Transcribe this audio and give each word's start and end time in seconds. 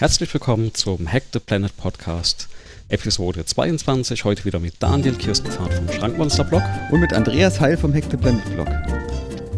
Herzlich 0.00 0.32
willkommen 0.32 0.72
zum 0.72 1.12
Hack 1.12 1.24
the 1.34 1.38
Planet 1.38 1.76
Podcast, 1.76 2.48
Episode 2.88 3.44
22. 3.44 4.24
Heute 4.24 4.46
wieder 4.46 4.58
mit 4.58 4.82
Daniel 4.82 5.14
Kirstenfahrt 5.14 5.74
vom 5.74 5.90
Schrankmonster 5.90 6.42
Blog. 6.42 6.62
Und 6.90 7.00
mit 7.00 7.12
Andreas 7.12 7.60
Heil 7.60 7.76
vom 7.76 7.92
Hack 7.92 8.04
the 8.10 8.16
Planet 8.16 8.42
Blog. 8.54 8.66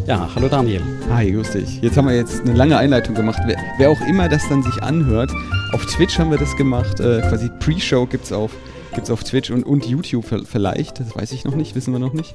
Ja, 0.09 0.29
hallo 0.35 0.49
Daniel. 0.49 0.83
Hi, 1.11 1.31
grüß 1.31 1.53
dich. 1.53 1.81
Jetzt 1.81 1.97
haben 1.97 2.09
wir 2.09 2.17
jetzt 2.17 2.41
eine 2.41 2.55
lange 2.55 2.77
Einleitung 2.77 3.15
gemacht. 3.15 3.41
Wer, 3.47 3.57
wer 3.79 3.91
auch 3.91 4.01
immer 4.01 4.29
das 4.29 4.43
dann 4.49 4.65
sich 4.65 4.83
anhört, 4.83 5.31
auf 5.75 5.87
Twitch 5.87 6.19
haben 6.19 6.33
wir 6.33 6.39
das 6.39 6.57
gemacht. 6.57 6.99
Äh, 6.99 7.21
quasi 7.21 7.49
Pre-Show 7.61 8.07
gibt 8.07 8.25
es 8.25 8.33
auf, 8.33 8.51
gibt's 8.97 9.11
auf 9.11 9.23
Twitch 9.23 9.53
und, 9.53 9.63
und 9.63 9.87
YouTube 9.87 10.27
vielleicht. 10.45 10.99
Das 10.99 11.15
weiß 11.15 11.31
ich 11.31 11.45
noch 11.45 11.55
nicht, 11.55 11.77
wissen 11.77 11.93
wir 11.93 12.01
noch 12.01 12.15
nicht. 12.15 12.35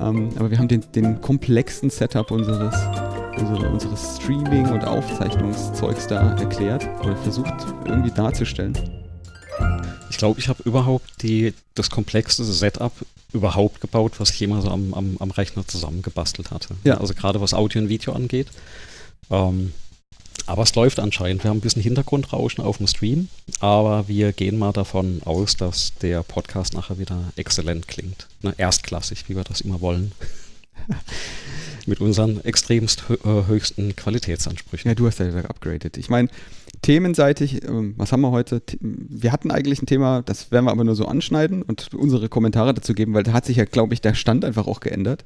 Ähm, 0.00 0.30
aber 0.38 0.50
wir 0.50 0.58
haben 0.58 0.68
den, 0.68 0.90
den 0.94 1.20
komplexen 1.20 1.90
Setup 1.90 2.30
unseres, 2.30 2.74
unsere, 3.36 3.68
unseres 3.68 4.16
Streaming- 4.16 4.68
und 4.68 4.84
Aufzeichnungszeugs 4.84 6.06
da 6.06 6.36
erklärt 6.36 6.88
oder 7.00 7.16
versucht 7.16 7.54
irgendwie 7.84 8.10
darzustellen. 8.10 8.78
Ich 10.10 10.16
glaube, 10.16 10.40
ich 10.40 10.48
habe 10.48 10.62
überhaupt 10.64 11.22
die, 11.22 11.54
das 11.74 11.90
komplexeste 11.90 12.44
Setup 12.44 12.92
überhaupt 13.32 13.80
gebaut, 13.80 14.18
was 14.18 14.30
ich 14.30 14.40
jemals 14.40 14.64
so 14.64 14.70
am, 14.70 14.94
am, 14.94 15.16
am 15.18 15.30
Rechner 15.30 15.66
zusammengebastelt 15.66 16.50
hatte. 16.50 16.74
Ja. 16.84 16.98
Also 16.98 17.14
gerade 17.14 17.40
was 17.40 17.54
Audio 17.54 17.82
und 17.82 17.88
Video 17.88 18.12
angeht. 18.12 18.48
Ähm, 19.30 19.72
aber 20.46 20.62
es 20.62 20.74
läuft 20.74 21.00
anscheinend. 21.00 21.42
Wir 21.42 21.50
haben 21.50 21.58
ein 21.58 21.62
bisschen 21.62 21.82
Hintergrundrauschen 21.82 22.62
auf 22.62 22.76
dem 22.76 22.86
Stream, 22.86 23.28
aber 23.60 24.06
wir 24.06 24.32
gehen 24.32 24.58
mal 24.58 24.72
davon 24.72 25.20
aus, 25.24 25.56
dass 25.56 25.94
der 26.00 26.22
Podcast 26.22 26.74
nachher 26.74 26.98
wieder 26.98 27.32
exzellent 27.36 27.88
klingt. 27.88 28.28
Ne? 28.42 28.54
Erstklassig, 28.56 29.28
wie 29.28 29.36
wir 29.36 29.44
das 29.44 29.60
immer 29.60 29.80
wollen. 29.80 30.12
Mit 31.86 32.00
unseren 32.00 32.44
extremst 32.44 33.04
äh, 33.24 33.46
höchsten 33.46 33.94
Qualitätsansprüchen. 33.94 34.88
Ja, 34.88 34.94
du 34.94 35.06
hast 35.06 35.20
ja 35.20 35.30
geupgradet. 35.30 35.96
Ich 35.96 36.08
meine, 36.08 36.28
themenseitig, 36.82 37.64
ähm, 37.64 37.94
was 37.96 38.12
haben 38.12 38.22
wir 38.22 38.32
heute? 38.32 38.60
Wir 38.80 39.32
hatten 39.32 39.50
eigentlich 39.50 39.80
ein 39.82 39.86
Thema, 39.86 40.22
das 40.22 40.50
werden 40.50 40.66
wir 40.66 40.72
aber 40.72 40.84
nur 40.84 40.96
so 40.96 41.06
anschneiden 41.06 41.62
und 41.62 41.94
unsere 41.94 42.28
Kommentare 42.28 42.74
dazu 42.74 42.92
geben, 42.92 43.14
weil 43.14 43.22
da 43.22 43.32
hat 43.32 43.44
sich 43.44 43.56
ja, 43.56 43.64
glaube 43.64 43.94
ich, 43.94 44.00
der 44.00 44.14
Stand 44.14 44.44
einfach 44.44 44.66
auch 44.66 44.80
geändert. 44.80 45.24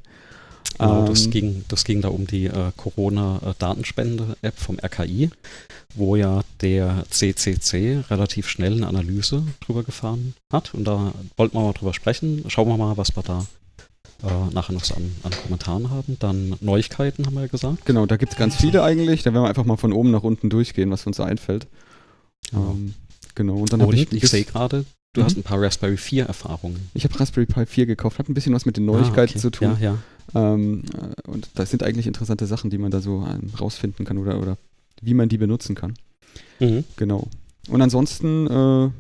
Genau, 0.79 1.07
das, 1.07 1.27
Ähm, 1.27 1.31
ging, 1.31 1.65
das 1.69 1.85
ging 1.85 2.01
da 2.01 2.09
um 2.09 2.27
die 2.27 2.47
äh, 2.47 2.73
Corona-Datenspende-App 2.77 4.59
vom 4.59 4.79
RKI, 4.79 5.31
wo 5.95 6.17
ja 6.17 6.43
der 6.61 7.05
CCC 7.11 8.05
relativ 8.09 8.49
schnell 8.49 8.75
eine 8.75 8.87
Analyse 8.87 9.43
drüber 9.61 9.83
gefahren 9.83 10.35
hat. 10.53 10.75
Und 10.75 10.85
da 10.85 11.13
wollten 11.37 11.57
wir 11.57 11.63
mal 11.63 11.73
drüber 11.73 11.93
sprechen. 11.95 12.45
Schauen 12.49 12.69
wir 12.69 12.77
mal, 12.77 12.97
was 12.97 13.15
wir 13.17 13.23
da 13.23 13.47
äh, 14.23 14.55
nachher 14.55 14.73
noch 14.73 14.85
so 14.85 14.95
an, 14.95 15.11
an 15.23 15.33
Kommentaren 15.33 15.91
haben. 15.91 16.17
Dann 16.21 16.55
Neuigkeiten, 16.61 17.27
haben 17.27 17.35
wir 17.35 17.43
ja 17.43 17.47
gesagt. 17.49 17.85
Genau, 17.87 18.07
da 18.07 18.17
gibt 18.17 18.33
es 18.33 18.39
ganz 18.39 18.57
viele 18.57 18.83
eigentlich. 18.83 19.23
Da 19.23 19.33
werden 19.33 19.45
wir 19.45 19.49
einfach 19.49 19.65
mal 19.65 19.77
von 19.77 19.93
oben 19.93 20.11
nach 20.11 20.23
unten 20.23 20.51
durchgehen, 20.51 20.91
was 20.91 21.07
uns 21.07 21.17
so 21.19 21.23
einfällt. 21.23 21.67
Genau. 22.51 22.71
Ähm, 22.73 22.95
genau, 23.35 23.57
und 23.57 23.73
dann 23.73 23.83
habe 23.83 23.95
ich, 23.95 24.13
ich, 24.13 24.29
sehe 24.29 24.45
gerade, 24.45 24.85
du 25.13 25.21
Mhm. 25.21 25.25
hast 25.25 25.37
ein 25.37 25.43
paar 25.43 25.61
Raspberry 25.61 25.97
4 25.97 26.27
Erfahrungen. 26.27 26.89
ich 26.95 27.05
habe 27.05 27.19
Raspberry 27.19 27.47
Pi 27.47 27.67
4 27.67 27.87
gekauft, 27.87 28.19
habe 28.19 28.31
ein 28.31 28.35
bisschen 28.35 28.55
was 28.55 28.65
mit 28.67 28.77
den 28.77 28.87
Neuigkeiten 28.87 29.19
Ah, 29.19 29.23
okay. 29.33 29.39
zu 29.39 29.51
tun. 29.51 29.77
Ja, 29.81 29.97
ja. 30.35 30.53
Ähm, 30.55 30.85
äh, 30.95 31.29
und 31.29 31.49
das 31.55 31.71
sind 31.71 31.83
eigentlich 31.83 32.07
interessante 32.07 32.47
Sachen, 32.47 32.71
die 32.71 32.79
man 32.79 32.91
da 32.91 33.01
so 33.01 33.27
ähm, 33.29 33.51
rausfinden 33.61 34.05
kann 34.07 34.19
oder, 34.19 34.41
oder 34.41 34.57
wie 35.03 35.15
man 35.15 35.29
die 35.29 35.39
benutzen 35.39 35.75
kann. 35.75 35.95
Mhm. 36.61 36.85
Genau. 36.97 37.27
Und 37.69 37.83
ansonsten, 37.83 38.47
äh, 38.47 38.91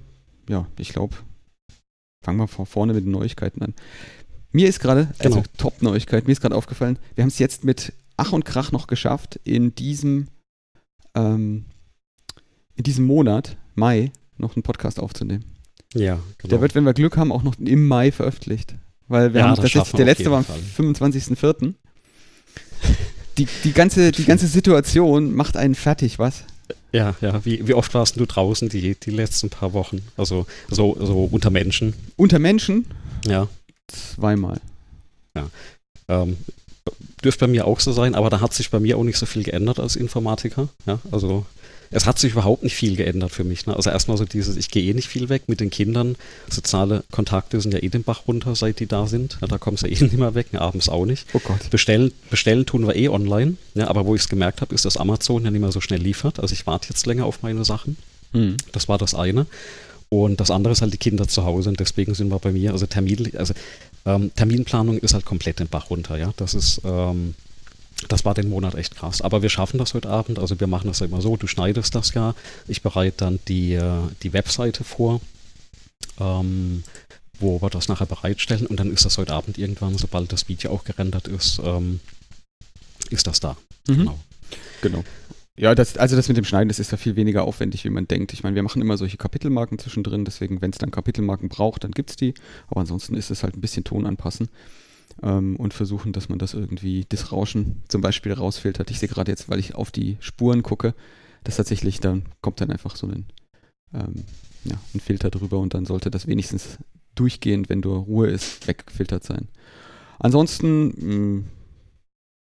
ja, 0.52 0.66
ich 0.78 0.88
glaube, 0.92 1.14
fangen 2.24 2.38
wir 2.38 2.48
von 2.48 2.66
vorne 2.66 2.92
mit 2.92 3.04
den 3.04 3.12
Neuigkeiten 3.12 3.62
an. 3.62 3.74
Mir 4.52 4.68
ist 4.68 4.80
gerade, 4.80 5.08
also 5.18 5.36
Genau. 5.40 5.48
Top-Neuigkeit, 5.58 6.26
mir 6.26 6.32
ist 6.32 6.40
gerade 6.40 6.56
aufgefallen, 6.56 6.98
wir 7.14 7.22
haben 7.22 7.28
es 7.28 7.38
jetzt 7.38 7.64
mit 7.64 7.92
Ach 8.16 8.32
und 8.32 8.44
Krach 8.44 8.72
noch 8.72 8.86
geschafft, 8.86 9.38
in 9.44 9.74
diesem, 9.74 10.28
ähm, 11.14 11.64
in 12.76 12.84
diesem 12.84 13.06
Monat, 13.06 13.56
Mai, 13.74 14.12
noch 14.36 14.56
einen 14.56 14.62
Podcast 14.62 14.98
aufzunehmen. 14.98 15.44
Ja, 15.94 16.18
genau. 16.38 16.50
Der 16.50 16.60
wird, 16.60 16.74
wenn 16.74 16.84
wir 16.84 16.94
Glück 16.94 17.16
haben, 17.16 17.32
auch 17.32 17.42
noch 17.42 17.58
im 17.58 17.86
Mai 17.88 18.12
veröffentlicht. 18.12 18.74
Weil 19.08 19.34
wir 19.34 19.40
Ja, 19.40 19.48
haben, 19.48 19.62
wir 19.62 19.84
der 19.96 20.04
letzte 20.06 20.30
war 20.30 20.38
am 20.38 20.44
Fall. 20.44 20.60
25.04. 20.76 21.74
Die, 23.38 23.46
die, 23.64 23.72
ganze, 23.72 24.12
die 24.12 24.24
ganze 24.24 24.46
Situation 24.46 25.32
macht 25.34 25.56
einen 25.56 25.74
fertig, 25.74 26.18
was? 26.18 26.44
ja, 26.92 27.14
ja. 27.20 27.42
Wie, 27.44 27.66
wie 27.66 27.74
oft 27.74 27.94
warst 27.94 28.18
du 28.20 28.26
draußen 28.26 28.68
die, 28.68 28.96
die 28.96 29.10
letzten 29.10 29.48
paar 29.48 29.72
Wochen? 29.72 30.02
Also 30.16 30.46
so, 30.68 30.96
so 31.00 31.24
unter 31.30 31.48
Menschen. 31.50 31.94
Unter 32.16 32.38
Menschen 32.38 32.86
Ja. 33.24 33.48
Zweimal. 33.92 34.60
Ähm, 36.08 36.36
dürfte 37.22 37.46
bei 37.46 37.50
mir 37.50 37.66
auch 37.66 37.80
so 37.80 37.92
sein, 37.92 38.14
aber 38.14 38.30
da 38.30 38.40
hat 38.40 38.54
sich 38.54 38.70
bei 38.70 38.80
mir 38.80 38.98
auch 38.98 39.04
nicht 39.04 39.18
so 39.18 39.26
viel 39.26 39.44
geändert 39.44 39.78
als 39.78 39.96
Informatiker. 39.96 40.68
Ja, 40.86 40.98
also 41.12 41.46
es 41.92 42.06
hat 42.06 42.18
sich 42.18 42.32
überhaupt 42.32 42.62
nicht 42.62 42.76
viel 42.76 42.96
geändert 42.96 43.32
für 43.32 43.42
mich. 43.42 43.66
Ne? 43.66 43.74
Also 43.74 43.90
erstmal 43.90 44.16
so 44.16 44.24
dieses, 44.24 44.56
ich 44.56 44.70
gehe 44.70 44.84
eh 44.90 44.94
nicht 44.94 45.08
viel 45.08 45.28
weg 45.28 45.44
mit 45.48 45.60
den 45.60 45.70
Kindern. 45.70 46.16
Soziale 46.48 47.02
Kontakte 47.10 47.60
sind 47.60 47.72
ja 47.74 47.82
eh 47.82 47.88
den 47.88 48.04
Bach 48.04 48.28
runter, 48.28 48.54
seit 48.54 48.78
die 48.78 48.86
da 48.86 49.06
sind. 49.06 49.38
Ja, 49.40 49.48
da 49.48 49.58
kommst 49.58 49.82
du 49.82 49.86
eh 49.88 50.00
nicht 50.00 50.12
mehr 50.16 50.34
weg, 50.34 50.52
ne, 50.52 50.60
abends 50.60 50.88
auch 50.88 51.04
nicht. 51.04 51.26
Oh 51.32 51.40
Gott. 51.40 51.68
Bestellen, 51.70 52.12
bestellen 52.30 52.64
tun 52.64 52.86
wir 52.86 52.94
eh 52.94 53.08
online. 53.08 53.56
Ja, 53.74 53.88
aber 53.88 54.06
wo 54.06 54.14
ich 54.14 54.22
es 54.22 54.28
gemerkt 54.28 54.60
habe, 54.60 54.74
ist, 54.74 54.84
dass 54.84 54.96
Amazon 54.96 55.44
ja 55.44 55.50
nicht 55.50 55.60
mehr 55.60 55.72
so 55.72 55.80
schnell 55.80 56.00
liefert. 56.00 56.38
Also 56.40 56.52
ich 56.52 56.66
warte 56.66 56.88
jetzt 56.88 57.06
länger 57.06 57.26
auf 57.26 57.42
meine 57.42 57.64
Sachen. 57.64 57.96
Hm. 58.32 58.56
Das 58.72 58.88
war 58.88 58.98
das 58.98 59.14
eine. 59.14 59.46
Und 60.10 60.40
das 60.40 60.50
andere 60.50 60.72
ist 60.72 60.82
halt 60.82 60.92
die 60.92 60.98
Kinder 60.98 61.28
zu 61.28 61.44
Hause 61.44 61.70
und 61.70 61.78
deswegen 61.78 62.14
sind 62.14 62.30
wir 62.30 62.40
bei 62.40 62.50
mir, 62.50 62.72
also 62.72 62.84
Termin, 62.86 63.32
also 63.36 63.54
ähm, 64.04 64.32
Terminplanung 64.34 64.98
ist 64.98 65.14
halt 65.14 65.24
komplett 65.24 65.60
den 65.60 65.68
Bach 65.68 65.88
runter, 65.88 66.18
ja. 66.18 66.34
Das 66.36 66.52
ist, 66.54 66.80
ähm, 66.84 67.34
das 68.08 68.24
war 68.24 68.34
den 68.34 68.48
Monat 68.48 68.74
echt 68.74 68.96
krass. 68.96 69.22
Aber 69.22 69.42
wir 69.42 69.50
schaffen 69.50 69.78
das 69.78 69.94
heute 69.94 70.08
Abend. 70.08 70.40
Also 70.40 70.58
wir 70.58 70.66
machen 70.66 70.88
das 70.88 70.98
ja 70.98 71.06
immer 71.06 71.22
so, 71.22 71.36
du 71.36 71.46
schneidest 71.46 71.94
das 71.94 72.12
ja, 72.14 72.34
ich 72.66 72.82
bereite 72.82 73.18
dann 73.18 73.38
die, 73.46 73.74
äh, 73.74 74.02
die 74.24 74.32
Webseite 74.32 74.82
vor, 74.82 75.20
ähm, 76.18 76.82
wo 77.38 77.62
wir 77.62 77.70
das 77.70 77.86
nachher 77.86 78.06
bereitstellen 78.06 78.66
und 78.66 78.80
dann 78.80 78.92
ist 78.92 79.04
das 79.04 79.16
heute 79.16 79.32
Abend 79.32 79.58
irgendwann, 79.58 79.96
sobald 79.96 80.32
das 80.32 80.48
Video 80.48 80.72
auch 80.72 80.82
gerendert 80.84 81.28
ist, 81.28 81.60
ähm, 81.64 82.00
ist 83.10 83.28
das 83.28 83.38
da. 83.38 83.56
Mhm. 83.86 83.96
Genau. 83.96 84.18
Genau. 84.82 85.04
Ja, 85.56 85.74
das, 85.74 85.96
also 85.98 86.16
das 86.16 86.28
mit 86.28 86.36
dem 86.36 86.44
Schneiden, 86.44 86.68
das 86.68 86.78
ist 86.78 86.90
ja 86.90 86.96
viel 86.96 87.16
weniger 87.16 87.44
aufwendig, 87.44 87.84
wie 87.84 87.90
man 87.90 88.08
denkt. 88.08 88.32
Ich 88.32 88.42
meine, 88.42 88.56
wir 88.56 88.62
machen 88.62 88.80
immer 88.80 88.96
solche 88.96 89.18
Kapitelmarken 89.18 89.78
zwischendrin, 89.78 90.24
deswegen, 90.24 90.62
wenn 90.62 90.70
es 90.70 90.78
dann 90.78 90.90
Kapitelmarken 90.90 91.48
braucht, 91.48 91.84
dann 91.84 91.90
gibt 91.90 92.10
es 92.10 92.16
die. 92.16 92.34
Aber 92.68 92.80
ansonsten 92.80 93.14
ist 93.14 93.30
es 93.30 93.42
halt 93.42 93.56
ein 93.56 93.60
bisschen 93.60 93.84
Ton 93.84 94.06
anpassen 94.06 94.48
ähm, 95.22 95.56
und 95.56 95.74
versuchen, 95.74 96.12
dass 96.12 96.28
man 96.28 96.38
das 96.38 96.54
irgendwie, 96.54 97.04
das 97.08 97.32
Rauschen 97.32 97.82
zum 97.88 98.00
Beispiel 98.00 98.32
rausfiltert. 98.32 98.90
Ich 98.90 98.98
sehe 99.00 99.08
gerade 99.08 99.30
jetzt, 99.32 99.50
weil 99.50 99.58
ich 99.58 99.74
auf 99.74 99.90
die 99.90 100.16
Spuren 100.20 100.62
gucke, 100.62 100.94
dass 101.44 101.56
tatsächlich 101.56 102.00
dann 102.00 102.24
kommt 102.40 102.60
dann 102.60 102.70
einfach 102.70 102.96
so 102.96 103.06
ein, 103.06 103.26
ähm, 103.94 104.24
ja, 104.64 104.76
ein 104.94 105.00
Filter 105.00 105.30
drüber 105.30 105.58
und 105.58 105.74
dann 105.74 105.84
sollte 105.86 106.10
das 106.10 106.26
wenigstens 106.26 106.78
durchgehend, 107.14 107.68
wenn 107.68 107.80
nur 107.80 107.98
Ruhe 107.98 108.28
ist, 108.28 108.66
weggefiltert 108.66 109.24
sein. 109.24 109.48
Ansonsten, 110.18 111.38
mh, 111.38 111.44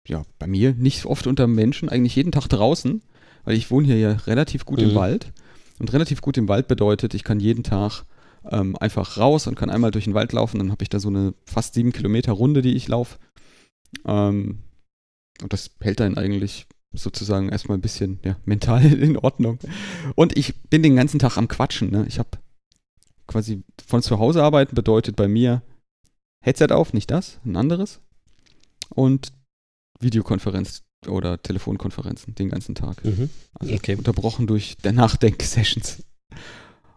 ja, 0.08 0.24
bei 0.40 0.48
mir 0.48 0.74
nicht 0.74 1.06
oft 1.06 1.28
unter 1.28 1.48
Menschen, 1.48 1.90
eigentlich 1.90 2.16
jeden 2.16 2.32
Tag 2.32 2.48
draußen, 2.48 3.02
weil 3.46 3.56
ich 3.56 3.72
wohne 3.72 3.88
hier 3.88 3.98
ja 3.98 4.12
relativ 4.12 4.66
gut 4.66 4.82
im 4.82 4.92
Mhm. 4.92 4.96
Wald. 4.96 5.34
Und 5.80 5.92
relativ 5.92 6.22
gut 6.22 6.38
im 6.38 6.48
Wald 6.48 6.68
bedeutet, 6.68 7.14
ich 7.14 7.24
kann 7.24 7.40
jeden 7.40 7.64
Tag 7.64 8.04
ähm, 8.50 8.76
einfach 8.78 9.18
raus 9.18 9.48
und 9.48 9.56
kann 9.56 9.70
einmal 9.70 9.92
durch 9.92 10.06
den 10.06 10.14
Wald 10.14 10.34
laufen. 10.34 10.60
Dann 10.60 10.72
habe 10.72 10.84
ich 10.84 10.90
da 10.90 11.00
so 11.00 11.08
eine 11.08 11.34
fast 11.46 11.74
sieben 11.74 11.94
Kilometer 11.94 12.34
Runde, 12.34 12.62
die 12.62 12.76
ich 12.76 12.88
laufe. 12.88 13.18
Ähm, 14.06 14.60
und 15.42 15.52
das 15.54 15.72
hält 15.82 16.00
dann 16.00 16.18
eigentlich 16.18 16.68
sozusagen 16.94 17.50
erstmal 17.50 17.78
ein 17.78 17.82
bisschen 17.82 18.20
ja, 18.24 18.38
mental 18.46 18.86
in 18.86 19.18
Ordnung. 19.18 19.60
Und 20.16 20.38
ich 20.38 20.62
bin 20.70 20.84
den 20.84 20.96
ganzen 20.96 21.20
Tag 21.20 21.38
am 21.38 21.48
Quatschen. 21.48 21.90
Ne? 21.90 22.06
Ich 22.08 22.20
habe 22.20 22.30
quasi 23.28 23.64
von 23.86 24.02
zu 24.02 24.20
Hause 24.20 24.44
arbeiten 24.44 24.76
bedeutet 24.76 25.16
bei 25.16 25.28
mir 25.28 25.64
Headset 26.44 26.68
auf, 26.72 26.94
nicht 26.94 27.10
das, 27.10 27.40
ein 27.46 27.56
anderes. 27.56 28.02
Und 28.90 29.32
Videokonferenz 30.04 30.84
oder 31.08 31.42
Telefonkonferenzen 31.42 32.36
den 32.36 32.50
ganzen 32.50 32.76
Tag. 32.76 33.04
Mhm. 33.04 33.30
Also 33.60 33.74
Okay. 33.74 33.96
unterbrochen 33.96 34.48
durch 34.48 34.78
der 34.78 34.94
Nachdenk-Sessions. 34.94 36.04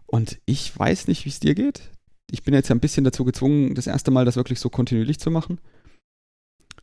Und 0.05 0.39
ich 0.45 0.77
weiß 0.77 1.07
nicht, 1.07 1.25
wie 1.25 1.29
es 1.29 1.39
dir 1.39 1.55
geht. 1.55 1.81
Ich 2.31 2.43
bin 2.43 2.53
jetzt 2.53 2.69
ja 2.69 2.75
ein 2.75 2.79
bisschen 2.79 3.03
dazu 3.03 3.25
gezwungen, 3.25 3.75
das 3.75 3.87
erste 3.87 4.11
Mal 4.11 4.25
das 4.25 4.35
wirklich 4.35 4.59
so 4.59 4.69
kontinuierlich 4.69 5.19
zu 5.19 5.31
machen. 5.31 5.59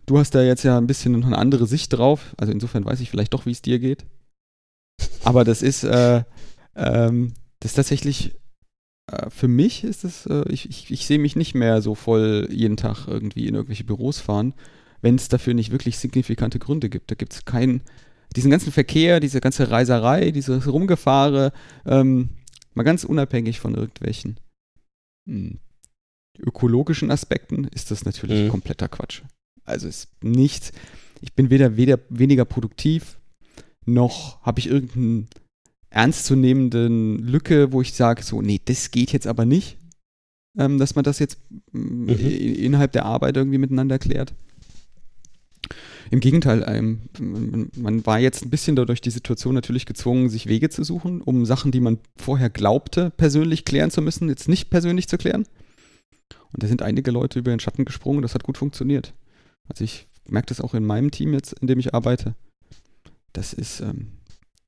Du 0.06 0.19
hast 0.19 0.34
da 0.34 0.43
jetzt 0.43 0.62
ja 0.64 0.76
ein 0.76 0.87
bisschen 0.87 1.12
noch 1.19 1.26
eine 1.26 1.38
andere 1.38 1.66
Sicht 1.66 1.93
drauf. 1.93 2.34
Also 2.37 2.52
insofern 2.52 2.84
weiß 2.84 3.00
ich 3.00 3.10
vielleicht 3.10 3.32
doch, 3.32 3.46
wie 3.46 3.52
es 3.52 3.62
dir 3.62 3.78
geht. 3.78 4.04
Aber 5.22 5.44
das 5.44 5.62
ist, 5.62 5.84
äh, 5.84 6.25
ähm, 6.76 7.32
das 7.60 7.72
ist 7.72 7.76
tatsächlich, 7.76 8.34
äh, 9.10 9.31
für 9.31 9.49
mich 9.49 9.84
ist 9.84 10.04
es, 10.04 10.26
äh, 10.26 10.44
ich, 10.50 10.69
ich, 10.69 10.90
ich 10.90 11.06
sehe 11.06 11.19
mich 11.19 11.37
nicht 11.37 11.54
mehr 11.54 11.81
so 11.81 11.94
voll 11.94 12.49
jeden 12.50 12.76
Tag 12.76 13.06
irgendwie 13.08 13.46
in 13.46 13.54
irgendwelche 13.54 13.84
Büros 13.84 14.19
fahren, 14.20 14.52
wenn 15.04 15.14
es 15.16 15.28
dafür 15.28 15.54
nicht 15.54 15.70
wirklich 15.70 15.98
signifikante 15.98 16.58
Gründe 16.58 16.88
gibt. 16.88 17.10
Da 17.10 17.14
gibt 17.14 17.32
es 17.34 17.44
keinen, 17.44 17.82
diesen 18.34 18.50
ganzen 18.50 18.72
Verkehr, 18.72 19.20
diese 19.20 19.40
ganze 19.40 19.70
Reiserei, 19.70 20.30
dieses 20.32 20.66
Rumgefahre, 20.66 21.52
ähm, 21.86 22.30
mal 22.74 22.82
ganz 22.82 23.04
unabhängig 23.04 23.60
von 23.60 23.74
irgendwelchen 23.74 24.40
mh, 25.26 25.56
ökologischen 26.38 27.10
Aspekten, 27.10 27.64
ist 27.64 27.90
das 27.90 28.04
natürlich 28.04 28.44
Mhm. 28.44 28.48
kompletter 28.48 28.88
Quatsch. 28.88 29.22
Also 29.64 29.86
ist 29.88 30.08
nichts, 30.22 30.72
ich 31.20 31.32
bin 31.34 31.48
weder, 31.50 31.76
weder 31.76 31.98
weniger 32.10 32.44
produktiv, 32.44 33.18
noch 33.86 34.40
habe 34.42 34.58
ich 34.58 34.66
irgendeinen 34.66 35.28
ernstzunehmenden 35.90 37.18
Lücke, 37.18 37.72
wo 37.72 37.80
ich 37.80 37.92
sage, 37.94 38.22
so, 38.22 38.42
nee, 38.42 38.60
das 38.64 38.90
geht 38.90 39.12
jetzt 39.12 39.26
aber 39.26 39.44
nicht, 39.44 39.78
ähm, 40.58 40.78
dass 40.78 40.94
man 40.94 41.04
das 41.04 41.18
jetzt 41.18 41.38
mm, 41.72 42.04
Mhm. 42.10 42.18
innerhalb 42.18 42.92
der 42.92 43.04
Arbeit 43.04 43.36
irgendwie 43.36 43.58
miteinander 43.58 43.98
klärt. 43.98 44.34
Im 46.10 46.20
Gegenteil, 46.20 46.64
ähm, 46.66 47.02
man, 47.76 48.06
war 48.06 48.18
jetzt 48.18 48.44
ein 48.44 48.50
bisschen 48.50 48.76
dadurch 48.76 49.00
die 49.00 49.10
Situation 49.10 49.54
natürlich 49.54 49.86
gezwungen, 49.86 50.28
sich 50.28 50.46
Wege 50.46 50.68
zu 50.68 50.84
suchen, 50.84 51.20
um 51.20 51.46
Sachen, 51.46 51.72
die 51.72 51.80
man 51.80 51.98
vorher 52.16 52.50
glaubte, 52.50 53.10
persönlich 53.10 53.64
klären 53.64 53.90
zu 53.90 54.02
müssen, 54.02 54.28
jetzt 54.28 54.48
nicht 54.48 54.70
persönlich 54.70 55.08
zu 55.08 55.18
klären. 55.18 55.46
Und 56.52 56.62
da 56.62 56.66
sind 56.66 56.82
einige 56.82 57.10
Leute 57.10 57.38
über 57.38 57.50
den 57.50 57.60
Schatten 57.60 57.84
gesprungen, 57.84 58.22
das 58.22 58.34
hat 58.34 58.44
gut 58.44 58.58
funktioniert. 58.58 59.14
Also 59.68 59.84
ich 59.84 60.06
merke 60.28 60.46
das 60.46 60.60
auch 60.60 60.74
in 60.74 60.84
meinem 60.84 61.10
Team 61.10 61.32
jetzt, 61.32 61.54
in 61.60 61.66
dem 61.66 61.78
ich 61.78 61.94
arbeite. 61.94 62.34
Das 63.32 63.52
ist, 63.52 63.80
ähm, 63.80 64.12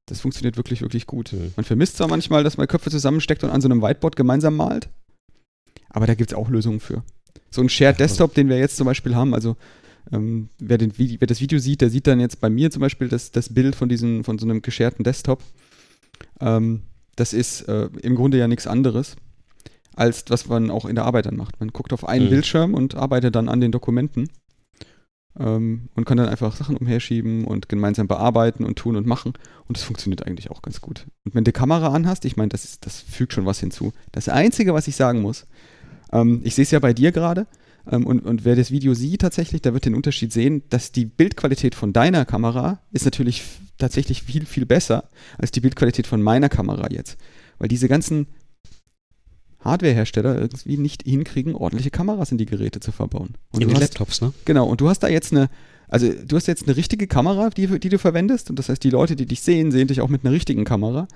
das 0.07 0.21
funktioniert 0.21 0.57
wirklich, 0.57 0.83
wirklich 0.83 1.07
gut. 1.07 1.33
Mhm. 1.33 1.53
Man 1.57 1.65
vermisst 1.65 1.97
zwar 1.97 2.09
manchmal, 2.09 2.45
dass 2.45 2.57
man 2.57 2.67
Köpfe 2.67 2.91
zusammensteckt 2.91 3.45
und 3.45 3.51
an 3.51 3.61
so 3.61 3.69
einem 3.69 3.83
Whiteboard 3.83 4.17
gemeinsam 4.17 4.57
malt, 4.57 4.89
aber 5.91 6.07
da 6.07 6.15
gibt 6.15 6.33
es 6.33 6.37
auch 6.37 6.49
Lösungen 6.49 6.81
für. 6.81 7.03
So 7.51 7.63
ein 7.63 7.69
Shared 7.69 8.01
Desktop, 8.01 8.35
den 8.35 8.49
wir 8.49 8.59
jetzt 8.59 8.77
zum 8.77 8.87
Beispiel 8.87 9.15
haben, 9.15 9.35
also 9.35 9.57
ähm, 10.13 10.49
wer, 10.59 10.79
den, 10.79 10.93
wer 10.97 11.27
das 11.27 11.41
Video 11.41 11.59
sieht, 11.59 11.81
der 11.81 11.91
sieht 11.91 12.07
dann 12.07 12.21
jetzt 12.21 12.41
bei 12.41 12.49
mir 12.51 12.71
zum 12.71 12.81
Beispiel 12.81 13.09
das, 13.09 13.31
das 13.33 13.53
Bild 13.53 13.75
von, 13.75 13.89
diesem, 13.89 14.25
von 14.25 14.39
so 14.39 14.47
einem 14.47 14.63
gescherten 14.63 15.03
Desktop. 15.05 15.43
Ähm, 16.41 16.83
das 17.17 17.33
ist 17.33 17.63
äh, 17.63 17.89
im 18.03 18.15
Grunde 18.15 18.39
ja 18.39 18.47
nichts 18.49 18.67
anderes, 18.67 19.17
als 19.95 20.25
was 20.29 20.47
man 20.49 20.71
auch 20.71 20.85
in 20.85 20.95
der 20.95 21.05
Arbeit 21.05 21.27
dann 21.27 21.37
macht. 21.37 21.59
Man 21.61 21.71
guckt 21.71 21.93
auf 21.93 22.07
einen 22.07 22.27
Mhm. 22.27 22.31
Bildschirm 22.31 22.75
und 22.75 22.95
arbeitet 22.95 23.35
dann 23.35 23.49
an 23.49 23.61
den 23.61 23.73
Dokumenten 23.73 24.29
ähm, 25.39 25.89
und 25.95 26.05
kann 26.05 26.17
dann 26.19 26.29
einfach 26.29 26.55
Sachen 26.57 26.77
umherschieben 26.77 27.45
und 27.45 27.69
gemeinsam 27.69 28.07
bearbeiten 28.09 28.65
und 28.65 28.77
tun 28.79 28.97
und 28.97 29.07
machen. 29.07 29.33
Und 29.69 29.77
das 29.77 29.85
funktioniert 29.85 30.27
eigentlich 30.27 30.51
auch 30.51 30.63
ganz 30.63 30.81
gut. 30.81 31.07
Und 31.25 31.35
wenn 31.35 31.45
du 31.45 31.51
die 31.53 31.59
Kamera 31.59 31.89
anhast, 31.89 32.25
ich 32.25 32.37
meine, 32.37 32.49
das, 32.51 32.65
ist- 32.65 32.87
das 32.87 33.01
fügt 33.01 33.33
schon 33.33 33.47
was 33.47 33.61
hinzu. 33.61 33.93
Das 34.13 34.29
Einzige, 34.29 34.73
was 34.75 34.89
ich 34.89 34.97
sagen 34.97 35.21
muss, 35.23 35.47
ähm, 36.13 36.41
ich 36.45 36.55
sehe 36.55 36.63
es 36.63 36.71
ja 36.71 36.79
bei 36.79 36.93
dir 36.93 37.13
gerade, 37.13 37.47
und, 37.91 38.21
und 38.21 38.45
wer 38.45 38.57
das 38.57 38.71
Video 38.71 38.95
sieht 38.95 39.21
tatsächlich, 39.21 39.63
der 39.63 39.73
wird 39.73 39.85
den 39.85 39.95
Unterschied 39.95 40.33
sehen, 40.33 40.63
dass 40.71 40.93
die 40.93 41.05
Bildqualität 41.05 41.75
von 41.75 41.93
deiner 41.93 42.25
Kamera 42.25 42.81
ist 42.93 43.05
natürlich 43.05 43.43
tatsächlich 43.79 44.23
viel, 44.23 44.45
viel 44.45 44.67
besser 44.67 45.05
als 45.39 45.53
die 45.53 45.61
Bildqualität 45.61 46.07
von 46.07 46.23
meiner 46.23 46.49
Kamera 46.49 46.91
jetzt. 46.91 47.17
Weil 47.59 47.69
diese 47.69 47.89
ganzen 47.89 48.27
Hardwarehersteller 49.61 50.37
irgendwie 50.37 50.79
nicht 50.79 51.03
hinkriegen, 51.03 51.55
ordentliche 51.55 51.91
Kameras 51.91 52.33
in 52.33 52.39
die 52.39 52.47
Geräte 52.47 52.81
zu 52.81 52.93
verbauen. 52.93 53.35
Und 53.53 53.63
In 53.63 53.69
den 53.69 53.77
hast, 53.77 53.83
Laptops, 53.83 54.21
ne? 54.21 54.33
Genau, 54.45 54.67
und 54.67 54.81
du 54.81 54.89
hast 54.89 55.01
da 55.01 55.09
jetzt 55.09 55.33
eine, 55.33 55.49
also 55.89 56.11
du 56.13 56.37
hast 56.37 56.47
jetzt 56.47 56.67
eine 56.67 56.77
richtige 56.77 57.07
Kamera, 57.07 57.51
die, 57.51 57.67
die 57.79 57.89
du 57.89 57.99
verwendest. 57.99 58.51
Und 58.51 58.59
das 58.59 58.69
heißt, 58.69 58.83
die 58.83 58.91
Leute, 58.91 59.17
die 59.17 59.27
dich 59.27 59.43
sehen, 59.43 59.71
sehen 59.71 59.89
dich 59.89 60.01
auch 60.01 60.09
mit 60.09 60.25
einer 60.25 60.33
richtigen 60.33 60.65
Kamera. 60.65 61.07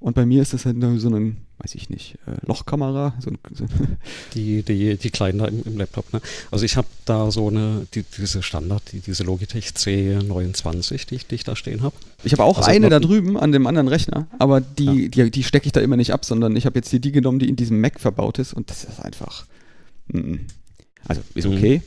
Und 0.00 0.14
bei 0.14 0.24
mir 0.24 0.40
ist 0.40 0.54
das 0.54 0.64
halt 0.64 0.78
nur 0.78 0.98
so 0.98 1.10
ein, 1.10 1.36
weiß 1.58 1.74
ich 1.74 1.90
nicht, 1.90 2.16
äh, 2.26 2.44
Lochkamera. 2.46 3.14
So 3.20 3.30
ein, 3.30 3.38
so, 3.54 3.66
Die, 4.34 4.62
die, 4.62 4.96
die 4.96 5.10
kleinen 5.10 5.38
da 5.40 5.44
im, 5.44 5.62
im 5.64 5.76
Laptop, 5.76 6.10
ne? 6.14 6.22
Also 6.50 6.64
ich 6.64 6.76
habe 6.78 6.88
da 7.04 7.30
so 7.30 7.48
eine, 7.48 7.86
die, 7.94 8.02
diese 8.16 8.42
Standard, 8.42 8.82
die, 8.92 9.00
diese 9.00 9.24
Logitech 9.24 9.66
C29, 9.76 11.06
die 11.06 11.14
ich, 11.16 11.26
die 11.26 11.34
ich 11.34 11.44
da 11.44 11.54
stehen 11.56 11.82
habe. 11.82 11.94
ich 12.24 12.32
habe 12.32 12.44
auch 12.44 12.56
Also 12.58 12.70
eine 12.70 12.88
da 12.88 12.98
drüben 12.98 13.36
an 13.38 13.52
dem 13.52 13.66
anderen 13.66 13.88
Rechner, 13.88 14.26
aber 14.38 14.60
die, 14.62 15.10
die, 15.10 15.30
die 15.30 15.44
stecke 15.44 15.66
ich 15.66 15.72
da 15.72 15.80
immer 15.80 15.96
nicht 15.96 16.12
ab, 16.12 16.24
sondern 16.24 16.56
ich 16.56 16.66
habe 16.66 16.78
jetzt 16.78 16.88
hier 16.90 17.00
die 17.00 17.12
genommen, 17.12 17.38
die 17.38 17.48
in 17.48 17.56
diesem 17.56 17.80
Mac 17.80 18.00
verbaut 18.00 18.38
ist. 18.38 18.52
Und 18.54 18.70
das 18.70 18.84
ist 18.84 19.00
einfach. 19.00 19.44
mm, 20.08 20.36
Also 21.06 21.20
ist 21.34 21.46
Mhm. 21.46 21.52
okay, 21.56 21.82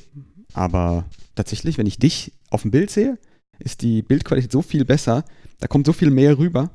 aber 0.53 1.05
tatsächlich, 1.35 1.77
wenn 1.79 1.87
ich 1.87 1.97
dich 1.97 2.31
auf 2.51 2.61
dem 2.61 2.69
Bild 2.71 2.91
sehe, 2.91 3.17
ist 3.59 3.81
die 3.81 4.01
Bildqualität 4.03 4.51
so 4.51 4.61
viel 4.61 4.85
besser, 4.85 5.25
da 5.59 5.67
kommt 5.67 5.85
so 5.87 5.93
viel 5.93 6.11
mehr 6.11 6.37
rüber. 6.37 6.69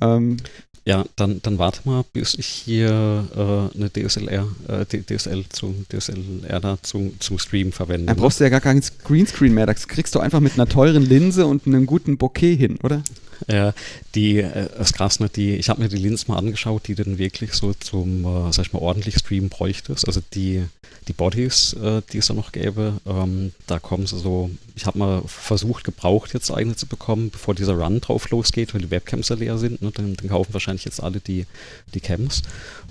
Ähm, 0.00 0.38
Ja, 0.86 1.04
dann, 1.16 1.42
dann 1.42 1.58
warte 1.58 1.80
mal, 1.84 2.04
bis 2.12 2.34
ich 2.34 2.46
hier 2.46 3.26
äh, 3.34 3.76
eine 3.76 3.90
DSLR, 3.90 4.46
äh, 4.68 4.86
DSL 4.86 5.44
zum 5.48 5.84
DSLR 5.88 6.60
da 6.60 6.78
zum, 6.80 7.18
zum 7.18 7.40
Stream 7.40 7.72
verwende. 7.72 8.06
Da 8.06 8.14
brauchst 8.14 8.38
du 8.38 8.44
ja 8.44 8.50
gar 8.50 8.60
keinen 8.60 8.80
Greenscreen 9.02 9.52
mehr. 9.52 9.66
Das 9.66 9.88
kriegst 9.88 10.14
du 10.14 10.20
einfach 10.20 10.38
mit 10.38 10.52
einer 10.54 10.68
teuren 10.68 11.02
Linse 11.02 11.46
und 11.46 11.66
einem 11.66 11.86
guten 11.86 12.18
Bokeh 12.18 12.54
hin, 12.54 12.78
oder? 12.84 13.02
Ja, 13.48 13.74
die, 14.14 14.38
äh, 14.38 14.68
das 14.78 14.92
krass, 14.92 15.18
ne? 15.18 15.28
Die, 15.28 15.56
ich 15.56 15.68
habe 15.68 15.82
mir 15.82 15.88
die 15.88 15.96
Linsen 15.96 16.32
mal 16.32 16.38
angeschaut, 16.38 16.86
die 16.86 16.94
denn 16.94 17.18
wirklich 17.18 17.52
so 17.54 17.74
zum, 17.74 18.24
äh, 18.24 18.52
sag 18.52 18.66
ich 18.66 18.72
mal, 18.72 18.78
ordentlich 18.78 19.18
streamen 19.18 19.50
bräuchtest. 19.50 20.06
Also 20.06 20.20
die, 20.34 20.64
die 21.08 21.12
Bodies, 21.12 21.72
äh, 21.74 22.02
die 22.12 22.18
es 22.18 22.26
da 22.26 22.34
noch 22.34 22.52
gäbe, 22.52 22.94
ähm, 23.06 23.52
da 23.66 23.78
kommen 23.78 24.06
sie 24.06 24.18
so, 24.18 24.50
ich 24.74 24.86
habe 24.86 24.98
mal 24.98 25.22
versucht, 25.26 25.84
gebraucht 25.84 26.34
jetzt 26.34 26.50
eine 26.50 26.74
zu 26.74 26.86
bekommen, 26.86 27.30
bevor 27.30 27.54
dieser 27.54 27.74
Run 27.74 28.00
drauf 28.00 28.28
losgeht, 28.30 28.74
weil 28.74 28.80
die 28.80 28.90
Webcams 28.90 29.28
ja 29.28 29.36
leer 29.36 29.58
sind. 29.58 29.82
Ne? 29.82 29.92
Dann, 29.92 30.14
dann 30.14 30.28
kaufen 30.28 30.52
wahrscheinlich 30.52 30.84
jetzt 30.84 31.02
alle 31.02 31.20
die, 31.20 31.46
die 31.94 32.00
Cams. 32.00 32.42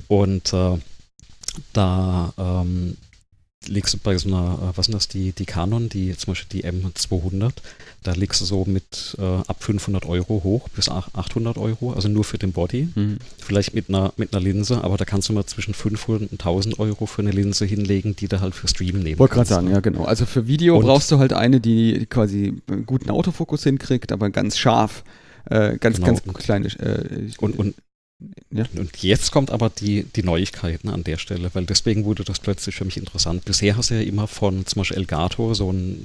Und 0.07 0.53
äh, 0.53 0.77
da 1.73 2.33
ähm, 2.38 2.97
liegst 3.67 3.94
du 3.94 3.97
bei 3.97 4.17
so 4.17 4.27
einer, 4.29 4.59
äh, 4.73 4.77
was 4.77 4.85
sind 4.88 4.95
das, 4.95 5.07
die, 5.07 5.31
die 5.31 5.45
Canon, 5.45 5.89
die 5.89 6.15
zum 6.17 6.31
Beispiel 6.33 6.62
die 6.62 6.67
M200, 6.67 7.51
da 8.03 8.12
liegst 8.13 8.41
du 8.41 8.45
so 8.45 8.65
mit 8.65 9.15
äh, 9.19 9.23
ab 9.23 9.57
500 9.63 10.06
Euro 10.06 10.41
hoch 10.44 10.69
bis 10.69 10.89
ach- 10.89 11.09
800 11.13 11.57
Euro, 11.57 11.94
also 11.94 12.07
nur 12.07 12.23
für 12.23 12.38
den 12.38 12.51
Body. 12.51 12.88
Vielleicht 13.39 13.73
mit 13.73 13.89
einer, 13.89 14.13
mit 14.17 14.33
einer 14.33 14.44
Linse, 14.44 14.83
aber 14.83 14.97
da 14.97 15.06
kannst 15.06 15.29
du 15.29 15.33
mal 15.33 15.45
zwischen 15.45 15.73
500 15.73 16.31
und 16.31 16.39
1000 16.39 16.79
Euro 16.79 17.06
für 17.07 17.21
eine 17.21 17.31
Linse 17.31 17.65
hinlegen, 17.65 18.15
die 18.15 18.27
du 18.27 18.41
halt 18.41 18.53
für 18.56 18.67
Stream 18.67 19.00
nehmen 19.00 19.19
Wollte 19.19 19.35
gerade 19.35 19.50
sagen, 19.50 19.68
ne? 19.68 19.73
ja, 19.73 19.79
genau. 19.79 20.03
Also 20.06 20.25
für 20.25 20.47
Video 20.47 20.77
Und- 20.77 20.85
brauchst 20.85 21.11
du 21.11 21.18
halt 21.19 21.33
eine, 21.33 21.59
die 21.59 22.06
quasi 22.07 22.61
einen 22.68 22.85
guten 22.85 23.09
Autofokus 23.09 23.63
hinkriegt, 23.63 24.11
aber 24.11 24.29
ganz 24.29 24.57
scharf. 24.57 25.03
Äh, 25.47 25.77
ganz, 25.77 25.97
Genau. 25.97 26.07
ganz 26.07 26.23
kleine. 26.39 26.68
Äh, 26.79 27.29
Und, 27.39 27.57
und, 27.59 27.75
Ja. 28.50 28.63
und 28.77 28.95
jetzt 29.03 29.31
kommt 29.31 29.51
aber 29.51 29.69
die, 29.69 30.03
die 30.03 30.23
Neuigkeit 30.23 30.85
ne, 30.85 30.94
an 30.94 31.03
der 31.03 31.17
Stelle, 31.17 31.50
weil 31.53 31.65
deswegen 31.65 32.06
wurde 32.06 32.23
das 32.23 32.39
plötzlich 32.39 32.75
für 32.75 32.85
mich 32.85 32.95
interessant. 32.97 33.44
Bisher 33.44 33.75
hast 33.75 33.89
du 33.89 33.95
ja 33.95 34.01
immer 34.01 34.27
von 34.27 34.65
zum 34.65 34.79
Beispiel 34.79 34.97
Elgato 34.97 35.53
so 35.53 35.69
einen 35.69 36.03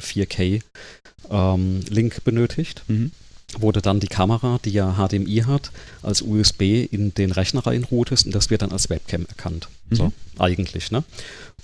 4K-Link 1.28 2.24
benötigt, 2.24 2.82
mhm. 2.88 3.12
wo 3.58 3.70
du 3.70 3.80
dann 3.80 4.00
die 4.00 4.08
Kamera, 4.08 4.58
die 4.64 4.70
ja 4.70 4.94
HDMI 4.98 5.44
hat, 5.46 5.70
als 6.02 6.20
USB 6.22 6.62
in 6.90 7.14
den 7.14 7.30
Rechner 7.30 7.64
reinroutest 7.66 8.26
und 8.26 8.34
das 8.34 8.50
wird 8.50 8.62
dann 8.62 8.72
als 8.72 8.90
Webcam 8.90 9.26
erkannt. 9.26 9.68
So, 9.90 10.06
Mhm. 10.06 10.12
eigentlich, 10.38 10.90
ne? 10.90 11.04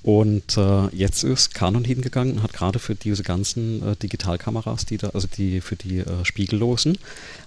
Und 0.02 0.56
äh, 0.56 0.86
jetzt 0.94 1.24
ist 1.24 1.54
Canon 1.54 1.84
hingegangen 1.84 2.34
und 2.36 2.42
hat 2.44 2.52
gerade 2.52 2.78
für 2.78 2.94
diese 2.94 3.24
ganzen 3.24 3.82
äh, 3.82 3.96
Digitalkameras, 3.96 4.86
die 4.86 4.98
da, 4.98 5.08
also 5.10 5.26
die 5.26 5.60
für 5.60 5.74
die 5.74 5.98
äh, 5.98 6.24
Spiegellosen, 6.24 6.98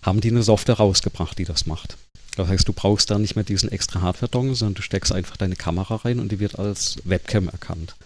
haben 0.02 0.20
die 0.20 0.30
eine 0.30 0.44
Software 0.44 0.76
rausgebracht, 0.76 1.38
die 1.38 1.46
das 1.46 1.66
macht. 1.66 1.96
Das 2.40 2.48
heißt, 2.48 2.70
du 2.70 2.72
brauchst 2.72 3.12
da 3.12 3.20
nicht 3.20 3.36
mehr 3.36 3.44
diesen 3.44 3.70
extra 3.70 4.00
Hardware-Dongle, 4.00 4.56
sondern 4.56 4.76
du 4.76 4.82
steckst 4.82 5.12
einfach 5.12 5.36
deine 5.36 5.58
Kamera 5.58 5.98
rein 5.98 6.22
und 6.22 6.32
die 6.32 6.40
wird 6.40 6.58
als 6.58 6.96
Webcam 7.04 7.50
erkannt. 7.50 7.98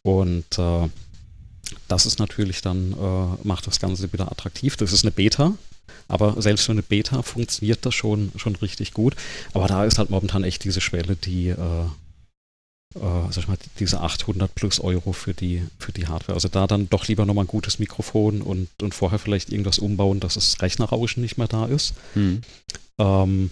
Und 0.00 0.58
äh, 0.58 0.88
das 1.86 2.06
ist 2.06 2.18
natürlich 2.18 2.62
dann, 2.62 2.92
äh, 2.92 3.46
macht 3.46 3.66
das 3.66 3.78
Ganze 3.78 4.14
wieder 4.14 4.32
attraktiv. 4.32 4.78
Das 4.78 4.94
ist 4.94 5.04
eine 5.04 5.10
Beta, 5.10 5.52
aber 6.08 6.40
selbst 6.40 6.64
für 6.64 6.72
eine 6.72 6.82
Beta 6.82 7.20
funktioniert 7.20 7.84
das 7.84 7.94
schon, 7.94 8.32
schon 8.36 8.56
richtig 8.56 8.94
gut. 8.94 9.14
Aber 9.52 9.68
da 9.68 9.84
ist 9.84 9.98
halt 9.98 10.08
momentan 10.08 10.42
echt 10.42 10.64
diese 10.64 10.80
Schwelle, 10.80 11.14
die, 11.16 11.48
äh, 11.48 11.84
äh, 12.94 12.98
sag 13.30 13.38
ich 13.38 13.48
mal, 13.48 13.58
diese 13.78 14.00
800 14.00 14.54
plus 14.54 14.80
Euro 14.80 15.12
für 15.12 15.32
die, 15.34 15.62
für 15.78 15.92
die 15.92 16.06
Hardware. 16.08 16.34
Also 16.34 16.48
da 16.48 16.66
dann 16.66 16.88
doch 16.90 17.06
lieber 17.08 17.24
nochmal 17.26 17.44
ein 17.44 17.48
gutes 17.48 17.78
Mikrofon 17.78 18.42
und, 18.42 18.68
und 18.82 18.94
vorher 18.94 19.18
vielleicht 19.18 19.50
irgendwas 19.52 19.78
umbauen, 19.78 20.20
dass 20.20 20.34
das 20.34 20.60
Rechnerrauschen 20.62 21.22
nicht 21.22 21.38
mehr 21.38 21.48
da 21.48 21.66
ist. 21.66 21.94
Mhm. 22.14 22.40
Ähm, 22.98 23.50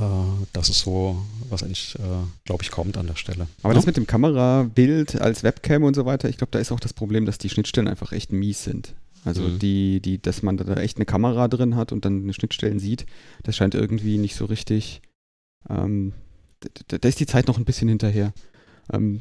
äh, 0.00 0.44
das 0.52 0.68
ist 0.68 0.80
so, 0.80 1.24
was 1.50 1.62
eigentlich, 1.62 1.94
äh, 1.96 2.24
glaube 2.44 2.62
ich, 2.62 2.70
kommt 2.70 2.96
an 2.96 3.06
der 3.06 3.16
Stelle. 3.16 3.46
Aber 3.62 3.72
Ja? 3.72 3.76
das 3.76 3.86
mit 3.86 3.96
dem 3.96 4.06
Kamerabild 4.06 5.20
als 5.20 5.42
Webcam 5.42 5.82
und 5.84 5.94
so 5.94 6.04
weiter, 6.06 6.28
ich 6.28 6.36
glaube, 6.38 6.50
da 6.52 6.58
ist 6.58 6.72
auch 6.72 6.80
das 6.80 6.92
Problem, 6.94 7.26
dass 7.26 7.38
die 7.38 7.48
Schnittstellen 7.50 7.88
einfach 7.88 8.12
echt 8.12 8.32
mies 8.32 8.64
sind. 8.64 8.94
Also 9.24 9.42
Mhm. 9.42 9.58
die, 9.58 10.00
die, 10.00 10.22
dass 10.22 10.42
man 10.42 10.56
da 10.56 10.74
echt 10.76 10.96
eine 10.96 11.04
Kamera 11.04 11.48
drin 11.48 11.76
hat 11.76 11.92
und 11.92 12.04
dann 12.04 12.22
eine 12.22 12.32
Schnittstellen 12.32 12.78
sieht, 12.78 13.04
das 13.42 13.56
scheint 13.56 13.74
irgendwie 13.74 14.16
nicht 14.16 14.36
so 14.36 14.44
richtig. 14.46 15.02
Ähm, 15.68 16.12
da, 16.88 16.98
da- 16.98 17.08
ist 17.08 17.20
die 17.20 17.26
Zeit 17.26 17.46
noch 17.48 17.58
ein 17.58 17.64
bisschen 17.64 17.88
hinterher. 17.88 18.32
Ähm, 18.92 19.20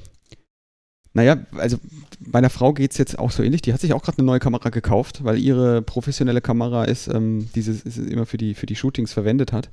naja, 1.14 1.38
also 1.58 1.78
meiner 2.20 2.50
Frau 2.50 2.74
geht 2.74 2.92
es 2.92 2.98
jetzt 2.98 3.18
auch 3.18 3.32
so 3.32 3.42
ähnlich. 3.42 3.62
Die 3.64 3.74
hat 3.74 3.82
sich 3.82 3.94
auch 3.94 4.04
gerade 4.04 4.20
eine 4.20 4.26
neue 4.28 4.40
Kamera 4.40 4.70
gekauft, 4.70 5.24
weil 5.24 5.40
ihre 5.40 5.82
professionelle 5.82 6.42
Kamera 6.42 6.84
ist, 6.86 7.08
ähm, 7.08 7.50
dieses 7.56 7.82
ist 7.82 7.98
immer 7.98 8.26
für 8.28 8.38
die, 8.38 8.54
für 8.54 8.66
die 8.68 8.76
Shootings 8.76 9.14
verwendet 9.14 9.52
hat. 9.52 9.70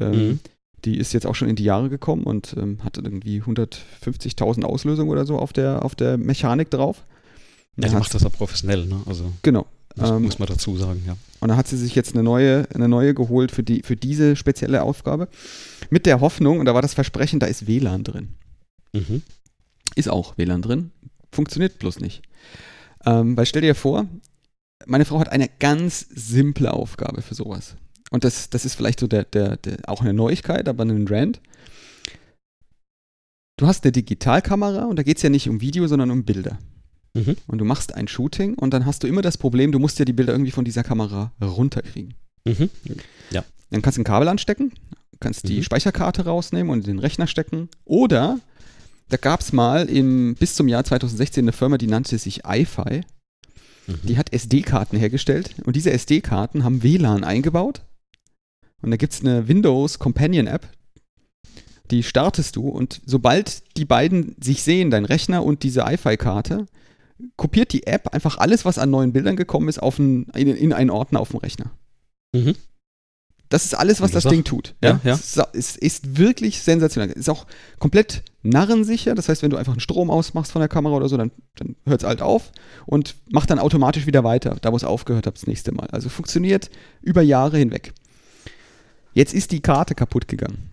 Ähm, 0.00 0.10
Mhm. 0.28 0.38
Die 0.84 0.96
ist 0.96 1.12
jetzt 1.12 1.26
auch 1.26 1.34
schon 1.34 1.48
in 1.48 1.56
die 1.56 1.64
Jahre 1.64 1.88
gekommen 1.90 2.22
und 2.22 2.54
ähm, 2.56 2.84
hat 2.84 2.98
irgendwie 2.98 3.42
150.000 3.42 4.62
Auslösungen 4.62 5.10
oder 5.10 5.26
so 5.26 5.36
auf 5.36 5.52
der, 5.52 5.84
auf 5.84 5.96
der 5.96 6.16
Mechanik 6.18 6.70
drauf. 6.70 7.04
Ja, 7.76 7.88
die 7.88 7.94
macht 7.96 8.14
das 8.14 8.22
ja 8.22 8.28
professionell, 8.28 8.86
ne? 8.86 9.02
Also 9.06 9.32
Genau. 9.42 9.66
Muss, 10.00 10.10
Ähm, 10.10 10.22
muss 10.22 10.38
man 10.38 10.48
dazu 10.48 10.76
sagen, 10.76 11.02
ja. 11.06 11.16
und 11.40 11.48
dann 11.48 11.56
hat 11.56 11.68
sie 11.68 11.76
sich 11.76 11.94
jetzt 11.94 12.14
eine 12.14 12.22
neue, 12.22 12.66
eine 12.74 12.88
neue 12.88 13.14
geholt 13.14 13.52
für, 13.52 13.62
die, 13.62 13.82
für 13.82 13.96
diese 13.96 14.36
spezielle 14.36 14.82
Aufgabe. 14.82 15.28
Mit 15.90 16.06
der 16.06 16.20
Hoffnung, 16.20 16.58
und 16.58 16.66
da 16.66 16.74
war 16.74 16.82
das 16.82 16.94
Versprechen, 16.94 17.40
da 17.40 17.46
ist 17.46 17.66
WLAN 17.66 18.04
drin. 18.04 18.28
Mhm. 18.92 19.22
Ist 19.94 20.08
auch 20.08 20.36
WLAN 20.38 20.62
drin. 20.62 20.90
Funktioniert 21.32 21.78
bloß 21.78 22.00
nicht. 22.00 22.22
Ähm, 23.04 23.36
weil 23.36 23.46
stell 23.46 23.62
dir 23.62 23.74
vor, 23.74 24.06
meine 24.86 25.04
Frau 25.04 25.20
hat 25.20 25.30
eine 25.30 25.48
ganz 25.58 26.06
simple 26.14 26.72
Aufgabe 26.72 27.22
für 27.22 27.34
sowas. 27.34 27.76
und 28.10 28.24
das, 28.24 28.48
das 28.50 28.64
ist 28.64 28.74
vielleicht 28.74 29.00
so 29.00 29.06
der, 29.06 29.24
der, 29.24 29.56
der, 29.56 29.78
auch 29.86 30.00
eine 30.00 30.14
Neuigkeit, 30.14 30.68
aber 30.68 30.84
ein 30.84 31.08
Rand. 31.08 31.40
Du 33.58 33.66
hast 33.66 33.84
eine 33.84 33.92
Digitalkamera 33.92 34.84
und 34.84 34.96
da 34.96 35.02
geht 35.02 35.16
es 35.16 35.22
ja 35.22 35.30
nicht 35.30 35.48
um 35.48 35.60
Video, 35.60 35.86
sondern 35.88 36.10
um 36.10 36.24
Bilder. 36.24 36.58
Mhm. 37.18 37.36
Und 37.46 37.58
du 37.58 37.64
machst 37.64 37.94
ein 37.94 38.08
Shooting 38.08 38.54
und 38.54 38.72
dann 38.72 38.86
hast 38.86 39.02
du 39.02 39.06
immer 39.06 39.22
das 39.22 39.38
Problem, 39.38 39.72
du 39.72 39.78
musst 39.78 39.98
ja 39.98 40.04
die 40.04 40.12
Bilder 40.12 40.32
irgendwie 40.32 40.50
von 40.50 40.64
dieser 40.64 40.84
Kamera 40.84 41.32
runterkriegen. 41.42 42.14
Mhm. 42.44 42.70
Ja. 43.30 43.44
Dann 43.70 43.82
kannst 43.82 43.98
du 43.98 44.02
ein 44.02 44.04
Kabel 44.04 44.28
anstecken, 44.28 44.72
kannst 45.20 45.48
die 45.48 45.58
mhm. 45.58 45.62
Speicherkarte 45.62 46.24
rausnehmen 46.24 46.70
und 46.70 46.80
in 46.80 46.96
den 46.96 46.98
Rechner 46.98 47.26
stecken. 47.26 47.68
Oder 47.84 48.38
da 49.08 49.16
gab 49.16 49.40
es 49.40 49.52
mal 49.52 49.88
im, 49.88 50.34
bis 50.34 50.54
zum 50.54 50.68
Jahr 50.68 50.84
2016 50.84 51.44
eine 51.44 51.52
Firma, 51.52 51.78
die 51.78 51.86
nannte 51.86 52.18
sich 52.18 52.44
iFi. 52.44 53.02
Mhm. 53.86 53.98
Die 54.04 54.18
hat 54.18 54.32
SD-Karten 54.32 54.96
hergestellt 54.96 55.54
und 55.64 55.76
diese 55.76 55.90
SD-Karten 55.90 56.64
haben 56.64 56.82
WLAN 56.82 57.24
eingebaut. 57.24 57.82
Und 58.80 58.90
da 58.90 58.96
gibt 58.96 59.12
es 59.12 59.20
eine 59.20 59.48
Windows 59.48 59.98
Companion 59.98 60.46
App, 60.46 60.68
die 61.90 62.02
startest 62.02 62.56
du 62.56 62.68
und 62.68 63.00
sobald 63.06 63.76
die 63.76 63.84
beiden 63.84 64.36
sich 64.40 64.62
sehen, 64.62 64.90
dein 64.90 65.04
Rechner 65.04 65.42
und 65.42 65.62
diese 65.62 65.80
iFi-Karte, 65.80 66.66
kopiert 67.36 67.72
die 67.72 67.86
App 67.86 68.14
einfach 68.14 68.38
alles, 68.38 68.64
was 68.64 68.78
an 68.78 68.90
neuen 68.90 69.12
Bildern 69.12 69.36
gekommen 69.36 69.68
ist, 69.68 69.78
auf 69.78 69.98
ein, 69.98 70.24
in, 70.34 70.48
in 70.48 70.72
einen 70.72 70.90
Ordner 70.90 71.20
auf 71.20 71.30
dem 71.30 71.38
Rechner. 71.38 71.70
Mhm. 72.32 72.54
Das 73.48 73.64
ist 73.64 73.74
alles, 73.74 74.02
was 74.02 74.10
das 74.10 74.24
Ding 74.24 74.44
tut. 74.44 74.74
Ja, 74.84 75.00
ja. 75.04 75.14
Es, 75.14 75.38
ist, 75.52 75.78
ist, 75.78 76.18
wirklich 76.18 76.60
sensationell. 76.60 77.10
Ist 77.12 77.30
auch 77.30 77.46
komplett 77.78 78.22
narrensicher. 78.42 79.14
Das 79.14 79.28
heißt, 79.28 79.42
wenn 79.42 79.50
du 79.50 79.56
einfach 79.56 79.72
einen 79.72 79.80
Strom 79.80 80.10
ausmachst 80.10 80.52
von 80.52 80.60
der 80.60 80.68
Kamera 80.68 80.94
oder 80.94 81.08
so, 81.08 81.16
dann, 81.16 81.30
dann 81.56 81.74
hört 81.86 82.02
es 82.02 82.06
halt 82.06 82.20
auf 82.20 82.52
und 82.84 83.16
macht 83.30 83.50
dann 83.50 83.58
automatisch 83.58 84.06
wieder 84.06 84.22
weiter, 84.22 84.56
da 84.60 84.70
wo 84.70 84.76
es 84.76 84.84
aufgehört 84.84 85.26
hat, 85.26 85.36
das 85.36 85.46
nächste 85.46 85.72
Mal. 85.72 85.88
Also 85.90 86.10
funktioniert 86.10 86.70
über 87.00 87.22
Jahre 87.22 87.56
hinweg. 87.56 87.94
Jetzt 89.14 89.32
ist 89.32 89.50
die 89.50 89.60
Karte 89.60 89.94
kaputt 89.94 90.28
gegangen. 90.28 90.70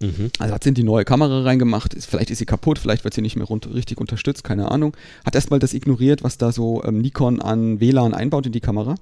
Mhm. 0.00 0.30
Also 0.38 0.54
hat 0.54 0.62
sie 0.62 0.68
in 0.68 0.74
die 0.74 0.84
neue 0.84 1.04
Kamera 1.04 1.42
reingemacht, 1.42 1.94
ist, 1.94 2.06
vielleicht 2.06 2.30
ist 2.30 2.38
sie 2.38 2.46
kaputt, 2.46 2.78
vielleicht 2.78 3.04
wird 3.04 3.14
sie 3.14 3.22
nicht 3.22 3.36
mehr 3.36 3.46
rund, 3.46 3.72
richtig 3.72 3.98
unterstützt, 3.98 4.44
keine 4.44 4.70
Ahnung. 4.70 4.96
Hat 5.24 5.34
erstmal 5.34 5.58
das 5.58 5.74
ignoriert, 5.74 6.22
was 6.22 6.38
da 6.38 6.52
so 6.52 6.84
ähm, 6.84 6.98
Nikon 6.98 7.42
an 7.42 7.80
WLAN 7.80 8.14
einbaut 8.14 8.46
in 8.46 8.52
die 8.52 8.60
Kamera. 8.60 8.94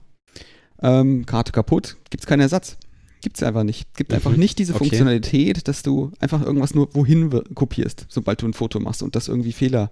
Ähm, 0.82 1.26
Karte 1.26 1.52
kaputt, 1.52 1.96
gibt 2.10 2.24
es 2.24 2.26
keinen 2.26 2.40
Ersatz. 2.40 2.76
Gibt 3.22 3.36
es 3.36 3.42
einfach 3.42 3.64
nicht. 3.64 3.92
Gibt 3.96 4.10
mhm. 4.10 4.16
einfach 4.16 4.36
nicht 4.36 4.58
diese 4.58 4.74
okay. 4.74 4.84
Funktionalität, 4.84 5.68
dass 5.68 5.82
du 5.82 6.12
einfach 6.20 6.42
irgendwas 6.42 6.74
nur 6.74 6.94
wohin 6.94 7.30
kopierst, 7.54 8.06
sobald 8.08 8.42
du 8.42 8.46
ein 8.46 8.52
Foto 8.52 8.78
machst 8.78 9.02
und 9.02 9.16
das 9.16 9.28
irgendwie 9.28 9.52
Fehler, 9.52 9.90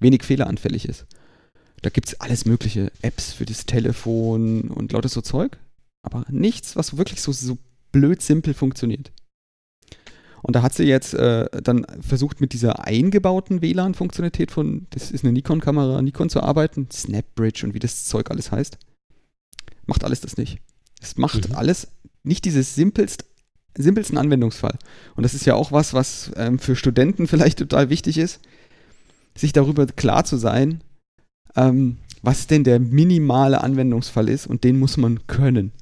wenig 0.00 0.22
fehleranfällig 0.24 0.88
ist. 0.88 1.06
Da 1.82 1.90
gibt 1.90 2.08
es 2.08 2.20
alles 2.20 2.44
mögliche 2.44 2.90
Apps 3.02 3.32
für 3.32 3.44
das 3.44 3.66
Telefon 3.66 4.62
und 4.70 4.92
lauter 4.92 5.08
so 5.08 5.20
Zeug, 5.20 5.58
aber 6.02 6.24
nichts, 6.28 6.74
was 6.74 6.96
wirklich 6.96 7.20
so, 7.20 7.30
so 7.32 7.58
blöd 7.92 8.20
simpel 8.20 8.54
funktioniert. 8.54 9.12
Und 10.42 10.56
da 10.56 10.62
hat 10.62 10.74
sie 10.74 10.84
jetzt 10.84 11.14
äh, 11.14 11.46
dann 11.62 11.86
versucht, 12.00 12.40
mit 12.40 12.52
dieser 12.52 12.84
eingebauten 12.86 13.60
WLAN-Funktionalität 13.62 14.50
von, 14.50 14.86
das 14.90 15.10
ist 15.10 15.24
eine 15.24 15.32
Nikon-Kamera, 15.32 16.00
Nikon 16.02 16.30
zu 16.30 16.42
arbeiten, 16.42 16.88
SnapBridge 16.92 17.66
und 17.66 17.74
wie 17.74 17.78
das 17.78 18.04
Zeug 18.04 18.30
alles 18.30 18.52
heißt. 18.52 18.78
Macht 19.86 20.04
alles 20.04 20.20
das 20.20 20.36
nicht. 20.36 20.58
Es 21.00 21.16
macht 21.16 21.48
mhm. 21.48 21.56
alles 21.56 21.88
nicht 22.22 22.44
dieses 22.44 22.74
simpelst, 22.74 23.24
simpelsten 23.76 24.18
Anwendungsfall. 24.18 24.78
Und 25.16 25.22
das 25.22 25.34
ist 25.34 25.46
ja 25.46 25.54
auch 25.54 25.72
was, 25.72 25.94
was 25.94 26.30
ähm, 26.36 26.58
für 26.58 26.76
Studenten 26.76 27.26
vielleicht 27.26 27.58
total 27.58 27.90
wichtig 27.90 28.18
ist, 28.18 28.40
sich 29.36 29.52
darüber 29.52 29.86
klar 29.86 30.24
zu 30.24 30.36
sein, 30.36 30.82
ähm, 31.56 31.98
was 32.22 32.46
denn 32.46 32.64
der 32.64 32.80
minimale 32.80 33.62
Anwendungsfall 33.62 34.28
ist 34.28 34.46
und 34.46 34.64
den 34.64 34.78
muss 34.78 34.96
man 34.96 35.26
können. 35.26 35.72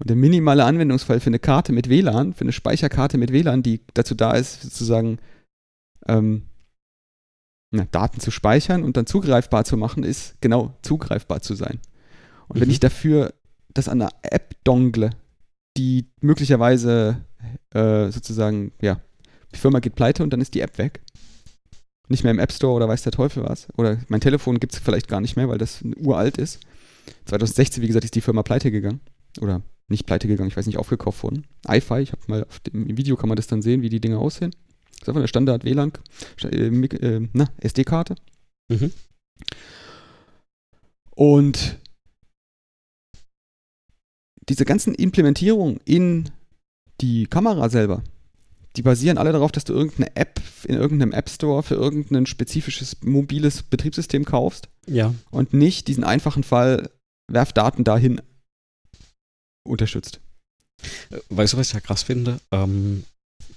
Und 0.00 0.08
der 0.08 0.16
minimale 0.16 0.64
Anwendungsfall 0.64 1.20
für 1.20 1.28
eine 1.28 1.38
Karte 1.38 1.72
mit 1.72 1.90
WLAN, 1.90 2.32
für 2.32 2.40
eine 2.40 2.52
Speicherkarte 2.52 3.18
mit 3.18 3.32
WLAN, 3.32 3.62
die 3.62 3.82
dazu 3.92 4.14
da 4.14 4.32
ist, 4.32 4.62
sozusagen 4.62 5.18
ähm, 6.08 6.46
na, 7.70 7.86
Daten 7.90 8.18
zu 8.18 8.30
speichern 8.30 8.82
und 8.82 8.96
dann 8.96 9.06
zugreifbar 9.06 9.64
zu 9.64 9.76
machen, 9.76 10.02
ist 10.02 10.40
genau 10.40 10.74
zugreifbar 10.82 11.42
zu 11.42 11.54
sein. 11.54 11.80
Und 12.48 12.56
mhm. 12.56 12.60
wenn 12.62 12.70
ich 12.70 12.80
dafür 12.80 13.34
das 13.74 13.88
an 13.88 14.00
einer 14.00 14.10
App 14.22 14.56
dongle, 14.64 15.10
die 15.76 16.06
möglicherweise 16.20 17.24
äh, 17.74 18.10
sozusagen, 18.10 18.72
ja, 18.80 19.00
die 19.54 19.58
Firma 19.58 19.80
geht 19.80 19.96
pleite 19.96 20.22
und 20.22 20.30
dann 20.30 20.40
ist 20.40 20.54
die 20.54 20.60
App 20.60 20.78
weg. 20.78 21.02
Nicht 22.08 22.24
mehr 22.24 22.32
im 22.32 22.38
App 22.38 22.52
Store 22.52 22.72
oder 22.72 22.88
weiß 22.88 23.02
der 23.02 23.12
Teufel 23.12 23.44
was. 23.44 23.68
Oder 23.76 23.98
mein 24.08 24.20
Telefon 24.20 24.58
gibt 24.58 24.72
es 24.72 24.80
vielleicht 24.80 25.08
gar 25.08 25.20
nicht 25.20 25.36
mehr, 25.36 25.48
weil 25.48 25.58
das 25.58 25.82
uralt 25.96 26.38
ist. 26.38 26.58
2016, 27.26 27.82
wie 27.82 27.86
gesagt, 27.86 28.04
ist 28.04 28.14
die 28.14 28.20
Firma 28.20 28.42
pleite 28.42 28.70
gegangen. 28.70 29.00
Oder 29.40 29.62
nicht 29.90 30.06
pleite 30.06 30.28
gegangen, 30.28 30.48
ich 30.48 30.56
weiß 30.56 30.66
nicht, 30.66 30.78
aufgekauft 30.78 31.22
worden. 31.22 31.46
iFi, 31.68 32.00
ich 32.00 32.12
habe 32.12 32.22
mal 32.28 32.46
dem, 32.66 32.86
im 32.86 32.96
Video 32.96 33.16
kann 33.16 33.28
man 33.28 33.36
das 33.36 33.46
dann 33.46 33.62
sehen, 33.62 33.82
wie 33.82 33.88
die 33.88 34.00
Dinge 34.00 34.18
aussehen. 34.18 34.52
Das 34.92 35.02
ist 35.02 35.08
einfach 35.08 35.20
eine 35.20 35.28
Standard 35.28 35.64
WLAN, 35.64 35.92
äh, 36.44 36.66
äh, 36.66 37.28
SD-Karte. 37.58 38.14
Mhm. 38.68 38.92
Und 41.10 41.78
diese 44.48 44.64
ganzen 44.64 44.94
Implementierungen 44.94 45.80
in 45.84 46.30
die 47.00 47.26
Kamera 47.26 47.68
selber, 47.68 48.02
die 48.76 48.82
basieren 48.82 49.18
alle 49.18 49.32
darauf, 49.32 49.52
dass 49.52 49.64
du 49.64 49.72
irgendeine 49.72 50.14
App 50.16 50.40
in 50.64 50.76
irgendeinem 50.76 51.12
App 51.12 51.28
Store 51.28 51.62
für 51.62 51.74
irgendein 51.74 52.26
spezifisches 52.26 52.98
mobiles 53.02 53.62
Betriebssystem 53.62 54.24
kaufst. 54.24 54.68
Ja. 54.86 55.14
Und 55.30 55.52
nicht 55.52 55.88
diesen 55.88 56.04
einfachen 56.04 56.44
Fall, 56.44 56.90
werf 57.28 57.52
Daten 57.52 57.84
dahin 57.84 58.20
unterstützt. 59.64 60.20
Weißt 61.28 61.52
du, 61.52 61.56
was 61.58 61.68
ich 61.68 61.74
ja 61.74 61.80
krass 61.80 62.02
finde? 62.02 62.40
Ähm, 62.50 63.04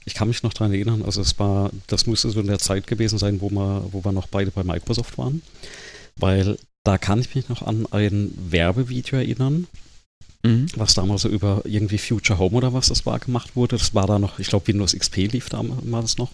ich 0.06 0.14
kann 0.14 0.28
mich 0.28 0.44
noch 0.44 0.54
daran 0.54 0.74
erinnern, 0.74 1.04
also 1.04 1.22
es 1.22 1.40
war, 1.40 1.72
das 1.88 2.08
müsste 2.08 2.30
so 2.30 2.42
in 2.42 2.48
der 2.48 2.60
Zeit 2.60 2.88
gewesen 2.88 3.18
sein, 3.18 3.42
wo 3.42 3.50
wir, 3.50 3.88
wo 3.92 4.04
wir 4.04 4.12
noch 4.12 4.28
beide 4.28 4.52
bei 4.52 4.64
Microsoft 4.64 5.18
waren. 5.18 5.42
Weil 6.18 6.58
da 6.84 6.98
kann 6.98 7.20
ich 7.20 7.34
mich 7.34 7.48
noch 7.48 7.62
an 7.62 7.88
ein 7.92 8.34
Werbevideo 8.36 9.18
erinnern, 9.18 9.68
mhm. 10.44 10.68
was 10.76 10.94
damals 10.94 11.22
so 11.22 11.30
über 11.30 11.62
irgendwie 11.64 11.98
Future 11.98 12.38
Home 12.38 12.58
oder 12.58 12.74
was 12.74 12.88
das 12.88 13.06
war 13.06 13.20
gemacht 13.20 13.56
wurde. 13.56 13.78
Das 13.78 13.94
war 13.94 14.08
da 14.08 14.20
noch, 14.20 14.40
ich 14.40 14.48
glaube, 14.48 14.68
Windows 14.68 14.94
XP 14.94 15.32
lief 15.32 15.50
damals 15.50 16.18
noch. 16.18 16.32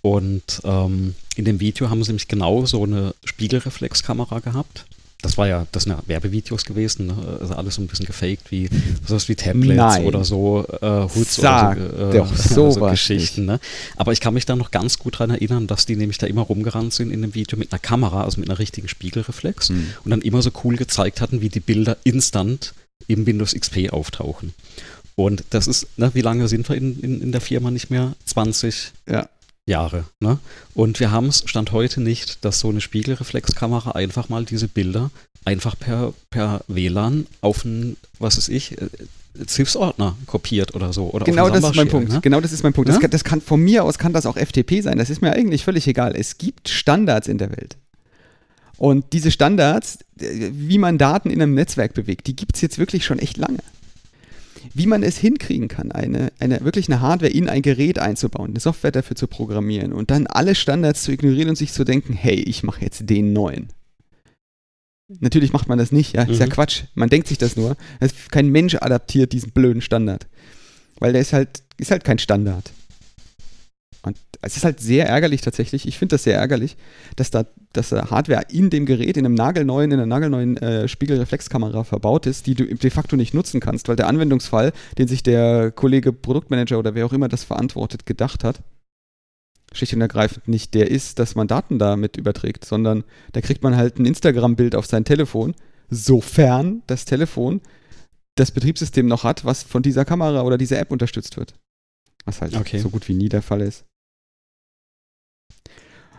Und 0.00 0.62
ähm, 0.64 1.14
in 1.34 1.44
dem 1.44 1.60
Video 1.60 1.90
haben 1.90 2.02
sie 2.02 2.10
nämlich 2.10 2.28
genau 2.28 2.64
so 2.64 2.84
eine 2.84 3.14
Spiegelreflexkamera 3.24 4.38
gehabt 4.38 4.86
das 5.22 5.38
war 5.38 5.48
ja, 5.48 5.66
das 5.72 5.84
sind 5.84 5.92
ja 5.92 6.02
Werbevideos 6.06 6.64
gewesen, 6.64 7.06
ne? 7.06 7.38
also 7.40 7.54
alles 7.54 7.76
so 7.76 7.82
ein 7.82 7.86
bisschen 7.86 8.06
gefaked, 8.06 8.50
wie 8.50 8.68
sowas 9.06 9.28
wie 9.28 9.34
Tablets 9.34 9.76
Nein. 9.76 10.04
oder 10.04 10.24
so 10.24 10.64
äh, 10.80 11.08
Hoods 11.14 11.36
Sag 11.36 11.78
oder 11.78 12.26
so, 12.26 12.68
äh, 12.68 12.72
so 12.72 12.80
Geschichten. 12.80 13.46
Ne? 13.46 13.58
Aber 13.96 14.12
ich 14.12 14.20
kann 14.20 14.34
mich 14.34 14.46
da 14.46 14.56
noch 14.56 14.70
ganz 14.70 14.98
gut 14.98 15.14
daran 15.14 15.30
erinnern, 15.30 15.66
dass 15.66 15.86
die 15.86 15.96
nämlich 15.96 16.18
da 16.18 16.26
immer 16.26 16.42
rumgerannt 16.42 16.92
sind 16.92 17.10
in 17.10 17.22
dem 17.22 17.34
Video 17.34 17.58
mit 17.58 17.72
einer 17.72 17.78
Kamera, 17.78 18.24
also 18.24 18.40
mit 18.40 18.50
einer 18.50 18.58
richtigen 18.58 18.88
Spiegelreflex 18.88 19.70
mhm. 19.70 19.88
und 20.04 20.10
dann 20.10 20.20
immer 20.20 20.42
so 20.42 20.50
cool 20.64 20.76
gezeigt 20.76 21.20
hatten, 21.20 21.40
wie 21.40 21.48
die 21.48 21.60
Bilder 21.60 21.96
instant 22.04 22.74
im 23.08 23.26
Windows 23.26 23.54
XP 23.54 23.90
auftauchen. 23.90 24.52
Und 25.14 25.44
das 25.50 25.66
ist, 25.66 25.86
ne, 25.96 26.10
wie 26.12 26.20
lange 26.20 26.46
sind 26.46 26.68
wir 26.68 26.76
in, 26.76 27.00
in, 27.00 27.22
in 27.22 27.32
der 27.32 27.40
Firma 27.40 27.70
nicht 27.70 27.90
mehr? 27.90 28.14
20 28.26 28.92
ja. 29.08 29.28
Jahre. 29.66 30.04
Ne? 30.20 30.38
Und 30.74 31.00
wir 31.00 31.10
haben 31.10 31.26
es 31.26 31.42
Stand 31.46 31.72
heute 31.72 32.00
nicht, 32.00 32.44
dass 32.44 32.60
so 32.60 32.68
eine 32.68 32.80
Spiegelreflexkamera 32.80 33.92
einfach 33.92 34.28
mal 34.28 34.44
diese 34.44 34.68
Bilder 34.68 35.10
einfach 35.44 35.78
per, 35.78 36.14
per 36.30 36.62
WLAN 36.68 37.26
auf 37.40 37.64
einen, 37.64 37.96
was 38.18 38.36
weiß 38.36 38.48
ich, 38.48 38.76
ZIFS-Ordner 39.44 40.16
äh, 40.20 40.26
kopiert 40.26 40.74
oder 40.74 40.92
so. 40.92 41.10
Oder 41.10 41.24
genau 41.24 41.50
das 41.50 41.64
ist 41.64 41.76
mein 41.76 41.88
Punkt. 41.88 42.10
Ne? 42.10 42.20
Genau 42.20 42.40
das 42.40 42.52
ist 42.52 42.62
mein 42.62 42.72
Punkt. 42.72 42.88
Ja? 42.88 42.94
Das, 42.94 43.00
kann, 43.00 43.10
das 43.10 43.24
kann 43.24 43.40
von 43.40 43.60
mir 43.60 43.84
aus 43.84 43.98
kann 43.98 44.12
das 44.12 44.24
auch 44.24 44.36
FTP 44.36 44.80
sein. 44.82 44.98
Das 44.98 45.10
ist 45.10 45.20
mir 45.20 45.32
eigentlich 45.32 45.64
völlig 45.64 45.86
egal. 45.86 46.14
Es 46.16 46.38
gibt 46.38 46.68
Standards 46.68 47.28
in 47.28 47.38
der 47.38 47.50
Welt. 47.50 47.76
Und 48.78 49.12
diese 49.12 49.30
Standards, 49.30 49.98
äh, 50.20 50.50
wie 50.52 50.78
man 50.78 50.98
Daten 50.98 51.30
in 51.30 51.42
einem 51.42 51.54
Netzwerk 51.54 51.94
bewegt, 51.94 52.26
die 52.28 52.36
gibt 52.36 52.56
es 52.56 52.62
jetzt 52.62 52.78
wirklich 52.78 53.04
schon 53.04 53.18
echt 53.18 53.36
lange 53.36 53.58
wie 54.74 54.86
man 54.86 55.02
es 55.02 55.18
hinkriegen 55.18 55.68
kann, 55.68 55.92
eine, 55.92 56.32
eine, 56.38 56.64
wirklich 56.64 56.88
eine 56.88 57.00
Hardware 57.00 57.30
in 57.30 57.48
ein 57.48 57.62
Gerät 57.62 57.98
einzubauen, 57.98 58.50
eine 58.50 58.60
Software 58.60 58.92
dafür 58.92 59.16
zu 59.16 59.26
programmieren 59.26 59.92
und 59.92 60.10
dann 60.10 60.26
alle 60.26 60.54
Standards 60.54 61.02
zu 61.02 61.12
ignorieren 61.12 61.48
und 61.48 61.56
sich 61.56 61.72
zu 61.72 61.84
denken, 61.84 62.12
hey, 62.12 62.36
ich 62.36 62.62
mache 62.62 62.82
jetzt 62.82 63.08
den 63.08 63.32
neuen. 63.32 63.68
Natürlich 65.20 65.52
macht 65.52 65.68
man 65.68 65.78
das 65.78 65.92
nicht, 65.92 66.14
ja, 66.14 66.24
mhm. 66.24 66.32
ist 66.32 66.40
ja 66.40 66.46
mhm. 66.46 66.50
Quatsch. 66.50 66.84
Man 66.94 67.08
denkt 67.08 67.28
sich 67.28 67.38
das 67.38 67.56
nur. 67.56 67.76
Kein 68.30 68.50
Mensch 68.50 68.74
adaptiert 68.74 69.32
diesen 69.32 69.52
blöden 69.52 69.80
Standard. 69.80 70.26
Weil 70.98 71.12
der 71.12 71.22
ist 71.22 71.32
halt, 71.32 71.62
ist 71.76 71.90
halt 71.90 72.04
kein 72.04 72.18
Standard. 72.18 72.72
Und 74.06 74.16
es 74.40 74.56
ist 74.56 74.64
halt 74.64 74.78
sehr 74.78 75.08
ärgerlich 75.08 75.40
tatsächlich, 75.40 75.86
ich 75.88 75.98
finde 75.98 76.14
das 76.14 76.22
sehr 76.22 76.36
ärgerlich, 76.36 76.76
dass 77.16 77.30
da, 77.30 77.44
dass 77.72 77.88
da 77.88 78.08
Hardware 78.08 78.44
in 78.50 78.70
dem 78.70 78.86
Gerät, 78.86 79.16
in 79.16 79.26
einem 79.26 79.34
nagelneuen, 79.34 79.90
in 79.90 79.98
einer 79.98 80.06
nagelneuen 80.06 80.56
äh, 80.58 80.86
Spiegelreflexkamera 80.86 81.82
verbaut 81.82 82.26
ist, 82.26 82.46
die 82.46 82.54
du 82.54 82.72
de 82.72 82.90
facto 82.90 83.16
nicht 83.16 83.34
nutzen 83.34 83.58
kannst, 83.58 83.88
weil 83.88 83.96
der 83.96 84.06
Anwendungsfall, 84.06 84.72
den 84.96 85.08
sich 85.08 85.24
der 85.24 85.72
Kollege 85.72 86.12
Produktmanager 86.12 86.78
oder 86.78 86.94
wer 86.94 87.04
auch 87.04 87.12
immer 87.12 87.26
das 87.26 87.42
verantwortet, 87.42 88.06
gedacht 88.06 88.44
hat, 88.44 88.62
schlicht 89.72 89.94
und 89.94 90.00
ergreifend 90.00 90.46
nicht 90.46 90.74
der 90.74 90.88
ist, 90.88 91.18
dass 91.18 91.34
man 91.34 91.48
Daten 91.48 91.80
damit 91.80 92.16
überträgt, 92.16 92.64
sondern 92.64 93.02
da 93.32 93.40
kriegt 93.40 93.64
man 93.64 93.76
halt 93.76 93.98
ein 93.98 94.06
Instagram-Bild 94.06 94.76
auf 94.76 94.86
sein 94.86 95.04
Telefon, 95.04 95.56
sofern 95.90 96.82
das 96.86 97.06
Telefon 97.06 97.60
das 98.36 98.52
Betriebssystem 98.52 99.08
noch 99.08 99.24
hat, 99.24 99.44
was 99.44 99.64
von 99.64 99.82
dieser 99.82 100.04
Kamera 100.04 100.42
oder 100.42 100.58
dieser 100.58 100.78
App 100.78 100.92
unterstützt 100.92 101.36
wird. 101.36 101.54
Was 102.24 102.40
halt 102.40 102.56
Okay. 102.56 102.78
so 102.78 102.90
gut 102.90 103.08
wie 103.08 103.14
nie 103.14 103.28
der 103.28 103.42
Fall 103.42 103.62
ist. 103.62 103.84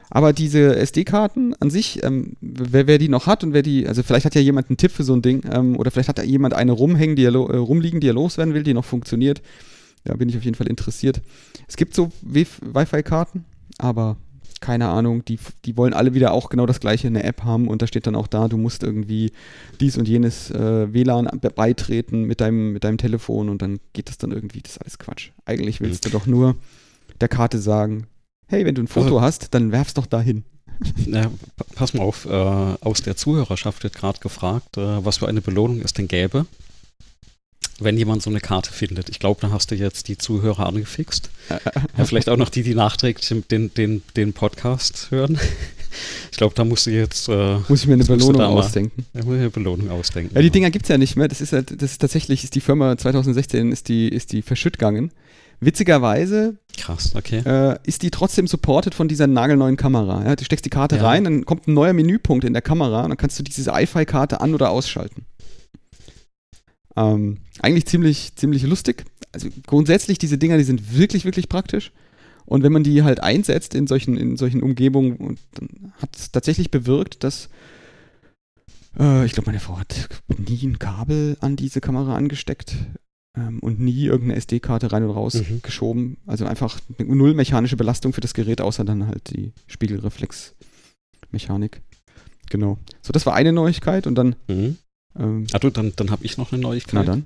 Aber 0.10 0.32
diese 0.34 0.76
SD-Karten 0.76 1.54
an 1.60 1.70
sich, 1.70 2.02
ähm, 2.04 2.34
wer, 2.42 2.88
wer 2.88 2.98
die 2.98 3.10
noch 3.10 3.28
hat 3.28 3.44
und 3.44 3.54
wer 3.54 3.62
die, 3.62 3.88
also 3.88 4.04
vielleicht 4.04 4.26
hat 4.26 4.36
ja 4.36 4.42
jemand 4.42 4.70
einen 4.70 4.78
Tipp 4.78 4.92
für 4.92 5.04
so 5.04 5.14
ein 5.14 5.22
Ding 5.22 5.44
ähm, 5.52 5.76
oder 5.78 5.92
vielleicht 5.92 6.10
hat 6.10 6.18
da 6.18 6.24
jemand 6.24 6.54
eine 6.54 6.72
rumhängen, 6.72 7.16
die 7.16 7.26
er 7.26 7.34
äh, 7.34 7.58
rumliegen, 7.58 8.00
die 8.00 8.08
er 8.08 8.14
loswerden 8.14 8.54
will, 8.54 8.64
die 8.64 8.74
noch 8.74 8.86
funktioniert. 8.86 9.42
Da 10.06 10.14
bin 10.16 10.30
ich 10.30 10.38
auf 10.38 10.44
jeden 10.46 10.56
Fall 10.56 10.68
interessiert. 10.68 11.22
Es 11.68 11.76
gibt 11.76 11.94
so 11.94 12.10
Wi- 12.22 12.48
Wi-Fi-Karten, 12.74 13.44
aber 13.78 14.16
keine 14.62 14.88
Ahnung, 14.88 15.24
die, 15.26 15.38
die 15.66 15.76
wollen 15.78 15.94
alle 15.94 16.14
wieder 16.14 16.32
auch 16.32 16.50
genau 16.50 16.66
das 16.66 16.80
gleiche 16.80 17.08
in 17.08 17.14
der 17.14 17.26
App 17.26 17.44
haben 17.44 17.68
und 17.68 17.82
da 17.82 17.88
steht 17.88 18.08
dann 18.08 18.16
auch 18.16 18.26
da, 18.28 18.48
du 18.48 18.58
musst 18.58 18.82
irgendwie 18.84 19.32
dies 19.82 19.98
und 19.98 20.08
jenes 20.08 20.50
äh, 20.50 20.92
WLAN 20.94 21.28
be- 21.42 21.50
beitreten 21.52 22.24
mit 22.24 22.40
deinem, 22.42 22.72
mit 22.74 22.84
deinem 22.86 22.98
Telefon 22.98 23.50
und 23.50 23.62
dann 23.62 23.80
geht 23.94 24.08
das 24.10 24.18
dann 24.18 24.32
irgendwie, 24.32 24.62
das 24.62 24.72
ist 24.74 24.78
alles 24.82 24.98
Quatsch. 24.98 25.30
Eigentlich 25.46 25.80
willst 25.82 26.06
du 26.06 26.10
doch 26.10 26.26
nur 26.26 26.56
der 27.22 27.28
Karte 27.28 27.60
sagen, 27.60 28.08
hey, 28.48 28.66
wenn 28.66 28.76
du 28.76 28.82
ein 28.84 28.88
Foto 28.88 29.22
hast, 29.22 29.54
dann 29.54 29.72
werf's 29.72 29.94
doch 29.94 30.06
dahin. 30.06 30.44
Pa- 31.12 31.32
pass 31.76 31.94
mal 31.94 32.04
auf, 32.04 32.26
äh, 32.26 32.30
aus 32.30 33.02
der 33.02 33.16
Zuhörerschaft 33.16 33.84
wird 33.84 33.96
gerade 33.96 34.20
gefragt, 34.20 34.78
äh, 34.78 35.04
was 35.06 35.18
für 35.18 35.28
eine 35.28 35.42
Belohnung 35.42 35.82
es 35.82 35.94
denn 35.94 36.08
gäbe, 36.08 36.46
wenn 37.80 37.98
jemand 37.98 38.22
so 38.24 38.30
eine 38.30 38.40
Karte 38.40 38.72
findet. 38.72 39.10
Ich 39.10 39.20
glaube, 39.20 39.40
da 39.42 39.52
hast 39.52 39.72
du 39.72 39.76
jetzt 39.76 40.08
die 40.08 40.18
Zuhörer 40.18 40.66
angefixt. 40.68 41.30
Ja, 41.98 42.06
vielleicht 42.06 42.30
auch 42.30 42.38
noch 42.38 42.50
die, 42.50 42.64
die 42.64 42.76
nachträglich 42.76 43.28
den, 43.50 43.74
den, 43.74 44.02
den 44.16 44.34
Podcast 44.34 45.08
hören. 45.12 45.40
Ich 46.32 46.38
glaube, 46.38 46.54
da 46.54 46.64
musst 46.64 46.86
du 46.86 46.92
jetzt 46.92 47.28
äh, 47.28 47.58
Muss 47.68 47.82
ich 47.82 47.88
mir 47.88 47.94
eine 47.96 48.04
Belohnung 48.04 48.38
mal- 48.38 48.46
ausdenken. 48.48 49.06
ja, 49.16 49.24
muss 49.24 49.34
ich 49.36 49.40
eine 49.42 49.50
Belohnung 49.50 49.90
ausdenken. 49.90 50.36
Ja, 50.36 50.42
die 50.44 50.52
Dinger 50.52 50.70
gibt's 50.70 50.90
ja 50.90 50.98
nicht 51.00 51.16
mehr. 51.16 51.28
Das 51.28 51.42
ist 51.42 51.54
halt, 51.54 51.82
das 51.82 51.92
ist 51.94 51.98
tatsächlich, 52.00 52.44
ist 52.44 52.54
die 52.54 52.62
Firma 52.62 52.96
2016 52.98 53.72
ist 53.72 53.88
die, 53.88 54.08
ist 54.10 54.32
die 54.32 54.44
verschütt 54.44 54.74
gegangen. 54.74 55.12
Witzigerweise 55.60 56.58
Krass, 56.78 57.16
okay. 57.16 57.40
äh, 57.46 57.80
ist 57.84 58.04
die 58.04 58.12
trotzdem 58.12 58.46
supported 58.46 58.94
von 58.94 59.08
dieser 59.08 59.26
nagelneuen 59.26 59.76
Kamera. 59.76 60.24
Ja, 60.24 60.36
du 60.36 60.44
steckst 60.46 60.66
die 60.66 60.70
Karte 60.70 60.98
Ja. 60.98 61.04
rein, 61.04 61.24
dann 61.24 61.46
kommt 61.46 61.68
ein 61.68 61.74
neuer 61.74 61.94
Menüpunkt 61.94 62.44
in 62.46 62.54
der 62.54 62.62
Kamera 62.62 63.04
und 63.04 63.10
dann 63.10 63.18
kannst 63.18 63.40
du 63.40 63.44
diese 63.44 63.72
iFi-Karte 63.72 64.40
an- 64.40 64.54
oder 64.54 64.70
ausschalten. 64.70 65.26
Ähm, 66.96 67.38
eigentlich 67.62 67.88
ziemlich, 67.88 68.36
ziemlich 68.36 68.64
lustig. 68.64 69.06
Also 69.32 69.50
grundsätzlich, 69.66 70.18
diese 70.20 70.38
Dinger, 70.38 70.58
die 70.58 70.64
sind 70.64 70.96
wirklich, 70.98 71.26
wirklich 71.26 71.50
praktisch. 71.50 71.92
Und 72.46 72.64
wenn 72.64 72.72
man 72.72 72.84
die 72.84 73.04
halt 73.04 73.22
einsetzt 73.22 73.76
in 73.76 73.88
solchen, 73.88 74.16
in 74.16 74.38
solchen 74.38 74.64
Umgebungen, 74.64 75.38
dann 75.56 75.94
hat 76.02 76.16
es 76.16 76.32
tatsächlich 76.32 76.72
bewirkt, 76.72 77.24
dass 77.24 77.50
äh, 78.98 79.26
ich 79.26 79.34
glaube, 79.34 79.48
meine 79.48 79.60
Frau 79.60 79.78
hat 79.80 80.08
nie 80.38 80.64
ein 80.66 80.80
Kabel 80.80 81.38
an 81.42 81.56
diese 81.56 81.82
Kamera 81.82 82.16
angesteckt 82.16 82.76
ähm, 83.38 83.60
und 83.60 83.80
nie 83.80 84.06
irgendeine 84.06 84.36
SD-Karte 84.38 84.92
rein 84.92 85.04
und 85.04 85.12
raus 85.12 85.36
Mhm. 85.36 85.62
geschoben. 85.62 86.18
Also 86.26 86.46
einfach 86.46 86.80
null 86.98 87.36
mechanische 87.36 87.78
Belastung 87.78 88.14
für 88.14 88.22
das 88.22 88.34
Gerät, 88.34 88.62
außer 88.62 88.84
dann 88.84 89.06
halt 89.08 89.30
die 89.36 89.52
Spiegelreflexmechanik. 89.68 91.82
Genau. 92.50 92.78
So, 93.02 93.12
das 93.12 93.26
war 93.26 93.34
eine 93.34 93.52
Neuigkeit 93.54 94.08
und 94.08 94.16
dann, 94.16 94.36
Mhm. 94.48 94.78
ähm, 95.20 95.48
Ah, 95.52 95.60
du, 95.60 95.70
dann, 95.70 95.94
dann 95.96 96.12
habe 96.12 96.26
ich 96.26 96.38
noch 96.38 96.52
eine 96.52 96.62
Neuigkeit. 96.62 96.94
na 96.94 97.04
dann. 97.04 97.26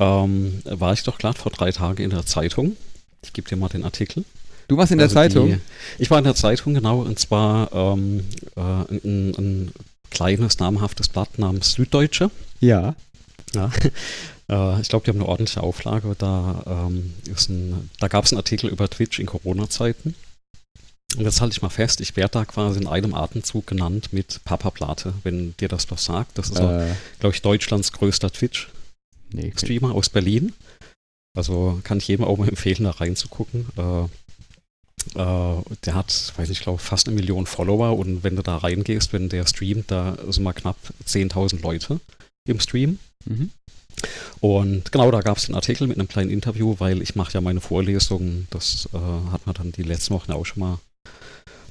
Ähm, 0.00 0.62
war 0.64 0.92
ich 0.92 1.02
doch 1.02 1.18
gerade 1.18 1.38
vor 1.38 1.50
drei 1.52 1.72
Tagen 1.72 2.02
in 2.02 2.10
der 2.10 2.24
Zeitung. 2.24 2.76
Ich 3.22 3.32
gebe 3.32 3.48
dir 3.48 3.56
mal 3.56 3.68
den 3.68 3.84
Artikel. 3.84 4.24
Du 4.68 4.76
warst 4.76 4.92
in 4.92 4.98
der 4.98 5.06
Also 5.06 5.14
Zeitung. 5.14 5.48
Die, 5.48 5.58
ich 6.02 6.10
war 6.10 6.18
in 6.18 6.24
der 6.24 6.34
Zeitung, 6.36 6.74
genau, 6.74 7.00
und 7.00 7.18
zwar 7.18 7.72
ähm, 7.72 8.20
äh, 8.56 8.60
ein, 8.60 9.34
ein 9.36 9.72
kleines, 10.10 10.58
namhaftes 10.58 11.08
Blatt 11.08 11.38
namens 11.38 11.72
Süddeutsche. 11.72 12.30
ja. 12.60 12.94
Ja. 13.54 13.70
Äh, 14.50 14.80
ich 14.80 14.88
glaube, 14.88 15.04
die 15.04 15.10
haben 15.10 15.18
eine 15.18 15.28
ordentliche 15.28 15.62
Auflage. 15.62 16.14
Da, 16.18 16.62
ähm, 16.66 17.14
ein, 17.26 17.90
da 18.00 18.08
gab 18.08 18.24
es 18.24 18.32
einen 18.32 18.38
Artikel 18.38 18.70
über 18.70 18.88
Twitch 18.88 19.18
in 19.18 19.26
Corona-Zeiten. 19.26 20.14
Und 21.16 21.24
jetzt 21.24 21.40
halte 21.40 21.52
ich 21.54 21.62
mal 21.62 21.70
fest, 21.70 22.00
ich 22.02 22.16
werde 22.16 22.32
da 22.32 22.44
quasi 22.44 22.80
in 22.80 22.86
einem 22.86 23.14
Atemzug 23.14 23.66
genannt 23.66 24.12
mit 24.12 24.40
Papa 24.44 24.70
Plate, 24.70 25.14
wenn 25.22 25.54
dir 25.56 25.68
das 25.68 25.90
was 25.90 26.04
sagt. 26.04 26.36
Das 26.36 26.50
ist, 26.50 26.58
Äh, 26.58 26.94
glaube 27.20 27.34
ich, 27.34 27.40
Deutschlands 27.42 27.92
größter 27.92 28.30
Twitch. 28.30 28.68
nee, 29.32 29.52
aus 29.84 30.10
Berlin. 30.10 30.52
Also 31.36 31.80
kann 31.82 31.98
ich 31.98 32.08
jedem 32.08 32.24
auch 32.24 32.36
mal 32.36 32.48
empfehlen, 32.48 32.84
da 32.84 32.90
reinzugucken. 32.90 33.66
Äh, 33.76 34.04
äh, 35.14 35.62
der 35.84 35.94
hat, 35.94 36.32
weiß 36.36 36.48
nicht, 36.48 36.58
ich 36.58 36.64
glaube, 36.64 36.78
fast 36.78 37.06
eine 37.06 37.14
Million 37.16 37.46
Follower 37.46 37.96
und 37.96 38.22
wenn 38.22 38.36
du 38.36 38.42
da 38.42 38.58
reingehst, 38.58 39.12
wenn 39.12 39.28
der 39.28 39.46
streamt, 39.46 39.90
da 39.90 40.18
sind 40.28 40.42
mal 40.42 40.52
knapp 40.52 40.76
10.000 41.06 41.62
Leute 41.62 42.00
im 42.46 42.60
Stream. 42.60 42.98
Mhm. 43.24 43.50
Und 44.40 44.92
genau, 44.92 45.10
da 45.10 45.20
gab 45.20 45.36
es 45.38 45.46
einen 45.46 45.54
Artikel 45.56 45.86
mit 45.86 45.98
einem 45.98 46.08
kleinen 46.08 46.30
Interview, 46.30 46.76
weil 46.78 47.02
ich 47.02 47.16
mache 47.16 47.32
ja 47.34 47.40
meine 47.40 47.60
Vorlesungen, 47.60 48.46
das 48.50 48.88
äh, 48.92 48.98
hat 49.32 49.46
man 49.46 49.54
dann 49.54 49.72
die 49.72 49.82
letzten 49.82 50.14
Wochen 50.14 50.32
auch 50.32 50.44
schon 50.46 50.60
mal 50.60 50.78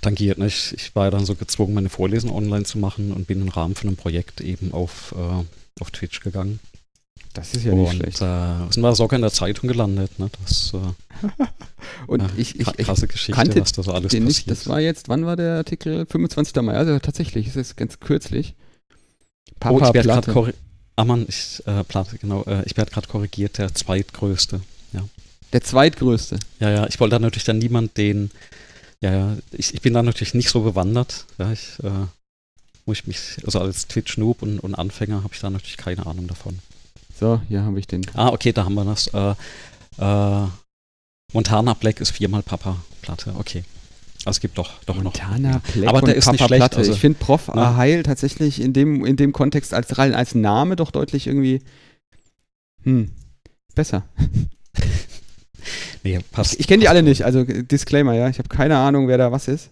tangiert. 0.01 0.37
Ne? 0.37 0.47
Ich, 0.47 0.73
ich 0.75 0.95
war 0.95 1.05
ja 1.05 1.11
dann 1.11 1.25
so 1.25 1.35
gezwungen, 1.35 1.73
meine 1.73 1.89
Vorlesungen 1.89 2.35
online 2.35 2.63
zu 2.65 2.77
machen 2.77 3.11
und 3.11 3.27
bin 3.27 3.41
im 3.41 3.49
Rahmen 3.49 3.75
von 3.75 3.87
einem 3.87 3.97
Projekt 3.97 4.41
eben 4.41 4.73
auf, 4.73 5.13
äh, 5.17 5.81
auf 5.81 5.91
Twitch 5.91 6.19
gegangen. 6.21 6.59
Das 7.33 7.53
ist 7.53 7.65
ja 7.65 7.73
nicht 7.73 7.89
und 7.89 7.95
schlecht. 7.97 8.21
äh, 8.21 8.71
sind 8.71 8.81
wir 8.81 8.95
sogar 8.95 9.15
in 9.17 9.21
der 9.21 9.31
Zeitung 9.31 9.67
gelandet. 9.67 10.17
Ne? 10.19 10.29
Das 10.43 10.73
äh, 10.73 10.77
Und 12.07 12.21
ja, 12.21 12.29
ich, 12.37 12.59
ich, 12.59 12.67
kra- 12.67 12.73
ich 12.77 12.85
krasse 12.85 13.07
Geschichte, 13.07 13.33
kannte 13.33 13.61
was 13.61 13.71
da 13.71 13.83
so 13.83 13.91
alles 13.91 14.11
den 14.11 14.25
passiert. 14.25 14.47
nicht. 14.47 14.51
Das 14.51 14.67
war 14.67 14.79
jetzt, 14.79 15.07
wann 15.09 15.25
war 15.25 15.35
der 15.35 15.55
Artikel? 15.57 16.05
25. 16.05 16.55
Mai, 16.63 16.73
also 16.73 16.97
tatsächlich, 16.99 17.47
es 17.47 17.55
ist 17.55 17.75
ganz 17.77 17.99
kürzlich. 17.99 18.55
oh, 19.65 19.77
ich 19.77 19.93
werde 19.93 20.09
gerade 20.09 20.31
Platte. 20.31 20.53
Korri- 20.97 21.01
Ah 21.01 21.05
Mann, 21.05 21.25
ich, 21.27 21.61
äh, 21.65 21.83
Platte, 21.83 22.17
genau, 22.17 22.43
äh, 22.43 22.63
ich 22.65 22.75
werde 22.75 22.91
gerade 22.91 23.07
korrigiert, 23.07 23.57
der 23.57 23.73
zweitgrößte. 23.73 24.61
Der 25.53 25.61
zweitgrößte. 25.61 26.37
Ja, 26.59 26.69
ja, 26.69 26.87
ich 26.87 26.99
wollte 26.99 27.15
da 27.15 27.19
natürlich 27.19 27.45
dann 27.45 27.59
niemand 27.59 27.95
den, 27.97 28.31
ja, 28.99 29.13
ja, 29.13 29.37
ich, 29.53 29.73
ich 29.73 29.81
bin 29.81 29.93
da 29.93 30.03
natürlich 30.03 30.33
nicht 30.33 30.49
so 30.49 30.59
bewandert. 30.59 31.25
Ja, 31.37 31.53
ich, 31.53 31.81
äh, 31.83 31.89
muss 32.85 32.99
ich 32.99 33.07
mich, 33.07 33.37
also 33.45 33.61
als 33.61 33.87
Twitch-Noob 33.87 34.41
und, 34.41 34.59
und 34.59 34.75
Anfänger 34.75 35.23
habe 35.23 35.33
ich 35.33 35.39
da 35.39 35.49
natürlich 35.49 35.77
keine 35.77 36.05
Ahnung 36.05 36.27
davon. 36.27 36.59
So, 37.17 37.41
hier 37.47 37.63
habe 37.63 37.79
ich 37.79 37.87
den. 37.87 38.05
Ah, 38.13 38.27
okay, 38.27 38.51
da 38.51 38.65
haben 38.65 38.73
wir 38.73 38.83
das. 38.83 39.07
Äh, 39.07 39.35
äh, 39.99 40.47
Montana 41.31 41.73
Black 41.75 42.01
ist 42.01 42.11
viermal 42.11 42.43
Papa-Platte, 42.43 43.33
okay. 43.39 43.63
Also 44.27 44.37
es 44.37 44.41
gibt 44.41 44.57
doch, 44.57 44.71
doch 44.85 44.97
noch. 44.97 45.03
Montana 45.03 45.61
Black 45.73 45.87
Aber 45.87 46.01
der 46.01 46.15
ist 46.15 46.29
nicht 46.29 46.39
Papa 46.39 46.47
schlecht, 46.49 46.59
Platte. 46.59 46.77
also- 46.77 46.91
ich 46.91 46.99
finde 46.99 47.17
Prof. 47.17 47.47
Ne? 47.47 47.77
Heil 47.77 48.03
tatsächlich 48.03 48.61
in 48.61 48.73
dem, 48.73 49.05
in 49.05 49.15
dem 49.15 49.31
Kontext 49.31 49.73
als, 49.73 49.97
rein 49.97 50.13
als 50.13 50.35
Name 50.35 50.75
doch 50.75 50.91
deutlich 50.91 51.27
irgendwie 51.27 51.61
hm, 52.83 53.11
besser. 53.73 54.03
Nee, 56.03 56.19
passt. 56.31 56.53
Ich, 56.53 56.61
ich 56.61 56.67
kenne 56.67 56.81
die 56.81 56.87
alle 56.87 57.03
nicht, 57.03 57.25
also 57.25 57.43
Disclaimer, 57.43 58.13
ja. 58.13 58.29
Ich 58.29 58.39
habe 58.39 58.47
keine 58.47 58.77
Ahnung, 58.77 59.09
wer 59.09 59.17
da 59.17 59.33
was 59.33 59.49
ist. 59.49 59.71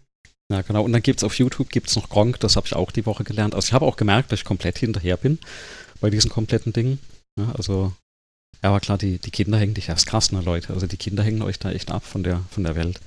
Ja, 0.51 0.61
genau. 0.61 0.83
Und 0.83 0.91
dann 0.91 1.01
gibt 1.01 1.19
es 1.19 1.23
auf 1.23 1.37
YouTube 1.37 1.69
gibt's 1.69 1.95
noch 1.95 2.09
Gronk, 2.09 2.39
das 2.41 2.57
habe 2.57 2.67
ich 2.67 2.75
auch 2.75 2.91
die 2.91 3.05
Woche 3.05 3.23
gelernt. 3.23 3.55
Also 3.55 3.67
ich 3.67 3.73
habe 3.73 3.85
auch 3.85 3.95
gemerkt, 3.95 4.31
dass 4.31 4.39
ich 4.39 4.45
komplett 4.45 4.77
hinterher 4.77 5.15
bin 5.15 5.39
bei 6.01 6.09
diesen 6.09 6.29
kompletten 6.29 6.73
Dingen. 6.73 6.99
Ja, 7.39 7.51
also, 7.57 7.93
ja, 8.61 8.69
aber 8.69 8.81
klar, 8.81 8.97
die, 8.97 9.19
die 9.19 9.31
Kinder 9.31 9.57
hängen 9.57 9.73
dich, 9.75 9.87
ist 9.87 10.07
krass, 10.07 10.33
ne, 10.33 10.41
Leute. 10.41 10.73
Also 10.73 10.87
die 10.87 10.97
Kinder 10.97 11.23
hängen 11.23 11.41
euch 11.41 11.59
da 11.59 11.71
echt 11.71 11.91
ab 11.91 12.03
von 12.03 12.23
der, 12.23 12.41
von 12.51 12.63
der 12.63 12.75
Welt. 12.75 12.99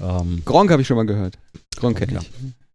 Ähm, 0.00 0.42
Gronk 0.44 0.70
habe 0.70 0.82
ich 0.82 0.88
schon 0.88 0.96
mal 0.96 1.06
gehört. 1.06 1.38
Gronk 1.76 1.98
kenne 1.98 2.12
Ja. 2.14 2.20
ich. 2.20 2.30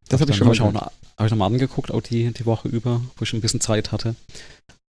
Das 0.10 0.20
habe 0.22 0.32
ich 0.32 0.38
schon 0.38 0.48
mal 0.48 0.58
hab 0.58 0.66
ich, 0.66 0.72
gehört. 0.74 0.88
auch, 0.88 0.92
hab 1.18 1.26
ich 1.26 1.32
noch 1.32 1.38
mal 1.38 1.46
angeguckt, 1.46 1.92
auch 1.92 2.02
die, 2.02 2.32
die 2.34 2.46
Woche 2.46 2.68
über, 2.68 3.02
wo 3.18 3.24
ich 3.24 3.34
ein 3.34 3.42
bisschen 3.42 3.62
Zeit 3.62 3.92
hatte. 3.92 4.16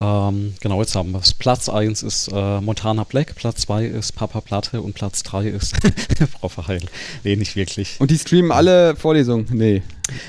Ähm, 0.02 0.52
genau, 0.60 0.82
jetzt 0.82 0.94
haben 0.94 1.12
wir 1.12 1.20
es. 1.20 1.32
Platz 1.32 1.70
1 1.70 2.02
ist 2.02 2.28
äh, 2.28 2.60
Montana 2.60 3.04
Black, 3.04 3.34
Platz 3.34 3.62
2 3.62 3.86
ist 3.86 4.12
Papa 4.12 4.42
Platte 4.42 4.82
und 4.82 4.92
Platz 4.92 5.22
3 5.22 5.48
ist 5.48 5.74
Prof. 6.40 6.58
Heil. 6.68 6.82
Nee, 7.24 7.36
nicht 7.36 7.56
wirklich. 7.56 7.96
Und 7.98 8.10
die 8.10 8.18
streamen 8.18 8.52
alle 8.52 8.94
Vorlesungen? 8.94 9.46
Nee. 9.50 9.82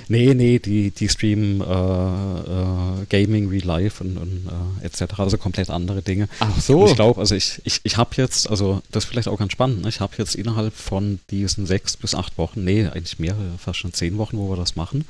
Nee, 0.08 0.34
nee, 0.34 0.60
die, 0.60 0.92
die 0.92 1.10
streamen 1.10 1.60
äh, 1.60 1.64
äh, 1.66 3.06
Gaming, 3.10 3.50
Real 3.50 3.66
Life 3.66 4.02
und, 4.02 4.18
und 4.18 4.48
äh, 4.82 4.86
etc. 4.86 5.20
Also 5.20 5.38
komplett 5.38 5.70
andere 5.70 6.02
Dinge. 6.02 6.30
Ach 6.40 6.56
Und 6.56 6.64
so. 6.64 6.86
ich 6.88 6.96
glaube, 6.96 7.20
also 7.20 7.36
ich, 7.36 7.62
ich, 7.66 7.82
ich 7.84 7.98
habe 7.98 8.12
jetzt, 8.16 8.50
also 8.50 8.82
das 8.92 9.04
ist 9.04 9.10
vielleicht 9.10 9.28
auch 9.28 9.38
ganz 9.38 9.52
spannend, 9.52 9.82
ne? 9.82 9.90
ich 9.90 10.00
habe 10.00 10.14
jetzt 10.18 10.36
innerhalb 10.36 10.74
von 10.74 11.20
diesen 11.30 11.66
sechs 11.66 11.98
bis 11.98 12.16
acht 12.16 12.38
Wochen, 12.38 12.64
nee, 12.64 12.86
eigentlich 12.88 13.20
mehrere, 13.20 13.58
fast 13.58 13.80
schon 13.80 13.94
zehn 13.94 14.18
Wochen, 14.18 14.38
wo 14.38 14.50
wir 14.50 14.58
das 14.58 14.76
machen, 14.78 15.06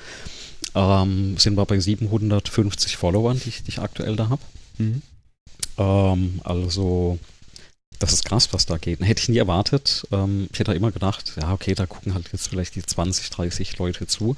ähm, 0.77 1.37
sind 1.37 1.57
wir 1.57 1.65
bei 1.65 1.79
750 1.79 2.97
Followern, 2.97 3.41
die 3.43 3.49
ich, 3.49 3.63
die 3.63 3.69
ich 3.69 3.79
aktuell 3.79 4.15
da 4.15 4.29
habe. 4.29 4.41
Mhm. 4.77 5.01
Ähm, 5.79 6.41
also, 6.43 7.17
das 7.97 8.13
ist 8.13 8.25
krass, 8.25 8.49
was 8.51 8.67
da 8.67 8.77
geht. 8.77 8.99
Hätte 9.01 9.21
ich 9.21 9.29
nie 9.29 9.39
erwartet. 9.39 10.05
Ähm, 10.11 10.47
ich 10.53 10.59
hätte 10.59 10.73
immer 10.73 10.91
gedacht, 10.91 11.33
ja, 11.41 11.51
okay, 11.51 11.73
da 11.73 11.87
gucken 11.87 12.13
halt 12.13 12.29
jetzt 12.31 12.49
vielleicht 12.49 12.75
die 12.75 12.83
20, 12.83 13.31
30 13.31 13.77
Leute 13.79 14.05
zu. 14.05 14.37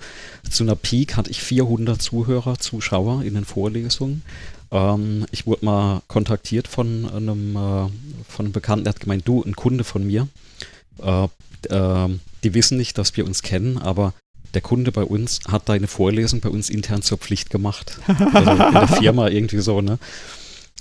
Zu 0.49 0.63
einer 0.63 0.77
Peak 0.77 1.17
hatte 1.17 1.29
ich 1.29 1.41
400 1.41 2.01
Zuhörer, 2.01 2.57
Zuschauer 2.57 3.23
in 3.23 3.33
den 3.33 3.43
Vorlesungen. 3.43 4.23
Ähm, 4.71 5.25
ich 5.31 5.45
wurde 5.45 5.65
mal 5.65 6.01
kontaktiert 6.07 6.69
von 6.69 7.09
einem, 7.09 7.55
äh, 7.57 7.89
von 8.29 8.45
einem 8.45 8.53
Bekannten, 8.53 8.85
der 8.85 8.93
hat 8.93 9.01
gemeint, 9.01 9.27
du, 9.27 9.43
ein 9.43 9.57
Kunde 9.57 9.83
von 9.83 10.07
mir, 10.07 10.29
äh, 11.03 11.27
äh, 11.67 12.09
die 12.45 12.53
wissen 12.53 12.77
nicht, 12.77 12.97
dass 12.97 13.17
wir 13.17 13.25
uns 13.25 13.41
kennen, 13.41 13.77
aber 13.77 14.13
der 14.53 14.61
Kunde 14.61 14.91
bei 14.91 15.03
uns 15.03 15.39
hat 15.47 15.69
deine 15.69 15.87
Vorlesung 15.87 16.41
bei 16.41 16.49
uns 16.49 16.69
intern 16.69 17.01
zur 17.01 17.17
Pflicht 17.17 17.49
gemacht. 17.49 17.99
Also 18.33 18.51
in 18.51 18.73
der 18.73 18.87
Firma 18.87 19.27
irgendwie 19.29 19.59
so, 19.59 19.81
ne? 19.81 19.99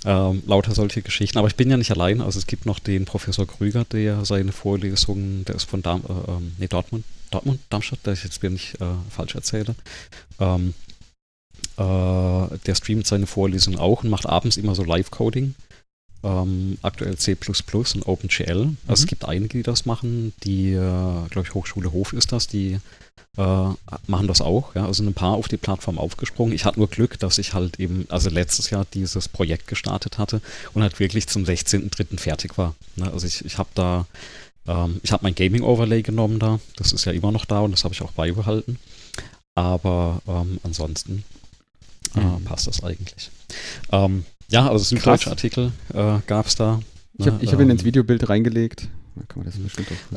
Ähm, 0.05 0.43
lauter 0.47 0.73
solche 0.73 1.01
Geschichten. 1.01 1.37
Aber 1.37 1.47
ich 1.49 1.55
bin 1.55 1.69
ja 1.69 1.75
nicht 1.75 1.91
allein. 1.91 2.21
Also 2.21 2.39
es 2.39 2.47
gibt 2.47 2.65
noch 2.65 2.79
den 2.79 3.05
Professor 3.05 3.45
Krüger, 3.45 3.83
der 3.85 4.23
seine 4.23 4.53
Vorlesungen, 4.53 5.43
der 5.45 5.55
ist 5.55 5.65
von 5.69 5.81
Darm, 5.81 6.03
äh, 6.07 6.31
ähm, 6.31 6.53
nee, 6.57 6.67
Dortmund, 6.67 7.03
Dortmund, 7.31 7.59
Darmstadt, 7.69 7.99
dass 8.03 8.19
ich 8.19 8.23
jetzt 8.23 8.41
wieder 8.41 8.53
nicht 8.53 8.79
äh, 8.79 8.85
falsch 9.09 9.35
erzähle. 9.35 9.75
Ähm, 10.39 10.73
äh, 11.77 11.81
der 12.65 12.75
streamt 12.75 13.07
seine 13.07 13.27
Vorlesungen 13.27 13.77
auch 13.77 14.03
und 14.03 14.09
macht 14.09 14.25
abends 14.25 14.55
immer 14.55 14.73
so 14.73 14.83
Live-Coding. 14.83 15.55
Ähm, 16.23 16.77
aktuell 16.81 17.15
C 17.17 17.37
und 17.49 18.07
OpenGL. 18.07 18.75
Also 18.87 18.93
es 18.93 19.01
Mhm. 19.03 19.07
gibt 19.07 19.25
einige, 19.25 19.57
die 19.57 19.63
das 19.63 19.85
machen. 19.85 20.33
Die, 20.43 20.71
äh, 20.71 20.75
glaube 21.29 21.43
ich, 21.47 21.53
Hochschule 21.53 21.91
Hof 21.91 22.13
ist 22.13 22.31
das, 22.31 22.47
die 22.47 22.79
äh, 23.37 23.69
machen 24.07 24.27
das 24.27 24.41
auch. 24.41 24.75
Ja? 24.75 24.81
Also 24.81 24.93
sind 25.03 25.07
ein 25.07 25.13
paar 25.13 25.33
auf 25.35 25.47
die 25.47 25.55
Plattform 25.57 25.97
aufgesprungen. 25.97 26.53
Ich 26.53 26.65
hatte 26.65 26.79
nur 26.79 26.89
Glück, 26.89 27.17
dass 27.19 27.37
ich 27.37 27.53
halt 27.53 27.79
eben, 27.79 28.05
also 28.09 28.29
letztes 28.29 28.69
Jahr 28.69 28.85
dieses 28.93 29.29
Projekt 29.29 29.67
gestartet 29.67 30.17
hatte 30.17 30.41
und 30.73 30.81
halt 30.81 30.99
wirklich 30.99 31.27
zum 31.27 31.43
16.03. 31.45 32.17
fertig 32.19 32.57
war. 32.57 32.75
Ne? 32.97 33.09
Also 33.13 33.27
ich, 33.27 33.45
ich 33.45 33.57
habe 33.57 33.69
da, 33.75 34.05
ähm, 34.67 34.99
ich 35.03 35.13
habe 35.13 35.23
mein 35.23 35.35
Gaming-Overlay 35.35 36.01
genommen 36.01 36.39
da. 36.39 36.59
Das 36.75 36.91
ist 36.91 37.05
ja 37.05 37.13
immer 37.13 37.31
noch 37.31 37.45
da 37.45 37.61
und 37.61 37.71
das 37.71 37.85
habe 37.85 37.93
ich 37.93 38.01
auch 38.01 38.11
beibehalten. 38.11 38.77
Aber 39.55 40.21
ähm, 40.27 40.59
ansonsten 40.63 41.23
äh, 42.15 42.19
Mhm. 42.19 42.43
passt 42.43 42.67
das 42.67 42.83
eigentlich. 42.83 43.29
Ähm, 43.91 44.25
ja, 44.49 44.69
also 44.69 44.83
süddeutsche 44.83 45.29
Artikel 45.29 45.71
äh, 45.93 46.17
gab 46.27 46.47
es 46.47 46.55
da. 46.55 46.79
Ich 47.17 47.27
habe 47.27 47.43
ne, 47.43 47.51
hab 47.51 47.59
ihn 47.59 47.65
ähm, 47.65 47.71
ins 47.71 47.83
Videobild 47.83 48.29
reingelegt. 48.29 48.87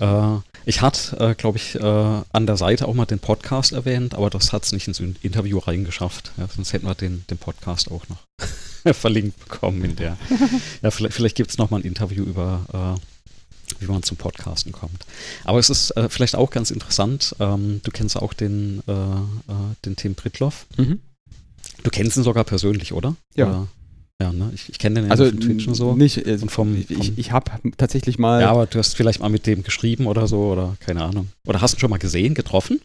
Äh, 0.01 0.41
ich 0.65 0.81
hatte, 0.81 1.19
äh, 1.19 1.35
glaube 1.35 1.59
ich, 1.59 1.75
äh, 1.75 1.81
an 1.83 2.47
der 2.47 2.57
Seite 2.57 2.87
auch 2.87 2.95
mal 2.95 3.07
den 3.07 3.19
Podcast 3.19 3.73
erwähnt, 3.73 4.15
aber 4.15 4.31
das 4.31 4.53
hat 4.53 4.65
es 4.65 4.73
nicht 4.73 4.87
ins 4.87 5.01
In- 5.01 5.17
Interview 5.23 5.59
reingeschafft. 5.59 6.33
Ja, 6.37 6.47
sonst 6.55 6.73
hätten 6.73 6.87
wir 6.87 6.95
den, 6.95 7.25
den 7.29 7.39
Podcast 7.39 7.91
auch 7.91 8.05
noch 8.09 8.95
verlinkt 8.95 9.39
bekommen 9.41 9.83
in 9.85 9.97
der. 9.97 10.17
ja, 10.83 10.91
vielleicht 10.91 11.15
vielleicht 11.15 11.37
gibt 11.37 11.51
es 11.51 11.59
nochmal 11.59 11.81
ein 11.81 11.85
Interview 11.87 12.23
über, 12.25 12.99
äh, 13.01 13.75
wie 13.81 13.91
man 13.91 14.03
zum 14.03 14.17
Podcasten 14.17 14.71
kommt. 14.73 15.05
Aber 15.45 15.59
es 15.59 15.69
ist 15.71 15.91
äh, 15.97 16.09
vielleicht 16.09 16.37
auch 16.37 16.51
ganz 16.51 16.71
interessant. 16.71 17.35
Ähm, 17.41 17.81
du 17.83 17.91
kennst 17.91 18.17
auch 18.17 18.33
den, 18.33 18.83
äh, 18.87 18.93
äh, 18.93 19.75
den 19.85 19.97
Tim 19.97 20.15
Pritloff. 20.15 20.67
Mhm. 20.77 21.01
Du 21.83 21.91
kennst 21.91 22.17
ihn 22.17 22.23
sogar 22.23 22.45
persönlich, 22.45 22.93
oder? 22.93 23.17
Ja. 23.35 23.67
Ja, 24.21 24.33
ne? 24.33 24.51
Ich, 24.55 24.69
ich 24.69 24.79
kenne 24.79 24.97
den 25.01 25.05
ja 25.07 25.11
Also 25.11 25.25
von 25.27 25.41
Twitch 25.41 25.67
und 25.67 25.75
so. 25.75 25.95
nicht, 25.97 26.25
also 26.27 26.43
Und 26.45 26.51
vom- 26.51 26.77
ich, 26.77 26.87
vom- 26.87 27.13
ich 27.17 27.33
habe 27.33 27.51
tatsächlich 27.77 28.19
mal 28.19 28.41
Ja, 28.43 28.51
aber 28.51 28.67
du 28.67 28.79
hast 28.79 28.95
vielleicht 28.97 29.21
mal 29.21 29.29
mit 29.31 29.47
dem 29.47 29.63
geschrieben 29.65 30.07
oder 30.07 30.27
so, 30.29 30.53
oder 30.53 30.77
keine 30.81 31.03
Ahnung. 31.03 31.29
Oder 31.47 31.61
hast 31.61 31.73
du 31.75 31.77
ihn 31.77 31.81
schon 31.81 31.91
mal 31.91 31.99
gesehen, 31.99 32.35
getroffen? 32.35 32.81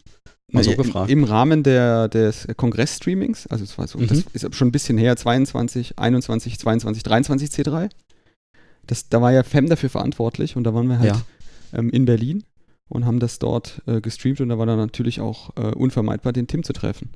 Mal 0.50 0.64
so 0.64 0.74
gefragt. 0.74 1.10
im 1.10 1.24
Rahmen 1.24 1.62
der, 1.62 2.08
des 2.08 2.48
Kongress-Streamings, 2.56 3.46
also 3.48 3.64
es 3.64 3.76
war 3.76 3.86
so, 3.86 3.98
das 4.00 4.18
Mhm. 4.18 4.24
ist 4.32 4.54
schon 4.54 4.68
ein 4.68 4.72
bisschen 4.72 4.96
her, 4.96 5.14
22, 5.14 5.98
21, 5.98 6.58
22, 6.58 7.02
23 7.02 7.50
C3. 7.50 7.90
Das, 8.86 9.10
da 9.10 9.20
war 9.20 9.30
ja 9.30 9.42
Fem 9.42 9.68
dafür 9.68 9.90
verantwortlich 9.90 10.56
und 10.56 10.64
da 10.64 10.72
waren 10.72 10.88
wir 10.88 10.98
halt 11.00 11.10
Ja. 11.10 11.22
ähm, 11.74 11.90
in 11.90 12.06
Berlin 12.06 12.44
und 12.88 13.04
haben 13.04 13.20
das 13.20 13.38
dort 13.38 13.82
äh, 13.86 14.00
gestreamt 14.00 14.40
und 14.40 14.48
da 14.48 14.56
war 14.58 14.64
dann 14.64 14.78
natürlich 14.78 15.20
auch 15.20 15.54
äh, 15.58 15.74
unvermeidbar, 15.74 16.32
den 16.32 16.46
Tim 16.46 16.62
zu 16.64 16.72
treffen. 16.72 17.10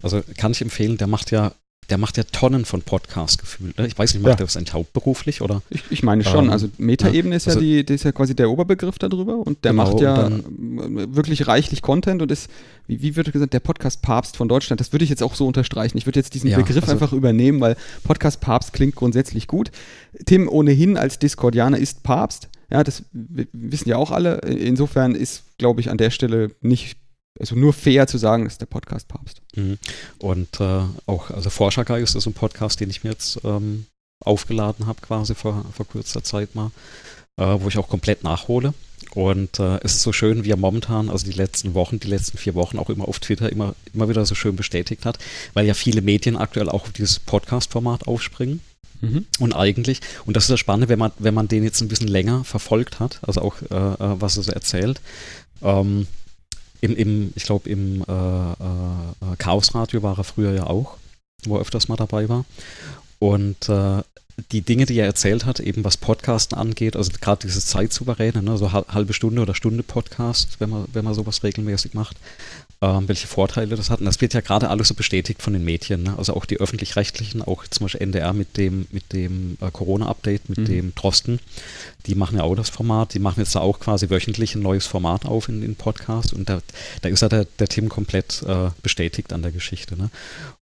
Also 0.00 0.22
kann 0.36 0.52
ich 0.52 0.62
empfehlen, 0.62 0.96
der 0.98 1.08
macht 1.08 1.32
ja, 1.32 1.52
der 1.90 1.96
macht 1.98 2.16
ja 2.18 2.22
Tonnen 2.24 2.64
von 2.66 2.82
Podcasts 2.82 3.38
gefühlt. 3.38 3.78
ne? 3.78 3.86
Ich 3.86 3.98
weiß 3.98 4.12
nicht, 4.14 4.22
macht 4.22 4.38
Ja. 4.38 4.44
er 4.44 4.46
das 4.46 4.56
eigentlich 4.56 4.74
hauptberuflich 4.74 5.40
oder? 5.40 5.62
Ich, 5.70 5.82
ich 5.90 6.02
meine 6.02 6.22
schon, 6.22 6.46
Ähm, 6.46 6.50
also 6.50 6.68
Metaebene 6.76 7.34
ist 7.34 7.46
ja 7.46 7.50
also- 7.54 7.60
die, 7.60 7.80
ist 7.80 8.04
ja 8.04 8.12
quasi 8.12 8.34
der 8.36 8.50
Oberbegriff 8.50 8.98
darüber 8.98 9.36
und 9.38 9.64
der 9.64 9.72
Genau, 9.72 9.84
macht 9.90 10.00
ja 10.00 10.26
ähm, 10.26 11.14
wirklich 11.16 11.46
reichlich 11.46 11.80
Content 11.80 12.20
und 12.20 12.30
ist, 12.30 12.50
wie, 12.86 13.00
wie 13.02 13.16
wird 13.16 13.32
gesagt, 13.32 13.52
der 13.54 13.60
Podcast 13.60 14.02
Papst 14.02 14.36
von 14.36 14.48
Deutschland. 14.48 14.80
Das 14.80 14.92
würde 14.92 15.04
ich 15.04 15.10
jetzt 15.10 15.22
auch 15.22 15.34
so 15.34 15.46
unterstreichen. 15.46 15.96
Ich 15.96 16.04
würde 16.06 16.18
jetzt 16.20 16.34
diesen 16.34 16.50
Ja, 16.50 16.58
Begriff 16.58 16.82
also- 16.82 16.92
einfach 16.92 17.12
übernehmen, 17.14 17.60
weil 17.60 17.76
Podcast 18.04 18.40
Papst 18.40 18.72
klingt 18.74 18.94
grundsätzlich 18.94 19.46
gut. 19.46 19.70
Tim 20.26 20.46
ohnehin 20.48 20.96
als 20.98 21.18
Discordianer 21.18 21.78
ist 21.78 22.02
Papst. 22.02 22.48
Ja, 22.70 22.84
das 22.84 23.02
wissen 23.52 23.88
ja 23.88 23.96
auch 23.96 24.10
alle. 24.10 24.40
Insofern 24.40 25.14
ist, 25.14 25.44
glaube 25.56 25.80
ich, 25.80 25.88
an 25.90 25.96
der 25.96 26.10
Stelle 26.10 26.50
nicht, 26.60 26.98
also 27.38 27.54
nur 27.54 27.72
fair 27.72 28.06
zu 28.06 28.18
sagen, 28.18 28.44
das 28.44 28.54
ist 28.54 28.60
der 28.60 28.66
Podcast 28.66 29.08
Papst. 29.08 29.40
Mhm. 29.54 29.78
Und 30.18 30.60
äh, 30.60 30.82
auch, 31.06 31.30
also 31.30 31.50
Forschergeist 31.50 32.16
ist 32.16 32.26
ein 32.26 32.32
Podcast, 32.32 32.80
den 32.80 32.90
ich 32.90 33.04
mir 33.04 33.10
jetzt 33.10 33.40
ähm, 33.44 33.86
aufgeladen 34.24 34.86
habe, 34.86 35.00
quasi 35.00 35.34
vor, 35.34 35.64
vor 35.72 35.86
kurzer 35.86 36.22
Zeit 36.22 36.54
mal, 36.54 36.70
äh, 37.36 37.44
wo 37.60 37.68
ich 37.68 37.78
auch 37.78 37.88
komplett 37.88 38.24
nachhole. 38.24 38.74
Und 39.14 39.58
äh, 39.58 39.78
es 39.82 39.94
ist 39.94 40.02
so 40.02 40.12
schön, 40.12 40.44
wie 40.44 40.50
er 40.50 40.56
momentan, 40.56 41.08
also 41.08 41.24
die 41.24 41.36
letzten 41.36 41.74
Wochen, 41.74 42.00
die 42.00 42.08
letzten 42.08 42.36
vier 42.36 42.54
Wochen 42.54 42.78
auch 42.78 42.90
immer 42.90 43.08
auf 43.08 43.20
Twitter 43.20 43.50
immer, 43.50 43.74
immer 43.94 44.08
wieder 44.08 44.26
so 44.26 44.34
schön 44.34 44.56
bestätigt 44.56 45.06
hat, 45.06 45.18
weil 45.54 45.66
ja 45.66 45.74
viele 45.74 46.02
Medien 46.02 46.36
aktuell 46.36 46.68
auch 46.68 46.82
auf 46.82 46.92
dieses 46.92 47.18
Podcast-Format 47.20 48.06
aufspringen. 48.06 48.60
Und 49.38 49.54
eigentlich, 49.54 50.00
und 50.26 50.36
das 50.36 50.44
ist 50.44 50.50
das 50.50 50.60
Spannende, 50.60 50.88
wenn 50.88 50.98
man, 50.98 51.12
wenn 51.18 51.34
man 51.34 51.48
den 51.48 51.62
jetzt 51.62 51.80
ein 51.80 51.88
bisschen 51.88 52.08
länger 52.08 52.44
verfolgt 52.44 52.98
hat, 52.98 53.20
also 53.22 53.42
auch 53.42 53.62
äh, 53.62 53.74
äh, 53.74 54.20
was 54.20 54.36
er 54.36 54.42
so 54.42 54.52
erzählt, 54.52 55.00
ähm, 55.62 56.06
im, 56.80 56.94
im, 56.96 57.32
ich 57.34 57.44
glaube, 57.44 57.68
im 57.68 58.02
äh, 58.02 58.52
äh, 58.52 59.36
Chaosradio 59.38 60.02
war 60.02 60.18
er 60.18 60.24
früher 60.24 60.52
ja 60.52 60.66
auch, 60.66 60.96
wo 61.44 61.56
er 61.56 61.60
öfters 61.60 61.88
mal 61.88 61.96
dabei 61.96 62.28
war. 62.28 62.44
Und 63.18 63.68
äh, 63.68 64.02
die 64.52 64.62
Dinge, 64.62 64.86
die 64.86 64.96
er 64.96 65.06
erzählt 65.06 65.44
hat, 65.46 65.58
eben 65.58 65.82
was 65.84 65.96
Podcasten 65.96 66.56
angeht, 66.56 66.94
also 66.94 67.10
gerade 67.20 67.44
dieses 67.44 67.66
Zeitsouveräne, 67.66 68.42
ne, 68.42 68.56
so 68.56 68.72
hal- 68.72 68.86
halbe 68.88 69.12
Stunde 69.12 69.42
oder 69.42 69.54
Stunde 69.54 69.82
Podcast, 69.82 70.60
wenn 70.60 70.70
man, 70.70 70.84
wenn 70.92 71.04
man 71.04 71.14
sowas 71.14 71.42
regelmäßig 71.42 71.94
macht, 71.94 72.16
ähm, 72.80 73.08
welche 73.08 73.26
Vorteile 73.26 73.74
das 73.74 73.90
hat. 73.90 73.98
Und 73.98 74.06
das 74.06 74.20
wird 74.20 74.34
ja 74.34 74.40
gerade 74.40 74.70
alles 74.70 74.86
so 74.88 74.94
bestätigt 74.94 75.42
von 75.42 75.52
den 75.52 75.64
Medien, 75.64 76.04
ne? 76.04 76.14
also 76.16 76.34
auch 76.34 76.44
die 76.44 76.58
öffentlich-rechtlichen, 76.60 77.42
auch 77.42 77.66
zum 77.66 77.84
Beispiel 77.86 78.02
NDR 78.02 78.32
mit 78.32 78.56
dem, 78.56 78.86
mit 78.92 79.12
dem 79.12 79.58
äh, 79.60 79.70
Corona-Update, 79.72 80.48
mit 80.48 80.58
Mhm. 80.58 80.64
dem 80.66 80.94
Drosten, 80.94 81.40
die 82.06 82.14
machen 82.14 82.36
ja 82.38 82.44
auch 82.44 82.54
das 82.54 82.70
Format, 82.70 83.14
die 83.14 83.18
machen 83.18 83.40
jetzt 83.40 83.54
da 83.56 83.60
auch 83.60 83.80
quasi 83.80 84.10
wöchentlich 84.10 84.54
ein 84.54 84.62
neues 84.62 84.86
Format 84.86 85.26
auf 85.26 85.48
in 85.48 85.60
den 85.60 85.74
Podcast 85.74 86.32
und 86.32 86.48
da, 86.48 86.60
da 87.02 87.08
ist 87.08 87.20
ja 87.20 87.28
der, 87.28 87.46
der 87.58 87.66
Tim 87.66 87.88
komplett 87.88 88.42
äh, 88.46 88.70
bestätigt 88.82 89.32
an 89.32 89.42
der 89.42 89.50
Geschichte. 89.50 89.96
Ne? 89.96 90.10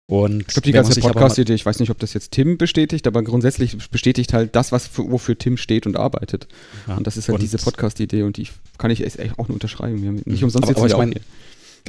Und 0.07 0.41
Ich 0.41 0.47
glaube, 0.47 0.61
die 0.61 0.71
ganze 0.71 0.99
Podcast-Idee, 0.99 1.53
ich 1.53 1.65
weiß 1.65 1.79
nicht, 1.79 1.91
ob 1.91 1.99
das 1.99 2.13
jetzt 2.13 2.31
Tim 2.31 2.57
bestätigt, 2.57 3.05
aber 3.07 3.21
grundsätzlich 3.23 3.77
bestätigt 3.89 4.33
halt 4.33 4.55
das, 4.55 4.71
was 4.71 4.87
für, 4.87 5.11
wofür 5.11 5.37
Tim 5.37 5.57
steht 5.57 5.85
und 5.85 5.97
arbeitet. 5.97 6.47
Ja, 6.87 6.95
Und 6.97 7.05
das 7.05 7.17
ist 7.17 7.27
halt 7.29 7.41
diese 7.41 7.57
Podcast-Idee 7.57 8.23
und 8.23 8.37
die 8.37 8.47
kann 8.79 8.89
ich 8.89 9.03
echt 9.03 9.19
auch 9.37 9.49
nur 9.49 9.55
unterschreiben. 9.55 10.01
Nicht 10.25 10.25
Mhm. 10.25 10.43
umsonst 10.45 10.57
Aber- 10.69 10.69
jetzt 10.69 10.93
aber 10.93 11.03
ich 11.03 11.09
meine. 11.13 11.21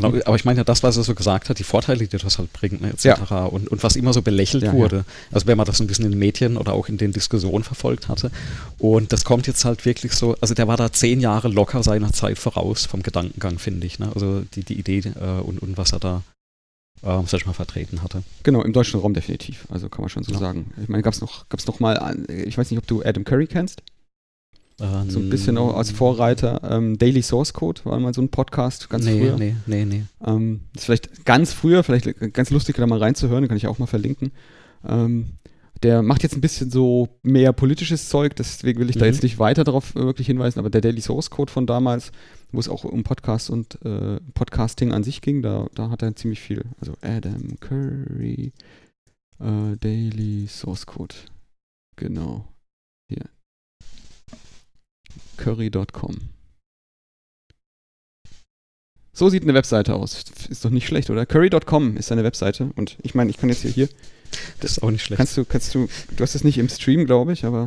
Genau, 0.02 0.18
aber 0.24 0.36
ich 0.36 0.44
meine 0.44 0.58
ja 0.58 0.64
das, 0.64 0.82
was 0.82 0.96
er 0.96 1.02
so 1.04 1.14
gesagt 1.14 1.48
hat, 1.48 1.58
die 1.58 1.64
Vorteile, 1.64 2.06
die 2.06 2.16
das 2.18 2.38
halt 2.38 2.52
bringt, 2.52 2.80
ne, 2.80 2.90
etc. 2.90 3.20
Und, 3.50 3.68
und 3.68 3.82
was 3.82 3.96
immer 3.96 4.12
so 4.12 4.22
belächelt 4.22 4.62
Ja, 4.64 4.72
wurde. 4.72 5.04
Also 5.32 5.46
wenn 5.46 5.56
man 5.56 5.66
das 5.66 5.80
ein 5.80 5.86
bisschen 5.86 6.04
in 6.06 6.12
den 6.12 6.18
Medien 6.18 6.56
oder 6.56 6.72
auch 6.72 6.88
in 6.88 6.96
den 6.98 7.12
Diskussionen 7.12 7.64
verfolgt 7.64 8.08
hatte. 8.08 8.30
Und 8.78 9.12
das 9.12 9.24
kommt 9.24 9.46
jetzt 9.46 9.64
halt 9.64 9.84
wirklich 9.84 10.12
so, 10.12 10.36
also 10.40 10.54
der 10.54 10.68
war 10.68 10.76
da 10.76 10.92
zehn 10.92 11.20
Jahre 11.20 11.48
locker 11.48 11.82
seiner 11.82 12.12
Zeit 12.12 12.38
voraus 12.38 12.86
vom 12.86 13.02
Gedankengang, 13.02 13.58
finde 13.58 13.86
ich. 13.86 13.98
Ne? 13.98 14.10
Also 14.14 14.42
die, 14.54 14.62
die 14.62 14.78
Idee 14.78 14.98
äh, 15.20 15.40
und, 15.42 15.60
und 15.60 15.76
was 15.76 15.92
er 15.92 16.00
da, 16.00 16.22
äh, 17.02 17.20
sag 17.26 17.40
ich 17.40 17.46
mal, 17.46 17.52
vertreten 17.52 18.02
hatte. 18.02 18.22
Genau, 18.42 18.62
im 18.62 18.72
deutschen 18.72 19.00
Raum 19.00 19.14
definitiv. 19.14 19.66
Also 19.70 19.88
kann 19.88 20.02
man 20.02 20.08
schon 20.08 20.22
so 20.24 20.32
Ja. 20.32 20.38
sagen. 20.38 20.72
Ich 20.82 20.88
meine, 20.88 21.02
gab 21.02 21.14
es 21.14 21.20
noch, 21.20 21.48
gab's 21.48 21.66
noch 21.66 21.80
mal, 21.80 22.16
ich 22.28 22.56
weiß 22.56 22.70
nicht, 22.70 22.78
ob 22.78 22.86
du 22.86 23.02
Adam 23.04 23.24
Curry 23.24 23.46
kennst, 23.46 23.82
Ähm, 24.80 25.10
so 25.10 25.18
ein 25.18 25.28
bisschen 25.28 25.58
auch 25.58 25.74
als 25.76 25.90
Vorreiter. 25.90 26.60
Ähm, 26.70 26.98
Daily 26.98 27.22
Source 27.22 27.52
Code 27.52 27.80
war 27.84 27.98
mal 27.98 28.14
so 28.14 28.22
ein 28.22 28.28
Podcast 28.28 28.88
ganz 28.88 29.04
nee, 29.04 29.18
früher. 29.20 29.36
nee, 29.36 29.56
nee, 29.66 29.84
nee. 29.84 30.04
Ähm, 30.24 30.60
ist 30.76 30.84
vielleicht 30.84 31.24
ganz 31.24 31.52
früher, 31.52 31.82
vielleicht 31.82 32.32
ganz 32.32 32.50
lustig, 32.50 32.76
da 32.76 32.86
mal 32.86 32.98
reinzuhören, 32.98 33.42
den 33.42 33.48
kann 33.48 33.56
ich 33.56 33.66
auch 33.66 33.78
mal 33.78 33.86
verlinken. 33.86 34.30
Ähm, 34.86 35.30
der 35.82 36.02
macht 36.02 36.22
jetzt 36.24 36.34
ein 36.36 36.40
bisschen 36.40 36.70
so 36.70 37.08
mehr 37.22 37.52
politisches 37.52 38.08
Zeug, 38.08 38.34
deswegen 38.36 38.80
will 38.80 38.90
ich 38.90 38.96
da 38.96 39.04
Mhm. 39.04 39.12
jetzt 39.12 39.22
nicht 39.22 39.38
weiter 39.38 39.62
darauf 39.64 39.94
äh, 39.94 40.00
wirklich 40.00 40.26
hinweisen, 40.26 40.58
aber 40.58 40.70
der 40.70 40.80
Daily 40.80 41.00
Source 41.00 41.30
Code 41.30 41.52
von 41.52 41.66
damals, 41.66 42.10
wo 42.52 42.58
es 42.60 42.68
auch 42.68 42.84
um 42.84 43.04
Podcast 43.04 43.50
und 43.50 43.78
äh, 43.84 44.18
Podcasting 44.34 44.92
an 44.92 45.04
sich 45.04 45.22
ging, 45.22 45.42
da, 45.42 45.66
da 45.74 45.90
hat 45.90 46.02
er 46.02 46.16
ziemlich 46.16 46.40
viel. 46.40 46.64
Also 46.80 46.94
Adam 47.00 47.58
Curry, 47.60 48.52
äh, 49.40 49.76
Daily 49.80 50.46
Source 50.48 50.86
Code. 50.86 51.14
Genau. 51.96 52.44
Hier. 53.08 53.24
Curry.com. 55.36 56.16
So 59.12 59.28
sieht 59.28 59.42
eine 59.42 59.54
Webseite 59.54 59.94
aus. 59.94 60.24
Ist 60.48 60.64
doch 60.64 60.70
nicht 60.70 60.86
schlecht, 60.86 61.10
oder? 61.10 61.26
Curry.com 61.26 61.96
ist 61.96 62.06
seine 62.08 62.22
Webseite. 62.24 62.70
Und 62.76 62.96
ich 63.02 63.14
meine, 63.14 63.30
ich 63.30 63.36
kann 63.36 63.48
jetzt 63.48 63.62
hier, 63.62 63.70
hier 63.72 63.88
Das 64.60 64.72
ist 64.72 64.82
auch 64.82 64.90
nicht 64.90 65.02
schlecht. 65.02 65.18
kannst 65.18 65.36
du, 65.36 65.44
kannst 65.44 65.74
du, 65.74 65.88
du 66.16 66.22
hast 66.22 66.34
es 66.36 66.44
nicht 66.44 66.58
im 66.58 66.68
Stream, 66.68 67.04
glaube 67.06 67.32
ich, 67.32 67.44
aber 67.44 67.66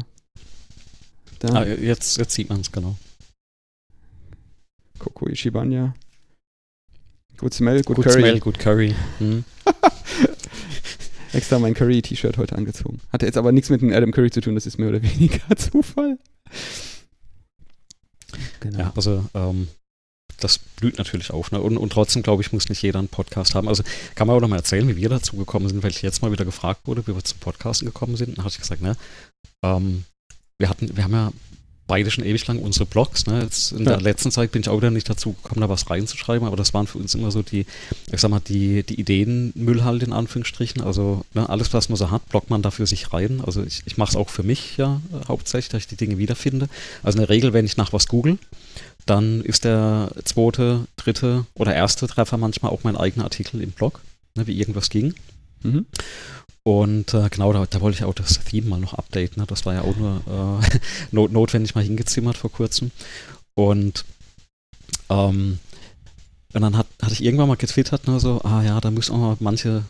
Ah, 1.44 1.64
jetzt, 1.66 2.18
jetzt 2.18 2.34
sieht 2.36 2.50
man 2.50 2.62
es, 2.62 2.72
genau. 2.72 2.96
Koko 5.00 5.28
Ishibanya. 5.28 5.96
Good 7.38 7.56
Smell, 7.56 7.82
Good, 7.82 7.96
Good 7.96 8.06
Curry. 8.06 8.20
Smell, 8.22 8.40
good 8.40 8.60
Curry. 8.60 8.96
Hm. 9.18 9.44
Extra 11.34 11.58
mein 11.58 11.74
Curry-T-Shirt 11.74 12.38
heute 12.38 12.56
angezogen. 12.56 13.00
Hatte 13.12 13.26
jetzt 13.26 13.38
aber 13.38 13.52
nichts 13.52 13.72
mit 13.72 13.82
dem 13.82 13.92
Adam 13.92 14.12
Curry 14.12 14.30
zu 14.30 14.42
tun, 14.42 14.54
das 14.54 14.68
ist 14.68 14.78
mehr 14.78 14.90
oder 14.90 15.02
weniger 15.02 15.40
Zufall. 15.58 16.20
Genau. 18.62 18.80
Ja, 18.80 18.94
also 18.96 19.26
ähm, 19.34 19.68
das 20.40 20.58
blüht 20.58 20.98
natürlich 20.98 21.32
auf. 21.32 21.52
Ne? 21.52 21.62
Und, 21.62 21.78
und 21.78 21.92
trotzdem, 21.92 22.24
glaube 22.24 22.42
ich, 22.42 22.52
muss 22.52 22.70
nicht 22.70 22.82
jeder 22.82 23.00
einen 23.00 23.10
Podcast 23.10 23.56
haben. 23.56 23.68
Also 23.68 23.84
kann 24.16 24.28
man 24.28 24.38
auch 24.38 24.42
noch 24.42 24.48
mal 24.48 24.58
erzählen, 24.58 24.88
wie 24.88 24.96
wir 24.96 25.10
dazu 25.10 25.36
gekommen 25.36 25.68
sind, 25.68 25.84
weil 25.84 25.92
ich 25.92 26.02
jetzt 26.02 26.22
mal 26.22 26.32
wieder 26.32 26.46
gefragt 26.46 26.82
wurde, 26.86 27.06
wie 27.08 27.16
wir 27.16 27.24
zum 27.24 27.40
Podcasten 27.40 27.86
gekommen 27.86 28.16
sind. 28.16 28.38
Dann 28.38 28.46
hatte 28.46 28.56
ich 28.56 28.62
gesagt, 28.62 28.82
ne, 28.82 28.96
ähm, 29.64 30.06
wir 30.58 30.70
hatten, 30.70 30.96
wir 30.96 31.04
haben 31.04 31.14
ja 31.14 31.32
beide 31.92 32.10
schon 32.10 32.24
ewig 32.24 32.48
lang 32.48 32.58
unsere 32.60 32.86
Blogs. 32.86 33.26
Ne? 33.26 33.42
Jetzt 33.42 33.74
in 33.74 33.80
ja. 33.80 33.92
der 33.92 34.00
letzten 34.00 34.32
Zeit 34.32 34.54
bin 34.54 34.62
ich 34.62 34.70
auch 34.70 34.78
wieder 34.78 34.92
nicht 34.92 35.10
dazu 35.10 35.34
gekommen, 35.34 35.60
da 35.60 35.68
was 35.68 35.90
reinzuschreiben, 35.90 36.48
aber 36.48 36.56
das 36.56 36.74
waren 36.74 36.88
für 36.88 37.00
uns 37.00 37.14
immer 37.16 37.32
so 37.32 37.42
die, 37.42 37.66
ich 38.10 38.22
sag 38.22 38.32
mal, 38.32 38.40
die, 38.40 38.84
die 38.84 38.98
Ideenmüll 38.98 39.84
halt 39.84 40.02
in 40.02 40.14
Anführungsstrichen. 40.14 40.82
Also 40.82 41.26
ne, 41.34 41.50
alles, 41.50 41.74
was 41.74 41.90
man 41.90 41.98
so 41.98 42.10
hat, 42.10 42.30
blockt 42.30 42.50
man 42.50 42.62
dafür 42.62 42.88
sich 42.88 43.12
rein. 43.12 43.42
Also 43.46 43.62
ich, 43.64 43.84
ich 43.86 43.98
mache 43.98 44.12
es 44.12 44.16
auch 44.16 44.30
für 44.30 44.44
mich 44.44 44.78
ja 44.78 45.02
hauptsächlich, 45.28 45.68
dass 45.68 45.82
ich 45.82 45.88
die 45.88 45.98
Dinge 45.98 46.18
wiederfinde. 46.18 46.70
Also 47.04 47.18
in 47.18 47.24
der 47.24 47.30
Regel, 47.30 47.52
wenn 47.52 47.66
ich 47.66 47.76
nach 47.76 47.92
was 47.92 48.08
google, 48.08 48.38
dann 49.06 49.42
ist 49.42 49.66
der 49.66 50.12
zweite, 50.24 50.86
dritte 50.96 51.46
oder 51.56 51.76
erste 51.76 52.08
Treffer 52.08 52.38
manchmal 52.38 52.72
auch 52.72 52.86
mein 52.86 52.96
eigener 52.96 53.26
Artikel 53.26 53.60
im 53.60 53.72
Blog, 53.72 54.00
ne, 54.36 54.48
wie 54.48 54.58
irgendwas 54.58 54.90
ging. 54.90 55.14
Mhm. 55.64 55.86
Und 56.64 57.14
äh, 57.14 57.28
genau, 57.30 57.54
da, 57.54 57.66
da, 57.68 57.82
wollte 57.82 57.98
ich 57.98 58.04
auch 58.04 58.14
das 58.14 58.40
Theme 58.44 58.68
mal 58.68 58.80
noch 58.80 58.94
updaten. 58.94 59.42
Ne? 59.42 59.48
Das 59.48 59.66
war 59.66 59.74
ja 59.74 59.82
auch 59.82 59.96
nur 59.96 60.62
äh, 60.62 60.78
not 61.12 61.32
notwendig 61.32 61.74
mal 61.74 61.84
hingezimmert 61.84 62.38
vor 62.38 62.52
kurzem. 62.52 62.92
Und, 63.56 64.06
ähm, 65.10 65.58
und 66.54 66.62
dann 66.62 66.78
hat, 66.78 66.88
hatte 67.02 67.14
ich 67.14 67.24
irgendwann 67.24 67.48
mal 67.48 67.56
getwittert, 67.56 68.08
ne, 68.08 68.20
so, 68.20 68.42
ah 68.44 68.62
ja, 68.62 68.80
da 68.80 68.92
müssen 68.92 69.14
auch 69.14 69.18
mal 69.18 69.38
manche, 69.40 69.84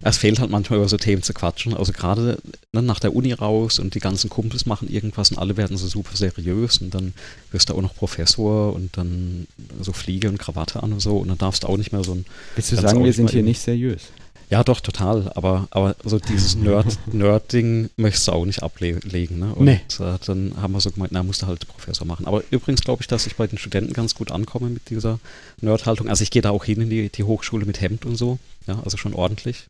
es 0.00 0.16
fehlt 0.16 0.38
halt 0.38 0.50
manchmal 0.50 0.78
über 0.78 0.88
so 0.88 0.96
Themen 0.96 1.22
zu 1.22 1.34
quatschen. 1.34 1.74
Also 1.74 1.92
gerade 1.92 2.38
ne, 2.72 2.82
nach 2.82 3.00
der 3.00 3.14
Uni 3.14 3.32
raus 3.32 3.78
und 3.78 3.94
die 3.94 4.00
ganzen 4.00 4.30
Kumpels 4.30 4.64
machen 4.64 4.88
irgendwas 4.88 5.30
und 5.30 5.38
alle 5.38 5.58
werden 5.58 5.76
so 5.76 5.86
super 5.86 6.16
seriös 6.16 6.78
und 6.78 6.94
dann 6.94 7.12
wirst 7.50 7.68
du 7.68 7.74
auch 7.74 7.82
noch 7.82 7.94
Professor 7.94 8.72
und 8.72 8.96
dann 8.96 9.46
so 9.80 9.92
Fliege 9.92 10.30
und 10.30 10.38
Krawatte 10.38 10.82
an 10.82 10.94
und 10.94 11.00
so 11.00 11.18
und 11.18 11.28
dann 11.28 11.38
darfst 11.38 11.64
du 11.64 11.68
auch 11.68 11.76
nicht 11.76 11.92
mehr 11.92 12.02
so 12.02 12.14
ein. 12.14 12.24
Willst 12.54 12.72
du 12.72 12.76
sagen, 12.76 13.04
wir 13.04 13.12
sind 13.12 13.30
hier 13.30 13.42
nicht 13.42 13.60
seriös? 13.60 14.04
Ja, 14.50 14.62
doch, 14.62 14.80
total. 14.80 15.32
Aber, 15.34 15.68
aber 15.70 15.96
so 16.04 16.18
dieses 16.18 16.54
Nerd, 16.56 16.98
Nerd-Ding 17.12 17.90
möchtest 17.96 18.28
du 18.28 18.32
auch 18.32 18.44
nicht 18.44 18.62
ablegen. 18.62 19.38
Ne? 19.38 19.54
Und 19.54 19.64
nee. 19.64 19.80
äh, 19.98 20.18
dann 20.26 20.54
haben 20.60 20.72
wir 20.72 20.80
so 20.80 20.90
gemeint, 20.90 21.12
na, 21.12 21.22
musst 21.22 21.42
du 21.42 21.46
halt 21.46 21.66
Professor 21.66 22.06
machen. 22.06 22.26
Aber 22.26 22.42
übrigens 22.50 22.82
glaube 22.82 23.02
ich, 23.02 23.08
dass 23.08 23.26
ich 23.26 23.36
bei 23.36 23.46
den 23.46 23.58
Studenten 23.58 23.92
ganz 23.92 24.14
gut 24.14 24.30
ankomme 24.30 24.70
mit 24.70 24.90
dieser 24.90 25.18
Nerdhaltung. 25.60 26.08
Also 26.08 26.22
ich 26.22 26.30
gehe 26.30 26.42
da 26.42 26.50
auch 26.50 26.64
hin 26.64 26.80
in 26.80 26.90
die, 26.90 27.08
die 27.08 27.24
Hochschule 27.24 27.66
mit 27.66 27.80
Hemd 27.80 28.04
und 28.04 28.16
so. 28.16 28.38
Ja, 28.66 28.80
also 28.84 28.96
schon 28.96 29.14
ordentlich. 29.14 29.66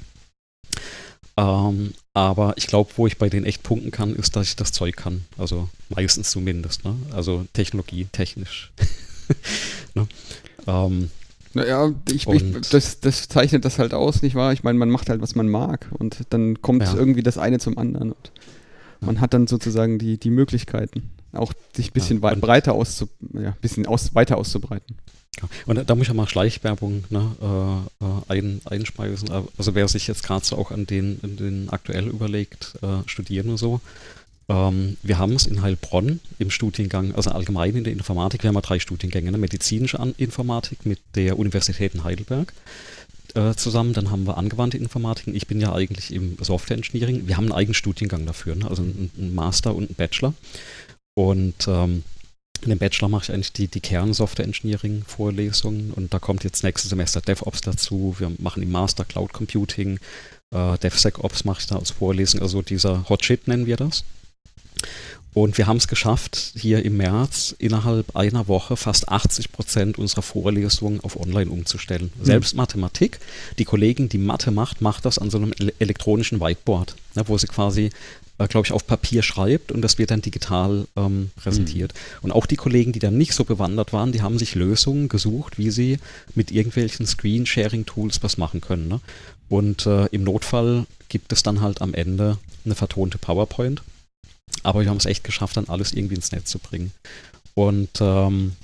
Ähm, 1.37 1.94
aber 2.12 2.54
ich 2.56 2.66
glaube, 2.66 2.90
wo 2.96 3.06
ich 3.06 3.18
bei 3.18 3.28
denen 3.28 3.46
echt 3.46 3.62
punkten 3.62 3.90
kann, 3.90 4.14
ist, 4.14 4.37
dass 4.37 4.48
ich 4.48 4.56
das 4.56 4.72
Zeug 4.72 4.96
kann. 4.96 5.24
Also 5.37 5.68
meistens 5.88 6.30
zumindest. 6.30 6.84
Ne? 6.84 6.96
Also 7.12 7.46
Technologie, 7.52 8.06
technisch. 8.12 8.70
ne? 9.94 10.06
ähm, 10.66 11.10
naja, 11.54 11.92
ich, 12.10 12.26
ich, 12.26 12.68
das, 12.70 13.00
das 13.00 13.28
zeichnet 13.28 13.64
das 13.64 13.78
halt 13.78 13.94
aus, 13.94 14.22
nicht 14.22 14.34
wahr? 14.34 14.52
Ich 14.52 14.62
meine, 14.62 14.78
man 14.78 14.90
macht 14.90 15.08
halt, 15.08 15.20
was 15.20 15.34
man 15.34 15.48
mag 15.48 15.88
und 15.98 16.18
dann 16.30 16.60
kommt 16.62 16.82
ja. 16.82 16.94
irgendwie 16.94 17.22
das 17.22 17.38
eine 17.38 17.58
zum 17.58 17.78
anderen 17.78 18.12
und 18.12 18.32
man 19.00 19.20
hat 19.20 19.34
dann 19.34 19.46
sozusagen 19.46 19.98
die, 19.98 20.18
die 20.18 20.30
Möglichkeiten, 20.30 21.10
auch 21.32 21.52
sich 21.74 21.90
ein 21.90 21.92
bisschen 21.92 22.22
ja, 22.22 22.34
breiter 22.34 22.72
auszu, 22.72 23.08
ja, 23.32 23.56
bisschen 23.60 23.86
aus, 23.86 24.14
weiter 24.14 24.38
auszubreiten. 24.38 24.96
Ja. 25.40 25.48
Und 25.66 25.90
da 25.90 25.94
muss 25.94 26.02
ich 26.02 26.08
ja 26.08 26.14
mal 26.14 26.28
Schleichwerbung 26.28 27.04
ne, 27.10 27.84
äh, 28.00 28.04
äh 28.04 28.38
ein, 28.38 28.60
einspeisen. 28.64 29.30
Also 29.58 29.74
wer 29.74 29.88
sich 29.88 30.06
jetzt 30.06 30.22
gerade 30.22 30.44
so 30.44 30.56
auch 30.56 30.70
an 30.70 30.86
den, 30.86 31.18
den 31.22 31.68
aktuell 31.70 32.06
überlegt, 32.06 32.74
äh, 32.82 33.06
studieren 33.06 33.50
und 33.50 33.56
so, 33.56 33.80
ähm, 34.48 34.96
wir 35.02 35.18
haben 35.18 35.33
es 35.33 35.46
in 35.46 35.62
Heilbronn 35.62 36.20
im 36.38 36.50
Studiengang, 36.50 37.14
also 37.14 37.30
allgemein 37.30 37.76
in 37.76 37.85
der 37.85 37.92
Informatik, 37.92 38.42
wir 38.42 38.48
haben 38.48 38.54
ja 38.54 38.61
drei 38.61 38.78
Studiengänge, 38.78 39.30
ne? 39.30 39.38
medizinische 39.38 39.98
Informatik 40.16 40.85
mit 40.85 41.00
der 41.14 41.38
Universität 41.38 41.94
in 41.94 42.04
Heidelberg 42.04 42.52
äh, 43.35 43.54
zusammen, 43.54 43.92
dann 43.92 44.11
haben 44.11 44.26
wir 44.26 44.38
angewandte 44.38 44.78
Informatik. 44.78 45.35
Ich 45.35 45.46
bin 45.46 45.61
ja 45.61 45.72
eigentlich 45.72 46.12
im 46.12 46.37
Software 46.40 46.76
Engineering. 46.76 47.26
Wir 47.26 47.37
haben 47.37 47.44
einen 47.44 47.52
eigenen 47.52 47.74
Studiengang 47.74 48.26
dafür, 48.26 48.54
ne? 48.54 48.68
also 48.68 48.83
einen 48.83 49.35
Master 49.35 49.74
und 49.74 49.87
einen 49.87 49.94
Bachelor. 49.94 50.35
Und 51.14 51.66
ähm, 51.68 52.02
in 52.62 52.70
dem 52.70 52.78
Bachelor 52.78 53.09
mache 53.09 53.24
ich 53.24 53.33
eigentlich 53.33 53.52
die, 53.52 53.68
die 53.68 53.80
Kern-Software 53.80 54.46
Engineering-Vorlesungen 54.46 55.92
und 55.92 56.14
da 56.14 56.18
kommt 56.18 56.44
jetzt 56.44 56.64
nächstes 56.64 56.90
Semester 56.90 57.20
DevOps 57.20 57.61
dazu. 57.61 58.16
Wir 58.18 58.33
machen 58.38 58.62
im 58.62 58.70
Master 58.70 59.04
Cloud 59.04 59.33
Computing, 59.33 59.98
äh, 60.54 60.78
DevSecOps 60.78 61.44
mache 61.44 61.61
ich 61.61 61.66
da 61.66 61.76
als 61.76 61.90
Vorlesung, 61.90 62.40
also 62.40 62.62
dieser 62.62 63.09
Hot 63.09 63.24
Shit 63.24 63.48
nennen 63.48 63.66
wir 63.66 63.76
das. 63.76 64.04
Und 65.34 65.58
wir 65.58 65.66
haben 65.66 65.78
es 65.78 65.88
geschafft, 65.88 66.52
hier 66.56 66.84
im 66.84 66.96
März 66.96 67.56
innerhalb 67.58 68.14
einer 68.14 68.46
Woche 68.46 68.76
fast 68.76 69.08
80 69.08 69.50
Prozent 69.50 69.98
unserer 69.98 70.22
Vorlesungen 70.22 71.00
auf 71.00 71.18
Online 71.18 71.50
umzustellen. 71.50 72.12
Mhm. 72.16 72.24
Selbst 72.24 72.54
Mathematik, 72.54 73.18
die 73.58 73.64
Kollegin, 73.64 74.08
die 74.08 74.18
Mathe 74.18 74.52
macht, 74.52 74.80
macht 74.80 75.04
das 75.04 75.18
an 75.18 75.30
so 75.30 75.38
einem 75.38 75.52
elektronischen 75.80 76.40
Whiteboard, 76.40 76.94
ne, 77.16 77.24
wo 77.26 77.37
sie 77.37 77.48
quasi, 77.48 77.90
äh, 78.38 78.46
glaube 78.46 78.68
ich, 78.68 78.72
auf 78.72 78.87
Papier 78.87 79.24
schreibt 79.24 79.72
und 79.72 79.82
das 79.82 79.98
wird 79.98 80.12
dann 80.12 80.22
digital 80.22 80.87
ähm, 80.94 81.32
präsentiert. 81.34 81.92
Mhm. 81.94 82.24
Und 82.26 82.30
auch 82.30 82.46
die 82.46 82.56
Kollegen, 82.56 82.92
die 82.92 83.00
dann 83.00 83.18
nicht 83.18 83.34
so 83.34 83.42
bewandert 83.42 83.92
waren, 83.92 84.12
die 84.12 84.22
haben 84.22 84.38
sich 84.38 84.54
Lösungen 84.54 85.08
gesucht, 85.08 85.58
wie 85.58 85.72
sie 85.72 85.98
mit 86.37 86.52
irgendwelchen 86.52 87.06
Screen-Sharing-Tools 87.06 88.22
was 88.22 88.38
machen 88.38 88.60
können. 88.60 88.87
Ne? 88.87 89.00
Und 89.48 89.84
äh, 89.87 90.06
im 90.12 90.22
Notfall 90.22 90.87
gibt 91.08 91.32
es 91.32 91.42
dann 91.42 91.60
halt 91.60 91.82
am 91.82 91.92
Ende 91.92 92.38
eine 92.64 92.76
vertonte 92.76 93.18
PowerPoint 93.18 93.82
aber 94.62 94.80
wir 94.83 94.90
haben 94.90 94.96
es 94.96 95.07
echt 95.07 95.24
geschafft, 95.24 95.57
dann 95.57 95.68
alles 95.68 95.92
irgendwie 95.92 96.14
ins 96.14 96.33
Netz 96.33 96.50
zu 96.50 96.59
bringen. 96.59 96.92
Und 97.54 98.00
ähm, 98.00 98.57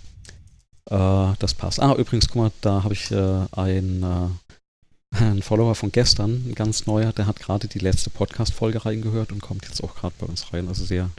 äh, 0.87 1.33
das 1.39 1.55
passt. 1.55 1.81
Ah, 1.81 1.95
übrigens, 1.95 2.29
guck 2.29 2.37
mal, 2.37 2.53
da 2.61 2.83
habe 2.83 2.95
ich 2.95 3.11
äh, 3.11 3.47
ein, 3.53 4.03
äh, 4.03 5.17
einen 5.17 5.43
Follower 5.43 5.75
von 5.75 5.93
gestern, 5.93 6.45
ein 6.49 6.55
ganz 6.55 6.87
neuer, 6.87 7.13
der 7.13 7.27
hat 7.27 7.39
gerade 7.39 7.69
die 7.69 7.79
letzte 7.79 8.11
Podcast-Folge 8.11 8.85
reingehört 8.85 9.33
und 9.33 9.41
kommt 9.41 9.67
jetzt 9.67 9.83
auch 9.83 9.95
gerade 9.95 10.15
bei 10.19 10.27
uns 10.27 10.53
rein. 10.53 10.69
Also 10.69 10.85
sehr, 10.85 11.11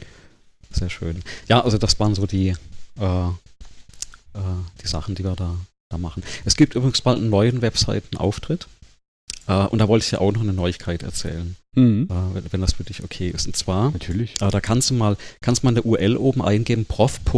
sehr 0.72 0.90
schön. 0.90 1.22
Ja, 1.48 1.62
also 1.62 1.78
das 1.78 2.00
waren 2.00 2.16
so 2.16 2.26
die, 2.26 2.50
äh, 3.00 3.28
äh, 3.28 3.34
die 4.82 4.88
Sachen, 4.88 5.16
die 5.16 5.24
wir 5.24 5.36
da, 5.36 5.56
da 5.90 5.98
machen. 5.98 6.24
Es 6.46 6.56
gibt 6.56 6.76
übrigens 6.76 7.02
bald 7.02 7.20
einen 7.20 7.30
neuen 7.30 7.62
Webseitenauftritt. 7.62 8.68
Äh, 9.48 9.66
und 9.68 9.80
da 9.80 9.88
wollte 9.88 10.06
ich 10.06 10.12
ja 10.12 10.20
auch 10.20 10.32
noch 10.32 10.42
eine 10.42 10.54
Neuigkeit 10.54 11.04
erzählen. 11.04 11.56
Mhm. 11.76 12.08
Äh, 12.10 12.36
wenn, 12.36 12.44
wenn, 12.52 12.62
das 12.62 12.74
für 12.74 12.84
dich 12.84 13.04
okay 13.04 13.30
ist. 13.30 13.48
Und 13.48 13.56
zwar, 13.56 13.92
Natürlich. 13.92 14.42
Äh, 14.42 14.50
da 14.50 14.60
kannst 14.60 14.90
du 14.90 14.94
mal, 14.94 15.18
kannst 15.42 15.64
man 15.64 15.76
in 15.76 15.82
der 15.82 15.86
URL 15.86 16.18
oben 16.18 16.42
eingeben, 16.42 16.86
prof.aheil.de. 16.86 17.34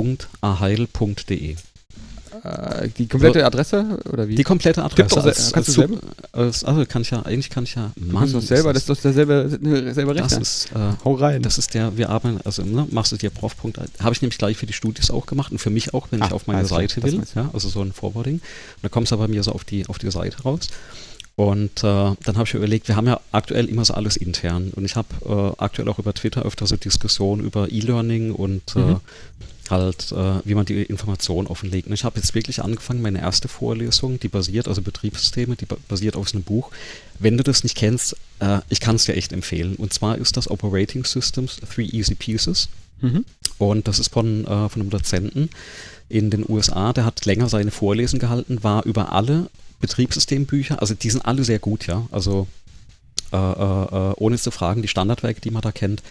Äh, 2.43 2.89
die 2.89 3.07
komplette 3.07 3.45
Adresse 3.45 3.99
oder 4.11 4.27
wie? 4.27 4.35
Die 4.35 4.43
komplette 4.43 4.83
Adresse. 4.83 5.19
Auch, 5.19 5.25
als, 5.25 5.51
kannst 5.53 5.55
als, 5.55 5.65
du 5.67 5.71
selber? 5.73 5.97
Als, 6.31 6.63
also 6.63 6.85
kann 6.85 7.03
ich 7.03 7.11
ja, 7.11 7.21
eigentlich 7.21 7.49
kann 7.49 7.63
ich 7.63 7.75
ja. 7.75 7.91
Mann, 7.95 8.31
du 8.31 8.39
selber, 8.39 8.73
das 8.73 8.83
ist 8.83 8.89
doch 8.89 8.97
derselbe, 8.97 9.49
selber 9.93 10.15
Rechner. 10.15 10.27
Das 10.27 10.37
ist, 10.39 10.71
äh, 10.71 10.93
Hau 11.05 11.13
rein. 11.13 11.41
Das 11.41 11.57
ist 11.57 11.73
der, 11.73 11.95
wir 11.95 12.09
arbeiten, 12.09 12.39
also 12.43 12.63
ne, 12.63 12.87
machst 12.91 13.11
du 13.11 13.17
dir 13.17 13.29
Prof. 13.29 13.55
Habe 13.99 14.13
ich 14.13 14.21
nämlich 14.21 14.37
gleich 14.37 14.57
für 14.57 14.65
die 14.65 14.73
Studios 14.73 15.11
auch 15.11 15.25
gemacht 15.25 15.51
und 15.51 15.59
für 15.59 15.69
mich 15.69 15.93
auch, 15.93 16.07
wenn 16.09 16.21
ah, 16.21 16.27
ich 16.27 16.31
auf 16.33 16.47
meine 16.47 16.65
Seite 16.65 17.01
klar, 17.01 17.11
will. 17.13 17.23
Ja, 17.35 17.49
also 17.53 17.69
so 17.69 17.81
ein 17.81 17.93
Forwarding. 17.93 18.35
Und 18.35 18.41
da 18.81 18.89
kommst 18.89 19.11
du 19.11 19.17
bei 19.17 19.27
mir 19.27 19.43
so 19.43 19.51
auf 19.51 19.63
die, 19.63 19.87
auf 19.87 19.99
die 19.99 20.09
Seite 20.09 20.41
raus. 20.41 20.69
Und 21.35 21.79
äh, 21.79 21.81
dann 21.81 22.35
habe 22.35 22.43
ich 22.43 22.53
mir 22.53 22.59
überlegt, 22.59 22.87
wir 22.87 22.95
haben 22.95 23.07
ja 23.07 23.19
aktuell 23.31 23.65
immer 23.65 23.83
so 23.85 23.95
alles 23.95 24.17
intern. 24.17 24.71
Und 24.75 24.85
ich 24.85 24.95
habe 24.95 25.07
äh, 25.25 25.61
aktuell 25.61 25.89
auch 25.89 25.97
über 25.97 26.13
Twitter 26.13 26.43
öfter 26.43 26.67
so 26.67 26.75
Diskussionen 26.75 27.43
über 27.43 27.71
E-Learning 27.71 28.31
und 28.31 28.75
äh, 28.75 28.79
mhm. 28.79 28.91
äh, 28.91 28.95
halt, 29.69 30.13
wie 30.43 30.55
man 30.55 30.65
die 30.65 30.83
Informationen 30.83 31.47
offenlegt. 31.47 31.87
Und 31.87 31.93
ich 31.93 32.03
habe 32.03 32.19
jetzt 32.19 32.35
wirklich 32.35 32.61
angefangen, 32.61 33.01
meine 33.01 33.21
erste 33.21 33.47
Vorlesung, 33.47 34.19
die 34.19 34.27
basiert, 34.27 34.67
also 34.67 34.81
Betriebssysteme, 34.81 35.55
die 35.55 35.65
basiert 35.87 36.17
auf 36.17 36.33
einem 36.33 36.43
Buch. 36.43 36.69
Wenn 37.17 37.37
du 37.37 37.43
das 37.43 37.63
nicht 37.63 37.77
kennst, 37.77 38.15
äh, 38.39 38.59
ich 38.69 38.81
kann 38.81 38.97
es 38.97 39.05
dir 39.05 39.15
echt 39.15 39.31
empfehlen. 39.31 39.75
Und 39.75 39.93
zwar 39.93 40.17
ist 40.17 40.37
das 40.37 40.51
Operating 40.51 41.05
Systems 41.05 41.57
Three 41.73 41.85
Easy 41.85 42.13
Pieces. 42.13 42.67
Mhm. 43.01 43.25
Und 43.57 43.87
das 43.87 43.99
ist 43.99 44.11
von, 44.11 44.45
äh, 44.45 44.69
von 44.69 44.81
einem 44.81 44.89
Dozenten 44.89 45.49
in 46.09 46.29
den 46.29 46.45
USA, 46.47 46.93
der 46.93 47.05
hat 47.05 47.25
länger 47.25 47.49
seine 47.49 47.71
Vorlesung 47.71 48.19
gehalten, 48.19 48.63
war 48.63 48.85
über 48.85 49.13
alle 49.13 49.49
Betriebssystembücher, 49.83 50.79
also 50.79 50.93
die 50.93 51.09
sind 51.09 51.25
alle 51.25 51.43
sehr 51.43 51.59
gut, 51.59 51.87
ja. 51.87 52.07
Also 52.09 52.47
äh, 53.33 53.37
äh, 53.37 54.11
äh 54.11 54.13
ohne 54.15 54.37
zu 54.37 54.49
fragen, 54.49 54.81
die 54.81 54.87
Standardwerke, 54.87 55.41
die 55.41 55.51
man 55.51 55.61
da 55.61 55.73
kennt, 55.73 56.01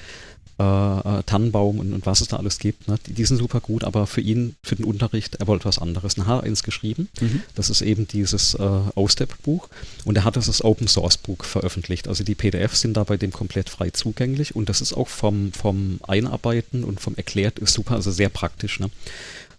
äh, 0.58 0.62
äh, 0.62 1.22
Tannenbaum 1.24 1.78
und, 1.78 1.94
und, 1.94 2.04
was 2.04 2.20
es 2.20 2.28
da 2.28 2.36
alles 2.36 2.58
gibt, 2.58 2.86
ne, 2.86 2.96
die, 3.06 3.14
die, 3.14 3.24
sind 3.24 3.38
super 3.38 3.60
gut, 3.60 3.82
aber 3.82 4.06
für 4.06 4.20
ihn, 4.20 4.56
für 4.62 4.76
den 4.76 4.84
Unterricht, 4.84 5.36
er 5.36 5.46
wollte 5.46 5.64
was 5.64 5.78
anderes. 5.78 6.18
Ein 6.18 6.24
H1 6.24 6.62
geschrieben, 6.62 7.08
mhm. 7.18 7.40
das 7.54 7.70
ist 7.70 7.80
eben 7.80 8.06
dieses 8.06 8.52
äh, 8.54 8.80
OSTEP-Buch 8.94 9.70
und 10.04 10.18
er 10.18 10.24
hat 10.24 10.36
das 10.36 10.48
als 10.48 10.62
Open 10.62 10.86
Source 10.86 11.16
Buch 11.16 11.44
veröffentlicht. 11.44 12.08
Also 12.08 12.24
die 12.24 12.34
PDFs 12.34 12.82
sind 12.82 12.98
da 12.98 13.04
bei 13.04 13.16
dem 13.16 13.32
komplett 13.32 13.70
frei 13.70 13.88
zugänglich 13.88 14.54
und 14.54 14.68
das 14.68 14.82
ist 14.82 14.92
auch 14.92 15.08
vom, 15.08 15.54
vom 15.54 15.98
Einarbeiten 16.06 16.84
und 16.84 17.00
vom 17.00 17.16
Erklärt 17.16 17.58
ist 17.58 17.72
super, 17.72 17.94
also 17.94 18.10
sehr 18.10 18.28
praktisch 18.28 18.78
ne, 18.78 18.90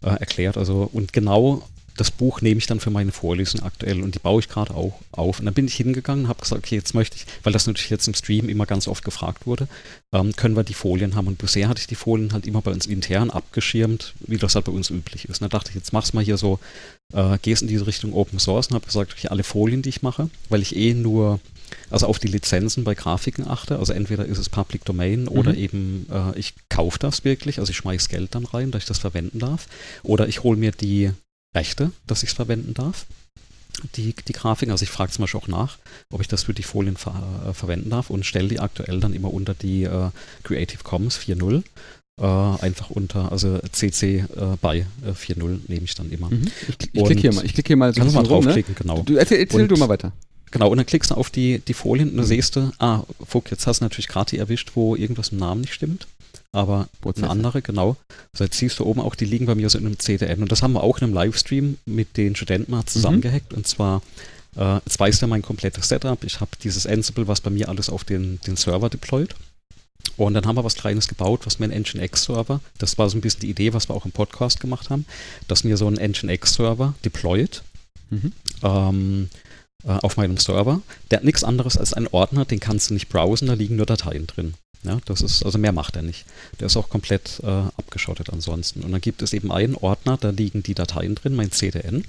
erklärt. 0.01 0.57
Also 0.57 0.87
und 0.93 1.13
genau 1.13 1.67
das 1.97 2.11
Buch 2.11 2.41
nehme 2.41 2.57
ich 2.57 2.67
dann 2.67 2.79
für 2.79 2.89
meine 2.89 3.11
Vorlesung 3.11 3.61
aktuell 3.61 4.01
und 4.01 4.15
die 4.15 4.19
baue 4.19 4.39
ich 4.39 4.49
gerade 4.49 4.73
auch 4.73 4.99
auf. 5.11 5.39
Und 5.39 5.45
dann 5.45 5.53
bin 5.53 5.67
ich 5.67 5.75
hingegangen 5.75 6.25
und 6.25 6.29
habe 6.29 6.41
gesagt, 6.41 6.65
okay, 6.65 6.75
jetzt 6.75 6.93
möchte 6.93 7.17
ich, 7.17 7.25
weil 7.43 7.53
das 7.53 7.67
natürlich 7.67 7.89
jetzt 7.89 8.07
im 8.07 8.13
Stream 8.13 8.49
immer 8.49 8.65
ganz 8.65 8.87
oft 8.87 9.03
gefragt 9.03 9.45
wurde, 9.45 9.67
ähm, 10.11 10.35
können 10.35 10.55
wir 10.55 10.63
die 10.63 10.73
Folien 10.73 11.15
haben. 11.15 11.27
Und 11.27 11.37
bisher 11.37 11.67
hatte 11.67 11.81
ich 11.81 11.87
die 11.87 11.95
Folien 11.95 12.33
halt 12.33 12.47
immer 12.47 12.61
bei 12.61 12.71
uns 12.71 12.85
intern 12.85 13.29
abgeschirmt, 13.29 14.13
wie 14.21 14.37
das 14.37 14.55
halt 14.55 14.65
bei 14.65 14.71
uns 14.71 14.89
üblich 14.89 15.25
ist. 15.25 15.41
Und 15.41 15.51
dann 15.51 15.59
dachte 15.59 15.69
ich, 15.69 15.75
jetzt 15.75 15.93
mach's 15.93 16.13
mal 16.13 16.23
hier 16.23 16.37
so, 16.37 16.59
äh, 17.13 17.37
gehst 17.41 17.61
in 17.61 17.67
diese 17.67 17.85
Richtung 17.85 18.13
Open 18.13 18.39
Source 18.39 18.67
und 18.67 18.75
habe 18.75 18.85
gesagt, 18.85 19.13
okay, 19.13 19.27
alle 19.27 19.43
Folien, 19.43 19.81
die 19.81 19.89
ich 19.89 20.01
mache, 20.01 20.29
weil 20.49 20.61
ich 20.61 20.75
eh 20.75 20.93
nur 20.93 21.39
also 21.89 22.07
auf 22.07 22.19
die 22.19 22.27
Lizenzen 22.27 22.83
bei 22.83 22.95
Grafiken 22.95 23.47
achte. 23.47 23.79
Also 23.79 23.93
entweder 23.93 24.25
ist 24.25 24.37
es 24.37 24.49
Public 24.49 24.85
Domain 24.85 25.23
mhm. 25.23 25.27
oder 25.27 25.55
eben 25.55 26.07
äh, 26.11 26.37
ich 26.37 26.53
kaufe 26.69 26.99
das 26.99 27.23
wirklich, 27.23 27.59
also 27.59 27.71
ich 27.71 27.77
schmeiße 27.77 28.09
Geld 28.09 28.35
dann 28.35 28.45
rein, 28.45 28.71
dass 28.71 28.83
ich 28.83 28.87
das 28.87 28.99
verwenden 28.99 29.39
darf. 29.39 29.67
Oder 30.03 30.27
ich 30.27 30.43
hole 30.43 30.57
mir 30.57 30.71
die 30.71 31.11
Rechte, 31.55 31.91
dass 32.07 32.23
ich 32.23 32.29
es 32.29 32.35
verwenden 32.35 32.73
darf. 32.73 33.05
Die, 33.95 34.13
die 34.27 34.33
Grafiken, 34.33 34.71
also 34.71 34.83
ich 34.83 34.91
frage 34.91 35.11
zum 35.11 35.23
Beispiel 35.23 35.41
auch 35.41 35.47
nach, 35.47 35.77
ob 36.11 36.21
ich 36.21 36.27
das 36.27 36.43
für 36.43 36.53
die 36.53 36.63
Folien 36.63 36.95
ver 36.95 37.43
äh, 37.49 37.53
verwenden 37.53 37.89
darf 37.89 38.09
und 38.09 38.25
stelle 38.25 38.47
die 38.47 38.59
aktuell 38.59 38.99
dann 38.99 39.13
immer 39.13 39.33
unter 39.33 39.53
die 39.53 39.83
äh, 39.83 40.09
Creative 40.43 40.83
Commons 40.83 41.17
4.0. 41.17 41.63
Äh, 42.21 42.63
einfach 42.63 42.91
unter, 42.91 43.31
also 43.31 43.59
CC 43.71 44.19
äh, 44.19 44.25
bei 44.61 44.85
4.0 45.03 45.61
nehme 45.67 45.83
ich 45.83 45.95
dann 45.95 46.11
immer. 46.11 46.29
Mhm. 46.29 46.43
Ich, 46.67 46.89
ich 46.93 47.03
klicke 47.03 47.21
hier 47.21 47.33
mal, 47.33 47.43
ich 47.43 47.53
klicke 47.53 47.67
hier 47.67 47.77
mal 47.77 47.93
so 47.93 48.01
kannst 48.01 48.15
mal 48.15 48.23
draufklicken, 48.23 48.75
ne? 48.75 48.79
genau. 48.79 49.01
Du, 49.01 49.15
erzähl, 49.15 49.39
erzähl 49.39 49.67
du 49.67 49.75
mal 49.75 49.89
weiter. 49.89 50.13
Genau, 50.51 50.69
und 50.69 50.77
dann 50.77 50.85
klickst 50.85 51.09
du 51.09 51.15
auf 51.15 51.31
die, 51.31 51.59
die 51.67 51.73
Folien 51.73 52.11
und 52.11 52.17
dann 52.17 52.25
siehst 52.27 52.55
du, 52.55 52.71
ah, 52.77 53.01
fuck, 53.27 53.49
jetzt 53.49 53.65
hast 53.65 53.79
du 53.79 53.85
natürlich 53.85 54.07
gerade 54.07 54.29
die 54.29 54.37
erwischt, 54.37 54.73
wo 54.75 54.95
irgendwas 54.95 55.29
im 55.29 55.39
Namen 55.39 55.61
nicht 55.61 55.73
stimmt. 55.73 56.05
Aber 56.53 56.87
Prozesse. 57.01 57.25
eine 57.25 57.31
andere, 57.31 57.61
genau. 57.61 57.97
Also 58.31 58.45
jetzt 58.45 58.57
siehst 58.57 58.79
du 58.79 58.85
oben 58.85 59.01
auch, 59.01 59.15
die 59.15 59.25
liegen 59.25 59.47
bei 59.47 59.55
mir 59.55 59.69
so 59.69 59.77
in 59.77 59.85
einem 59.85 59.99
CDN. 59.99 60.43
Und 60.43 60.51
das 60.51 60.61
haben 60.61 60.73
wir 60.73 60.83
auch 60.83 60.99
in 60.99 61.05
einem 61.05 61.13
Livestream 61.13 61.77
mit 61.85 62.15
den 62.15 62.35
Studenten 62.35 62.71
mal 62.71 62.85
zusammengehackt. 62.85 63.51
Mhm. 63.51 63.57
Und 63.57 63.67
zwar, 63.67 64.01
äh, 64.55 64.75
jetzt 64.75 64.99
weiß 64.99 65.19
der 65.19 65.27
mein 65.27 65.41
komplettes 65.41 65.89
Setup. 65.89 66.23
Ich 66.23 66.39
habe 66.39 66.51
dieses 66.63 66.85
Ansible, 66.85 67.27
was 67.27 67.41
bei 67.41 67.49
mir 67.49 67.69
alles 67.69 67.89
auf 67.89 68.03
den, 68.03 68.39
den 68.45 68.55
Server 68.55 68.89
deployt. 68.89 69.35
Und 70.15 70.35
dann 70.35 70.45
haben 70.45 70.55
wir 70.55 70.63
was 70.63 70.75
Kleines 70.75 71.07
gebaut, 71.07 71.41
was 71.45 71.57
mir 71.57 71.65
ein 71.65 71.71
Nginx-Server, 71.71 72.61
das 72.77 72.97
war 72.97 73.09
so 73.09 73.17
ein 73.17 73.21
bisschen 73.21 73.41
die 73.41 73.49
Idee, 73.49 73.73
was 73.73 73.89
wir 73.89 73.95
auch 73.95 74.05
im 74.05 74.11
Podcast 74.11 74.59
gemacht 74.59 74.89
haben, 74.91 75.05
dass 75.47 75.63
mir 75.63 75.75
so 75.75 75.87
ein 75.87 75.95
Nginx-Server 75.95 76.93
deployt. 77.03 77.63
Mhm. 78.11 78.31
Ähm, 78.61 79.29
äh, 79.85 79.91
auf 79.91 80.15
meinem 80.17 80.37
Server. 80.37 80.81
Der 81.11 81.17
hat 81.17 81.25
nichts 81.25 81.43
anderes 81.43 81.77
als 81.77 81.93
einen 81.93 82.07
Ordner, 82.07 82.45
den 82.45 82.59
kannst 82.59 82.89
du 82.89 82.93
nicht 82.93 83.09
browsen, 83.09 83.47
da 83.47 83.53
liegen 83.53 83.75
nur 83.75 83.85
Dateien 83.85 84.27
drin. 84.27 84.53
Ja, 84.83 84.99
das 85.05 85.21
ist, 85.21 85.45
also 85.45 85.57
mehr 85.57 85.71
macht 85.71 85.95
er 85.95 86.01
nicht. 86.01 86.25
Der 86.59 86.67
ist 86.67 86.75
auch 86.75 86.89
komplett 86.89 87.39
äh, 87.43 87.47
abgeschottet 87.47 88.29
ansonsten. 88.31 88.81
Und 88.81 88.91
dann 88.91 89.01
gibt 89.01 89.21
es 89.21 89.33
eben 89.33 89.51
einen 89.51 89.75
Ordner, 89.75 90.17
da 90.17 90.29
liegen 90.29 90.61
die 90.61 90.73
Dateien 90.73 91.15
drin, 91.15 91.35
mein 91.35 91.51
CDN. 91.51 92.03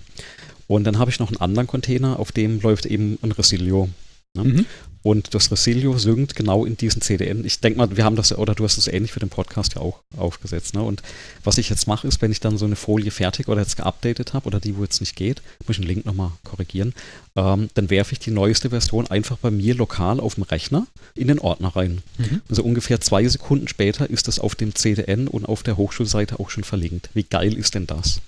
Und 0.66 0.84
dann 0.84 0.98
habe 0.98 1.10
ich 1.10 1.20
noch 1.20 1.28
einen 1.28 1.40
anderen 1.40 1.66
Container, 1.66 2.18
auf 2.18 2.32
dem 2.32 2.60
läuft 2.60 2.87
eben 2.87 3.18
ein 3.22 3.32
Resilio. 3.32 3.88
Ne? 4.34 4.44
Mhm. 4.44 4.66
Und 5.04 5.34
das 5.34 5.52
Resilio 5.52 5.98
synkt 5.98 6.34
genau 6.34 6.64
in 6.64 6.78
diesen 6.78 7.02
CDN. 7.02 7.44
Ich 7.44 7.60
denke 7.60 7.76
mal, 7.76 7.94
wir 7.94 8.06
haben 8.06 8.16
das, 8.16 8.36
oder 8.36 8.54
du 8.54 8.64
hast 8.64 8.78
das 8.78 8.88
ähnlich 8.88 9.12
für 9.12 9.20
den 9.20 9.28
Podcast 9.28 9.74
ja 9.74 9.82
auch 9.82 10.00
aufgesetzt. 10.16 10.72
Ne? 10.72 10.82
Und 10.82 11.02
was 11.44 11.58
ich 11.58 11.68
jetzt 11.68 11.86
mache, 11.86 12.08
ist, 12.08 12.22
wenn 12.22 12.32
ich 12.32 12.40
dann 12.40 12.56
so 12.56 12.64
eine 12.64 12.74
Folie 12.74 13.10
fertig 13.10 13.48
oder 13.48 13.60
jetzt 13.60 13.76
geupdatet 13.76 14.32
habe, 14.32 14.46
oder 14.46 14.60
die, 14.60 14.78
wo 14.78 14.82
jetzt 14.82 15.00
nicht 15.00 15.14
geht, 15.14 15.42
muss 15.66 15.76
ich 15.76 15.84
den 15.84 15.86
Link 15.86 16.06
nochmal 16.06 16.30
korrigieren, 16.42 16.94
ähm, 17.36 17.68
dann 17.74 17.90
werfe 17.90 18.14
ich 18.14 18.18
die 18.18 18.30
neueste 18.30 18.70
Version 18.70 19.06
einfach 19.06 19.36
bei 19.36 19.50
mir 19.50 19.74
lokal 19.74 20.20
auf 20.20 20.36
dem 20.36 20.44
Rechner 20.44 20.86
in 21.14 21.28
den 21.28 21.38
Ordner 21.38 21.76
rein. 21.76 22.00
Mhm. 22.16 22.40
Also 22.48 22.62
ungefähr 22.62 22.98
zwei 23.02 23.28
Sekunden 23.28 23.68
später 23.68 24.08
ist 24.08 24.26
das 24.26 24.38
auf 24.38 24.54
dem 24.54 24.74
CDN 24.74 25.28
und 25.28 25.44
auf 25.44 25.62
der 25.62 25.76
Hochschulseite 25.76 26.40
auch 26.40 26.48
schon 26.48 26.64
verlinkt. 26.64 27.10
Wie 27.12 27.24
geil 27.24 27.58
ist 27.58 27.74
denn 27.74 27.86
das? 27.86 28.22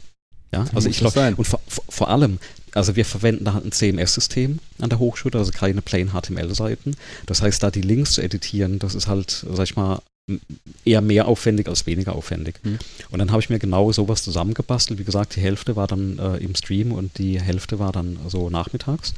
Ja, 0.52 0.66
also 0.74 0.88
ich 0.88 0.98
glaube, 0.98 1.34
und 1.36 1.44
vor, 1.44 1.60
vor, 1.88 2.08
allem, 2.08 2.38
also 2.76 2.94
wir 2.94 3.04
verwenden 3.04 3.44
da 3.44 3.54
halt 3.54 3.64
ein 3.64 3.72
CMS-System 3.72 4.58
an 4.80 4.90
der 4.90 4.98
Hochschule, 4.98 5.38
also 5.38 5.50
keine 5.50 5.82
plain 5.82 6.10
HTML-Seiten. 6.10 6.96
Das 7.24 7.42
heißt, 7.42 7.62
da 7.62 7.70
die 7.70 7.80
Links 7.80 8.12
zu 8.12 8.22
editieren, 8.22 8.78
das 8.78 8.94
ist 8.94 9.06
halt, 9.06 9.46
sag 9.50 9.64
ich 9.64 9.76
mal, 9.76 10.00
eher 10.84 11.00
mehr 11.00 11.28
aufwendig 11.28 11.68
als 11.68 11.86
weniger 11.86 12.14
aufwendig. 12.14 12.56
Mhm. 12.62 12.78
Und 13.10 13.18
dann 13.18 13.30
habe 13.30 13.40
ich 13.40 13.48
mir 13.48 13.58
genau 13.58 13.92
sowas 13.92 14.22
zusammengebastelt. 14.22 14.98
Wie 14.98 15.04
gesagt, 15.04 15.36
die 15.36 15.40
Hälfte 15.40 15.76
war 15.76 15.86
dann 15.86 16.18
äh, 16.18 16.36
im 16.38 16.54
Stream 16.54 16.92
und 16.92 17.16
die 17.18 17.40
Hälfte 17.40 17.78
war 17.78 17.92
dann 17.92 18.18
so 18.28 18.50
nachmittags. 18.50 19.14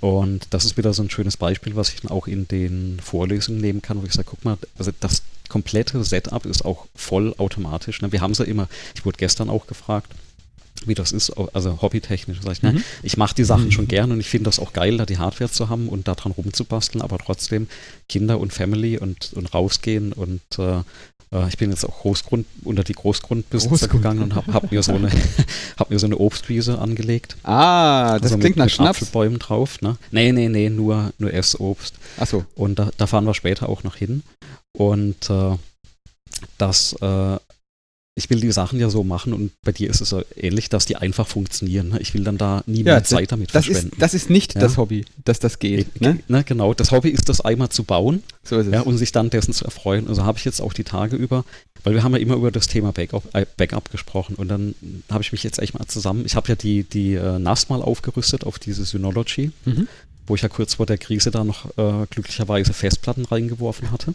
Und 0.00 0.46
das 0.50 0.64
ist 0.64 0.76
wieder 0.76 0.92
so 0.92 1.02
ein 1.02 1.10
schönes 1.10 1.36
Beispiel, 1.36 1.76
was 1.76 1.88
ich 1.88 2.02
dann 2.02 2.10
auch 2.10 2.26
in 2.26 2.46
den 2.46 3.00
Vorlesungen 3.02 3.60
nehmen 3.60 3.80
kann, 3.80 4.02
wo 4.02 4.06
ich 4.06 4.12
sage, 4.12 4.28
guck 4.30 4.44
mal, 4.44 4.58
also 4.78 4.92
das 5.00 5.22
komplette 5.48 6.04
Setup 6.04 6.44
ist 6.46 6.64
auch 6.64 6.86
voll 6.94 7.34
automatisch. 7.38 8.02
Ne? 8.02 8.12
Wir 8.12 8.20
haben 8.20 8.32
es 8.32 8.38
ja 8.38 8.44
immer, 8.44 8.68
ich 8.94 9.04
wurde 9.04 9.16
gestern 9.16 9.48
auch 9.48 9.66
gefragt, 9.66 10.12
wie 10.86 10.94
das 10.94 11.12
ist, 11.12 11.30
also 11.30 11.80
hobbytechnisch. 11.80 12.38
Sag 12.42 12.52
ich, 12.52 12.62
ne? 12.62 12.72
Mhm. 12.72 12.84
ich 13.02 13.16
mache 13.16 13.34
die 13.34 13.44
Sachen 13.44 13.66
mhm. 13.66 13.72
schon 13.72 13.88
gern 13.88 14.12
und 14.12 14.20
ich 14.20 14.28
finde 14.28 14.44
das 14.44 14.58
auch 14.58 14.72
geil, 14.72 14.96
da 14.96 15.06
die 15.06 15.18
Hardware 15.18 15.50
zu 15.50 15.68
haben 15.68 15.88
und 15.88 16.08
daran 16.08 16.32
rumzubasteln, 16.32 17.02
aber 17.02 17.18
trotzdem 17.18 17.68
Kinder 18.08 18.38
und 18.40 18.52
Family 18.52 18.98
und, 18.98 19.32
und 19.34 19.54
rausgehen 19.54 20.12
und 20.12 20.42
äh, 20.58 20.78
äh 21.32 21.48
ich 21.48 21.56
bin 21.56 21.70
jetzt 21.70 21.84
auch 21.84 22.00
Großgrund, 22.00 22.46
unter 22.64 22.84
die 22.84 22.92
Großgrundbesitzer 22.92 23.68
Großgrund. 23.68 24.02
gegangen 24.02 24.22
und 24.22 24.34
habe 24.34 24.52
hab 24.52 24.70
mir, 24.70 24.82
so 24.82 24.94
eine, 24.94 25.10
hab 25.78 25.90
mir 25.90 25.98
so 25.98 26.06
eine 26.06 26.18
Obstwiese 26.18 26.78
angelegt. 26.78 27.36
Ah, 27.44 28.18
das 28.18 28.32
also 28.32 28.38
klingt 28.38 28.56
mit, 28.56 28.56
nach 28.56 28.64
mit 28.66 28.72
Schnaps. 28.72 29.02
Apfelbäumen 29.02 29.38
drauf. 29.38 29.80
Ne? 29.80 29.96
Nee, 30.10 30.32
nee, 30.32 30.48
nee, 30.48 30.70
nur, 30.70 31.12
nur 31.18 31.32
Essobst. 31.32 31.94
Ach 32.18 32.26
so. 32.26 32.44
Und 32.54 32.78
da, 32.78 32.90
da 32.96 33.06
fahren 33.06 33.24
wir 33.24 33.34
später 33.34 33.68
auch 33.68 33.84
noch 33.84 33.96
hin. 33.96 34.22
Und 34.72 35.30
äh, 35.30 35.56
das 36.58 36.94
äh, 37.00 37.36
ich 38.16 38.30
will 38.30 38.40
die 38.40 38.52
Sachen 38.52 38.78
ja 38.78 38.90
so 38.90 39.02
machen 39.02 39.32
und 39.32 39.50
bei 39.62 39.72
dir 39.72 39.90
ist 39.90 40.00
es 40.00 40.10
so 40.10 40.22
ähnlich, 40.36 40.68
dass 40.68 40.86
die 40.86 40.94
einfach 40.94 41.26
funktionieren. 41.26 41.88
Ne? 41.88 42.00
Ich 42.00 42.14
will 42.14 42.22
dann 42.22 42.38
da 42.38 42.62
nie 42.66 42.84
mehr 42.84 42.94
ja, 42.94 43.04
Zeit 43.04 43.32
damit 43.32 43.52
das 43.52 43.66
verschwenden. 43.66 43.94
Ist, 43.94 44.02
das 44.02 44.14
ist 44.14 44.30
nicht 44.30 44.54
ja? 44.54 44.60
das 44.60 44.76
Hobby, 44.76 45.04
dass 45.24 45.40
das 45.40 45.58
geht. 45.58 46.00
Ne? 46.00 46.20
Ne, 46.28 46.44
genau, 46.44 46.74
das 46.74 46.92
Hobby 46.92 47.08
ist 47.08 47.28
das 47.28 47.40
einmal 47.40 47.70
zu 47.70 47.82
bauen 47.82 48.22
so 48.44 48.60
ja, 48.60 48.82
und 48.82 48.98
sich 48.98 49.10
dann 49.10 49.30
dessen 49.30 49.52
zu 49.52 49.64
erfreuen. 49.64 50.06
Also 50.06 50.24
habe 50.24 50.38
ich 50.38 50.44
jetzt 50.44 50.60
auch 50.60 50.72
die 50.72 50.84
Tage 50.84 51.16
über, 51.16 51.44
weil 51.82 51.94
wir 51.94 52.04
haben 52.04 52.12
ja 52.12 52.20
immer 52.20 52.36
über 52.36 52.52
das 52.52 52.68
Thema 52.68 52.92
Backup, 52.92 53.24
äh, 53.34 53.46
Backup 53.56 53.90
gesprochen 53.90 54.36
und 54.36 54.46
dann 54.46 54.76
habe 55.10 55.22
ich 55.24 55.32
mich 55.32 55.42
jetzt 55.42 55.58
echt 55.58 55.76
mal 55.76 55.86
zusammen, 55.86 56.24
ich 56.24 56.36
habe 56.36 56.48
ja 56.48 56.54
die, 56.54 56.84
die 56.84 57.14
äh, 57.14 57.40
NAS 57.40 57.68
mal 57.68 57.82
aufgerüstet 57.82 58.44
auf 58.44 58.60
diese 58.60 58.84
Synology, 58.84 59.50
mhm. 59.64 59.88
wo 60.28 60.36
ich 60.36 60.42
ja 60.42 60.48
kurz 60.48 60.74
vor 60.74 60.86
der 60.86 60.98
Krise 60.98 61.32
da 61.32 61.42
noch 61.42 61.66
äh, 61.76 62.06
glücklicherweise 62.10 62.74
Festplatten 62.74 63.24
reingeworfen 63.24 63.90
hatte. 63.90 64.14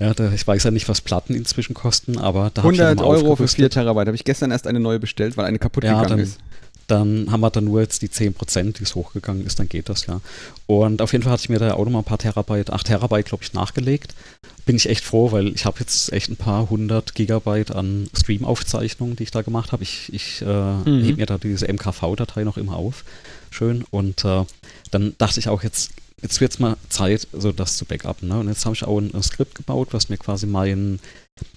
Ja, 0.00 0.14
da, 0.14 0.32
ich 0.32 0.46
weiß 0.46 0.64
ja 0.64 0.70
nicht, 0.70 0.88
was 0.88 1.02
Platten 1.02 1.34
inzwischen 1.34 1.74
kosten, 1.74 2.18
aber 2.18 2.50
da 2.54 2.62
100 2.62 3.00
Euro 3.02 3.36
für 3.36 3.46
4 3.46 3.68
Terabyte. 3.68 4.06
Habe 4.06 4.16
ich 4.16 4.24
gestern 4.24 4.50
erst 4.50 4.66
eine 4.66 4.80
neue 4.80 4.98
bestellt, 4.98 5.36
weil 5.36 5.44
eine 5.44 5.58
kaputt 5.58 5.84
ja, 5.84 5.92
gegangen 5.92 6.08
dann, 6.08 6.18
ist. 6.20 6.38
Dann 6.86 7.30
haben 7.30 7.40
wir 7.40 7.50
dann 7.50 7.64
nur 7.64 7.82
jetzt 7.82 8.00
die 8.00 8.10
10 8.10 8.32
Prozent, 8.32 8.78
die 8.78 8.84
es 8.84 8.94
hochgegangen 8.94 9.46
ist, 9.46 9.58
dann 9.60 9.68
geht 9.68 9.90
das 9.90 10.06
ja. 10.06 10.20
Und 10.66 11.02
auf 11.02 11.12
jeden 11.12 11.22
Fall 11.22 11.34
hatte 11.34 11.42
ich 11.42 11.48
mir 11.50 11.58
da 11.58 11.74
auch 11.74 11.84
noch 11.84 11.92
mal 11.92 11.98
ein 11.98 12.04
paar 12.04 12.18
Terabyte, 12.18 12.70
8 12.70 12.86
Terabyte, 12.86 13.26
glaube 13.26 13.44
ich, 13.44 13.52
nachgelegt. 13.52 14.14
Bin 14.64 14.76
ich 14.76 14.88
echt 14.88 15.04
froh, 15.04 15.32
weil 15.32 15.48
ich 15.48 15.66
habe 15.66 15.80
jetzt 15.80 16.12
echt 16.12 16.30
ein 16.30 16.36
paar 16.36 16.70
hundert 16.70 17.14
Gigabyte 17.14 17.70
an 17.70 18.08
Stream-Aufzeichnungen, 18.18 19.16
die 19.16 19.24
ich 19.24 19.30
da 19.30 19.42
gemacht 19.42 19.72
habe. 19.72 19.82
Ich, 19.82 20.12
ich 20.14 20.40
äh, 20.40 20.44
mhm. 20.44 21.04
hebe 21.04 21.18
mir 21.18 21.26
da 21.26 21.36
diese 21.36 21.70
MKV-Datei 21.70 22.44
noch 22.44 22.56
immer 22.56 22.76
auf. 22.76 23.04
Schön. 23.50 23.84
Und 23.90 24.24
äh, 24.24 24.44
dann 24.90 25.14
dachte 25.18 25.40
ich 25.40 25.48
auch 25.48 25.62
jetzt, 25.62 25.90
jetzt 26.22 26.40
wird 26.40 26.52
es 26.52 26.58
mal 26.58 26.76
Zeit, 26.88 27.26
so 27.32 27.52
das 27.52 27.76
zu 27.76 27.84
backuppen. 27.84 28.28
Ne? 28.28 28.38
Und 28.38 28.48
jetzt 28.48 28.64
habe 28.64 28.74
ich 28.74 28.84
auch 28.84 28.98
ein, 28.98 29.14
ein, 29.14 29.22
Skript 29.22 29.54
gebaut, 29.54 29.88
was 29.92 30.08
mir 30.08 30.16
quasi 30.16 30.46
mein, 30.46 31.00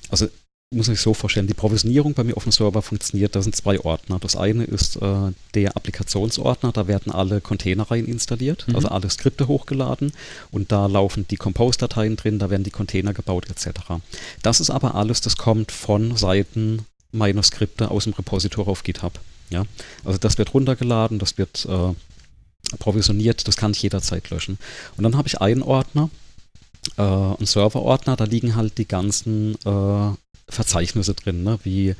also 0.09 0.27
muss 0.71 0.87
ich 0.87 0.99
so 0.99 1.13
vorstellen, 1.13 1.47
die 1.47 1.53
Provisionierung 1.53 2.13
bei 2.13 2.23
mir 2.23 2.35
auf 2.35 2.43
dem 2.43 2.51
Server 2.51 2.81
funktioniert, 2.81 3.35
da 3.35 3.41
sind 3.41 3.55
zwei 3.55 3.79
Ordner. 3.79 4.17
Das 4.19 4.35
eine 4.35 4.63
ist 4.63 4.95
äh, 4.97 5.31
der 5.53 5.75
Applikationsordner, 5.75 6.71
da 6.71 6.87
werden 6.87 7.11
alle 7.11 7.41
Container 7.41 7.89
rein 7.89 8.05
installiert, 8.05 8.67
mhm. 8.67 8.75
also 8.75 8.87
alle 8.87 9.09
Skripte 9.09 9.47
hochgeladen 9.47 10.13
und 10.51 10.71
da 10.71 10.87
laufen 10.87 11.27
die 11.29 11.37
Compose-Dateien 11.37 12.15
drin, 12.15 12.39
da 12.39 12.49
werden 12.49 12.63
die 12.63 12.71
Container 12.71 13.13
gebaut 13.13 13.49
etc. 13.49 13.81
Das 14.41 14.59
ist 14.59 14.71
aber 14.71 14.95
alles, 14.95 15.21
das 15.21 15.37
kommt 15.37 15.71
von 15.71 16.17
Seiten 16.17 16.85
meiner 17.11 17.43
Skripte 17.43 17.91
aus 17.91 18.05
dem 18.05 18.13
Repository 18.13 18.69
auf 18.69 18.83
GitHub. 18.83 19.19
Ja? 19.49 19.65
Also 20.03 20.17
das 20.17 20.37
wird 20.37 20.53
runtergeladen, 20.53 21.19
das 21.19 21.37
wird 21.37 21.65
äh, 21.69 21.93
provisioniert, 22.79 23.47
das 23.47 23.57
kann 23.57 23.71
ich 23.71 23.81
jederzeit 23.81 24.29
löschen. 24.29 24.57
Und 24.97 25.03
dann 25.03 25.17
habe 25.17 25.27
ich 25.27 25.41
einen 25.41 25.63
Ordner, 25.63 26.09
äh, 26.97 27.01
einen 27.01 27.45
Serverordner, 27.45 28.15
da 28.15 28.25
liegen 28.25 28.55
halt 28.55 28.77
die 28.77 28.87
ganzen 28.87 29.55
äh, 29.65 30.15
Verzeichnisse 30.49 31.13
drin, 31.13 31.43
ne, 31.43 31.59
wie 31.63 31.95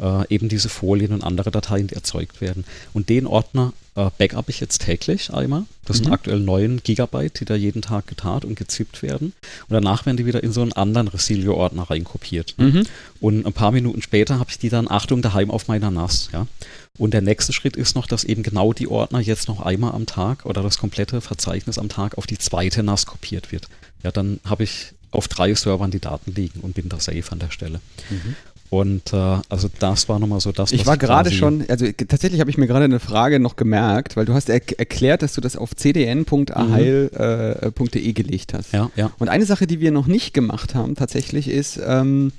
äh, 0.00 0.26
eben 0.28 0.48
diese 0.48 0.68
Folien 0.68 1.12
und 1.12 1.22
andere 1.22 1.50
Dateien, 1.50 1.86
die 1.86 1.94
erzeugt 1.94 2.40
werden. 2.40 2.64
Und 2.92 3.08
den 3.08 3.26
Ordner 3.26 3.72
äh, 3.94 4.10
backup 4.18 4.48
ich 4.48 4.60
jetzt 4.60 4.82
täglich 4.82 5.32
einmal. 5.32 5.64
Das 5.84 5.98
mhm. 5.98 6.04
sind 6.04 6.12
aktuell 6.12 6.40
9 6.40 6.80
Gigabyte, 6.82 7.40
die 7.40 7.44
da 7.44 7.54
jeden 7.54 7.82
Tag 7.82 8.06
getarnt 8.06 8.44
und 8.44 8.56
gezippt 8.56 9.02
werden. 9.02 9.32
Und 9.68 9.74
danach 9.74 10.04
werden 10.06 10.16
die 10.16 10.26
wieder 10.26 10.42
in 10.42 10.52
so 10.52 10.62
einen 10.62 10.72
anderen 10.72 11.08
Resilio-Ordner 11.08 11.84
reinkopiert. 11.84 12.54
Ne? 12.58 12.66
Mhm. 12.66 12.82
Und 13.20 13.46
ein 13.46 13.52
paar 13.52 13.72
Minuten 13.72 14.02
später 14.02 14.38
habe 14.38 14.50
ich 14.50 14.58
die 14.58 14.68
dann, 14.68 14.90
Achtung, 14.90 15.22
daheim 15.22 15.50
auf 15.50 15.68
meiner 15.68 15.90
NAS. 15.90 16.30
Ja? 16.32 16.46
Und 16.98 17.14
der 17.14 17.22
nächste 17.22 17.52
Schritt 17.52 17.76
ist 17.76 17.94
noch, 17.94 18.06
dass 18.06 18.24
eben 18.24 18.42
genau 18.42 18.72
die 18.72 18.88
Ordner 18.88 19.20
jetzt 19.20 19.48
noch 19.48 19.60
einmal 19.60 19.92
am 19.92 20.06
Tag 20.06 20.44
oder 20.44 20.62
das 20.62 20.78
komplette 20.78 21.20
Verzeichnis 21.20 21.78
am 21.78 21.88
Tag 21.88 22.18
auf 22.18 22.26
die 22.26 22.38
zweite 22.38 22.82
NAS 22.82 23.06
kopiert 23.06 23.52
wird. 23.52 23.68
Ja, 24.02 24.10
dann 24.10 24.40
habe 24.44 24.64
ich 24.64 24.92
auf 25.10 25.28
drei 25.28 25.54
Servern 25.54 25.90
die 25.90 26.00
Daten 26.00 26.34
liegen 26.34 26.60
und 26.60 26.74
bin 26.74 26.88
da 26.88 26.98
safe 26.98 27.24
an 27.30 27.38
der 27.38 27.50
Stelle. 27.50 27.80
Mhm. 28.10 28.34
Und 28.70 29.12
äh, 29.12 29.16
also 29.48 29.68
das 29.78 30.08
war 30.08 30.18
nochmal 30.18 30.40
so 30.40 30.50
das, 30.50 30.72
Ich 30.72 30.86
war 30.86 30.96
gerade 30.96 31.30
schon, 31.30 31.64
also 31.68 31.86
tatsächlich 31.92 32.40
habe 32.40 32.50
ich 32.50 32.58
mir 32.58 32.66
gerade 32.66 32.86
eine 32.86 32.98
Frage 32.98 33.38
noch 33.38 33.56
gemerkt, 33.56 34.16
weil 34.16 34.24
du 34.24 34.34
hast 34.34 34.48
er 34.48 34.60
erklärt, 34.78 35.22
dass 35.22 35.34
du 35.34 35.40
das 35.40 35.56
auf 35.56 35.76
cdn.aheil.de 35.76 37.10
mhm. 37.12 38.08
äh, 38.08 38.12
gelegt 38.12 38.54
hast. 38.54 38.72
Ja, 38.72 38.90
ja. 38.96 39.12
Und 39.18 39.28
eine 39.28 39.46
Sache, 39.46 39.66
die 39.66 39.80
wir 39.80 39.92
noch 39.92 40.06
nicht 40.06 40.34
gemacht 40.34 40.74
haben 40.74 40.96
tatsächlich 40.96 41.48
ist, 41.48 41.78
ähm, 41.86 42.32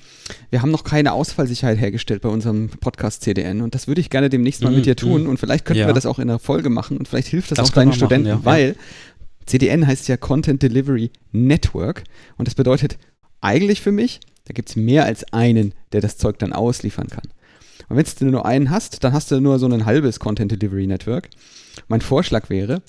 wir 0.50 0.62
haben 0.62 0.72
noch 0.72 0.84
keine 0.84 1.14
Ausfallsicherheit 1.14 1.80
hergestellt 1.80 2.22
bei 2.22 2.30
unserem 2.30 2.70
Podcast 2.70 3.22
CDN 3.22 3.62
und 3.62 3.76
das 3.76 3.88
würde 3.88 4.02
ich 4.02 4.10
gerne 4.10 4.30
demnächst 4.30 4.64
mal 4.64 4.72
mhm, 4.72 4.78
mit 4.78 4.86
dir 4.88 4.96
tun 4.96 5.24
mhm. 5.24 5.30
und 5.30 5.38
vielleicht 5.38 5.66
könnten 5.66 5.82
ja. 5.82 5.88
wir 5.88 5.94
das 5.94 6.06
auch 6.06 6.20
in 6.20 6.28
der 6.28 6.40
Folge 6.40 6.70
machen 6.70 6.98
und 6.98 7.08
vielleicht 7.08 7.28
hilft 7.28 7.52
das, 7.52 7.58
das 7.58 7.70
auch 7.70 7.74
deinen 7.74 7.94
Studenten, 7.94 8.30
machen, 8.30 8.42
ja, 8.42 8.46
weil. 8.46 8.76
CDN 9.46 9.86
heißt 9.86 10.08
ja 10.08 10.18
Content 10.18 10.64
Delivery 10.64 11.12
Network 11.32 12.04
und 12.38 12.48
das 12.48 12.56
bedeutet 12.56 12.98
eigentlich 13.42 13.80
für 13.80 13.92
mich, 13.92 14.20
da 14.46 14.54
gibt 14.54 14.70
es 14.70 14.76
mehr 14.76 15.06
als 15.06 15.32
einen, 15.34 15.74
der 15.92 16.02
das 16.02 16.18
Zeug 16.18 16.40
dann 16.40 16.54
ausliefern 16.54 17.08
kann. 17.08 17.28
Und 17.90 17.98
wenn 17.98 18.06
du 18.20 18.26
nur 18.32 18.46
einen 18.46 18.70
hast, 18.70 19.04
dann 19.04 19.14
hast 19.14 19.32
du 19.32 19.40
nur 19.40 19.60
so 19.60 19.68
ein 19.68 19.86
halbes 19.86 20.20
Content 20.20 20.52
Delivery 20.52 20.88
Network. 20.88 21.30
Mein 21.88 22.02
Vorschlag 22.02 22.50
wäre, 22.50 22.82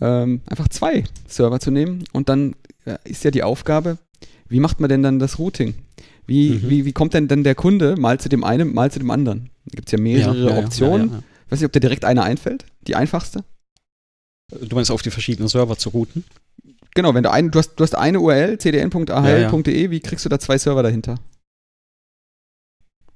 ähm, 0.00 0.40
einfach 0.46 0.68
zwei 0.68 1.04
Server 1.26 1.60
zu 1.60 1.70
nehmen 1.70 2.04
und 2.12 2.28
dann 2.28 2.54
äh, 2.84 2.96
ist 3.04 3.24
ja 3.24 3.30
die 3.30 3.42
Aufgabe, 3.42 3.98
wie 4.48 4.60
macht 4.60 4.80
man 4.80 4.88
denn 4.88 5.02
dann 5.02 5.18
das 5.18 5.38
Routing? 5.38 5.74
Wie, 6.26 6.50
mhm. 6.50 6.70
wie, 6.70 6.84
wie 6.84 6.92
kommt 6.92 7.14
denn 7.14 7.28
dann 7.28 7.44
der 7.44 7.54
Kunde 7.54 7.96
mal 7.96 8.20
zu 8.20 8.28
dem 8.28 8.44
einen, 8.44 8.74
mal 8.74 8.90
zu 8.90 8.98
dem 8.98 9.10
anderen? 9.10 9.50
Da 9.66 9.76
gibt 9.76 9.88
es 9.88 9.92
ja 9.92 9.98
mehrere 9.98 10.36
ja, 10.36 10.50
ja, 10.50 10.58
Optionen. 10.58 11.10
Ja, 11.10 11.18
ich 11.18 11.52
weiß 11.52 11.60
nicht, 11.60 11.66
ob 11.66 11.72
dir 11.72 11.80
direkt 11.80 12.04
eine 12.04 12.22
einfällt, 12.22 12.64
die 12.86 12.96
einfachste. 12.96 13.44
Du 14.50 14.74
meinst 14.74 14.90
auf 14.90 15.02
die 15.02 15.10
verschiedenen 15.10 15.48
Server 15.48 15.76
zu 15.76 15.90
routen? 15.90 16.24
Genau, 16.94 17.14
wenn 17.14 17.22
du 17.22 17.30
eine, 17.30 17.50
du 17.50 17.58
hast, 17.58 17.74
du 17.76 17.84
hast 17.84 17.94
eine 17.94 18.20
URL, 18.20 18.58
cdn.ahl.de, 18.58 19.74
ja, 19.74 19.82
ja. 19.82 19.90
wie 19.90 20.00
kriegst 20.00 20.24
du 20.24 20.28
da 20.28 20.38
zwei 20.38 20.58
Server 20.58 20.82
dahinter? 20.82 21.16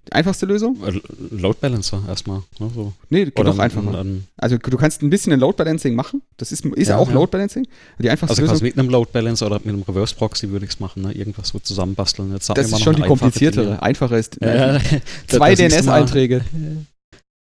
Die 0.09 0.12
einfachste 0.12 0.47
Lösung? 0.47 0.77
Äh, 0.85 1.01
Load 1.31 1.59
Balancer 1.61 2.03
erstmal. 2.09 2.43
Ne, 2.59 2.70
so. 2.75 2.93
Nee, 3.09 3.27
geht 3.27 3.39
doch 3.39 3.59
einfacher. 3.59 4.01
Ein, 4.01 4.27
also 4.37 4.59
du 4.59 4.77
kannst 4.77 5.01
ein 5.01 5.11
bisschen 5.11 5.33
ein 5.33 5.39
Load 5.39 5.57
Balancing 5.57 5.95
machen. 5.95 6.23
Das 6.39 6.51
ist, 6.51 6.66
ist 6.66 6.89
ja, 6.89 6.99
auch 6.99 7.09
ja. 7.09 7.14
Load 7.14 7.31
Balancing. 7.31 7.68
Die 8.01 8.11
einfachste 8.11 8.43
also 8.43 8.53
Lösung. 8.53 8.66
mit 8.66 8.77
einem 8.77 8.89
Load 8.89 9.11
Balancer 9.12 9.47
oder 9.47 9.61
mit 9.61 9.68
einem 9.68 9.83
Reverse 9.83 10.16
Proxy 10.16 10.51
würde 10.51 10.64
ich 10.64 10.73
es 10.73 10.81
machen, 10.81 11.03
ne? 11.03 11.12
irgendwas 11.12 11.49
so 11.49 11.61
zusammenbasteln. 11.61 12.33
Jetzt 12.33 12.49
das 12.55 12.73
ist 12.73 12.83
schon 12.83 12.97
die 12.97 13.03
kompliziertere. 13.03 13.81
Einfache 13.81 14.16
ist 14.16 14.39
ja, 14.41 14.81
zwei 15.29 15.55
DNS-Einträge. 15.55 16.45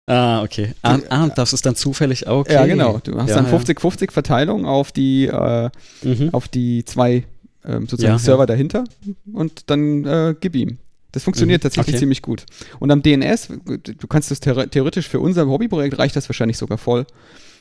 Ah, 0.07 0.43
okay. 0.43 0.75
Ah, 0.83 0.99
ah, 1.09 1.29
das 1.29 1.55
ist 1.55 1.65
dann 1.65 1.77
zufällig 1.77 2.27
auch. 2.27 2.41
Okay. 2.41 2.55
Ja, 2.55 2.67
genau. 2.67 3.01
Du 3.03 3.17
hast 3.19 3.31
ja, 3.31 3.37
dann 3.37 3.47
50-50 3.47 4.11
Verteilung 4.11 4.67
auf 4.67 4.93
die, 4.93 5.27
äh, 5.27 5.71
mhm. 6.03 6.29
auf 6.33 6.49
die 6.49 6.85
zwei 6.85 7.25
ähm, 7.65 7.87
sozusagen 7.89 8.15
ja, 8.15 8.19
Server 8.19 8.45
dahinter 8.45 8.85
und 9.33 9.71
dann 9.71 10.05
äh, 10.05 10.35
gib 10.39 10.57
ihm. 10.57 10.79
Das 11.13 11.23
funktioniert 11.23 11.61
mhm. 11.61 11.63
tatsächlich 11.63 11.95
okay. 11.95 12.01
ziemlich 12.01 12.21
gut. 12.21 12.45
Und 12.81 12.91
am 12.91 13.03
DNS, 13.03 13.49
du 13.65 14.07
kannst 14.07 14.31
das 14.31 14.41
theoretisch 14.41 15.09
für 15.09 15.21
unser 15.21 15.47
Hobbyprojekt 15.47 15.99
reicht 15.99 16.17
das 16.17 16.29
wahrscheinlich 16.29 16.59
sogar 16.59 16.77
voll, 16.77 17.07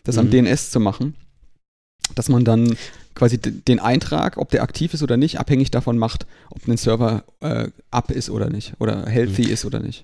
das 0.04 0.16
mhm. 0.16 0.22
am 0.22 0.32
DNS 0.32 0.72
zu 0.72 0.82
machen, 0.82 1.16
dass 2.16 2.28
man 2.28 2.44
dann 2.44 2.76
quasi 3.16 3.38
den 3.38 3.80
Eintrag, 3.80 4.38
ob 4.38 4.50
der 4.50 4.64
aktiv 4.64 4.94
ist 4.94 5.04
oder 5.04 5.16
nicht, 5.16 5.40
abhängig 5.40 5.72
davon 5.72 5.98
macht, 5.98 6.26
ob 6.50 6.68
ein 6.68 6.76
Server 6.76 7.24
äh, 7.40 7.68
up 7.90 8.12
ist 8.12 8.30
oder 8.30 8.50
nicht 8.50 8.74
oder 8.80 9.06
healthy 9.06 9.44
mhm. 9.44 9.52
ist 9.52 9.64
oder 9.64 9.80
nicht 9.80 10.04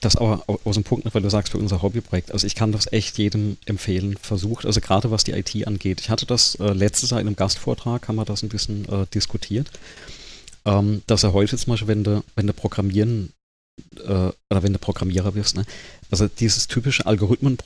das 0.00 0.16
aber 0.16 0.44
aus 0.64 0.74
dem 0.74 0.84
Punkt, 0.84 1.12
weil 1.14 1.22
du 1.22 1.30
sagst, 1.30 1.52
für 1.52 1.58
unser 1.58 1.82
Hobbyprojekt, 1.82 2.32
also 2.32 2.46
ich 2.46 2.54
kann 2.54 2.72
das 2.72 2.92
echt 2.92 3.18
jedem 3.18 3.56
empfehlen, 3.64 4.16
versucht, 4.20 4.66
also 4.66 4.80
gerade 4.80 5.10
was 5.10 5.24
die 5.24 5.32
IT 5.32 5.66
angeht. 5.66 6.00
Ich 6.00 6.10
hatte 6.10 6.26
das 6.26 6.56
äh, 6.56 6.72
letztes 6.72 7.10
Jahr 7.10 7.20
in 7.20 7.26
einem 7.26 7.36
Gastvortrag, 7.36 8.06
haben 8.08 8.16
wir 8.16 8.24
das 8.24 8.42
ein 8.42 8.48
bisschen 8.48 8.86
äh, 8.88 9.06
diskutiert, 9.12 9.70
ähm, 10.64 11.02
dass 11.06 11.22
er 11.22 11.32
heute 11.32 11.56
zum 11.56 11.72
Beispiel, 11.72 11.88
wenn 11.88 12.04
du, 12.04 12.22
wenn 12.34 12.46
du 12.46 12.52
programmieren 12.52 13.32
äh, 13.96 14.30
oder 14.50 14.62
wenn 14.62 14.72
du 14.72 14.78
Programmierer 14.78 15.34
wirst, 15.34 15.56
ne, 15.56 15.64
also 16.10 16.28
dieses 16.28 16.68
typische 16.68 17.06
Algorithmen 17.06 17.56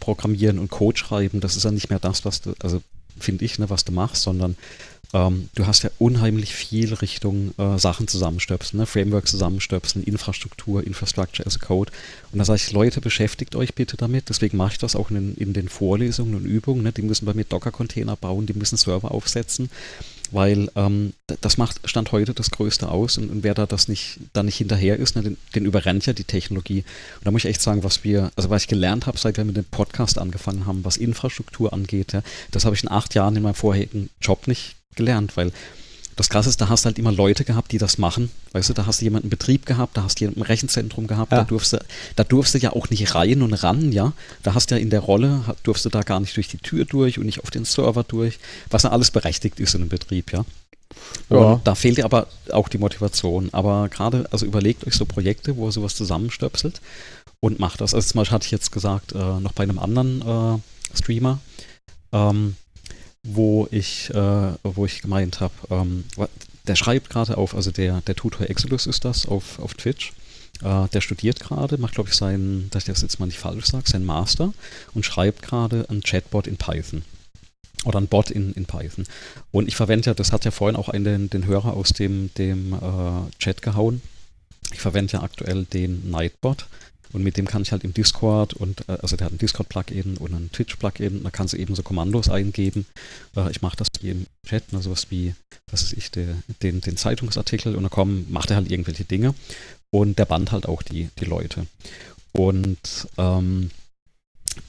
programmieren 0.00 0.58
und 0.58 0.70
Code 0.70 0.98
schreiben, 0.98 1.40
das 1.40 1.56
ist 1.56 1.64
ja 1.64 1.70
nicht 1.70 1.90
mehr 1.90 1.98
das, 1.98 2.24
was 2.24 2.40
du, 2.40 2.54
also 2.60 2.82
finde 3.18 3.44
ich, 3.44 3.58
ne, 3.58 3.70
was 3.70 3.84
du 3.84 3.92
machst, 3.92 4.22
sondern 4.22 4.56
ähm, 5.12 5.48
du 5.54 5.66
hast 5.66 5.82
ja 5.82 5.90
unheimlich 5.98 6.54
viel 6.54 6.94
Richtung 6.94 7.52
äh, 7.58 7.78
Sachen 7.78 8.08
zusammenstöpseln, 8.08 8.80
ne? 8.80 8.86
Frameworks 8.86 9.30
zusammenstöpseln, 9.30 10.04
Infrastruktur, 10.04 10.86
Infrastructure 10.86 11.46
as 11.46 11.60
a 11.60 11.64
Code. 11.64 11.92
Und 12.32 12.38
da 12.38 12.44
sage 12.44 12.60
ich, 12.64 12.72
Leute, 12.72 13.00
beschäftigt 13.00 13.56
euch 13.56 13.74
bitte 13.74 13.96
damit. 13.96 14.28
Deswegen 14.28 14.56
mache 14.56 14.72
ich 14.72 14.78
das 14.78 14.96
auch 14.96 15.10
in, 15.10 15.34
in 15.36 15.52
den 15.52 15.68
Vorlesungen 15.68 16.34
und 16.34 16.44
Übungen. 16.44 16.82
Ne? 16.82 16.92
Die 16.92 17.02
müssen 17.02 17.26
bei 17.26 17.34
mir 17.34 17.44
Docker-Container 17.44 18.16
bauen, 18.16 18.46
die 18.46 18.54
müssen 18.54 18.76
Server 18.76 19.10
aufsetzen 19.10 19.70
weil 20.34 20.68
ähm, 20.74 21.12
das 21.40 21.58
macht 21.58 21.80
Stand 21.84 22.12
heute 22.12 22.34
das 22.34 22.50
Größte 22.50 22.88
aus 22.88 23.18
und, 23.18 23.30
und 23.30 23.44
wer 23.44 23.54
da 23.54 23.66
das 23.66 23.88
nicht, 23.88 24.18
da 24.32 24.42
nicht 24.42 24.56
hinterher 24.56 24.96
ist, 24.98 25.16
ne, 25.16 25.22
den, 25.22 25.36
den, 25.54 25.64
überrennt 25.64 26.06
ja 26.06 26.12
die 26.12 26.24
Technologie. 26.24 26.80
Und 27.18 27.24
da 27.24 27.30
muss 27.30 27.44
ich 27.44 27.50
echt 27.50 27.62
sagen, 27.62 27.84
was 27.84 28.04
wir, 28.04 28.30
also 28.36 28.50
was 28.50 28.62
ich 28.62 28.68
gelernt 28.68 29.06
habe, 29.06 29.18
seit 29.18 29.36
wir 29.36 29.44
mit 29.44 29.56
dem 29.56 29.64
Podcast 29.64 30.18
angefangen 30.18 30.66
haben, 30.66 30.84
was 30.84 30.96
Infrastruktur 30.96 31.72
angeht, 31.72 32.12
ja, 32.12 32.22
das 32.50 32.64
habe 32.64 32.74
ich 32.74 32.82
in 32.82 32.90
acht 32.90 33.14
Jahren 33.14 33.36
in 33.36 33.42
meinem 33.42 33.54
vorherigen 33.54 34.10
Job 34.20 34.46
nicht 34.48 34.76
gelernt, 34.96 35.36
weil 35.36 35.52
das 36.16 36.28
Krasse 36.28 36.48
ist, 36.48 36.60
da 36.60 36.68
hast 36.68 36.84
du 36.84 36.86
halt 36.86 36.98
immer 36.98 37.10
Leute 37.10 37.44
gehabt, 37.44 37.72
die 37.72 37.78
das 37.78 37.98
machen. 37.98 38.30
Weißt 38.52 38.68
du, 38.68 38.72
da 38.72 38.86
hast 38.86 39.00
du 39.00 39.04
jemanden 39.04 39.26
im 39.26 39.30
Betrieb 39.30 39.66
gehabt, 39.66 39.96
da 39.96 40.04
hast 40.04 40.20
du 40.20 40.24
jemanden 40.24 40.40
im 40.40 40.46
Rechenzentrum 40.46 41.06
gehabt, 41.06 41.32
ja. 41.32 41.38
da, 41.38 41.44
durfst 41.44 41.72
du, 41.72 41.84
da 42.14 42.24
durfst 42.24 42.54
du 42.54 42.58
ja 42.58 42.72
auch 42.72 42.88
nicht 42.90 43.14
rein 43.14 43.42
und 43.42 43.52
ran, 43.52 43.90
ja. 43.90 44.12
Da 44.42 44.54
hast 44.54 44.70
du 44.70 44.76
ja 44.76 44.80
in 44.80 44.90
der 44.90 45.00
Rolle, 45.00 45.42
durfst 45.64 45.84
du 45.84 45.88
da 45.88 46.02
gar 46.02 46.20
nicht 46.20 46.36
durch 46.36 46.48
die 46.48 46.58
Tür 46.58 46.84
durch 46.84 47.18
und 47.18 47.26
nicht 47.26 47.42
auf 47.42 47.50
den 47.50 47.64
Server 47.64 48.04
durch, 48.04 48.38
was 48.70 48.84
ja 48.84 48.90
alles 48.90 49.10
berechtigt 49.10 49.58
ist 49.58 49.74
in 49.74 49.82
einem 49.82 49.88
Betrieb, 49.88 50.32
ja. 50.32 50.44
Und 51.28 51.38
ja. 51.38 51.60
da 51.64 51.74
fehlt 51.74 51.98
dir 51.98 52.04
aber 52.04 52.28
auch 52.52 52.68
die 52.68 52.78
Motivation. 52.78 53.48
Aber 53.52 53.88
gerade, 53.88 54.28
also 54.30 54.46
überlegt 54.46 54.86
euch 54.86 54.94
so 54.94 55.06
Projekte, 55.06 55.56
wo 55.56 55.68
ihr 55.68 55.72
sowas 55.72 55.96
zusammenstöpselt 55.96 56.80
und 57.40 57.58
macht 57.58 57.80
das. 57.80 57.94
Also 57.94 58.08
zum 58.08 58.18
Beispiel 58.18 58.34
hatte 58.34 58.46
ich 58.46 58.52
jetzt 58.52 58.70
gesagt, 58.70 59.12
äh, 59.12 59.40
noch 59.40 59.52
bei 59.52 59.64
einem 59.64 59.78
anderen 59.78 60.22
äh, 60.22 60.96
Streamer, 60.96 61.40
ähm, 62.12 62.56
wo 63.24 63.66
ich, 63.70 64.10
äh, 64.10 64.52
wo 64.62 64.84
ich 64.86 65.02
gemeint 65.02 65.40
habe, 65.40 65.54
ähm, 65.70 66.04
der 66.66 66.76
schreibt 66.76 67.10
gerade 67.10 67.36
auf, 67.36 67.54
also 67.54 67.70
der, 67.70 68.00
der 68.02 68.14
Tutor 68.14 68.48
Exodus 68.48 68.86
ist 68.86 69.04
das 69.04 69.26
auf, 69.26 69.58
auf 69.58 69.74
Twitch. 69.74 70.12
Äh, 70.62 70.88
der 70.88 71.00
studiert 71.00 71.40
gerade, 71.40 71.78
macht 71.78 71.94
glaube 71.94 72.10
ich 72.10 72.16
seinen, 72.16 72.70
dass 72.70 72.84
ich 72.84 72.86
das 72.86 73.02
jetzt 73.02 73.18
mal 73.18 73.26
nicht 73.26 73.38
falsch 73.38 73.66
sage, 73.66 73.88
seinen 73.88 74.04
Master 74.04 74.52
und 74.94 75.04
schreibt 75.04 75.42
gerade 75.42 75.86
ein 75.90 76.02
Chatbot 76.02 76.46
in 76.46 76.56
Python. 76.56 77.02
Oder 77.84 77.98
ein 77.98 78.08
Bot 78.08 78.30
in, 78.30 78.52
in 78.54 78.64
Python. 78.64 79.04
Und 79.52 79.68
ich 79.68 79.76
verwende 79.76 80.06
ja, 80.06 80.14
das 80.14 80.32
hat 80.32 80.44
ja 80.46 80.50
vorhin 80.50 80.76
auch 80.76 80.88
einen, 80.88 81.28
den 81.28 81.44
Hörer 81.44 81.74
aus 81.74 81.90
dem, 81.90 82.32
dem 82.34 82.72
äh, 82.72 83.38
Chat 83.38 83.60
gehauen. 83.60 84.00
Ich 84.72 84.80
verwende 84.80 85.14
ja 85.14 85.22
aktuell 85.22 85.64
den 85.64 86.10
Nightbot 86.10 86.66
und 87.14 87.22
mit 87.22 87.36
dem 87.36 87.46
kann 87.46 87.62
ich 87.62 87.72
halt 87.72 87.84
im 87.84 87.94
Discord 87.94 88.54
und, 88.54 88.88
äh, 88.88 88.98
also 89.00 89.16
der 89.16 89.26
hat 89.26 89.32
ein 89.32 89.38
Discord-Plugin 89.38 90.16
und 90.18 90.34
ein 90.34 90.50
Twitch-Plugin, 90.52 91.22
da 91.22 91.30
kannst 91.30 91.54
du 91.54 91.58
eben 91.58 91.74
so 91.74 91.82
Kommandos 91.82 92.28
eingeben. 92.28 92.86
Äh, 93.36 93.50
ich 93.52 93.62
mache 93.62 93.76
das 93.76 93.88
wie 94.00 94.10
im 94.10 94.26
Chat, 94.46 94.72
ne, 94.72 94.82
sowas 94.82 95.06
wie, 95.10 95.34
was 95.70 95.82
ist 95.82 95.92
ich, 95.92 96.10
der, 96.10 96.36
den, 96.62 96.80
den 96.80 96.96
Zeitungsartikel 96.96 97.76
und 97.76 97.84
dann 97.84 97.90
kommen, 97.90 98.26
macht 98.30 98.50
er 98.50 98.56
halt 98.56 98.70
irgendwelche 98.70 99.04
Dinge 99.04 99.34
und 99.90 100.18
der 100.18 100.24
band 100.26 100.50
halt 100.50 100.66
auch 100.66 100.82
die, 100.82 101.08
die 101.20 101.24
Leute. 101.24 101.66
Und 102.32 103.08
ähm, 103.16 103.70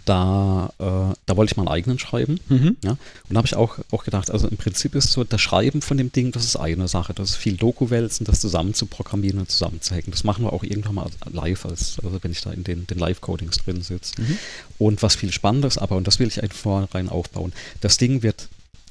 da, 0.05 0.71
äh, 0.79 1.15
da 1.25 1.37
wollte 1.37 1.51
ich 1.51 1.57
mal 1.57 1.63
einen 1.63 1.71
eigenen 1.75 1.99
schreiben. 1.99 2.39
Mhm. 2.49 2.77
Ja? 2.83 2.91
Und 2.91 2.99
da 3.29 3.37
habe 3.37 3.47
ich 3.47 3.55
auch, 3.55 3.79
auch 3.91 4.03
gedacht, 4.03 4.31
also 4.31 4.47
im 4.47 4.57
Prinzip 4.57 4.95
ist 4.95 5.11
so, 5.11 5.23
das 5.23 5.41
Schreiben 5.41 5.81
von 5.81 5.97
dem 5.97 6.11
Ding, 6.11 6.31
das 6.31 6.45
ist 6.45 6.55
eine 6.55 6.87
Sache. 6.87 7.13
Das 7.13 7.31
ist 7.31 7.35
viel 7.35 7.57
Doku-Wälzen, 7.57 8.25
das 8.25 8.39
zusammen 8.39 8.73
zu 8.73 8.85
programmieren 8.85 9.39
und 9.39 9.49
zusammenzuhacken. 9.49 10.11
Das 10.11 10.23
machen 10.23 10.45
wir 10.45 10.53
auch 10.53 10.63
irgendwann 10.63 10.95
mal 10.95 11.09
live, 11.31 11.65
als, 11.65 11.97
also 12.03 12.19
wenn 12.21 12.31
ich 12.31 12.41
da 12.41 12.51
in 12.51 12.63
den, 12.63 12.87
den 12.87 12.99
Live-Codings 12.99 13.57
drin 13.57 13.81
sitze. 13.81 14.21
Mhm. 14.21 14.37
Und 14.77 15.03
was 15.03 15.15
viel 15.15 15.31
Spannendes 15.31 15.77
aber, 15.77 15.95
und 15.95 16.07
das 16.07 16.19
will 16.19 16.27
ich 16.27 16.41
einfach 16.41 16.57
vornherein 16.57 17.09
aufbauen, 17.09 17.53
das 17.81 17.97
Ding 17.97 18.23
wird 18.23 18.49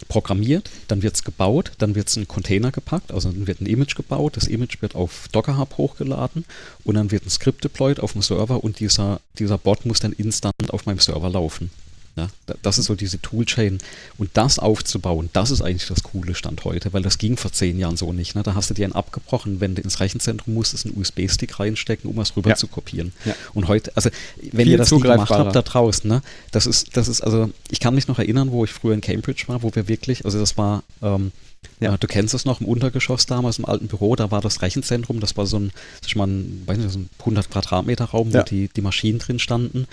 programmiert, 0.09 0.70
dann 0.88 1.03
wird 1.03 1.14
es 1.14 1.24
gebaut, 1.24 1.72
dann 1.78 1.95
wird 1.95 2.09
es 2.09 2.16
in 2.16 2.22
einen 2.22 2.28
Container 2.28 2.72
gepackt, 2.72 3.12
also 3.12 3.30
dann 3.30 3.47
wird 3.47 3.61
ein 3.61 3.66
Image 3.66 3.95
gebaut, 3.95 4.36
das 4.36 4.47
Image 4.47 4.82
wird 4.82 4.95
auf 4.95 5.28
Docker 5.32 5.59
Hub 5.59 5.76
hochgeladen 5.78 6.45
und 6.84 6.97
dann 6.97 7.11
wird 7.11 7.26
ein 7.26 7.30
Skript 7.30 7.64
deployed 7.64 8.01
auf 8.01 8.12
dem 8.12 8.22
Server 8.22 8.62
und 8.62 8.80
dieser, 8.80 9.20
dieser 9.38 9.59
Bot 9.59 9.86
muss 9.86 10.01
dann 10.01 10.12
instant 10.12 10.55
auf 10.70 10.86
meinem 10.86 10.99
Server 10.99 11.30
laufen. 11.30 11.70
Ja, 12.17 12.29
das 12.62 12.79
ist 12.79 12.87
so 12.87 12.95
diese 12.95 13.21
Toolchain. 13.21 13.79
Und 14.19 14.31
das 14.35 14.61
aufzubauen, 14.61 15.31
das 15.33 15.51
ist 15.51 15.62
eigentlich 15.62 15.89
das 15.89 16.05
coole 16.05 16.37
Stand 16.37 16.65
heute, 16.65 16.93
weil 16.93 17.03
das 17.03 17.19
ging 17.19 17.37
vor 17.37 17.51
zehn 17.51 17.77
Jahren 17.77 17.97
so 17.97 18.12
nicht. 18.12 18.37
Ne? 18.37 18.45
Da 18.45 18.55
hast 18.55 18.71
du 18.71 18.75
dir 18.75 18.85
einen 18.85 18.95
abgebrochen, 18.95 19.61
wenn 19.61 19.75
du 19.75 19.83
ins 19.83 19.99
Rechenzentrum 19.99 20.55
musstest, 20.55 20.87
einen 20.87 20.97
USB-Stick 20.97 21.59
reinstecken, 21.59 22.09
um 22.09 22.17
was 22.17 22.37
rüber 22.37 22.51
ja. 22.51 22.57
zu 22.57 22.69
kopieren. 22.69 23.12
Ja. 23.25 23.35
Und 23.53 23.67
heute, 23.67 23.91
also 23.97 24.11
wenn 24.41 24.67
Viel 24.67 24.69
ihr 24.69 24.79
das 24.79 24.93
nie 24.93 25.01
gemacht 25.01 25.31
habt 25.31 25.57
da 25.57 25.62
draußen, 25.62 26.09
ne? 26.09 26.23
das 26.53 26.67
ist, 26.67 26.97
das 26.97 27.09
ist, 27.09 27.21
also 27.21 27.51
ich 27.69 27.81
kann 27.81 27.97
mich 27.97 28.07
noch 28.07 28.21
erinnern, 28.21 28.53
wo 28.53 28.65
ich 28.65 28.73
früher 28.73 28.95
in 28.95 29.01
Cambridge 29.01 29.45
war, 29.49 29.65
wo 29.65 29.75
wir 29.75 29.89
wirklich, 29.89 30.25
also 30.25 30.39
das 30.39 30.57
war, 30.57 30.85
ähm, 31.03 31.33
ja, 31.81 31.97
du 31.97 32.07
kennst 32.07 32.35
es 32.35 32.45
noch 32.45 32.61
im 32.61 32.69
Untergeschoss 32.69 33.27
damals 33.27 33.59
im 33.59 33.65
alten 33.65 33.89
Büro, 33.89 34.15
da 34.15 34.31
war 34.31 34.41
das 34.41 34.62
Rechenzentrum, 34.62 35.19
das 35.19 35.37
war 35.37 35.47
so 35.47 35.59
ein, 35.59 35.73
ich 36.07 36.15
meine, 36.15 36.45
weiß 36.67 36.79
nicht, 36.79 36.93
so 36.93 37.01
ein 37.01 37.11
100 37.19 37.51
Quadratmeter 37.51 38.05
Raum, 38.05 38.33
wo 38.33 38.39
ja. 38.39 38.43
die, 38.45 38.69
die 38.69 38.83
Maschinen 38.83 39.19
drin 39.19 39.39
standen 39.39 39.89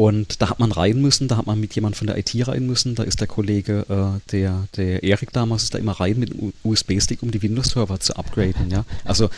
und 0.00 0.40
da 0.40 0.48
hat 0.48 0.58
man 0.58 0.72
rein 0.72 1.02
müssen, 1.02 1.28
da 1.28 1.36
hat 1.36 1.46
man 1.46 1.60
mit 1.60 1.74
jemand 1.74 1.94
von 1.94 2.06
der 2.06 2.16
IT 2.16 2.32
rein 2.48 2.66
müssen. 2.66 2.94
Da 2.94 3.02
ist 3.02 3.20
der 3.20 3.26
Kollege, 3.26 3.84
äh, 3.90 4.30
der, 4.32 4.66
der 4.74 5.02
Erik 5.02 5.30
damals, 5.34 5.64
ist 5.64 5.74
da 5.74 5.78
immer 5.78 5.92
rein 5.92 6.18
mit 6.18 6.32
einem 6.32 6.54
USB-Stick, 6.64 7.22
um 7.22 7.30
die 7.30 7.42
Windows-Server 7.42 8.00
zu 8.00 8.16
upgraden. 8.16 8.70
Ja? 8.70 8.86
Also 9.04 9.28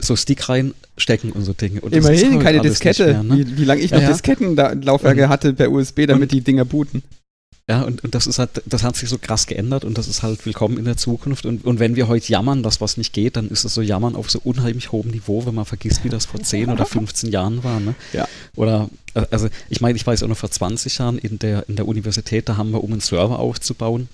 so 0.00 0.16
Stick 0.16 0.48
reinstecken 0.48 1.32
und 1.32 1.44
so 1.44 1.52
Dinge. 1.52 1.82
Und 1.82 1.94
Immerhin 1.94 2.38
keine 2.38 2.62
Diskette. 2.62 3.08
Mehr, 3.08 3.22
ne? 3.24 3.36
Wie, 3.36 3.58
wie 3.58 3.64
lange 3.64 3.82
ich 3.82 3.90
noch 3.90 4.00
ja, 4.00 4.08
Diskettenlaufwerke 4.08 5.28
hatte 5.28 5.52
per 5.52 5.70
USB, 5.70 6.06
damit 6.06 6.32
die 6.32 6.40
Dinger 6.40 6.64
booten. 6.64 7.02
Ja, 7.68 7.82
und, 7.82 8.04
und 8.04 8.14
das 8.14 8.28
ist 8.28 8.38
halt, 8.38 8.62
das 8.64 8.84
hat 8.84 8.94
sich 8.94 9.08
so 9.08 9.18
krass 9.18 9.48
geändert 9.48 9.84
und 9.84 9.98
das 9.98 10.06
ist 10.06 10.22
halt 10.22 10.46
willkommen 10.46 10.78
in 10.78 10.84
der 10.84 10.96
Zukunft. 10.96 11.46
Und, 11.46 11.64
und 11.64 11.80
wenn 11.80 11.96
wir 11.96 12.06
heute 12.06 12.30
jammern, 12.30 12.62
dass 12.62 12.80
was 12.80 12.96
nicht 12.96 13.12
geht, 13.12 13.36
dann 13.36 13.48
ist 13.48 13.64
es 13.64 13.74
so 13.74 13.82
jammern 13.82 14.14
auf 14.14 14.30
so 14.30 14.40
unheimlich 14.44 14.92
hohem 14.92 15.10
Niveau, 15.10 15.44
wenn 15.46 15.54
man 15.56 15.64
vergisst, 15.64 16.04
wie 16.04 16.08
das 16.08 16.26
vor 16.26 16.40
10 16.40 16.70
oder 16.70 16.86
15 16.86 17.32
Jahren 17.32 17.64
war. 17.64 17.80
Ne? 17.80 17.96
Ja. 18.12 18.28
Oder, 18.54 18.88
also 19.32 19.48
ich 19.68 19.80
meine, 19.80 19.96
ich 19.96 20.06
weiß 20.06 20.22
auch 20.22 20.28
noch 20.28 20.36
vor 20.36 20.50
20 20.50 20.98
Jahren 20.98 21.18
in 21.18 21.40
der, 21.40 21.68
in 21.68 21.74
der 21.74 21.88
Universität, 21.88 22.48
da 22.48 22.56
haben 22.56 22.70
wir, 22.70 22.84
um 22.84 22.92
einen 22.92 23.00
Server 23.00 23.40
aufzubauen, 23.40 24.08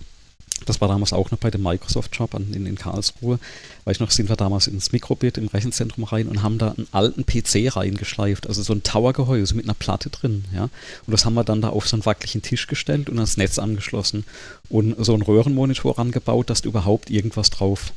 das 0.66 0.80
war 0.80 0.88
damals 0.88 1.12
auch 1.12 1.30
noch 1.30 1.38
bei 1.38 1.50
dem 1.50 1.62
Microsoft-Job 1.62 2.34
in, 2.34 2.66
in 2.66 2.76
Karlsruhe. 2.76 3.38
Weil 3.84 3.92
ich 3.92 4.00
noch, 4.00 4.10
sind 4.10 4.28
wir 4.28 4.36
damals 4.36 4.68
ins 4.68 4.92
Mikrobit 4.92 5.38
im 5.38 5.48
Rechenzentrum 5.48 6.04
rein 6.04 6.28
und 6.28 6.42
haben 6.42 6.58
da 6.58 6.72
einen 6.76 6.86
alten 6.92 7.26
PC 7.26 7.74
reingeschleift, 7.74 8.46
also 8.46 8.62
so 8.62 8.72
ein 8.72 8.82
Tower-Gehäuse 8.82 9.56
mit 9.56 9.64
einer 9.66 9.74
Platte 9.74 10.08
drin, 10.08 10.44
ja. 10.54 10.64
Und 10.64 11.12
das 11.12 11.24
haben 11.24 11.34
wir 11.34 11.42
dann 11.42 11.62
da 11.62 11.70
auf 11.70 11.88
so 11.88 11.96
einen 11.96 12.06
wackeligen 12.06 12.42
Tisch 12.42 12.68
gestellt 12.68 13.10
und 13.10 13.18
ans 13.18 13.36
Netz 13.36 13.58
angeschlossen 13.58 14.24
und 14.68 14.94
so 15.04 15.14
einen 15.14 15.22
Röhrenmonitor 15.22 15.98
rangebaut, 15.98 16.48
dass 16.48 16.62
du 16.62 16.68
überhaupt 16.68 17.10
irgendwas 17.10 17.50
drauf 17.50 17.92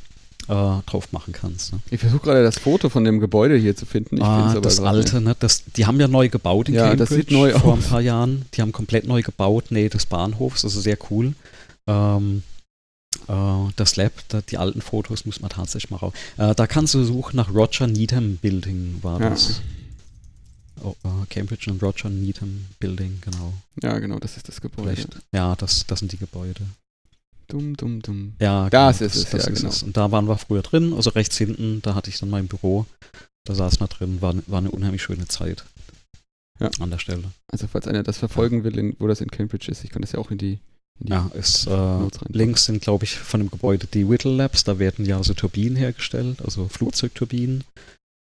äh, 0.48 0.52
drauf 0.86 1.12
machen 1.12 1.32
kannst. 1.32 1.72
Ne? 1.72 1.80
Ich 1.90 2.00
versuche 2.00 2.22
gerade 2.22 2.42
das 2.42 2.58
Foto 2.58 2.88
von 2.88 3.04
dem 3.04 3.20
Gebäude 3.20 3.56
hier 3.56 3.76
zu 3.76 3.86
finden. 3.86 4.18
Ich 4.18 4.22
ah, 4.22 4.58
das 4.60 4.80
alte, 4.80 5.20
ne? 5.20 5.34
das, 5.38 5.64
die 5.76 5.86
haben 5.86 5.98
ja 6.00 6.08
neu 6.08 6.28
gebaut 6.28 6.68
in 6.68 6.74
ja, 6.74 6.88
Cambridge 6.88 7.04
das 7.04 7.16
sieht 7.16 7.30
neu 7.30 7.52
vor 7.52 7.72
aus. 7.72 7.78
ein 7.78 7.90
paar 7.90 8.00
Jahren. 8.00 8.44
Die 8.54 8.62
haben 8.62 8.72
komplett 8.72 9.06
neu 9.06 9.22
gebaut, 9.22 9.66
nee, 9.70 9.88
des 9.88 10.06
Bahnhofs, 10.06 10.64
also 10.64 10.80
sehr 10.80 10.98
cool. 11.10 11.34
Ähm, 11.86 12.42
Uh, 13.28 13.70
das 13.76 13.96
Lab, 13.96 14.12
da, 14.28 14.40
die 14.40 14.58
alten 14.58 14.80
Fotos 14.80 15.24
muss 15.24 15.40
man 15.40 15.50
tatsächlich 15.50 15.90
mal 15.90 15.96
raus. 15.96 16.12
Uh, 16.38 16.54
da 16.54 16.66
kannst 16.66 16.94
du 16.94 17.02
suchen 17.02 17.36
nach 17.36 17.52
Roger 17.52 17.86
Needham 17.86 18.36
Building, 18.36 18.98
war 19.02 19.20
ja. 19.20 19.30
das. 19.30 19.62
Oh, 20.82 20.94
uh, 21.04 21.24
Cambridge 21.28 21.70
und 21.70 21.82
Roger 21.82 22.08
Needham 22.08 22.66
Building, 22.78 23.18
genau. 23.22 23.54
Ja, 23.82 23.98
genau, 23.98 24.18
das 24.18 24.36
ist 24.36 24.48
das 24.48 24.60
Gebäude. 24.60 24.94
Vielleicht. 24.94 25.18
Ja, 25.32 25.56
das, 25.56 25.86
das 25.86 26.00
sind 26.00 26.12
die 26.12 26.18
Gebäude. 26.18 26.60
Dumm, 27.48 27.76
dumm, 27.76 28.02
dumm. 28.02 28.34
Ja, 28.38 28.68
das 28.70 28.98
genau, 28.98 29.06
ist 29.06 29.16
es, 29.16 29.30
das 29.30 29.46
ja, 29.46 29.52
ist 29.52 29.60
genau. 29.60 29.68
Es. 29.70 29.82
Und 29.82 29.96
da 29.96 30.10
waren 30.12 30.28
wir 30.28 30.36
früher 30.36 30.62
drin, 30.62 30.92
also 30.92 31.10
rechts 31.10 31.36
hinten, 31.38 31.80
da 31.82 31.94
hatte 31.94 32.10
ich 32.10 32.18
dann 32.18 32.30
mein 32.30 32.48
Büro. 32.48 32.86
Da 33.44 33.54
saß 33.54 33.80
man 33.80 33.88
drin, 33.88 34.20
war, 34.20 34.34
war 34.46 34.58
eine 34.58 34.70
unheimlich 34.70 35.02
schöne 35.02 35.26
Zeit. 35.26 35.64
Ja. 36.60 36.70
An 36.80 36.90
der 36.90 36.98
Stelle. 36.98 37.24
Also, 37.48 37.66
falls 37.66 37.86
einer 37.86 38.02
das 38.02 38.18
verfolgen 38.18 38.64
will, 38.64 38.78
in, 38.78 38.96
wo 38.98 39.06
das 39.06 39.20
in 39.20 39.30
Cambridge 39.30 39.70
ist, 39.70 39.84
ich 39.84 39.90
kann 39.90 40.02
das 40.02 40.12
ja 40.12 40.18
auch 40.18 40.30
in 40.30 40.38
die 40.38 40.58
ja, 41.00 41.30
ist, 41.34 41.66
äh, 41.66 41.98
links 42.28 42.64
sind, 42.64 42.82
glaube 42.82 43.04
ich, 43.04 43.16
von 43.16 43.40
dem 43.40 43.50
Gebäude 43.50 43.86
die 43.92 44.08
Whittle 44.08 44.34
Labs. 44.34 44.64
Da 44.64 44.78
werden 44.78 45.04
ja 45.04 45.22
so 45.22 45.34
Turbinen 45.34 45.76
hergestellt, 45.76 46.38
also 46.42 46.68
Flugzeugturbinen. 46.68 47.64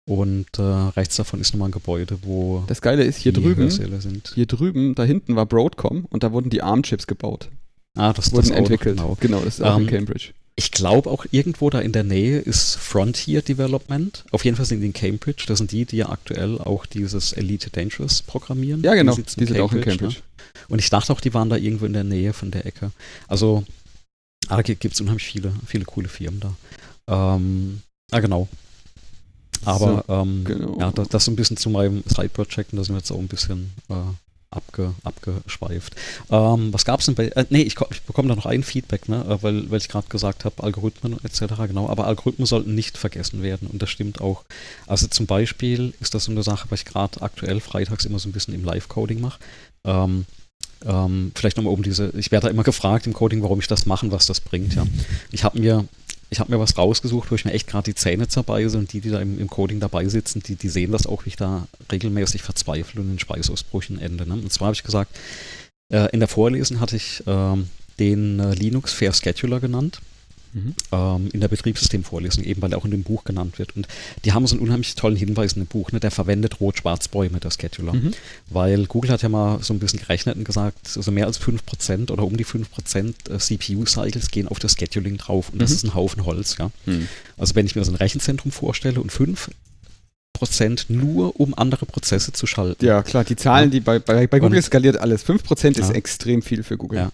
Und 0.07 0.59
äh, 0.59 0.61
rechts 0.61 1.15
davon 1.15 1.41
ist 1.41 1.53
nochmal 1.53 1.69
ein 1.69 1.71
Gebäude, 1.71 2.19
wo. 2.21 2.63
Das 2.67 2.81
Geile 2.81 3.03
ist, 3.03 3.17
hier 3.17 3.33
drüben, 3.33 3.69
hier 3.69 4.45
drüben, 4.45 4.93
da 4.93 5.03
hinten 5.03 5.35
war 5.35 5.47
Broadcom 5.47 6.05
und 6.05 6.23
da 6.23 6.31
wurden 6.31 6.51
die 6.51 6.61
ARM-Chips 6.61 7.07
gebaut. 7.07 7.49
Ah, 7.97 8.13
das 8.13 8.31
wurden 8.31 8.49
das 8.49 8.57
entwickelt. 8.57 8.97
Genau. 8.97 9.17
genau, 9.19 9.39
das 9.39 9.55
ist 9.55 9.61
auch 9.63 9.77
um, 9.77 9.83
in 9.83 9.87
ähm, 9.87 9.93
Cambridge. 9.95 10.33
Ich 10.57 10.71
glaube 10.71 11.09
auch 11.09 11.25
irgendwo 11.31 11.69
da 11.69 11.79
in 11.79 11.91
der 11.91 12.03
Nähe 12.03 12.39
ist 12.39 12.75
Frontier 12.75 13.41
Development. 13.41 14.23
Auf 14.31 14.45
jeden 14.45 14.57
Fall 14.57 14.65
sind 14.65 14.81
die 14.81 14.87
in 14.87 14.93
Cambridge. 14.93 15.45
Das 15.47 15.57
sind 15.57 15.71
die, 15.71 15.85
die 15.85 15.97
ja 15.97 16.09
aktuell 16.09 16.59
auch 16.59 16.85
dieses 16.85 17.33
Elite 17.33 17.71
Dangerous 17.71 18.21
programmieren. 18.21 18.83
Ja, 18.83 18.93
genau. 18.93 19.15
Die, 19.15 19.23
die 19.23 19.45
sind 19.45 19.59
auch 19.59 19.73
in 19.73 19.81
Cambridge. 19.81 20.17
Ne? 20.17 20.54
Und 20.67 20.79
ich 20.79 20.89
dachte 20.89 21.13
auch, 21.13 21.21
die 21.21 21.33
waren 21.33 21.49
da 21.49 21.55
irgendwo 21.55 21.85
in 21.85 21.93
der 21.93 22.03
Nähe 22.03 22.33
von 22.33 22.51
der 22.51 22.65
Ecke. 22.65 22.91
Also, 23.27 23.63
ah, 24.47 24.57
da 24.57 24.61
gibt 24.61 24.85
es 24.85 25.01
unheimlich 25.01 25.25
viele, 25.25 25.53
viele 25.65 25.85
coole 25.85 26.07
Firmen 26.07 26.39
da. 26.39 27.35
Ähm, 27.35 27.81
ah, 28.11 28.19
genau. 28.19 28.47
Aber 29.63 30.03
so, 30.07 30.13
ähm, 30.13 30.43
genau. 30.43 30.79
ja, 30.79 30.91
das, 30.91 31.09
das 31.09 31.25
so 31.25 31.31
ein 31.31 31.35
bisschen 31.35 31.57
zu 31.57 31.69
meinem 31.69 32.03
Side-Project 32.05 32.73
und 32.73 32.77
da 32.77 32.83
sind 32.83 32.95
wir 32.95 32.99
jetzt 32.99 33.11
auch 33.11 33.19
ein 33.19 33.27
bisschen 33.27 33.71
äh, 33.89 33.93
abge, 34.55 34.93
abgeschweift. 35.03 35.95
Ähm, 36.29 36.73
was 36.73 36.85
gab 36.85 36.99
es 36.99 37.07
denn 37.07 37.15
bei, 37.15 37.27
äh, 37.27 37.45
nee, 37.49 37.61
ich, 37.61 37.75
ich, 37.91 38.01
bekomme 38.03 38.29
da 38.29 38.35
noch 38.35 38.45
ein 38.45 38.63
Feedback, 38.63 39.09
ne, 39.09 39.25
äh, 39.27 39.43
weil, 39.43 39.69
weil 39.69 39.79
ich 39.79 39.89
gerade 39.89 40.07
gesagt 40.07 40.45
habe, 40.45 40.63
Algorithmen 40.63 41.17
etc., 41.23 41.55
genau, 41.67 41.89
aber 41.89 42.07
Algorithmen 42.07 42.45
sollten 42.45 42.75
nicht 42.75 42.97
vergessen 42.97 43.41
werden 43.43 43.67
und 43.67 43.81
das 43.81 43.89
stimmt 43.89 44.21
auch. 44.21 44.43
Also 44.87 45.07
zum 45.07 45.25
Beispiel 45.25 45.93
ist 45.99 46.13
das 46.13 46.25
so 46.25 46.31
eine 46.31 46.43
Sache, 46.43 46.67
was 46.69 46.81
ich 46.81 46.85
gerade 46.85 47.21
aktuell 47.21 47.59
freitags 47.59 48.05
immer 48.05 48.19
so 48.19 48.29
ein 48.29 48.33
bisschen 48.33 48.53
im 48.53 48.63
Live-Coding 48.63 49.19
mache. 49.19 49.39
Ähm, 49.83 50.25
ähm, 50.85 51.31
vielleicht 51.35 51.57
nochmal 51.57 51.73
um 51.73 51.83
diese, 51.83 52.11
ich 52.17 52.31
werde 52.31 52.47
da 52.47 52.51
immer 52.51 52.63
gefragt 52.63 53.07
im 53.07 53.13
Coding, 53.13 53.41
warum 53.41 53.59
ich 53.59 53.67
das 53.67 53.85
mache 53.85 54.11
was 54.11 54.25
das 54.25 54.39
bringt, 54.39 54.75
ja. 54.75 54.85
Ich 55.31 55.43
habe 55.43 55.59
mir 55.59 55.85
ich 56.29 56.47
mir 56.47 56.59
was 56.59 56.77
rausgesucht, 56.77 57.31
wo 57.31 57.35
ich 57.35 57.45
mir 57.45 57.53
echt 57.53 57.67
gerade 57.67 57.85
die 57.85 57.95
Zähne 57.95 58.27
zerbeiße 58.27 58.77
und 58.77 58.91
die, 58.93 58.99
die 58.99 59.09
da 59.09 59.19
im, 59.19 59.39
im, 59.39 59.47
Coding 59.47 59.79
dabei 59.79 60.07
sitzen, 60.07 60.41
die, 60.41 60.55
die 60.55 60.69
sehen 60.69 60.91
das 60.91 61.05
auch, 61.05 61.25
wie 61.25 61.29
ich 61.29 61.35
da 61.35 61.67
regelmäßig 61.91 62.41
verzweifle 62.41 63.01
und 63.01 63.11
in 63.11 63.19
Speisausbrüchen 63.19 63.99
ende. 63.99 64.27
Ne? 64.27 64.33
Und 64.33 64.51
zwar 64.51 64.67
habe 64.67 64.75
ich 64.75 64.83
gesagt, 64.83 65.15
äh, 65.93 66.09
in 66.11 66.19
der 66.19 66.27
Vorlesung 66.27 66.79
hatte 66.79 66.95
ich 66.95 67.25
äh, 67.27 67.57
den 67.99 68.39
äh, 68.39 68.53
Linux 68.53 68.91
Fair 68.93 69.13
Scheduler 69.13 69.59
genannt 69.59 70.01
mhm. 70.55 70.73
ähm, 70.91 71.29
in 71.33 71.41
der 71.41 71.47
Betriebssystemvorlesung, 71.49 72.43
eben 72.43 72.61
weil 72.61 72.71
er 72.71 72.79
auch 72.79 72.85
in 72.85 72.91
dem 72.91 73.03
Buch 73.03 73.23
genannt 73.23 73.59
wird. 73.59 73.75
Und 73.75 73.87
die 74.23 74.33
haben 74.33 74.47
so 74.47 74.55
einen 74.55 74.63
unheimlich 74.63 74.95
tollen 74.95 75.15
Hinweis 75.15 75.53
in 75.53 75.63
dem 75.63 75.67
Buch, 75.67 75.91
ne? 75.91 75.99
der 75.99 76.11
verwendet 76.11 76.59
Rot-Schwarz-Bäume, 76.59 77.39
der 77.39 77.51
Scheduler. 77.51 77.93
Mhm. 77.93 78.11
Weil 78.49 78.85
Google 78.87 79.11
hat 79.11 79.21
ja 79.21 79.29
mal 79.29 79.61
so 79.61 79.73
ein 79.73 79.79
bisschen 79.79 79.99
gerechnet 79.99 80.37
und 80.37 80.45
gesagt, 80.45 80.93
also 80.95 81.11
mehr 81.11 81.27
als 81.27 81.39
5% 81.39 82.11
oder 82.11 82.23
um 82.23 82.37
die 82.37 82.45
5% 82.45 83.29
äh, 83.29 83.37
CPU-Cycles 83.37 84.31
gehen 84.31 84.47
auf 84.47 84.59
das 84.59 84.73
Scheduling 84.73 85.17
drauf 85.17 85.49
und 85.51 85.61
das 85.61 85.69
mhm. 85.69 85.75
ist 85.75 85.83
ein 85.83 85.93
Haufen 85.93 86.25
Holz. 86.25 86.57
Ja? 86.57 86.71
Mhm. 86.85 87.07
Also 87.37 87.55
wenn 87.55 87.65
ich 87.65 87.75
mir 87.75 87.83
so 87.83 87.91
ein 87.91 87.95
Rechenzentrum 87.95 88.51
vorstelle 88.51 89.01
und 89.01 89.11
5 89.11 89.49
Prozent 90.33 90.87
nur, 90.89 91.39
um 91.39 91.57
andere 91.57 91.85
Prozesse 91.85 92.33
zu 92.33 92.45
schalten. 92.45 92.85
Ja, 92.85 93.03
klar, 93.03 93.23
die 93.23 93.37
Zahlen, 93.37 93.71
die 93.71 93.79
bei, 93.79 93.99
bei, 93.99 94.27
bei 94.27 94.39
Google 94.39 94.57
und, 94.57 94.63
skaliert 94.63 94.97
alles. 94.97 95.25
5% 95.25 95.79
ist 95.79 95.89
ja. 95.89 95.91
extrem 95.91 96.41
viel 96.41 96.61
für 96.63 96.77
Google. 96.77 96.99
Ja. 96.99 97.11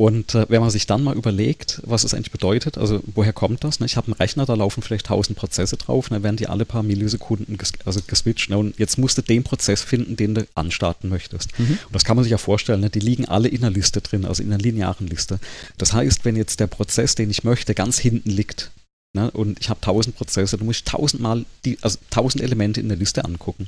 Und 0.00 0.34
äh, 0.34 0.46
wenn 0.48 0.62
man 0.62 0.70
sich 0.70 0.86
dann 0.86 1.04
mal 1.04 1.14
überlegt, 1.14 1.82
was 1.84 2.04
es 2.04 2.14
eigentlich 2.14 2.30
bedeutet, 2.30 2.78
also 2.78 3.02
woher 3.14 3.34
kommt 3.34 3.64
das? 3.64 3.80
Ne? 3.80 3.86
Ich 3.86 3.98
habe 3.98 4.06
einen 4.06 4.14
Rechner, 4.14 4.46
da 4.46 4.54
laufen 4.54 4.82
vielleicht 4.82 5.04
1000 5.04 5.36
Prozesse 5.36 5.76
drauf, 5.76 6.08
dann 6.08 6.22
werden 6.22 6.38
die 6.38 6.46
alle 6.46 6.64
paar 6.64 6.82
Millisekunden 6.82 7.58
ges 7.58 7.74
also 7.84 8.00
geswitcht. 8.06 8.48
Ne? 8.48 8.56
Und 8.56 8.78
jetzt 8.78 8.96
musst 8.96 9.18
du 9.18 9.22
den 9.22 9.44
Prozess 9.44 9.82
finden, 9.82 10.16
den 10.16 10.34
du 10.34 10.46
anstarten 10.54 11.10
möchtest. 11.10 11.50
Mhm. 11.58 11.78
Und 11.84 11.92
das 11.92 12.04
kann 12.04 12.16
man 12.16 12.24
sich 12.24 12.30
ja 12.30 12.38
vorstellen, 12.38 12.80
ne? 12.80 12.88
die 12.88 12.98
liegen 12.98 13.26
alle 13.26 13.48
in 13.48 13.62
einer 13.62 13.74
Liste 13.74 14.00
drin, 14.00 14.24
also 14.24 14.42
in 14.42 14.50
einer 14.50 14.62
linearen 14.62 15.06
Liste. 15.06 15.38
Das 15.76 15.92
heißt, 15.92 16.24
wenn 16.24 16.34
jetzt 16.34 16.60
der 16.60 16.66
Prozess, 16.66 17.14
den 17.14 17.28
ich 17.28 17.44
möchte, 17.44 17.74
ganz 17.74 17.98
hinten 17.98 18.30
liegt, 18.30 18.70
ne? 19.12 19.30
und 19.32 19.60
ich 19.60 19.68
habe 19.68 19.82
1000 19.82 20.16
Prozesse, 20.16 20.56
dann 20.56 20.64
muss 20.64 20.76
ich 20.76 20.86
1000 20.86 21.20
Mal 21.20 21.44
die, 21.66 21.76
also 21.82 21.98
1000 22.10 22.42
Elemente 22.42 22.80
in 22.80 22.88
der 22.88 22.96
Liste 22.96 23.22
angucken. 23.22 23.66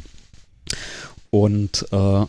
Und 1.28 1.84
äh, 1.92 2.24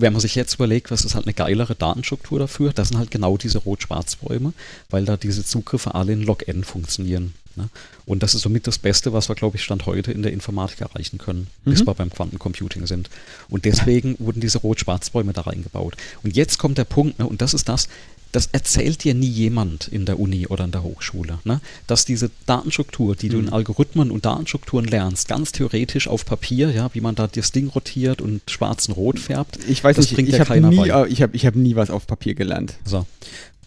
wenn 0.00 0.12
man 0.12 0.20
sich 0.20 0.34
jetzt 0.34 0.54
überlegt, 0.54 0.90
was 0.90 1.04
ist 1.04 1.14
halt 1.14 1.26
eine 1.26 1.34
geilere 1.34 1.74
Datenstruktur 1.74 2.38
dafür, 2.38 2.72
das 2.72 2.88
sind 2.88 2.98
halt 2.98 3.10
genau 3.10 3.36
diese 3.36 3.58
Rot-Schwarz-Bäume, 3.58 4.52
weil 4.90 5.04
da 5.04 5.16
diese 5.16 5.44
Zugriffe 5.44 5.94
alle 5.94 6.12
in 6.12 6.22
Log-N 6.22 6.64
funktionieren. 6.64 7.34
Ne? 7.56 7.68
Und 8.06 8.22
das 8.22 8.34
ist 8.34 8.42
somit 8.42 8.66
das 8.66 8.78
Beste, 8.78 9.12
was 9.12 9.28
wir, 9.28 9.34
glaube 9.34 9.56
ich, 9.56 9.64
Stand 9.64 9.86
heute 9.86 10.12
in 10.12 10.22
der 10.22 10.32
Informatik 10.32 10.80
erreichen 10.80 11.18
können, 11.18 11.48
mhm. 11.64 11.70
bis 11.70 11.86
wir 11.86 11.94
beim 11.94 12.10
Quantencomputing 12.10 12.86
sind. 12.86 13.10
Und 13.48 13.64
deswegen 13.64 14.16
wurden 14.18 14.40
diese 14.40 14.58
Rot-Schwarz-Bäume 14.58 15.32
da 15.32 15.42
reingebaut. 15.42 15.96
Und 16.22 16.36
jetzt 16.36 16.58
kommt 16.58 16.78
der 16.78 16.84
Punkt, 16.84 17.18
ne, 17.18 17.26
und 17.26 17.42
das 17.42 17.54
ist 17.54 17.68
das, 17.68 17.88
das 18.32 18.46
erzählt 18.52 19.04
dir 19.04 19.14
nie 19.14 19.28
jemand 19.28 19.88
in 19.88 20.04
der 20.04 20.18
Uni 20.18 20.46
oder 20.46 20.64
in 20.64 20.70
der 20.70 20.82
Hochschule, 20.82 21.38
ne? 21.44 21.60
dass 21.86 22.04
diese 22.04 22.30
Datenstruktur, 22.46 23.16
die 23.16 23.28
du 23.28 23.38
in 23.38 23.46
mhm. 23.46 23.52
Algorithmen 23.52 24.10
und 24.10 24.24
Datenstrukturen 24.24 24.84
lernst, 24.84 25.28
ganz 25.28 25.52
theoretisch 25.52 26.08
auf 26.08 26.24
Papier, 26.24 26.70
ja, 26.70 26.90
wie 26.94 27.00
man 27.00 27.14
da 27.14 27.26
das 27.26 27.52
Ding 27.52 27.68
rotiert 27.68 28.20
und 28.20 28.42
schwarz 28.50 28.88
und 28.88 28.94
rot 28.94 29.18
färbt, 29.18 29.58
ich 29.68 29.82
weiß 29.82 29.96
das 29.96 30.06
nicht, 30.06 30.14
bringt 30.14 30.28
ich, 30.28 30.36
ich 30.36 30.44
keiner 30.44 30.68
nie, 30.68 30.76
bei. 30.76 31.08
Ich 31.08 31.22
habe 31.22 31.34
ich 31.36 31.46
hab 31.46 31.54
nie 31.54 31.76
was 31.76 31.90
auf 31.90 32.06
Papier 32.06 32.34
gelernt. 32.34 32.74
So. 32.84 33.06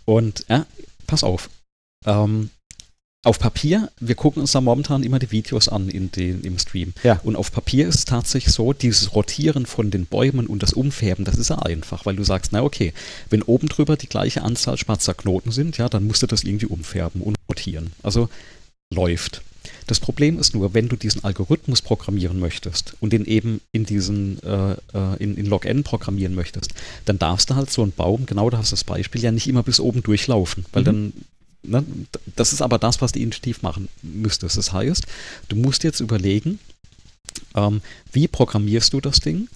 Und 0.05 0.45
ja, 0.49 0.65
pass 1.07 1.23
auf. 1.23 1.49
Ähm, 2.05 2.49
auf 3.23 3.37
Papier, 3.37 3.91
wir 3.99 4.15
gucken 4.15 4.41
uns 4.41 4.51
da 4.51 4.61
momentan 4.61 5.03
immer 5.03 5.19
die 5.19 5.29
Videos 5.29 5.69
an 5.69 5.89
in 5.89 6.11
den, 6.11 6.41
im 6.41 6.57
Stream. 6.57 6.93
Ja. 7.03 7.19
Und 7.23 7.35
auf 7.35 7.51
Papier 7.51 7.87
ist 7.87 7.95
es 7.95 8.05
tatsächlich 8.05 8.53
so, 8.53 8.73
dieses 8.73 9.13
Rotieren 9.13 9.67
von 9.67 9.91
den 9.91 10.07
Bäumen 10.07 10.47
und 10.47 10.63
das 10.63 10.73
Umfärben, 10.73 11.23
das 11.23 11.37
ist 11.37 11.51
ja 11.51 11.59
einfach, 11.59 12.05
weil 12.05 12.15
du 12.15 12.23
sagst, 12.23 12.51
na 12.51 12.63
okay, 12.63 12.93
wenn 13.29 13.43
oben 13.43 13.69
drüber 13.69 13.95
die 13.95 14.09
gleiche 14.09 14.41
Anzahl 14.41 14.77
schwarzer 14.77 15.13
Knoten 15.13 15.51
sind, 15.51 15.77
ja, 15.77 15.87
dann 15.87 16.07
musst 16.07 16.23
du 16.23 16.27
das 16.27 16.43
irgendwie 16.43 16.65
umfärben 16.65 17.21
und 17.21 17.35
rotieren. 17.47 17.91
Also 18.01 18.27
läuft. 18.91 19.43
Das 19.85 19.99
Problem 19.99 20.39
ist 20.39 20.55
nur, 20.55 20.73
wenn 20.73 20.89
du 20.89 20.95
diesen 20.95 21.23
Algorithmus 21.23 21.81
programmieren 21.81 22.39
möchtest 22.39 22.95
und 22.99 23.13
den 23.13 23.25
eben 23.25 23.61
in 23.71 23.85
diesen 23.85 24.41
äh, 24.43 24.71
äh 24.71 25.17
in, 25.19 25.37
in 25.37 25.45
Log-N 25.45 25.83
programmieren 25.83 26.33
möchtest, 26.33 26.73
dann 27.05 27.19
darfst 27.19 27.49
du 27.49 27.55
halt 27.55 27.69
so 27.69 27.83
einen 27.83 27.91
Baum, 27.91 28.25
genau 28.25 28.49
da 28.49 28.57
hast 28.57 28.71
du 28.71 28.75
das 28.75 28.83
Beispiel, 28.83 29.21
ja 29.21 29.31
nicht 29.31 29.47
immer 29.47 29.63
bis 29.63 29.79
oben 29.79 30.01
durchlaufen, 30.01 30.65
weil 30.71 30.81
mhm. 30.81 30.85
dann 30.85 31.13
Ne? 31.63 31.83
Das 32.35 32.53
ist 32.53 32.61
aber 32.61 32.79
das, 32.79 33.01
was 33.01 33.11
du 33.11 33.19
intuitiv 33.19 33.61
machen 33.61 33.89
müsstest. 34.01 34.57
Das 34.57 34.73
heißt, 34.73 35.05
du 35.49 35.55
musst 35.55 35.83
jetzt 35.83 35.99
überlegen, 35.99 36.59
ähm, 37.55 37.81
wie 38.11 38.27
programmierst 38.27 38.93
du 38.93 39.01
das 39.01 39.19
Ding, 39.19 39.47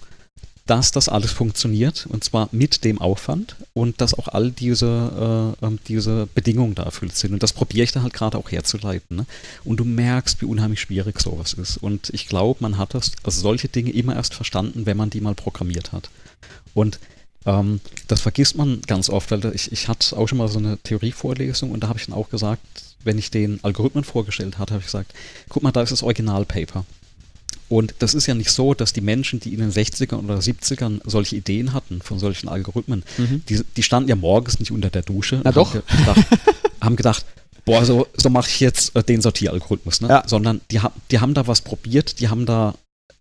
dass 0.66 0.90
das 0.90 1.08
alles 1.08 1.30
funktioniert 1.30 2.06
und 2.08 2.24
zwar 2.24 2.48
mit 2.50 2.84
dem 2.84 3.00
Aufwand 3.00 3.54
und 3.72 4.00
dass 4.00 4.14
auch 4.14 4.26
all 4.26 4.50
diese, 4.50 5.54
äh, 5.62 5.66
ähm, 5.66 5.78
diese 5.86 6.28
Bedingungen 6.34 6.74
da 6.74 6.82
erfüllt 6.82 7.16
sind. 7.16 7.32
Und 7.32 7.42
das 7.42 7.52
probiere 7.52 7.84
ich 7.84 7.92
da 7.92 8.02
halt 8.02 8.12
gerade 8.12 8.36
auch 8.36 8.50
herzuleiten. 8.50 9.18
Ne? 9.18 9.26
Und 9.64 9.78
du 9.78 9.84
merkst, 9.84 10.42
wie 10.42 10.46
unheimlich 10.46 10.80
schwierig 10.80 11.20
sowas 11.20 11.52
ist. 11.52 11.76
Und 11.76 12.10
ich 12.12 12.26
glaube, 12.26 12.58
man 12.60 12.78
hat 12.78 12.94
das, 12.94 13.12
also 13.22 13.40
solche 13.40 13.68
Dinge 13.68 13.90
immer 13.90 14.16
erst 14.16 14.34
verstanden, 14.34 14.86
wenn 14.86 14.96
man 14.96 15.10
die 15.10 15.20
mal 15.20 15.36
programmiert 15.36 15.92
hat. 15.92 16.10
Und 16.74 16.98
ähm, 17.46 17.80
das 18.08 18.20
vergisst 18.20 18.56
man 18.56 18.82
ganz 18.86 19.08
oft, 19.08 19.30
weil 19.30 19.44
ich, 19.54 19.72
ich 19.72 19.88
hatte 19.88 20.16
auch 20.16 20.26
schon 20.26 20.38
mal 20.38 20.48
so 20.48 20.58
eine 20.58 20.78
Theorievorlesung 20.78 21.70
und 21.70 21.80
da 21.80 21.88
habe 21.88 21.98
ich 21.98 22.06
dann 22.06 22.14
auch 22.14 22.28
gesagt, 22.28 22.60
wenn 23.04 23.18
ich 23.18 23.30
den 23.30 23.60
Algorithmen 23.62 24.04
vorgestellt 24.04 24.58
hatte, 24.58 24.74
habe 24.74 24.80
ich 24.80 24.86
gesagt, 24.86 25.14
guck 25.48 25.62
mal, 25.62 25.72
da 25.72 25.82
ist 25.82 25.92
das 25.92 26.02
Originalpaper. 26.02 26.84
Und 27.68 27.94
das 27.98 28.14
ist 28.14 28.26
ja 28.26 28.34
nicht 28.34 28.50
so, 28.50 28.74
dass 28.74 28.92
die 28.92 29.00
Menschen, 29.00 29.40
die 29.40 29.52
in 29.52 29.58
den 29.58 29.72
60ern 29.72 30.24
oder 30.24 30.38
70ern 30.38 31.00
solche 31.04 31.36
Ideen 31.36 31.72
hatten 31.72 32.00
von 32.00 32.18
solchen 32.18 32.48
Algorithmen, 32.48 33.02
mhm. 33.18 33.42
die, 33.48 33.62
die, 33.76 33.82
standen 33.82 34.08
ja 34.08 34.14
morgens 34.14 34.60
nicht 34.60 34.70
unter 34.70 34.88
der 34.88 35.02
Dusche. 35.02 35.40
Na 35.42 35.50
doch. 35.50 35.74
Haben 35.74 35.84
gedacht, 35.96 36.26
haben 36.80 36.96
gedacht 36.96 37.26
boah, 37.66 37.84
so, 37.84 38.06
so 38.16 38.30
mache 38.30 38.48
ich 38.48 38.60
jetzt 38.60 38.96
äh, 38.96 39.02
den 39.02 39.20
Sortieralgorithmus. 39.20 40.00
Ne? 40.00 40.08
Ja. 40.08 40.22
Sondern 40.26 40.62
die, 40.70 40.80
die 41.10 41.20
haben 41.20 41.34
da 41.34 41.46
was 41.46 41.60
probiert, 41.60 42.20
die 42.20 42.28
haben 42.28 42.46
da 42.46 42.74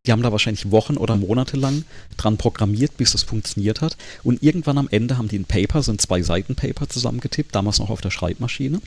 die 0.05 0.11
haben 0.11 0.21
da 0.21 0.31
wahrscheinlich 0.31 0.71
Wochen 0.71 0.97
oder 0.97 1.15
Monate 1.15 1.57
lang 1.57 1.83
dran 2.17 2.37
programmiert, 2.37 2.97
bis 2.97 3.11
das 3.11 3.23
funktioniert 3.23 3.81
hat. 3.81 3.97
Und 4.23 4.43
irgendwann 4.43 4.77
am 4.77 4.87
Ende 4.89 5.17
haben 5.17 5.27
die 5.27 5.39
ein 5.39 5.45
Paper, 5.45 5.83
so 5.83 5.91
ein 5.91 5.99
Zwei-Seiten-Paper 5.99 6.87
zusammengetippt, 6.89 7.53
damals 7.53 7.79
noch 7.79 7.89
auf 7.89 8.01
der 8.01 8.11
Schreibmaschine 8.11 8.81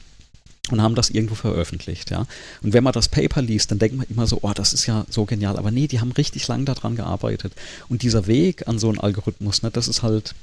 und 0.70 0.82
haben 0.82 0.94
das 0.94 1.10
irgendwo 1.10 1.34
veröffentlicht, 1.34 2.10
ja. 2.10 2.26
Und 2.62 2.72
wenn 2.72 2.84
man 2.84 2.92
das 2.92 3.08
Paper 3.08 3.42
liest, 3.42 3.70
dann 3.70 3.78
denkt 3.78 3.96
man 3.96 4.06
immer 4.08 4.26
so, 4.26 4.40
oh, 4.42 4.52
das 4.54 4.72
ist 4.72 4.86
ja 4.86 5.06
so 5.08 5.24
genial. 5.24 5.56
Aber 5.56 5.70
nee, 5.70 5.86
die 5.86 6.00
haben 6.00 6.12
richtig 6.12 6.46
lang 6.48 6.64
daran 6.64 6.96
gearbeitet. 6.96 7.54
Und 7.88 8.02
dieser 8.02 8.26
Weg 8.26 8.68
an 8.68 8.78
so 8.78 8.88
einen 8.88 9.00
Algorithmus, 9.00 9.62
ne, 9.62 9.70
das 9.70 9.88
ist 9.88 10.02
halt, 10.02 10.34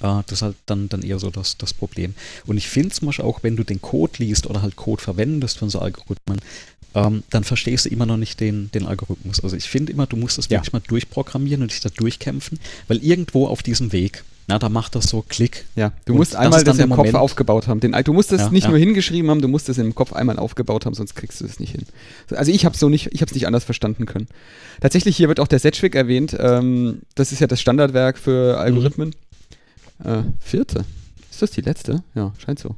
äh, 0.00 0.22
das 0.26 0.32
ist 0.32 0.42
halt 0.42 0.56
dann, 0.66 0.88
dann 0.88 1.02
eher 1.02 1.18
so 1.18 1.30
das, 1.30 1.58
das 1.58 1.74
Problem. 1.74 2.14
Und 2.46 2.56
ich 2.56 2.68
finde 2.68 2.90
zum 2.90 3.06
Beispiel 3.06 3.24
auch, 3.24 3.42
wenn 3.42 3.56
du 3.56 3.64
den 3.64 3.82
Code 3.82 4.14
liest 4.18 4.46
oder 4.46 4.62
halt 4.62 4.76
Code 4.76 5.02
verwendest 5.02 5.58
von 5.58 5.70
so 5.70 5.80
Algorithmen, 5.80 6.40
ähm, 6.96 7.22
dann 7.30 7.44
verstehst 7.44 7.84
du 7.84 7.90
immer 7.90 8.06
noch 8.06 8.16
nicht 8.16 8.40
den, 8.40 8.70
den 8.72 8.86
Algorithmus. 8.86 9.40
Also 9.40 9.56
ich 9.56 9.68
finde 9.68 9.92
immer, 9.92 10.06
du 10.06 10.16
musst 10.16 10.38
das 10.38 10.48
ja. 10.48 10.58
wirklich 10.58 10.72
mal 10.72 10.82
durchprogrammieren 10.86 11.62
und 11.62 11.70
dich 11.70 11.80
da 11.80 11.90
durchkämpfen, 11.90 12.58
weil 12.88 12.98
irgendwo 12.98 13.46
auf 13.46 13.62
diesem 13.62 13.92
Weg 13.92 14.24
na, 14.48 14.60
da 14.60 14.68
macht 14.68 14.94
das 14.94 15.08
so 15.08 15.24
Klick. 15.28 15.64
Ja, 15.74 15.92
du 16.04 16.14
musst 16.14 16.34
und 16.34 16.38
einmal 16.38 16.62
das, 16.62 16.76
das 16.76 16.84
im 16.84 16.90
Kopf 16.90 16.98
Moment. 16.98 17.16
aufgebaut 17.16 17.66
haben. 17.66 17.80
Den, 17.80 17.92
du 18.04 18.12
musst 18.12 18.30
das 18.30 18.42
ja, 18.42 18.50
nicht 18.50 18.64
ja. 18.64 18.70
nur 18.70 18.78
hingeschrieben 18.78 19.28
haben, 19.28 19.40
du 19.40 19.48
musst 19.48 19.68
es 19.68 19.76
im 19.78 19.92
Kopf 19.94 20.12
einmal 20.12 20.38
aufgebaut 20.38 20.86
haben, 20.86 20.94
sonst 20.94 21.16
kriegst 21.16 21.40
du 21.40 21.44
es 21.44 21.58
nicht 21.58 21.72
hin. 21.72 21.84
Also 22.30 22.52
ich 22.52 22.64
habe 22.64 22.74
es 22.74 22.80
so 22.80 22.88
nicht, 22.88 23.12
ich 23.12 23.22
habe 23.22 23.28
es 23.28 23.34
nicht 23.34 23.48
anders 23.48 23.64
verstanden 23.64 24.06
können. 24.06 24.28
Tatsächlich 24.80 25.16
hier 25.16 25.26
wird 25.26 25.40
auch 25.40 25.48
der 25.48 25.58
Setchwig 25.58 25.96
erwähnt. 25.96 26.36
Ähm, 26.38 27.02
das 27.16 27.32
ist 27.32 27.40
ja 27.40 27.48
das 27.48 27.60
Standardwerk 27.60 28.18
für 28.18 28.58
Algorithmen. 28.58 29.14
Mhm. 29.98 30.08
Äh, 30.08 30.22
vierte. 30.38 30.84
Ist 31.28 31.42
das 31.42 31.50
die 31.50 31.62
letzte? 31.62 32.04
Ja, 32.14 32.32
scheint 32.38 32.60
so. 32.60 32.76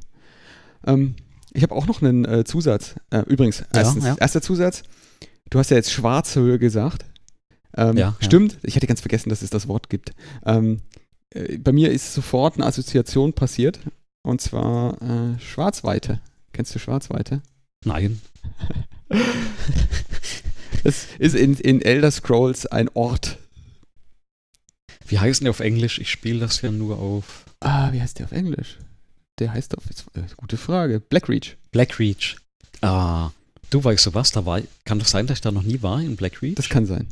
Ähm, 0.87 1.13
ich 1.53 1.63
habe 1.63 1.75
auch 1.75 1.87
noch 1.87 2.01
einen 2.01 2.25
äh, 2.25 2.43
Zusatz. 2.43 2.95
Äh, 3.09 3.21
übrigens, 3.21 3.63
erstens, 3.73 4.05
ja, 4.05 4.15
erster 4.19 4.41
Zusatz. 4.41 4.83
Du 5.49 5.59
hast 5.59 5.71
ja 5.71 5.77
jetzt 5.77 5.91
Schwarzhöhe 5.91 6.59
gesagt. 6.59 7.05
Ähm, 7.75 7.97
ja, 7.97 8.15
stimmt. 8.19 8.57
Ich 8.63 8.75
hätte 8.75 8.87
ganz 8.87 9.01
vergessen, 9.01 9.29
dass 9.29 9.41
es 9.41 9.49
das 9.49 9.67
Wort 9.67 9.89
gibt. 9.89 10.13
Ähm, 10.45 10.81
äh, 11.31 11.57
bei 11.57 11.71
mir 11.71 11.91
ist 11.91 12.13
sofort 12.13 12.55
eine 12.55 12.65
Assoziation 12.65 13.33
passiert. 13.33 13.79
Und 14.21 14.41
zwar 14.41 15.01
äh, 15.01 15.39
Schwarzweite. 15.39 16.19
Kennst 16.53 16.75
du 16.75 16.79
Schwarzweite? 16.79 17.41
Nein. 17.85 18.21
Es 20.83 21.07
ist 21.17 21.35
in, 21.35 21.55
in 21.55 21.81
Elder 21.81 22.11
Scrolls 22.11 22.65
ein 22.65 22.89
Ort. 22.93 23.37
Wie 25.05 25.19
heißt 25.19 25.43
der 25.43 25.49
auf 25.49 25.59
Englisch? 25.59 25.99
Ich 25.99 26.09
spiele 26.09 26.39
das 26.39 26.61
ja 26.61 26.71
nur 26.71 26.99
auf. 26.99 27.45
Ah, 27.59 27.91
wie 27.91 28.01
heißt 28.01 28.19
der 28.19 28.27
auf 28.27 28.31
Englisch? 28.31 28.77
Der 29.39 29.53
heißt 29.53 29.77
auf. 29.77 29.83
Äh, 30.13 30.21
gute 30.35 30.57
Frage. 30.57 30.99
Blackreach. 30.99 31.55
Blackreach. 31.71 32.35
Ah, 32.81 33.31
du 33.69 33.83
weißt 33.83 34.07
du 34.07 34.13
was? 34.13 34.31
Da 34.31 34.45
war, 34.45 34.61
kann 34.85 34.99
doch 34.99 35.05
sein, 35.05 35.27
dass 35.27 35.37
ich 35.37 35.41
da 35.41 35.51
noch 35.51 35.63
nie 35.63 35.81
war 35.81 36.01
in 36.01 36.15
Blackreach? 36.15 36.55
Das 36.55 36.69
kann 36.69 36.85
sein. 36.85 37.07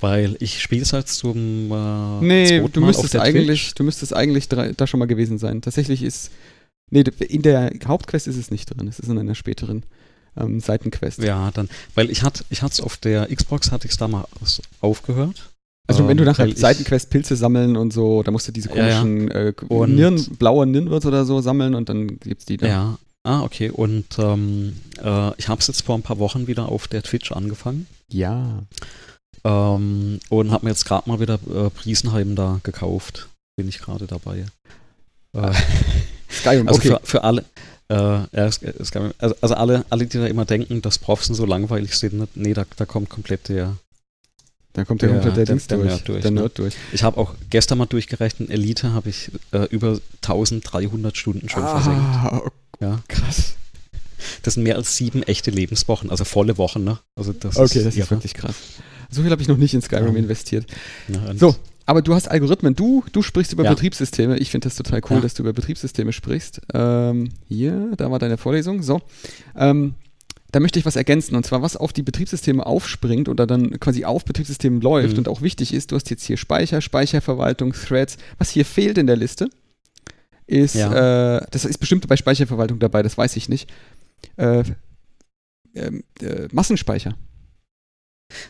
Weil 0.00 0.36
ich 0.40 0.60
spiele 0.60 0.82
es 0.82 0.92
halt 0.92 1.08
zum 1.08 1.70
äh, 1.70 2.24
Nee, 2.24 2.68
du 2.68 2.80
müsstest, 2.80 3.16
eigentlich, 3.16 3.74
du 3.74 3.84
müsstest 3.84 4.12
eigentlich 4.14 4.48
da 4.48 4.86
schon 4.86 4.98
mal 4.98 5.06
gewesen 5.06 5.38
sein. 5.38 5.62
Tatsächlich 5.62 6.02
ist. 6.02 6.30
Nee, 6.90 7.04
in 7.20 7.42
der 7.42 7.72
Hauptquest 7.86 8.26
ist 8.26 8.36
es 8.36 8.50
nicht 8.50 8.66
drin. 8.66 8.88
Es 8.88 8.98
ist 8.98 9.08
in 9.08 9.18
einer 9.18 9.34
späteren 9.34 9.84
ähm, 10.36 10.60
Seitenquest. 10.60 11.22
Ja, 11.22 11.50
dann. 11.52 11.68
Weil 11.94 12.10
ich 12.10 12.22
hatte 12.22 12.44
ich 12.50 12.62
es 12.62 12.80
auf 12.80 12.96
der 12.96 13.34
Xbox, 13.34 13.70
hatte 13.70 13.86
ich 13.86 13.92
es 13.92 13.96
damals 13.96 14.60
aufgehört. 14.80 15.51
Also 15.88 16.06
wenn 16.06 16.16
du 16.16 16.22
ähm, 16.22 16.28
nachher 16.28 16.56
Seitenquest 16.56 17.10
Pilze 17.10 17.36
sammeln 17.36 17.76
und 17.76 17.92
so, 17.92 18.22
da 18.22 18.30
musst 18.30 18.48
du 18.48 18.52
diese 18.52 18.68
komischen 18.68 19.28
ja, 19.28 19.42
ja. 19.42 19.48
Äh, 19.48 19.86
Nirn, 19.86 20.24
blaue 20.38 20.66
Nirnwürze 20.66 21.08
oder 21.08 21.24
so 21.24 21.40
sammeln 21.40 21.74
und 21.74 21.88
dann 21.88 22.18
gibt's 22.20 22.44
die 22.44 22.56
da. 22.56 22.66
Ja, 22.66 22.98
ah, 23.24 23.42
okay. 23.42 23.70
Und 23.70 24.06
ähm, 24.18 24.76
äh, 25.02 25.32
ich 25.38 25.48
habe 25.48 25.60
es 25.60 25.66
jetzt 25.66 25.82
vor 25.82 25.96
ein 25.96 26.02
paar 26.02 26.18
Wochen 26.18 26.46
wieder 26.46 26.68
auf 26.68 26.88
der 26.88 27.02
Twitch 27.02 27.32
angefangen. 27.32 27.86
Ja. 28.08 28.62
Ähm, 29.44 30.20
und 30.28 30.50
habe 30.52 30.66
mir 30.66 30.70
jetzt 30.70 30.84
gerade 30.84 31.08
mal 31.08 31.20
wieder 31.20 31.38
äh, 31.52 31.70
Priesenheim 31.70 32.36
da 32.36 32.60
gekauft. 32.62 33.28
Bin 33.56 33.68
ich 33.68 33.80
gerade 33.80 34.06
dabei. 34.06 34.46
Äh, 35.34 35.52
Skyrim, 36.30 36.68
also 36.68 36.78
okay. 36.78 36.88
für, 36.88 37.00
für 37.02 37.24
alle, 37.24 37.44
äh, 37.88 37.94
ja, 37.94 38.28
also, 38.32 39.10
also, 39.18 39.54
alle, 39.54 39.84
alle, 39.90 40.06
die 40.06 40.18
da 40.18 40.26
immer 40.26 40.44
denken, 40.44 40.80
dass 40.80 40.98
Profs 40.98 41.26
so 41.26 41.44
langweilig 41.44 41.94
sind, 41.94 42.36
nee, 42.36 42.54
da, 42.54 42.64
da 42.76 42.86
kommt 42.86 43.10
komplett 43.10 43.48
der. 43.48 43.76
Da 44.74 44.84
kommt 44.84 45.02
der, 45.02 45.10
der 45.10 45.20
komplett 45.20 45.48
der, 45.48 45.56
der, 45.56 45.56
der, 45.56 45.76
durch, 45.78 46.02
durch, 46.02 46.22
der 46.22 46.30
ne? 46.30 46.40
Nerd 46.40 46.58
durch. 46.58 46.74
Ich 46.92 47.02
habe 47.02 47.18
auch 47.18 47.34
gestern 47.50 47.78
mal 47.78 47.86
durchgerechnet, 47.86 48.50
Elite 48.50 48.92
habe 48.92 49.10
ich 49.10 49.30
äh, 49.52 49.66
über 49.66 49.98
1300 50.22 51.16
Stunden 51.16 51.48
schon 51.48 51.62
ah, 51.62 51.80
versenkt. 51.80 52.52
Ja. 52.80 53.00
Krass. 53.08 53.54
Das 54.42 54.54
sind 54.54 54.62
mehr 54.62 54.76
als 54.76 54.96
sieben 54.96 55.22
echte 55.24 55.50
Lebenswochen, 55.50 56.10
also 56.10 56.24
volle 56.24 56.56
Wochen, 56.56 56.84
ne? 56.84 56.98
Also 57.16 57.32
das 57.32 57.56
okay, 57.56 57.78
ist 57.78 57.86
das 57.86 57.96
ist 57.96 58.10
wirklich 58.10 58.34
krass. 58.34 58.54
So 59.10 59.22
viel 59.22 59.30
habe 59.30 59.42
ich 59.42 59.48
noch 59.48 59.58
nicht 59.58 59.74
in 59.74 59.82
Skyrim 59.82 60.14
ja. 60.14 60.22
investiert. 60.22 60.66
Ja, 61.08 61.34
so, 61.36 61.54
aber 61.84 62.00
du 62.00 62.14
hast 62.14 62.30
Algorithmen. 62.30 62.74
Du, 62.74 63.04
du 63.12 63.22
sprichst 63.22 63.52
über 63.52 63.64
ja. 63.64 63.70
Betriebssysteme. 63.70 64.38
Ich 64.38 64.50
finde 64.50 64.68
das 64.68 64.76
total 64.76 65.02
cool, 65.10 65.20
dass 65.20 65.34
du 65.34 65.42
über 65.42 65.52
Betriebssysteme 65.52 66.12
sprichst. 66.12 66.60
Ähm, 66.72 67.30
hier, 67.48 67.92
da 67.96 68.10
war 68.10 68.18
deine 68.18 68.38
Vorlesung. 68.38 68.82
So. 68.82 69.02
Ähm, 69.56 69.94
da 70.52 70.60
möchte 70.60 70.78
ich 70.78 70.86
was 70.86 70.96
ergänzen. 70.96 71.34
Und 71.34 71.44
zwar, 71.44 71.62
was 71.62 71.76
auf 71.76 71.92
die 71.92 72.02
Betriebssysteme 72.02 72.64
aufspringt 72.64 73.28
oder 73.28 73.46
dann 73.46 73.80
quasi 73.80 74.04
auf 74.04 74.24
Betriebssystemen 74.24 74.80
läuft 74.80 75.14
mhm. 75.14 75.18
und 75.20 75.28
auch 75.28 75.42
wichtig 75.42 75.74
ist, 75.74 75.90
du 75.90 75.96
hast 75.96 76.10
jetzt 76.10 76.24
hier 76.24 76.36
Speicher, 76.36 76.80
Speicherverwaltung, 76.80 77.72
Threads. 77.72 78.18
Was 78.38 78.50
hier 78.50 78.64
fehlt 78.64 78.98
in 78.98 79.06
der 79.06 79.16
Liste, 79.16 79.48
ist, 80.46 80.74
ja. 80.74 81.38
äh, 81.38 81.46
das 81.50 81.64
ist 81.64 81.78
bestimmt 81.78 82.06
bei 82.06 82.16
Speicherverwaltung 82.16 82.78
dabei, 82.78 83.02
das 83.02 83.16
weiß 83.16 83.36
ich 83.36 83.48
nicht. 83.48 83.70
Äh, 84.36 84.62
ähm, 85.74 86.04
äh, 86.20 86.48
Massenspeicher. 86.52 87.14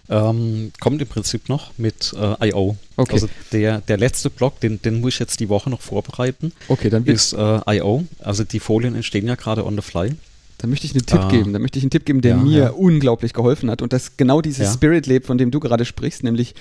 Ähm, 0.08 0.72
kommt 0.80 1.02
im 1.02 1.08
Prinzip 1.08 1.48
noch 1.48 1.76
mit 1.76 2.14
äh, 2.16 2.48
I.O. 2.48 2.76
Okay. 2.96 3.12
Also 3.12 3.28
der, 3.50 3.80
der 3.80 3.96
letzte 3.96 4.30
Block, 4.30 4.60
den, 4.60 4.80
den 4.80 5.00
muss 5.00 5.14
ich 5.14 5.18
jetzt 5.18 5.40
die 5.40 5.48
Woche 5.48 5.70
noch 5.70 5.80
vorbereiten. 5.80 6.52
Okay, 6.68 6.88
dann 6.88 7.04
ist 7.04 7.32
äh, 7.32 7.60
I.O. 7.68 8.04
Also 8.20 8.44
die 8.44 8.60
Folien 8.60 8.94
entstehen 8.94 9.26
ja 9.26 9.34
gerade 9.34 9.64
on 9.64 9.74
the 9.74 9.82
fly. 9.82 10.14
Da 10.62 10.68
möchte 10.68 10.86
ich 10.86 10.94
einen 10.94 11.04
Tipp 11.04 11.18
ah. 11.18 11.28
geben. 11.28 11.52
Da 11.52 11.58
möchte 11.58 11.78
ich 11.78 11.84
einen 11.84 11.90
Tipp 11.90 12.06
geben, 12.06 12.20
der 12.20 12.36
ja, 12.36 12.42
mir 12.42 12.58
ja. 12.58 12.70
unglaublich 12.70 13.32
geholfen 13.32 13.68
hat. 13.68 13.82
Und 13.82 13.92
das 13.92 14.16
genau 14.16 14.40
dieses 14.40 14.66
ja. 14.66 14.72
Spirit 14.72 15.06
lebt, 15.06 15.26
von 15.26 15.36
dem 15.36 15.50
du 15.50 15.58
gerade 15.58 15.84
sprichst, 15.84 16.22
nämlich 16.22 16.54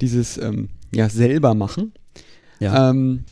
dieses 0.00 0.38
ähm, 0.38 0.68
ja, 0.94 1.08
selber 1.08 1.54
machen. 1.54 1.92
Ähm, 2.60 3.24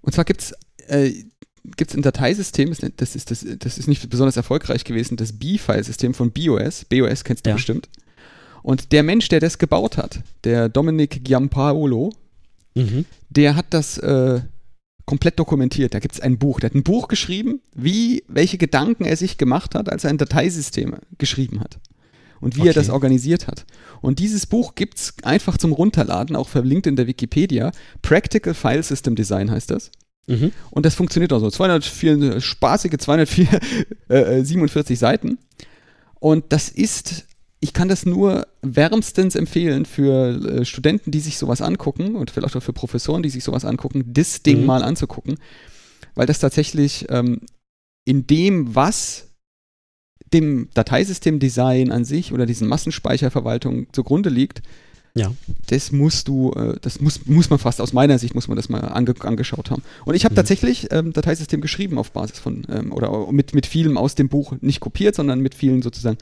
und 0.00 0.12
zwar 0.12 0.24
gibt 0.24 0.42
es 0.42 0.54
äh, 0.86 1.24
ein 1.94 2.02
Dateisystem, 2.02 2.72
das 2.96 3.16
ist, 3.16 3.30
das, 3.30 3.44
das 3.58 3.78
ist 3.78 3.88
nicht 3.88 4.08
besonders 4.08 4.36
erfolgreich 4.36 4.84
gewesen, 4.84 5.16
das 5.16 5.32
B-File-System 5.32 6.14
von 6.14 6.30
BOS. 6.30 6.84
BOS 6.84 7.24
kennst 7.24 7.46
du 7.46 7.52
bestimmt. 7.52 7.88
Und 8.62 8.92
der 8.92 9.02
Mensch, 9.02 9.28
der 9.28 9.40
das 9.40 9.58
gebaut 9.58 9.96
hat, 9.96 10.20
der 10.44 10.68
Dominic 10.68 11.24
Giampaolo, 11.24 12.12
mhm. 12.74 13.06
der 13.30 13.56
hat 13.56 13.66
das 13.70 13.98
äh, 13.98 14.40
komplett 15.12 15.38
dokumentiert. 15.38 15.92
Da 15.92 15.98
gibt 15.98 16.14
es 16.14 16.20
ein 16.20 16.38
Buch. 16.38 16.58
Der 16.58 16.70
hat 16.70 16.74
ein 16.74 16.84
Buch 16.84 17.06
geschrieben, 17.06 17.60
wie, 17.74 18.24
welche 18.28 18.56
Gedanken 18.56 19.04
er 19.04 19.18
sich 19.18 19.36
gemacht 19.36 19.74
hat, 19.74 19.92
als 19.92 20.04
er 20.04 20.10
ein 20.10 20.16
Dateisystem 20.16 20.96
geschrieben 21.18 21.60
hat. 21.60 21.80
Und 22.40 22.56
wie 22.56 22.60
okay. 22.60 22.70
er 22.70 22.72
das 22.72 22.88
organisiert 22.88 23.46
hat. 23.46 23.66
Und 24.00 24.20
dieses 24.20 24.46
Buch 24.46 24.74
gibt 24.74 24.96
es 24.96 25.14
einfach 25.22 25.58
zum 25.58 25.72
Runterladen, 25.72 26.34
auch 26.34 26.48
verlinkt 26.48 26.86
in 26.86 26.96
der 26.96 27.06
Wikipedia. 27.06 27.72
Practical 28.00 28.54
File 28.54 28.82
System 28.82 29.14
Design 29.14 29.50
heißt 29.50 29.70
das. 29.70 29.90
Mhm. 30.28 30.50
Und 30.70 30.86
das 30.86 30.94
funktioniert 30.94 31.34
auch 31.34 31.40
so. 31.40 31.50
204, 31.50 32.40
spaßige 32.40 32.96
247 32.96 34.08
äh, 34.08 34.96
Seiten. 34.96 35.36
Und 36.20 36.54
das 36.54 36.70
ist 36.70 37.26
ich 37.62 37.72
kann 37.72 37.88
das 37.88 38.04
nur 38.04 38.48
wärmstens 38.60 39.36
empfehlen 39.36 39.86
für 39.86 40.60
äh, 40.60 40.64
Studenten, 40.64 41.12
die 41.12 41.20
sich 41.20 41.38
sowas 41.38 41.62
angucken 41.62 42.16
und 42.16 42.32
vielleicht 42.32 42.56
auch 42.56 42.62
für 42.62 42.72
Professoren, 42.72 43.22
die 43.22 43.30
sich 43.30 43.44
sowas 43.44 43.64
angucken, 43.64 44.02
das 44.08 44.42
Ding 44.42 44.60
mhm. 44.60 44.66
mal 44.66 44.82
anzugucken, 44.82 45.36
weil 46.16 46.26
das 46.26 46.40
tatsächlich 46.40 47.06
ähm, 47.08 47.40
in 48.04 48.26
dem, 48.26 48.74
was 48.74 49.28
dem 50.32 50.70
Dateisystemdesign 50.74 51.92
an 51.92 52.04
sich 52.04 52.32
oder 52.32 52.46
diesen 52.46 52.66
Massenspeicherverwaltung 52.66 53.86
zugrunde 53.92 54.28
liegt, 54.28 54.62
Ja. 55.14 55.30
Das 55.66 55.92
musst 55.92 56.28
du, 56.28 56.52
äh, 56.52 56.78
das 56.80 57.00
muss, 57.00 57.26
muss 57.26 57.50
man 57.50 57.58
fast, 57.58 57.80
aus 57.80 57.92
meiner 57.92 58.18
Sicht 58.18 58.34
muss 58.34 58.48
man 58.48 58.56
das 58.56 58.68
mal 58.68 58.80
ange, 58.80 59.14
angeschaut 59.20 59.70
haben. 59.70 59.82
Und 60.04 60.14
ich 60.14 60.24
habe 60.24 60.32
Mhm. 60.32 60.36
tatsächlich 60.36 60.88
ähm, 60.90 61.12
Dateisystem 61.12 61.60
geschrieben 61.60 61.98
auf 61.98 62.12
Basis 62.12 62.38
von, 62.38 62.66
ähm, 62.70 62.92
oder 62.92 63.30
mit, 63.30 63.54
mit 63.54 63.66
vielem 63.66 63.98
aus 63.98 64.14
dem 64.14 64.28
Buch 64.28 64.54
nicht 64.60 64.80
kopiert, 64.80 65.14
sondern 65.14 65.40
mit 65.40 65.54
vielen 65.54 65.82
sozusagen 65.82 66.18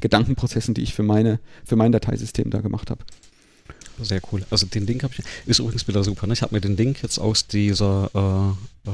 Gedankenprozessen, 0.00 0.74
die 0.74 0.82
ich 0.82 0.94
für 0.94 1.02
meine, 1.02 1.38
für 1.64 1.76
mein 1.76 1.92
Dateisystem 1.92 2.50
da 2.50 2.60
gemacht 2.60 2.90
habe. 2.90 3.00
Sehr 4.02 4.20
cool. 4.30 4.44
Also 4.50 4.66
den 4.66 4.86
Link 4.86 5.02
habe 5.02 5.14
ich. 5.16 5.24
Ist 5.46 5.58
übrigens 5.58 5.88
wieder 5.88 6.04
super. 6.04 6.26
Ne? 6.26 6.34
Ich 6.34 6.42
habe 6.42 6.54
mir 6.54 6.60
den 6.60 6.76
Link 6.76 7.02
jetzt 7.02 7.18
aus 7.18 7.46
dieser 7.46 8.10
äh, 8.84 8.90
äh, 8.90 8.92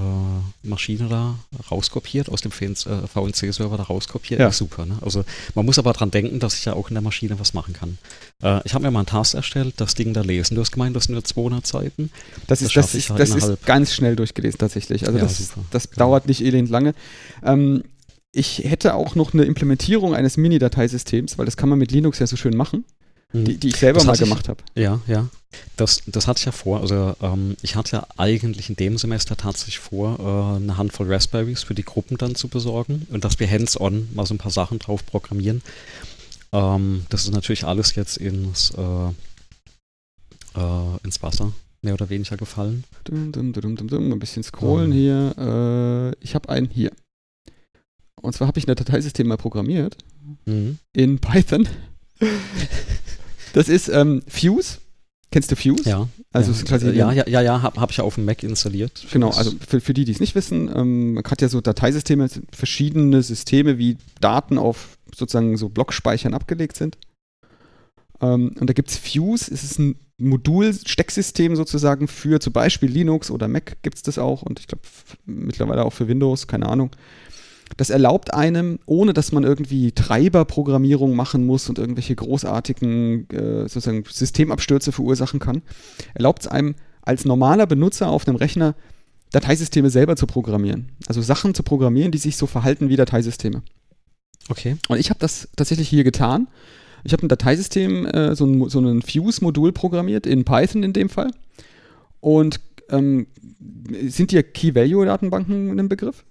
Maschine 0.69 1.09
da 1.09 1.35
rauskopiert, 1.71 2.29
aus 2.29 2.41
dem 2.41 2.53
äh, 2.53 2.75
VNC-Server 3.09 3.77
da 3.77 3.83
rauskopiert. 3.83 4.39
Ja. 4.41 4.49
Ist 4.49 4.59
super. 4.59 4.87
Ne? 4.87 4.99
Also 5.01 5.25
man 5.57 5.67
muss 5.67 5.79
aber 5.79 5.93
dran 5.93 6.13
denken, 6.13 6.39
dass 6.39 6.55
ich 6.55 6.65
ja 6.67 6.75
auch 6.75 6.89
in 6.89 6.95
der 6.95 7.03
Maschine 7.03 7.39
was 7.41 7.53
machen 7.53 7.75
kann. 7.75 7.99
Äh, 8.43 8.61
ich 8.65 8.75
habe 8.75 8.85
mir 8.85 8.91
mal 8.93 9.01
einen 9.01 9.07
Task 9.07 9.35
erstellt, 9.35 9.75
das 9.79 9.97
Ding 9.97 10.15
da 10.15 10.21
lesen. 10.21 10.55
Du 10.55 10.61
hast 10.61 10.71
gemeint, 10.71 10.95
das 10.95 11.05
sind 11.05 11.15
nur 11.15 11.25
200 11.25 11.67
Seiten. 11.67 12.11
Das, 12.47 12.61
Das 12.61 12.63
ist, 12.63 12.77
das, 12.77 12.95
ist, 12.95 13.11
halt 13.11 13.21
das 13.21 13.31
ist 13.31 13.67
ganz 13.67 13.93
schnell 13.95 14.15
durchgelesen 14.15 14.59
tatsächlich. 14.59 15.07
Also 15.07 15.19
Ja, 15.19 15.25
das, 15.25 15.51
das 15.73 15.91
Genau. 15.91 16.07
dauert 16.07 16.29
nicht 16.29 16.45
elend 16.45 16.71
lange. 16.71 16.95
Ähm, 17.43 17.83
ich 18.33 18.59
hätte 18.65 18.95
auch 18.95 19.15
noch 19.15 19.35
eine 19.35 19.45
Implementierung 19.45 20.15
eines 20.15 20.37
Mini-Dateisystems, 20.37 21.37
weil 21.39 21.45
das 21.47 21.57
kann 21.57 21.69
man 21.69 21.79
mit 21.79 21.93
Linux 21.93 22.19
ja 22.19 22.27
so 22.27 22.37
schön 22.37 22.57
machen, 22.57 22.85
Mhm. 23.35 23.45
die, 23.45 23.57
die 23.59 23.69
ich 23.69 23.77
selber 23.77 23.99
Das 24.01 24.07
mal 24.07 24.15
ich- 24.15 24.21
gemacht 24.21 24.49
habe. 24.49 24.63
Ja, 24.75 25.01
ja. 25.07 25.29
Das, 25.77 26.01
das 26.07 26.27
hatte 26.27 26.39
ich 26.41 26.45
ja 26.47 26.53
vor. 26.53 26.81
Also 26.81 27.15
ähm, 27.23 27.57
ich 27.61 27.77
hatte 27.77 27.97
ja 27.97 28.07
eigentlich 28.17 28.71
in 28.71 28.77
dem 28.77 28.97
Semester 28.97 29.37
tatsächlich 29.37 29.79
vor, 29.81 30.19
äh, 30.19 30.57
eine 30.63 30.79
Handvoll 30.79 31.13
Raspberries 31.13 31.63
für 31.63 31.75
die 31.75 31.83
Gruppen 31.85 32.17
dann 32.17 32.35
zu 32.35 32.49
besorgen 32.49 33.07
und 33.11 33.25
dass 33.25 33.39
wir 33.39 33.51
hands-on 33.51 34.09
mal 34.15 34.25
so 34.27 34.33
ein 34.35 34.39
paar 34.39 34.51
Sachen 34.51 34.79
drauf 34.79 35.05
programmieren. 35.05 35.61
Ähm, 36.53 37.05
das 37.11 37.25
ist 37.25 37.33
natürlich 37.33 37.65
alles 37.65 37.95
jetzt 37.97 38.17
ins, 38.17 38.71
äh, 38.71 39.09
äh, 40.59 40.97
ins 41.05 41.23
Wasser 41.23 41.53
mehr 41.83 41.95
oder 41.95 42.09
weniger 42.11 42.37
gefallen. 42.37 42.85
Dum, 43.05 43.33
dum, 43.33 43.53
dum, 43.53 44.13
ein 44.13 44.19
bisschen 44.19 44.43
scrollen 44.43 44.93
Ähm. 44.93 44.97
hier. 44.99 46.13
Äh, 46.17 46.25
ich 46.25 46.35
habe 46.35 46.49
einen 46.49 46.69
hier. 46.71 46.93
Und 48.23 48.33
zwar 48.35 48.49
habe 48.49 48.59
ich 48.59 48.67
ein 48.67 48.75
Dateisystem 48.75 49.27
mal 49.27 49.37
programmiert 49.37 49.97
Mhm. 50.47 50.79
in 50.93 51.19
Python. 51.19 51.69
Das 53.53 53.69
ist 53.69 53.89
ähm, 53.89 54.23
Fuse. 54.29 54.79
Kennst 55.31 55.51
du 55.51 55.57
Fuse? 55.57 55.89
Ja. 55.89 56.09
Also 56.33 56.53
ja. 56.53 56.63
quasi 56.63 56.91
ja, 56.91 57.13
ja, 57.13 57.27
ja, 57.27 57.41
ja, 57.41 57.63
habe 57.63 57.81
hab 57.81 57.91
ich 57.91 57.97
ja 57.97 58.05
auf 58.05 58.15
dem 58.17 58.25
Mac 58.25 58.43
installiert. 58.43 59.07
Genau, 59.13 59.31
also 59.31 59.53
für, 59.67 59.81
für 59.81 59.95
die, 59.95 60.05
die 60.05 60.13
es 60.13 60.21
nicht 60.21 60.35
wissen, 60.35 60.71
ähm, 60.75 61.15
man 61.15 61.25
hat 61.25 61.43
ja 61.43 61.49
so 61.49 61.61
Dateisysteme, 61.61 62.29
verschiedene 62.53 63.23
Systeme, 63.23 63.79
wie 63.79 63.97
Daten 64.21 64.59
auf 64.59 64.99
sozusagen 65.15 65.57
so 65.57 65.69
Blockspeichern 65.69 66.35
abgelegt 66.35 66.77
sind. 66.77 66.99
Ähm, 68.21 68.55
und 68.61 68.69
da 68.69 68.73
gibt 68.73 68.91
es 68.91 68.99
Fuse, 68.99 69.53
es 69.53 69.65
ist 69.65 69.79
ein 69.79 69.97
Modul-Stecksystem 70.19 71.57
sozusagen 71.57 72.09
für 72.09 72.39
zum 72.39 72.53
Beispiel 72.53 72.91
Linux 72.91 73.31
oder 73.31 73.49
Mac 73.49 73.83
gibt 73.83 73.97
es 73.97 74.03
das 74.03 74.19
auch 74.19 74.43
und 74.43 74.61
ich 74.61 74.67
glaube 74.69 74.83
mittlerweile 75.27 75.85
auch 75.85 75.93
für 75.93 76.09
Windows, 76.09 76.47
keine 76.47 76.69
Ahnung. 76.69 76.91
Das 77.77 77.91
erlaubt 77.91 78.35
einem, 78.35 78.79
ohne 78.87 79.13
dass 79.13 79.33
man 79.33 79.45
irgendwie 79.45 79.93
Treiberprogrammierung 79.93 81.15
machen 81.17 81.47
muss 81.47 81.69
und 81.69 81.79
irgendwelche 81.79 82.15
großartigen 82.15 83.29
äh, 83.31 83.63
sozusagen 83.63 84.05
Systemabstürze 84.09 84.93
verursachen 84.93 85.41
kann, 85.41 85.63
erlaubt 86.15 86.43
es 86.43 86.49
einem 86.49 86.75
als 87.03 87.25
normaler 87.25 87.67
Benutzer 87.67 88.09
auf 88.09 88.27
einem 88.27 88.37
Rechner 88.37 88.75
Dateisysteme 89.31 89.91
selber 89.91 90.17
zu 90.17 90.27
programmieren. 90.27 90.93
Also 91.07 91.23
Sachen 91.23 91.55
zu 91.55 91.63
programmieren, 91.63 92.13
die 92.13 92.19
sich 92.19 92.37
so 92.37 92.47
verhalten 92.47 92.89
wie 92.89 92.97
Dateisysteme. 92.97 93.63
Okay. 94.49 94.77
Und 94.89 94.99
ich 94.99 95.11
habe 95.11 95.19
das 95.19 95.49
tatsächlich 95.57 95.89
hier 95.89 96.05
getan. 96.05 96.49
Ich 97.05 97.13
habe 97.13 97.25
ein 97.25 97.29
Dateisystem, 97.29 98.07
äh, 98.07 98.37
so 98.37 98.45
ein, 98.45 98.69
so 98.69 98.81
ein 98.81 99.03
Fuse-Modul 99.03 99.73
programmiert, 99.73 100.27
in 100.27 100.45
Python 100.45 100.83
in 100.83 100.93
dem 100.93 101.09
Fall. 101.09 101.31
Und 102.21 102.61
ähm, 102.91 103.27
sind 104.07 104.31
dir 104.31 104.43
Key-Value-Datenbanken 104.43 105.79
ein 105.79 105.89
Begriff? 105.89 106.25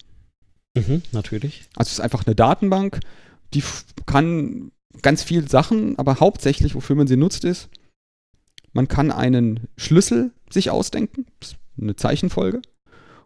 Mhm, 0.76 1.02
natürlich. 1.12 1.64
Also 1.76 1.90
es 1.90 1.94
ist 1.94 2.00
einfach 2.00 2.26
eine 2.26 2.36
Datenbank, 2.36 3.00
die 3.54 3.64
kann 4.06 4.72
ganz 5.02 5.24
viel 5.24 5.48
Sachen, 5.50 5.98
aber 6.00 6.20
hauptsächlich, 6.20 6.76
wofür 6.76 6.96
man 6.96 7.08
sie 7.08 7.18
nutzt, 7.18 7.44
ist, 7.44 7.70
man 8.74 8.88
kann 8.88 9.12
einen 9.12 9.68
Schlüssel 9.78 10.32
sich 10.50 10.70
ausdenken, 10.70 11.26
eine 11.80 11.96
Zeichenfolge, 11.96 12.62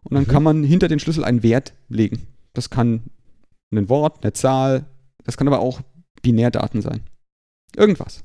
und 0.03 0.13
dann 0.13 0.23
Mhm. 0.23 0.27
kann 0.27 0.43
man 0.43 0.63
hinter 0.63 0.87
den 0.87 0.99
Schlüssel 0.99 1.23
einen 1.23 1.43
Wert 1.43 1.73
legen. 1.89 2.27
Das 2.53 2.69
kann 2.69 3.03
ein 3.71 3.89
Wort, 3.89 4.23
eine 4.23 4.33
Zahl, 4.33 4.85
das 5.23 5.37
kann 5.37 5.47
aber 5.47 5.59
auch 5.59 5.81
Binärdaten 6.21 6.81
sein. 6.81 7.01
Irgendwas. 7.75 8.23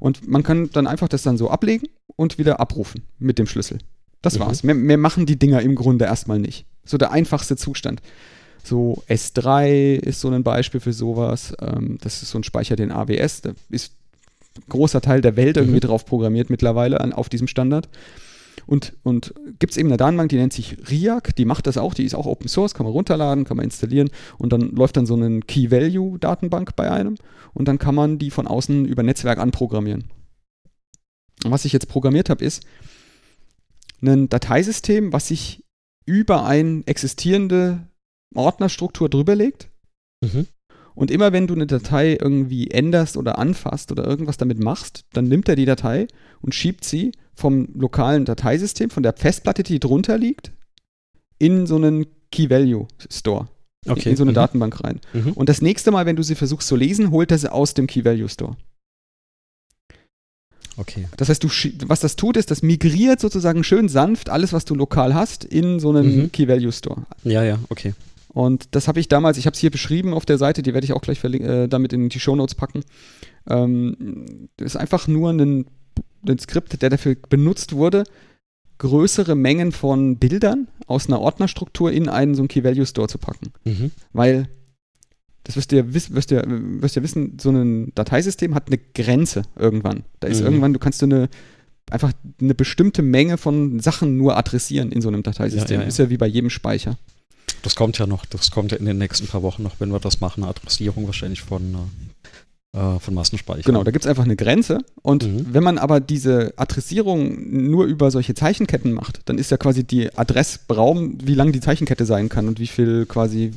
Und 0.00 0.26
man 0.28 0.42
kann 0.44 0.70
dann 0.70 0.86
einfach 0.86 1.08
das 1.08 1.22
dann 1.22 1.36
so 1.36 1.50
ablegen 1.50 1.88
und 2.16 2.38
wieder 2.38 2.60
abrufen 2.60 3.02
mit 3.18 3.38
dem 3.38 3.46
Schlüssel. 3.46 3.78
Das 4.22 4.36
Mhm. 4.36 4.40
war's. 4.40 4.62
Mehr, 4.62 4.74
mehr 4.76 4.98
machen 4.98 5.26
die 5.26 5.38
Dinger 5.38 5.60
im 5.62 5.74
Grunde 5.74 6.04
erstmal 6.04 6.38
nicht. 6.38 6.66
So 6.88 6.96
der 6.98 7.12
einfachste 7.12 7.56
Zustand. 7.56 8.00
So 8.64 9.02
S3 9.08 9.94
ist 9.94 10.20
so 10.20 10.28
ein 10.30 10.42
Beispiel 10.42 10.80
für 10.80 10.92
sowas. 10.92 11.54
Ähm, 11.60 11.98
das 12.00 12.22
ist 12.22 12.30
so 12.30 12.38
ein 12.38 12.44
Speicher, 12.44 12.76
den 12.76 12.90
AWS, 12.90 13.42
da 13.42 13.52
ist 13.70 13.92
ein 14.56 14.62
großer 14.68 15.00
Teil 15.00 15.20
der 15.20 15.36
Welt 15.36 15.56
irgendwie 15.56 15.76
Mhm. 15.76 15.88
drauf 15.88 16.04
programmiert 16.04 16.50
mittlerweile 16.50 17.00
an, 17.00 17.12
auf 17.12 17.28
diesem 17.28 17.46
Standard. 17.46 17.88
Und, 18.66 18.94
und 19.02 19.32
gibt 19.58 19.70
es 19.70 19.76
eben 19.78 19.88
eine 19.88 19.96
Datenbank, 19.96 20.28
die 20.28 20.36
nennt 20.36 20.52
sich 20.52 20.76
RIAC, 20.90 21.34
die 21.36 21.46
macht 21.46 21.66
das 21.66 21.78
auch, 21.78 21.94
die 21.94 22.04
ist 22.04 22.14
auch 22.14 22.26
Open 22.26 22.48
Source, 22.48 22.74
kann 22.74 22.84
man 22.84 22.92
runterladen, 22.92 23.44
kann 23.44 23.56
man 23.56 23.64
installieren 23.64 24.10
und 24.36 24.52
dann 24.52 24.72
läuft 24.72 24.96
dann 24.98 25.06
so 25.06 25.14
eine 25.14 25.40
Key-Value-Datenbank 25.40 26.76
bei 26.76 26.90
einem 26.90 27.16
und 27.54 27.68
dann 27.68 27.78
kann 27.78 27.94
man 27.94 28.18
die 28.18 28.30
von 28.30 28.46
außen 28.46 28.84
über 28.84 29.02
Netzwerk 29.02 29.38
anprogrammieren. 29.38 30.10
Und 31.44 31.50
was 31.50 31.64
ich 31.64 31.72
jetzt 31.72 31.88
programmiert 31.88 32.28
habe, 32.28 32.44
ist 32.44 32.62
ein 34.02 34.28
Dateisystem, 34.28 35.12
was 35.12 35.28
sich 35.28 35.64
über 36.08 36.44
eine 36.46 36.82
existierende 36.86 37.86
Ordnerstruktur 38.34 39.08
drüber 39.08 39.34
legt 39.34 39.68
Mhm. 40.24 40.46
und 40.94 41.10
immer 41.12 41.32
wenn 41.32 41.46
du 41.46 41.54
eine 41.54 41.66
Datei 41.66 42.16
irgendwie 42.20 42.68
änderst 42.70 43.16
oder 43.16 43.38
anfasst 43.38 43.92
oder 43.92 44.04
irgendwas 44.04 44.36
damit 44.36 44.58
machst, 44.58 45.04
dann 45.12 45.26
nimmt 45.26 45.48
er 45.48 45.54
die 45.54 45.64
Datei 45.66 46.08
und 46.40 46.54
schiebt 46.54 46.84
sie 46.84 47.12
vom 47.34 47.68
lokalen 47.74 48.24
Dateisystem, 48.24 48.90
von 48.90 49.04
der 49.04 49.12
Festplatte, 49.16 49.62
die 49.62 49.78
drunter 49.78 50.18
liegt, 50.18 50.50
in 51.38 51.66
so 51.68 51.76
einen 51.76 52.06
Key-Value-Store, 52.32 53.48
Okay. 53.86 54.10
in 54.10 54.16
so 54.16 54.24
eine 54.24 54.32
mhm. 54.32 54.36
Datenbank 54.36 54.82
rein. 54.82 55.00
Mhm. 55.12 55.32
Und 55.34 55.48
das 55.48 55.62
nächste 55.62 55.92
Mal, 55.92 56.04
wenn 56.04 56.16
du 56.16 56.24
sie 56.24 56.34
versuchst 56.34 56.66
zu 56.66 56.74
lesen, 56.74 57.10
holt 57.12 57.30
er 57.30 57.38
sie 57.38 57.52
aus 57.52 57.74
dem 57.74 57.86
Key-Value-Store. 57.86 58.56
Okay. 60.78 61.06
Das 61.16 61.28
heißt, 61.28 61.42
du, 61.42 61.48
was 61.86 62.00
das 62.00 62.16
tut, 62.16 62.36
ist, 62.36 62.50
das 62.50 62.62
migriert 62.62 63.20
sozusagen 63.20 63.64
schön 63.64 63.88
sanft 63.88 64.30
alles, 64.30 64.52
was 64.52 64.64
du 64.64 64.74
lokal 64.74 65.12
hast, 65.14 65.44
in 65.44 65.80
so 65.80 65.90
einen 65.90 66.16
Mhm. 66.16 66.32
Key-Value-Store. 66.32 67.02
Ja, 67.24 67.42
ja, 67.42 67.58
okay. 67.68 67.94
Und 68.32 68.68
das 68.76 68.86
habe 68.86 69.00
ich 69.00 69.08
damals, 69.08 69.38
ich 69.38 69.46
habe 69.46 69.54
es 69.54 69.60
hier 69.60 69.70
beschrieben 69.70 70.14
auf 70.14 70.24
der 70.24 70.38
Seite, 70.38 70.62
die 70.62 70.72
werde 70.74 70.84
ich 70.84 70.92
auch 70.92 71.00
gleich 71.00 71.22
äh, 71.24 71.66
damit 71.66 71.92
in 71.92 72.08
die 72.08 72.20
Shownotes 72.20 72.54
packen. 72.54 72.82
Ähm, 73.48 74.48
das 74.56 74.66
ist 74.74 74.76
einfach 74.76 75.08
nur 75.08 75.30
ein, 75.30 75.66
ein 76.26 76.38
Skript, 76.38 76.80
der 76.80 76.90
dafür 76.90 77.16
benutzt 77.28 77.72
wurde, 77.72 78.04
größere 78.78 79.34
Mengen 79.34 79.72
von 79.72 80.18
Bildern 80.18 80.68
aus 80.86 81.08
einer 81.08 81.20
Ordnerstruktur 81.20 81.90
in 81.90 82.08
einen 82.08 82.34
so 82.36 82.42
einen 82.42 82.48
Key-Value-Store 82.48 83.08
zu 83.08 83.18
packen. 83.18 83.52
Mhm. 83.64 83.90
Weil, 84.12 84.48
das 85.48 85.56
wirst 85.56 85.72
du 85.72 85.76
ja, 85.76 85.94
wiss, 85.94 86.12
wirst 86.14 86.30
du 86.30 86.34
ja, 86.34 86.42
wirst 86.46 86.94
du 86.94 87.00
ja 87.00 87.04
wissen, 87.04 87.38
so 87.40 87.48
ein 87.50 87.90
Dateisystem 87.94 88.54
hat 88.54 88.66
eine 88.66 88.78
Grenze 88.94 89.42
irgendwann. 89.58 90.04
Da 90.20 90.28
ist 90.28 90.40
Mhm. 90.40 90.46
irgendwann, 90.46 90.72
du 90.74 90.78
kannst 90.78 91.00
du 91.00 91.06
eine 91.06 91.28
einfach 91.90 92.12
eine 92.38 92.54
bestimmte 92.54 93.00
Menge 93.00 93.38
von 93.38 93.80
Sachen 93.80 94.18
nur 94.18 94.36
adressieren 94.36 94.92
in 94.92 95.00
so 95.00 95.08
einem 95.08 95.22
Dateisystem. 95.22 95.76
Ja, 95.76 95.82
ja. 95.82 95.88
Ist 95.88 95.98
ja 95.98 96.10
wie 96.10 96.18
bei 96.18 96.26
jedem 96.26 96.50
Speicher. 96.50 96.98
Das 97.62 97.74
kommt 97.76 97.96
ja 97.96 98.06
noch, 98.06 98.26
das 98.26 98.50
kommt 98.50 98.72
ja 98.72 98.78
in 98.78 98.84
den 98.84 98.98
nächsten 98.98 99.26
paar 99.26 99.42
Wochen 99.42 99.62
noch, 99.62 99.76
wenn 99.80 99.90
wir 99.90 99.98
das 99.98 100.20
machen, 100.20 100.42
eine 100.42 100.50
Adressierung 100.50 101.06
wahrscheinlich 101.06 101.40
von, 101.40 101.76
äh, 102.74 102.78
äh, 102.78 103.00
von 103.00 103.14
Massenspeicher. 103.14 103.62
Genau, 103.62 103.84
da 103.84 103.90
gibt 103.90 104.04
es 104.04 104.08
einfach 104.08 104.24
eine 104.24 104.36
Grenze. 104.36 104.80
Und 105.00 105.24
Mhm. 105.26 105.46
wenn 105.54 105.62
man 105.64 105.78
aber 105.78 105.98
diese 106.00 106.52
Adressierung 106.56 107.70
nur 107.70 107.86
über 107.86 108.10
solche 108.10 108.34
Zeichenketten 108.34 108.92
macht, 108.92 109.20
dann 109.24 109.38
ist 109.38 109.50
ja 109.50 109.56
quasi 109.56 109.82
die 109.82 110.14
Adressraum, 110.14 111.16
wie 111.24 111.34
lang 111.34 111.52
die 111.52 111.60
Zeichenkette 111.60 112.04
sein 112.04 112.28
kann 112.28 112.48
und 112.48 112.60
wie 112.60 112.66
viel 112.66 113.06
quasi 113.06 113.52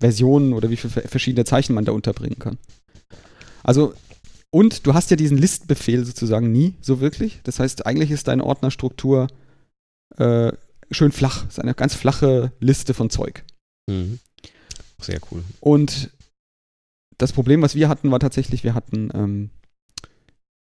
Versionen 0.00 0.52
oder 0.52 0.70
wie 0.70 0.76
viele 0.76 1.08
verschiedene 1.08 1.44
Zeichen 1.44 1.74
man 1.74 1.84
da 1.84 1.92
unterbringen 1.92 2.38
kann. 2.38 2.58
Also, 3.62 3.94
und 4.50 4.86
du 4.86 4.94
hast 4.94 5.10
ja 5.10 5.16
diesen 5.16 5.36
Listbefehl 5.36 6.04
sozusagen 6.04 6.50
nie 6.52 6.74
so 6.80 7.00
wirklich. 7.00 7.40
Das 7.44 7.58
heißt, 7.60 7.86
eigentlich 7.86 8.10
ist 8.10 8.28
deine 8.28 8.44
Ordnerstruktur 8.44 9.28
äh, 10.16 10.52
schön 10.90 11.12
flach. 11.12 11.44
Es 11.44 11.54
ist 11.54 11.60
eine 11.60 11.74
ganz 11.74 11.94
flache 11.94 12.52
Liste 12.60 12.94
von 12.94 13.10
Zeug. 13.10 13.44
Mhm. 13.88 14.20
Sehr 15.00 15.20
cool. 15.30 15.44
Und 15.60 16.10
das 17.18 17.32
Problem, 17.32 17.62
was 17.62 17.74
wir 17.74 17.88
hatten, 17.88 18.10
war 18.10 18.20
tatsächlich, 18.20 18.64
wir 18.64 18.74
hatten 18.74 19.10
ähm, 19.12 19.50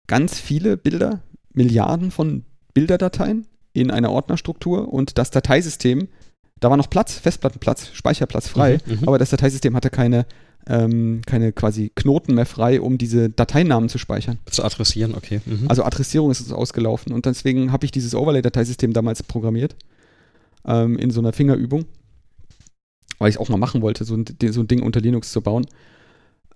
ganz 0.07 0.39
viele 0.39 0.77
Bilder, 0.77 1.23
Milliarden 1.53 2.11
von 2.11 2.45
Bilderdateien 2.73 3.47
in 3.73 3.91
einer 3.91 4.11
Ordnerstruktur 4.11 4.93
und 4.93 5.19
das 5.19 5.31
Dateisystem, 5.31 6.09
da 6.61 6.71
war 6.71 6.77
noch 6.77 6.91
Platz, 6.91 7.15
Festplattenplatz, 7.19 7.91
Speicherplatz 7.93 8.49
frei, 8.49 8.79
Mhm, 8.87 8.93
mhm. 9.01 9.09
aber 9.09 9.19
das 9.19 9.31
Dateisystem 9.31 9.77
hatte 9.77 9.91
keine 9.91 10.27
ähm, 10.69 11.23
keine 11.25 11.53
quasi 11.53 11.93
Knoten 11.95 12.35
mehr 12.35 12.47
frei, 12.47 12.81
um 12.81 12.99
diese 12.99 13.31
Dateinamen 13.31 13.89
zu 13.89 13.99
speichern. 13.99 14.39
Zu 14.47 14.65
adressieren, 14.65 15.15
okay. 15.15 15.41
Mhm. 15.47 15.67
Also 15.69 15.85
Adressierung 15.85 16.31
ist 16.31 16.51
ausgelaufen 16.53 17.13
und 17.13 17.25
deswegen 17.25 17.71
habe 17.71 17.85
ich 17.85 17.93
dieses 17.93 18.17
Overlay-Dateisystem 18.17 18.93
damals 18.93 19.23
programmiert 19.23 19.77
ähm, 20.65 20.99
in 20.99 21.11
so 21.11 21.21
einer 21.21 21.33
Fingerübung, 21.33 21.85
weil 23.19 23.29
ich 23.29 23.37
es 23.37 23.41
auch 23.41 23.49
mal 23.49 23.59
machen 23.59 23.81
wollte, 23.81 24.05
so 24.05 24.17
ein, 24.17 24.25
so 24.51 24.61
ein 24.61 24.67
Ding 24.67 24.83
unter 24.83 25.01
Linux 25.01 25.31
zu 25.31 25.41
bauen. 25.41 25.67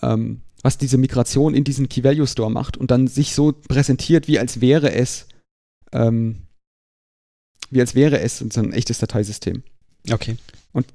Ähm, 0.03 0.41
was 0.63 0.77
diese 0.77 0.99
Migration 0.99 1.55
in 1.55 1.65
diesen 1.65 1.89
Key 1.89 2.03
Value 2.03 2.27
Store 2.27 2.51
macht 2.51 2.77
und 2.77 2.91
dann 2.91 3.07
sich 3.07 3.35
so 3.35 3.53
präsentiert, 3.53 4.29
wie 4.29 4.39
als 4.39 4.61
wäre 4.61 4.93
es 4.93 5.29
ähm, 5.93 6.43
wie 7.71 7.81
als 7.81 7.95
wäre 7.95 8.21
es 8.21 8.41
ein 8.57 8.73
echtes 8.73 8.99
Dateisystem. 8.99 9.63
Okay. 10.11 10.37
Und 10.73 10.87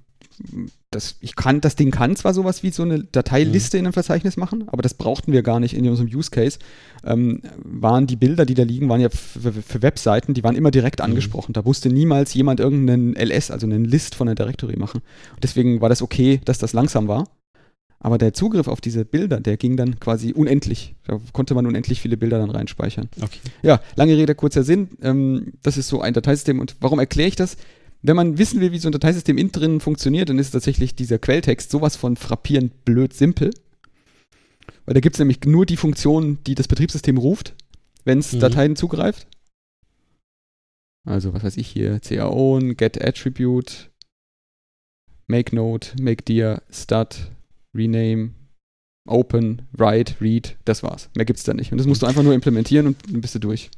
das, 0.91 1.16
ich 1.20 1.36
kann, 1.36 1.62
das 1.62 1.76
Ding 1.76 1.91
kann 1.91 2.16
zwar 2.16 2.34
sowas 2.34 2.64
wie 2.64 2.70
so 2.72 2.84
eine 2.84 3.03
Dateiliste 3.03 3.78
mhm. 3.78 3.80
in 3.80 3.86
einem 3.86 3.93
Verzeichnis 3.93 4.38
machen, 4.38 4.66
aber 4.68 4.82
das 4.82 4.93
brauchten 4.93 5.32
wir 5.32 5.43
gar 5.43 5.60
nicht 5.60 5.76
in 5.76 5.88
unserem 5.88 6.10
Use 6.10 6.32
Case. 6.32 6.60
Ähm, 7.03 7.41
waren 7.58 8.08
die 8.08 8.16
Bilder, 8.16 8.45
die 8.45 8.53
da 8.53 8.64
liegen, 8.64 8.89
waren 8.89 9.01
ja 9.01 9.10
für, 9.10 9.53
für 9.53 9.82
Webseiten, 9.82 10.34
die 10.34 10.43
waren 10.43 10.56
immer 10.56 10.72
direkt 10.72 10.99
mhm. 10.99 11.06
angesprochen. 11.06 11.53
Da 11.53 11.66
wusste 11.66 11.89
niemals 11.89 12.34
jemand 12.34 12.60
irgendeinen 12.60 13.16
LS, 13.16 13.51
also 13.51 13.66
einen 13.66 13.86
List 13.86 14.16
von 14.16 14.28
einer 14.28 14.36
Directory 14.36 14.78
machen. 14.78 15.01
Und 15.34 15.43
deswegen 15.43 15.82
war 15.82 15.89
das 15.89 16.01
okay, 16.01 16.41
dass 16.45 16.58
das 16.58 16.74
langsam 16.74 17.08
war. 17.08 17.28
Aber 17.99 18.20
der 18.20 18.34
Zugriff 18.34 18.68
auf 18.68 18.82
diese 18.82 19.03
Bilder, 19.03 19.39
der 19.39 19.58
ging 19.58 19.78
dann 19.78 19.99
quasi 19.99 20.32
unendlich. 20.32 20.93
Da 21.08 21.20
konnte 21.34 21.56
man 21.56 21.66
unendlich 21.66 22.01
viele 22.01 22.18
Bilder 22.18 22.38
dann 22.38 22.51
reinspeichern. 22.51 23.10
Okay. 23.20 23.39
Ja, 23.64 23.82
lange 23.95 24.16
Rede, 24.16 24.36
kurzer 24.36 24.64
Sinn. 24.64 24.89
Ähm, 25.01 25.53
das 25.64 25.78
ist 25.78 25.88
so 25.88 26.01
ein 26.01 26.14
Dateisystem. 26.14 26.60
Und 26.60 26.76
warum 26.82 26.99
erkläre 26.99 27.30
ich 27.30 27.36
das? 27.36 27.58
Wenn 28.08 28.16
man 28.16 28.38
wissen 28.38 28.62
will, 28.62 28.72
wie 28.72 28.78
so 28.78 28.88
ein 28.88 28.91
Dateisystem 28.91 29.39
innen 29.39 29.51
drin 29.51 29.80
funktioniert, 29.80 30.30
dann 30.30 30.38
ist 30.38 30.51
tatsächlich 30.51 30.93
dieser 30.93 31.18
Quelltext 31.18 31.72
sowas 31.72 31.95
von 31.95 32.18
frappierend 32.18 32.86
blöd 32.86 33.14
simpel. 33.14 33.49
Weil 34.86 34.93
da 34.93 34.99
gibt 34.99 35.16
es 35.16 35.20
nämlich 35.20 35.43
nur 35.45 35.66
die 35.66 35.78
Funktion, 35.78 36.38
die 36.45 36.53
das 36.53 36.68
Betriebssystem 36.68 37.18
ruft, 37.18 37.56
wenn 38.03 38.20
es 38.20 38.34
mhm. 38.34 38.41
Dateien 38.41 38.76
zugreift. 38.76 39.26
Also, 41.03 41.34
was 41.34 41.43
weiß 41.43 41.58
ich 41.58 41.68
hier, 41.68 41.99
caown, 41.99 42.78
get 42.78 43.03
attribute, 43.03 43.89
make 45.26 45.56
note, 45.56 45.95
make 45.99 46.24
dir, 46.24 46.62
stat, 46.72 47.32
rename, 47.76 48.34
open, 49.08 49.64
write, 49.72 50.16
read, 50.22 50.58
das 50.66 50.84
war's. 50.84 51.10
Mehr 51.16 51.26
gibt's 51.26 51.43
da 51.43 51.56
nicht. 51.56 51.72
Und 51.72 51.80
das 51.80 51.88
musst 51.88 52.03
du 52.03 52.06
einfach 52.06 52.24
nur 52.24 52.34
implementieren 52.36 52.86
und 52.86 52.97
dann 53.12 53.22
bist 53.22 53.34
du 53.34 53.39
durch. 53.39 53.72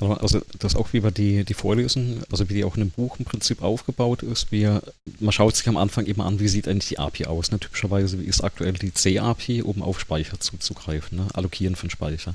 Also 0.00 0.40
das 0.58 0.76
auch 0.76 0.92
wie 0.92 1.00
bei 1.00 1.10
die, 1.10 1.44
die 1.44 1.54
Vorlesung, 1.54 2.22
also 2.30 2.48
wie 2.48 2.54
die 2.54 2.64
auch 2.64 2.76
in 2.76 2.82
einem 2.82 2.90
Buch 2.90 3.18
im 3.18 3.26
Prinzip 3.26 3.62
aufgebaut 3.62 4.22
ist. 4.22 4.50
Wir, 4.50 4.82
man 5.18 5.32
schaut 5.32 5.56
sich 5.56 5.68
am 5.68 5.76
Anfang 5.76 6.06
immer 6.06 6.24
an, 6.24 6.40
wie 6.40 6.48
sieht 6.48 6.68
eigentlich 6.68 6.88
die 6.88 6.98
API 6.98 7.26
aus. 7.26 7.50
Ne? 7.50 7.60
Typischerweise 7.60 8.18
wie 8.18 8.24
ist 8.24 8.42
aktuell 8.42 8.72
die 8.72 8.94
C-API, 8.94 9.62
um 9.62 9.82
auf 9.82 10.00
Speicher 10.00 10.40
zuzugreifen, 10.40 11.18
ne? 11.18 11.26
Allokieren 11.34 11.76
von 11.76 11.90
Speicher. 11.90 12.34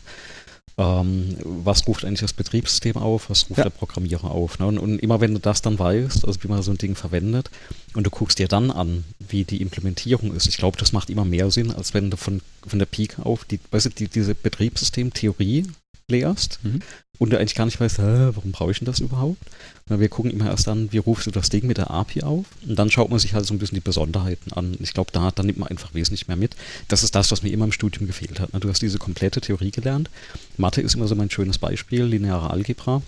Ähm, 0.78 1.38
was 1.42 1.88
ruft 1.88 2.04
eigentlich 2.04 2.20
das 2.20 2.34
Betriebssystem 2.34 2.98
auf, 2.98 3.30
was 3.30 3.50
ruft 3.50 3.60
ja. 3.60 3.64
der 3.64 3.70
Programmierer 3.70 4.30
auf. 4.30 4.60
Ne? 4.60 4.68
Und, 4.68 4.78
und, 4.78 5.00
immer 5.00 5.22
wenn 5.22 5.34
du 5.34 5.40
das 5.40 5.62
dann 5.62 5.80
weißt, 5.80 6.26
also 6.26 6.44
wie 6.44 6.50
man 6.50 6.62
so 6.64 6.72
ein 6.72 6.78
Ding 6.78 6.96
verwendet, 6.96 7.50
und 7.94 8.06
du 8.06 8.10
guckst 8.10 8.40
dir 8.40 8.50
dann 8.50 8.72
an, 8.72 9.06
wie 9.20 9.46
die 9.46 9.62
Implementierung 9.62 10.36
ist, 10.36 10.48
ich 10.48 10.58
glaube, 10.58 10.78
das 10.78 10.92
macht 10.92 11.10
immer 11.10 11.24
mehr 11.24 11.50
Sinn, 11.50 11.72
als 11.72 11.94
wenn 11.94 12.12
du 12.12 12.18
von, 12.18 12.42
von 12.68 12.78
der 12.78 12.88
Peak 12.88 13.20
auf 13.20 13.46
die, 13.46 13.60
weißt 13.72 13.86
du, 13.86 13.90
die, 13.92 14.10
diese 14.10 14.36
Betriebssystem-Theorie 14.36 15.66
leerst 16.10 16.60
mhm. 16.64 16.82
und 17.18 17.32
du 17.32 17.38
eigentlich 17.40 17.56
gar 17.56 17.66
nicht 17.66 17.80
weißt, 17.80 18.00
warum 18.00 18.52
brauche 18.52 18.72
ich 18.72 18.80
denn 18.80 18.86
das 18.86 19.00
überhaupt? 19.00 19.42
Na, 19.88 20.00
wir 20.00 20.10
gucken 20.10 20.32
immer 20.32 20.50
erst 20.50 20.68
an, 20.68 20.92
wie 20.92 20.98
rufst 20.98 21.28
du 21.28 21.32
das 21.32 21.50
Ding 21.50 21.68
mit 21.68 21.78
der 21.78 21.92
API 21.92 22.24
auf 22.24 22.46
und 22.68 22.76
dann 22.78 22.92
schaut 22.92 23.10
man 23.10 23.20
sich 23.20 23.34
halt 23.34 23.46
so 23.46 23.54
ein 23.54 23.60
bisschen 23.60 23.76
die 23.76 23.82
Besonderheiten 23.82 24.54
an. 24.54 24.76
Ich 24.80 24.94
glaube, 24.94 25.12
da, 25.12 25.32
da 25.32 25.44
nimmt 25.44 25.60
man 25.60 25.70
einfach 25.70 25.94
wesentlich 25.94 26.28
mehr 26.28 26.38
mit. 26.38 26.56
Das 26.88 27.04
ist 27.04 27.16
das, 27.16 27.32
was 27.32 27.44
mir 27.44 27.50
immer 27.50 27.66
im 27.66 27.72
Studium 27.72 28.08
gefehlt 28.08 28.40
hat. 28.40 28.50
Na, 28.54 28.60
du 28.60 28.70
hast 28.70 28.82
diese 28.82 29.00
komplette 29.00 29.42
Theorie 29.42 29.72
gelernt. 29.72 30.10
Mathe 30.58 30.82
ist 30.82 30.96
immer 30.96 31.08
so 31.08 31.16
mein 31.16 31.30
schönes 31.30 31.58
Beispiel, 31.58 32.04
lineare 32.04 32.50
Algebra. 32.50 33.02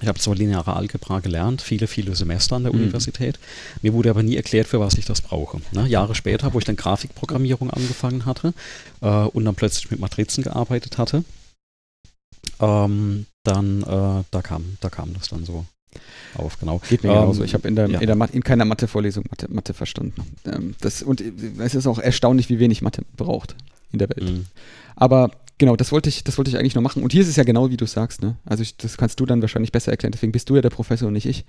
Ich 0.00 0.06
habe 0.06 0.18
zwar 0.18 0.36
lineare 0.36 0.76
Algebra 0.76 1.18
gelernt, 1.18 1.60
viele, 1.60 1.88
viele 1.88 2.14
Semester 2.14 2.56
an 2.56 2.62
der 2.62 2.72
mhm. 2.72 2.82
Universität. 2.82 3.38
Mir 3.82 3.92
wurde 3.92 4.10
aber 4.10 4.22
nie 4.22 4.36
erklärt, 4.36 4.68
für 4.68 4.78
was 4.78 4.94
ich 4.94 5.06
das 5.06 5.20
brauche. 5.20 5.60
Ne? 5.72 5.88
Jahre 5.88 6.14
später, 6.14 6.54
wo 6.54 6.58
ich 6.58 6.64
dann 6.64 6.76
Grafikprogrammierung 6.76 7.70
angefangen 7.70 8.24
hatte 8.24 8.54
äh, 9.00 9.08
und 9.08 9.44
dann 9.44 9.56
plötzlich 9.56 9.90
mit 9.90 9.98
Matrizen 9.98 10.44
gearbeitet 10.44 10.98
hatte, 10.98 11.24
ähm, 12.60 13.26
dann 13.44 13.82
äh, 13.82 14.24
da 14.30 14.42
kam, 14.42 14.76
da 14.80 14.90
kam 14.90 15.14
das 15.14 15.28
dann 15.28 15.44
so 15.44 15.64
auf, 16.34 16.58
genau. 16.58 16.80
Geht 16.88 17.02
mir 17.02 17.10
ähm, 17.10 17.20
genauso. 17.20 17.44
Ich 17.44 17.54
habe 17.54 17.66
in, 17.66 17.76
der, 17.76 17.88
ja. 17.88 17.98
in, 17.98 18.06
der 18.06 18.34
in 18.34 18.44
keiner 18.44 18.64
Mathe-Vorlesung 18.64 19.24
Mathe, 19.30 19.48
Mathe 19.50 19.74
verstanden. 19.74 20.22
Ähm, 20.44 20.74
das, 20.80 21.02
und 21.02 21.22
es 21.58 21.74
ist 21.74 21.86
auch 21.86 21.98
erstaunlich, 21.98 22.48
wie 22.48 22.58
wenig 22.58 22.82
Mathe 22.82 23.02
braucht 23.16 23.56
in 23.92 23.98
der 23.98 24.08
Welt. 24.10 24.30
Mhm. 24.30 24.44
Aber 24.96 25.30
genau, 25.56 25.76
das 25.76 25.92
wollte 25.92 26.08
ich, 26.08 26.24
das 26.24 26.36
wollte 26.38 26.50
ich 26.50 26.58
eigentlich 26.58 26.74
noch 26.74 26.82
machen. 26.82 27.02
Und 27.02 27.12
hier 27.12 27.22
ist 27.22 27.28
es 27.28 27.36
ja 27.36 27.44
genau, 27.44 27.70
wie 27.70 27.76
du 27.76 27.86
sagst. 27.86 28.22
Ne? 28.22 28.36
Also 28.44 28.62
ich, 28.62 28.76
das 28.76 28.96
kannst 28.96 29.18
du 29.20 29.26
dann 29.26 29.40
wahrscheinlich 29.40 29.72
besser 29.72 29.90
erklären. 29.90 30.12
Deswegen 30.12 30.32
bist 30.32 30.50
du 30.50 30.56
ja 30.56 30.62
der 30.62 30.70
Professor 30.70 31.08
und 31.08 31.14
nicht 31.14 31.26
ich. 31.26 31.44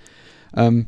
Ähm, 0.56 0.88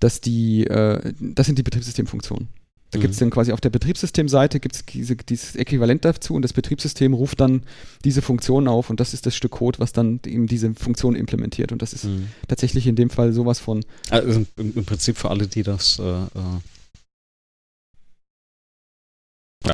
dass 0.00 0.20
die, 0.20 0.64
äh, 0.66 1.12
das 1.20 1.46
sind 1.46 1.58
die 1.58 1.62
Betriebssystemfunktionen. 1.62 2.48
Da 2.90 2.98
mhm. 2.98 3.02
gibt 3.02 3.14
es 3.14 3.20
dann 3.20 3.30
quasi 3.30 3.52
auf 3.52 3.60
der 3.60 3.70
Betriebssystemseite 3.70 4.60
gibt's 4.60 4.84
diese, 4.86 5.16
dieses 5.16 5.56
Äquivalent 5.56 6.04
dazu 6.04 6.34
und 6.34 6.42
das 6.42 6.52
Betriebssystem 6.54 7.12
ruft 7.12 7.40
dann 7.40 7.62
diese 8.04 8.22
Funktion 8.22 8.66
auf 8.66 8.88
und 8.88 8.98
das 9.00 9.12
ist 9.12 9.26
das 9.26 9.36
Stück 9.36 9.52
Code, 9.52 9.78
was 9.78 9.92
dann 9.92 10.20
eben 10.24 10.46
diese 10.46 10.74
Funktion 10.74 11.14
implementiert. 11.14 11.70
Und 11.72 11.82
das 11.82 11.92
ist 11.92 12.04
mhm. 12.04 12.28
tatsächlich 12.46 12.86
in 12.86 12.96
dem 12.96 13.10
Fall 13.10 13.32
sowas 13.32 13.58
von. 13.58 13.84
Also 14.10 14.46
im, 14.56 14.76
im 14.76 14.84
Prinzip 14.84 15.18
für 15.18 15.30
alle, 15.30 15.46
die 15.46 15.62
das 15.62 15.98
äh, 15.98 16.02
äh 16.02 16.26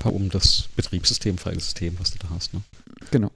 um 0.05 0.29
das 0.29 0.69
Betriebssystem, 0.77 1.39
Filesystem, 1.39 1.97
was 2.01 2.11
du 2.11 2.19
da 2.19 2.29
hast. 2.31 2.53
Ne? 2.53 2.63
Genau. 3.11 3.31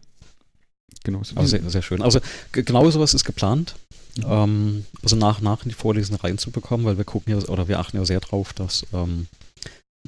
Genau. 1.04 1.22
So 1.22 1.40
sehr, 1.46 1.62
sehr 1.70 1.82
schön. 1.82 2.02
Also 2.02 2.20
genau 2.52 2.90
sowas 2.90 3.14
ist 3.14 3.24
geplant. 3.24 3.76
Mhm. 4.16 4.24
Ähm, 4.26 4.86
also 5.02 5.16
nach 5.16 5.40
nach 5.40 5.62
in 5.62 5.68
die 5.68 5.74
Vorlesungen 5.74 6.20
reinzubekommen, 6.20 6.84
weil 6.84 6.98
wir 6.98 7.04
gucken 7.04 7.32
ja 7.32 7.48
oder 7.48 7.68
wir 7.68 7.78
achten 7.78 7.96
ja 7.96 8.04
sehr 8.04 8.20
drauf, 8.20 8.52
dass 8.52 8.84
ähm, 8.92 9.26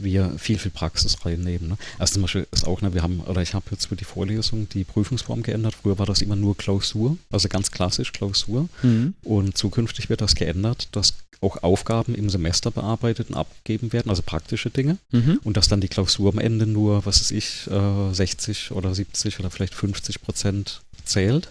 wir 0.03 0.39
viel, 0.39 0.59
viel 0.59 0.71
Praxis 0.71 1.25
reinnehmen. 1.25 1.69
Ne? 1.69 1.79
Also 1.99 2.15
zum 2.15 2.23
Beispiel 2.23 2.47
ist 2.53 2.67
auch, 2.67 2.81
ne, 2.81 2.95
wir 2.95 3.03
haben, 3.03 3.21
oder 3.21 3.43
ich 3.43 3.55
habe 3.55 3.67
jetzt 3.71 3.87
für 3.87 3.97
die 3.97 4.05
Vorlesung 4.05 4.69
die 4.69 4.85
Prüfungsform 4.85 5.43
geändert. 5.43 5.75
Früher 5.81 5.99
war 5.99 6.07
das 6.07 6.23
immer 6.23 6.37
nur 6.37 6.57
Klausur, 6.57 7.17
also 7.31 7.49
ganz 7.49 7.71
klassisch 7.71 8.13
Klausur. 8.13 8.69
Mhm. 8.83 9.15
Und 9.23 9.57
zukünftig 9.57 10.09
wird 10.09 10.21
das 10.21 10.35
geändert, 10.35 10.89
dass 10.93 11.15
auch 11.41 11.63
Aufgaben 11.63 12.15
im 12.15 12.29
Semester 12.29 12.71
bearbeitet 12.71 13.31
und 13.31 13.37
abgegeben 13.37 13.93
werden, 13.93 14.11
also 14.11 14.23
praktische 14.23 14.71
Dinge. 14.71 14.99
Mhm. 15.11 15.41
Und 15.43 15.57
dass 15.57 15.69
dann 15.69 15.81
die 15.81 15.89
Klausur 15.89 16.33
am 16.33 16.39
Ende 16.39 16.67
nur, 16.67 17.07
was 17.07 17.21
weiß 17.21 17.31
ich, 17.31 17.67
äh, 17.71 18.13
60 18.13 18.73
oder 18.73 18.95
70 18.95 19.41
oder 19.41 19.51
vielleicht 19.51 19.75
50 19.75 20.21
Prozent 20.23 20.83
zählt. 21.05 21.51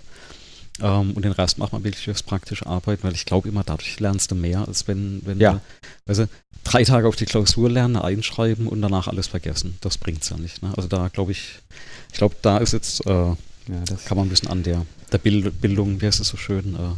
Ähm, 0.82 1.12
und 1.12 1.24
den 1.24 1.32
Rest 1.32 1.58
macht 1.58 1.74
man 1.74 1.84
wirklich 1.84 2.08
als 2.08 2.24
praktische 2.24 2.66
Arbeit, 2.66 3.04
weil 3.04 3.14
ich 3.14 3.26
glaube 3.26 3.50
immer, 3.50 3.64
dadurch 3.64 4.00
lernst 4.00 4.32
du 4.32 4.36
mehr, 4.36 4.68
als 4.68 4.88
wenn, 4.88 5.22
wenn 5.26 5.40
ja. 5.40 5.54
du, 5.54 5.62
also 6.08 6.26
drei 6.64 6.84
Tage 6.84 7.08
auf 7.08 7.16
die 7.16 7.26
Klausur 7.26 7.70
lernen, 7.70 7.96
einschreiben 7.96 8.68
und 8.68 8.82
danach 8.82 9.08
alles 9.08 9.28
vergessen. 9.28 9.78
Das 9.82 9.98
bringt 9.98 10.24
es 10.24 10.30
ja 10.30 10.38
nicht. 10.38 10.62
Ne? 10.62 10.72
Also 10.76 10.88
da 10.88 11.08
glaube 11.10 11.32
ich, 11.32 11.60
ich 12.12 12.18
glaube, 12.18 12.36
da 12.42 12.58
ist 12.58 12.74
jetzt, 12.74 13.06
äh, 13.06 13.12
ja, 13.12 13.36
das 13.86 14.06
kann 14.06 14.18
man 14.18 14.28
ein 14.28 14.30
bisschen 14.30 14.50
an 14.50 14.64
der, 14.64 14.86
der 15.12 15.18
Bild, 15.18 15.62
Bildung, 15.62 16.02
wie 16.02 16.06
heißt 16.06 16.20
es 16.20 16.28
so 16.28 16.38
schön, 16.38 16.76
äh, 16.76 16.96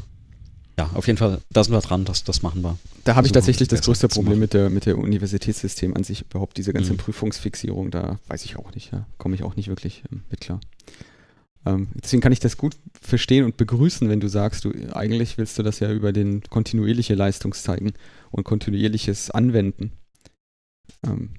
ja, 0.79 0.89
auf 0.93 1.05
jeden 1.05 1.17
Fall, 1.17 1.39
da 1.51 1.63
sind 1.63 1.73
wir 1.73 1.81
dran, 1.81 2.05
das, 2.05 2.23
das 2.23 2.41
machen 2.41 2.63
wir. 2.63 2.77
Da 3.03 3.15
habe 3.15 3.27
ich 3.27 3.33
tatsächlich 3.33 3.67
das 3.67 3.81
größte 3.81 4.07
Problem 4.07 4.39
mit 4.39 4.53
der, 4.53 4.69
mit 4.69 4.85
der 4.85 4.97
Universitätssystem 4.97 5.95
an 5.95 6.03
sich, 6.03 6.21
überhaupt 6.21 6.57
diese 6.57 6.73
ganze 6.73 6.93
mhm. 6.93 6.97
Prüfungsfixierung, 6.97 7.91
da 7.91 8.19
weiß 8.27 8.45
ich 8.45 8.57
auch 8.57 8.73
nicht, 8.73 8.91
ja, 8.91 9.05
komme 9.17 9.35
ich 9.35 9.43
auch 9.43 9.55
nicht 9.55 9.67
wirklich 9.67 10.03
ähm, 10.11 10.21
mit 10.29 10.41
klar. 10.41 10.59
Ähm, 11.65 11.89
deswegen 11.93 12.21
kann 12.21 12.31
ich 12.31 12.39
das 12.39 12.57
gut 12.57 12.75
verstehen 12.99 13.45
und 13.45 13.57
begrüßen, 13.57 14.09
wenn 14.09 14.19
du 14.19 14.27
sagst, 14.27 14.65
du 14.65 14.71
eigentlich 14.93 15.37
willst 15.37 15.59
du 15.59 15.63
das 15.63 15.79
ja 15.79 15.91
über 15.91 16.11
den 16.11 16.41
kontinuierliche 16.49 17.15
Leistung 17.15 17.53
zeigen 17.53 17.93
und 18.31 18.43
kontinuierliches 18.43 19.29
Anwenden. 19.31 19.91
Ähm, 21.05 21.31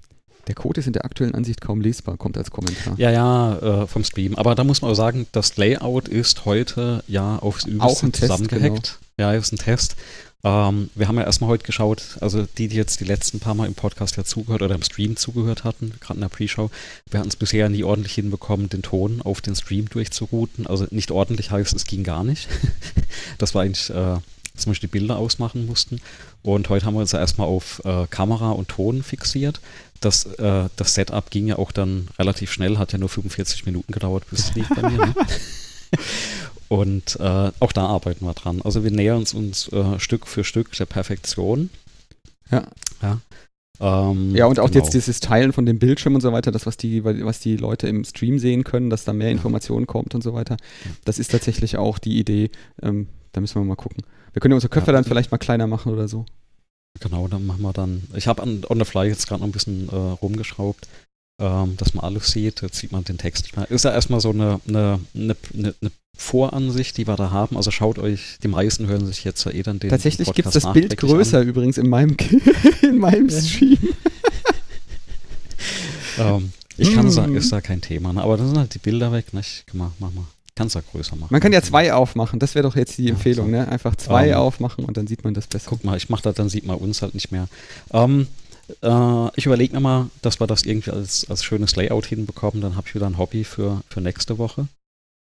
der 0.48 0.54
Code 0.56 0.80
ist 0.80 0.86
in 0.86 0.92
der 0.92 1.04
aktuellen 1.04 1.34
Ansicht 1.34 1.60
kaum 1.60 1.80
lesbar, 1.80 2.16
kommt 2.16 2.36
als 2.36 2.50
Kommentar. 2.50 2.94
Ja, 2.98 3.10
ja, 3.10 3.82
äh, 3.82 3.86
vom 3.86 4.02
Stream. 4.02 4.34
Aber 4.34 4.54
da 4.54 4.64
muss 4.64 4.82
man 4.82 4.90
auch 4.90 4.96
sagen, 4.96 5.26
das 5.32 5.56
Layout 5.56 6.08
ist 6.08 6.44
heute 6.44 7.04
ja 7.06 7.38
aufs 7.38 7.64
Übelste 7.64 8.10
zusammengehackt. 8.10 8.98
Genau. 9.16 9.30
Ja, 9.30 9.38
ist 9.38 9.52
ein 9.52 9.58
Test. 9.58 9.96
Ähm, 10.44 10.90
wir 10.96 11.06
haben 11.06 11.18
ja 11.18 11.24
erstmal 11.24 11.50
heute 11.50 11.64
geschaut, 11.64 12.16
also 12.20 12.46
die, 12.58 12.66
die 12.66 12.76
jetzt 12.76 12.98
die 12.98 13.04
letzten 13.04 13.38
paar 13.38 13.54
Mal 13.54 13.68
im 13.68 13.74
Podcast 13.74 14.16
ja 14.16 14.24
zugehört 14.24 14.62
oder 14.62 14.74
im 14.74 14.82
Stream 14.82 15.16
zugehört 15.16 15.62
hatten, 15.62 15.92
gerade 16.00 16.14
in 16.14 16.22
der 16.22 16.28
Pre-Show, 16.28 16.70
wir 17.10 17.20
hatten 17.20 17.28
es 17.28 17.36
bisher 17.36 17.68
nie 17.68 17.84
ordentlich 17.84 18.14
hinbekommen, 18.14 18.68
den 18.68 18.82
Ton 18.82 19.22
auf 19.22 19.40
den 19.40 19.54
Stream 19.54 19.88
durchzurouten. 19.88 20.66
Also 20.66 20.86
nicht 20.90 21.12
ordentlich 21.12 21.52
heißt, 21.52 21.74
es 21.74 21.84
ging 21.84 22.02
gar 22.02 22.24
nicht. 22.24 22.48
das 23.38 23.54
war 23.54 23.62
eigentlich, 23.62 23.90
äh, 23.90 24.16
dass 24.54 24.66
wir 24.66 24.74
die 24.74 24.88
Bilder 24.88 25.16
ausmachen 25.16 25.64
mussten. 25.64 26.00
Und 26.42 26.68
heute 26.68 26.86
haben 26.86 26.94
wir 26.94 27.00
uns 27.00 27.12
ja 27.12 27.20
erstmal 27.20 27.46
auf 27.46 27.80
äh, 27.84 28.08
Kamera 28.08 28.50
und 28.50 28.66
Ton 28.66 29.04
fixiert. 29.04 29.60
Das, 30.00 30.24
äh, 30.24 30.68
das 30.74 30.94
Setup 30.94 31.30
ging 31.30 31.46
ja 31.46 31.58
auch 31.58 31.70
dann 31.70 32.08
relativ 32.18 32.52
schnell, 32.52 32.78
hat 32.78 32.90
ja 32.92 32.98
nur 32.98 33.08
45 33.08 33.64
Minuten 33.64 33.92
gedauert, 33.92 34.24
bis 34.28 34.40
es 34.40 34.54
lief 34.56 34.68
bei 34.70 34.82
mir. 34.90 34.98
Ne? 34.98 35.14
Und 36.72 37.20
äh, 37.20 37.50
auch 37.60 37.72
da 37.72 37.84
arbeiten 37.86 38.24
wir 38.24 38.32
dran. 38.32 38.62
Also 38.62 38.82
wir 38.82 38.90
nähern 38.90 39.18
uns, 39.18 39.34
uns 39.34 39.68
äh, 39.72 39.98
Stück 40.00 40.26
für 40.26 40.42
Stück 40.42 40.72
der 40.72 40.86
Perfektion. 40.86 41.68
Ja. 42.50 42.66
ja. 43.02 43.20
Ähm, 43.78 44.34
Ja, 44.34 44.46
und 44.46 44.58
auch 44.58 44.70
genau. 44.70 44.82
jetzt 44.82 44.94
dieses 44.94 45.20
Teilen 45.20 45.52
von 45.52 45.66
dem 45.66 45.78
Bildschirm 45.78 46.14
und 46.14 46.22
so 46.22 46.32
weiter, 46.32 46.50
das, 46.50 46.64
was 46.64 46.78
die, 46.78 47.04
was 47.04 47.40
die 47.40 47.58
Leute 47.58 47.88
im 47.88 48.04
Stream 48.04 48.38
sehen 48.38 48.64
können, 48.64 48.88
dass 48.88 49.04
da 49.04 49.12
mehr 49.12 49.26
Ja. 49.28 49.32
Informationen 49.34 49.86
kommt 49.86 50.14
und 50.14 50.22
so 50.22 50.32
weiter. 50.32 50.56
Das 51.04 51.18
ist 51.18 51.30
tatsächlich 51.30 51.76
auch 51.76 51.98
die 51.98 52.18
Idee. 52.18 52.50
Ähm, 52.80 53.08
da 53.32 53.42
müssen 53.42 53.60
wir 53.60 53.64
mal 53.66 53.76
gucken. 53.76 54.02
Wir 54.32 54.40
können 54.40 54.52
ja 54.52 54.56
unsere 54.56 54.70
Köpfe 54.70 54.92
Ja. 54.92 54.94
dann 54.94 55.04
vielleicht 55.04 55.30
mal 55.30 55.36
kleiner 55.36 55.66
machen 55.66 55.92
oder 55.92 56.08
so. 56.08 56.24
Genau, 57.00 57.28
dann 57.28 57.44
machen 57.44 57.60
wir 57.60 57.74
dann. 57.74 58.04
Ich 58.14 58.28
habe 58.28 58.42
an 58.42 58.62
on 58.66 58.78
the 58.78 58.86
fly 58.86 59.08
jetzt 59.08 59.26
gerade 59.28 59.42
noch 59.42 59.48
ein 59.48 59.52
bisschen 59.52 59.90
äh, 59.90 59.94
rumgeschraubt, 59.94 60.88
ähm, 61.38 61.76
dass 61.76 61.92
man 61.92 62.02
alles 62.02 62.30
sieht. 62.30 62.62
Jetzt 62.62 62.78
sieht 62.78 62.92
man 62.92 63.04
den 63.04 63.18
Text 63.18 63.42
nicht 63.44 63.56
mehr. 63.58 63.70
Ist 63.70 63.84
ja 63.84 63.92
erstmal 63.92 64.20
so 64.20 64.30
eine, 64.30 64.58
eine, 64.66 65.00
eine, 65.14 65.36
eine 65.52 65.74
Voransicht, 66.16 66.96
die 66.98 67.06
wir 67.06 67.16
da 67.16 67.30
haben. 67.30 67.56
Also 67.56 67.70
schaut 67.70 67.98
euch, 67.98 68.38
die 68.42 68.48
meisten 68.48 68.86
hören 68.86 69.06
sich 69.06 69.24
jetzt 69.24 69.44
ja 69.44 69.50
eh 69.52 69.62
dann 69.62 69.78
den 69.78 69.90
Tatsächlich 69.90 70.32
gibt 70.34 70.46
es 70.48 70.54
das 70.54 70.72
Bild 70.72 70.96
größer 70.96 71.40
übrigens 71.42 71.78
in 71.78 71.88
meinem, 71.88 72.16
in 72.82 72.98
meinem 72.98 73.28
Ja. 73.28 73.40
Stream. 73.40 73.78
An. 73.82 73.88
Ähm, 76.18 76.52
ich 76.76 76.92
kann 76.94 77.04
Hm. 77.06 77.10
sagen, 77.10 77.36
ist 77.36 77.50
da 77.52 77.60
kein 77.62 77.80
Thema. 77.80 78.12
Ne? 78.12 78.22
Aber 78.22 78.36
dann 78.36 78.46
sind 78.48 78.58
halt 78.58 78.74
die 78.74 78.78
Bilder 78.78 79.12
weg. 79.12 79.32
Nicht? 79.32 79.64
Mach, 79.72 79.92
mach 79.98 80.12
mal. 80.12 80.24
Kannst 80.54 80.74
ja 80.74 80.82
größer 80.92 81.16
machen. 81.16 81.28
Man 81.30 81.40
kann 81.40 81.52
ja 81.54 81.62
zwei 81.62 81.92
aufmachen, 81.94 82.38
das 82.38 82.54
wäre 82.54 82.64
doch 82.64 82.76
jetzt 82.76 82.98
die 82.98 83.04
Ja, 83.04 83.10
Empfehlung, 83.14 83.46
so. 83.46 83.52
ne? 83.52 83.66
Einfach 83.68 83.96
zwei 83.96 84.28
Ähm, 84.28 84.34
aufmachen 84.34 84.84
und 84.84 84.96
dann 84.98 85.06
sieht 85.06 85.24
man 85.24 85.32
das 85.32 85.46
besser. 85.46 85.66
Guck 85.70 85.84
mal, 85.84 85.96
ich 85.96 86.10
mache 86.10 86.22
das, 86.22 86.34
dann 86.34 86.50
sieht 86.50 86.66
man 86.66 86.76
uns 86.76 87.00
halt 87.00 87.14
nicht 87.14 87.32
mehr. 87.32 87.48
Ähm, 87.94 88.26
äh, 88.82 89.28
ich 89.36 89.46
überlege 89.46 89.72
mir 89.74 89.80
mal, 89.80 90.10
dass 90.20 90.38
wir 90.40 90.46
das 90.46 90.64
irgendwie 90.64 90.90
als, 90.90 91.26
als 91.30 91.42
schönes 91.44 91.74
Layout 91.76 92.04
hinbekommen. 92.04 92.60
Dann 92.60 92.76
habe 92.76 92.86
ich 92.88 92.94
wieder 92.94 93.06
ein 93.06 93.16
Hobby 93.16 93.44
für, 93.44 93.80
für 93.88 94.02
nächste 94.02 94.36
Woche. 94.36 94.68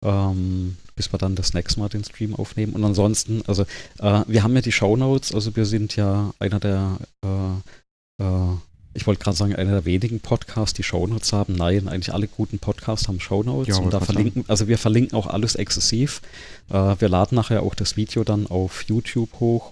Ähm, 0.03 0.77
bis 0.95 1.11
wir 1.11 1.17
dann 1.17 1.35
das 1.35 1.53
nächste 1.53 1.79
Mal 1.79 1.89
den 1.89 2.03
Stream 2.03 2.35
aufnehmen. 2.35 2.73
Und 2.73 2.83
ansonsten, 2.83 3.41
also 3.47 3.63
äh, 3.99 4.23
wir 4.27 4.43
haben 4.43 4.55
ja 4.55 4.61
die 4.61 4.71
Shownotes, 4.71 5.33
also 5.33 5.55
wir 5.55 5.65
sind 5.65 5.95
ja 5.95 6.33
einer 6.39 6.59
der, 6.59 6.97
äh, 7.23 8.23
äh, 8.23 8.57
ich 8.93 9.07
wollte 9.07 9.23
gerade 9.23 9.37
sagen, 9.37 9.55
einer 9.55 9.71
der 9.71 9.85
wenigen 9.85 10.19
Podcasts, 10.19 10.75
die 10.75 10.83
Shownotes 10.83 11.33
haben. 11.33 11.55
Nein, 11.55 11.87
eigentlich 11.87 12.13
alle 12.13 12.27
guten 12.27 12.59
Podcasts 12.59 13.07
haben 13.07 13.19
Shownotes. 13.19 13.75
Ja, 13.75 13.81
und 13.81 13.93
da 13.93 14.01
verlinken, 14.01 14.45
also 14.47 14.67
wir 14.67 14.77
verlinken 14.77 15.17
auch 15.17 15.27
alles 15.27 15.55
exzessiv. 15.55 16.21
Äh, 16.69 16.95
wir 16.99 17.09
laden 17.09 17.35
nachher 17.35 17.63
auch 17.63 17.73
das 17.73 17.97
Video 17.97 18.23
dann 18.23 18.45
auf 18.47 18.83
YouTube 18.83 19.39
hoch. 19.39 19.71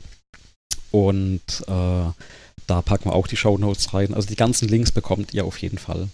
Und 0.89 1.41
äh, 1.67 2.11
da 2.67 2.81
packen 2.83 3.05
wir 3.05 3.13
auch 3.13 3.27
die 3.27 3.37
Shownotes 3.37 3.93
rein. 3.93 4.13
Also 4.13 4.27
die 4.27 4.35
ganzen 4.35 4.67
Links 4.67 4.91
bekommt 4.91 5.33
ihr 5.33 5.45
auf 5.45 5.57
jeden 5.57 5.77
Fall. 5.77 6.09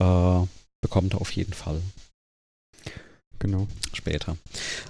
Äh, 0.00 0.46
bekommt 0.82 1.14
ihr 1.14 1.20
auf 1.20 1.32
jeden 1.32 1.52
Fall 1.52 1.80
Genau. 3.40 3.66
später. 3.94 4.36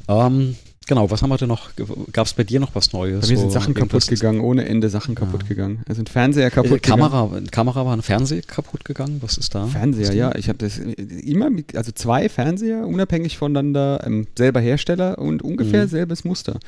Ähm, 0.09 0.57
genau, 0.87 1.11
was 1.11 1.23
haben 1.23 1.31
wir 1.31 1.37
denn 1.39 1.49
noch? 1.49 1.71
Gab 2.13 2.27
es 2.27 2.35
bei 2.35 2.45
dir 2.45 2.61
noch 2.61 2.75
was 2.75 2.93
Neues? 2.93 3.23
Bei 3.23 3.29
mir 3.29 3.39
sind 3.39 3.51
So 3.53 3.59
Sachen 3.59 3.75
kaputt 3.75 4.07
gegangen, 4.09 4.41
ohne 4.41 4.67
Ende 4.67 4.91
Sachen 4.91 5.15
kaputt 5.15 5.43
Ja. 5.45 5.49
gegangen. 5.49 5.83
Also 5.89 6.03
ein 6.03 6.07
Fernseher 6.07 6.51
kaputt 6.51 6.73
Äh, 6.73 6.81
gegangen. 6.81 7.01
Kamera, 7.03 7.41
Kamera 7.51 7.87
war 7.87 7.93
ein 7.97 8.03
Fernseher 8.03 8.43
kaputt 8.43 8.85
gegangen. 8.85 9.19
Was 9.23 9.39
ist 9.39 9.55
da? 9.55 9.67
Fernseher, 9.67 10.09
Was 10.09 10.15
ja. 10.15 10.35
Ich 10.35 10.49
habe 10.49 10.59
das 10.59 10.79
äh, 10.79 10.91
immer, 10.93 11.49
mit, 11.49 11.77
also 11.77 11.93
zwei 11.93 12.29
Fernseher 12.29 12.87
unabhängig 12.87 13.39
voneinander, 13.39 14.03
ähm, 14.07 14.27
selber 14.37 14.61
Hersteller 14.61 15.19
und 15.19 15.43
ungefähr 15.43 15.85
Mhm. 15.87 15.91
selbes 15.91 16.25
Muster. 16.25 16.59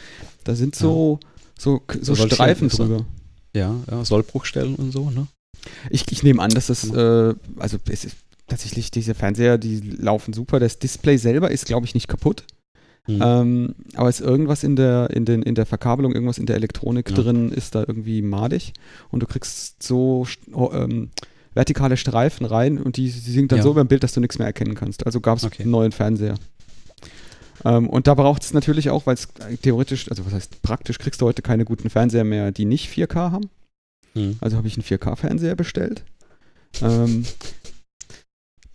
Da 0.44 0.54
sind 0.54 0.74
so, 0.76 1.18
so, 1.58 1.82
so 2.00 2.14
Solche- 2.14 2.34
Streifen 2.34 2.70
so- 2.70 2.84
drüber. 2.86 3.04
Ja, 3.54 3.74
ja, 3.90 4.04
Sollbruchstellen 4.04 4.76
und 4.76 4.92
so, 4.92 5.10
ne? 5.10 5.26
Ich, 5.90 6.10
ich 6.10 6.22
nehme 6.22 6.40
an, 6.42 6.50
dass 6.50 6.68
das, 6.68 6.84
äh, 6.88 7.34
also 7.58 7.76
es 7.90 8.04
ist 8.06 8.16
tatsächlich 8.52 8.90
diese 8.90 9.14
Fernseher, 9.14 9.58
die 9.58 9.80
laufen 9.80 10.32
super. 10.32 10.60
Das 10.60 10.78
Display 10.78 11.16
selber 11.16 11.50
ist, 11.50 11.66
glaube 11.66 11.86
ich, 11.86 11.94
nicht 11.94 12.08
kaputt. 12.08 12.44
Hm. 13.04 13.20
Ähm, 13.20 13.74
aber 13.96 14.08
ist 14.08 14.20
irgendwas 14.20 14.62
in 14.62 14.76
der, 14.76 15.10
in, 15.10 15.24
den, 15.24 15.42
in 15.42 15.54
der 15.56 15.66
Verkabelung, 15.66 16.12
irgendwas 16.12 16.38
in 16.38 16.46
der 16.46 16.54
Elektronik 16.56 17.10
Ja. 17.10 17.16
drin, 17.16 17.50
ist 17.50 17.74
da 17.74 17.80
irgendwie 17.80 18.22
madig. 18.22 18.72
Und 19.10 19.20
du 19.22 19.26
kriegst 19.26 19.82
so 19.82 20.26
oh, 20.52 20.70
ähm, 20.72 21.10
vertikale 21.54 21.96
Streifen 21.96 22.46
rein 22.46 22.78
und 22.78 22.96
die, 22.96 23.04
die 23.10 23.10
sind 23.10 23.50
dann 23.50 23.58
Ja. 23.58 23.62
so 23.64 23.74
beim 23.74 23.88
Bild, 23.88 24.04
dass 24.04 24.12
du 24.12 24.20
nichts 24.20 24.38
mehr 24.38 24.46
erkennen 24.46 24.74
kannst. 24.76 25.04
Also 25.04 25.20
gab 25.20 25.38
es 25.38 25.44
Okay. 25.44 25.62
einen 25.64 25.72
neuen 25.72 25.90
Fernseher. 25.92 26.36
Ähm, 27.64 27.88
und 27.88 28.06
da 28.06 28.14
braucht 28.14 28.42
es 28.44 28.52
natürlich 28.54 28.90
auch, 28.90 29.06
weil 29.06 29.14
es 29.14 29.28
theoretisch, 29.62 30.08
also 30.10 30.24
was 30.24 30.32
heißt 30.32 30.62
praktisch, 30.62 30.98
kriegst 30.98 31.20
du 31.20 31.26
heute 31.26 31.42
keine 31.42 31.64
guten 31.64 31.90
Fernseher 31.90 32.24
mehr, 32.24 32.52
die 32.52 32.64
nicht 32.64 32.88
4K 32.88 33.30
haben. 33.32 33.50
Hm. 34.14 34.36
Also 34.40 34.56
habe 34.56 34.68
ich 34.68 34.74
einen 34.76 34.84
4K-Fernseher 34.84 35.56
bestellt. 35.56 36.04
Ähm, 36.80 37.24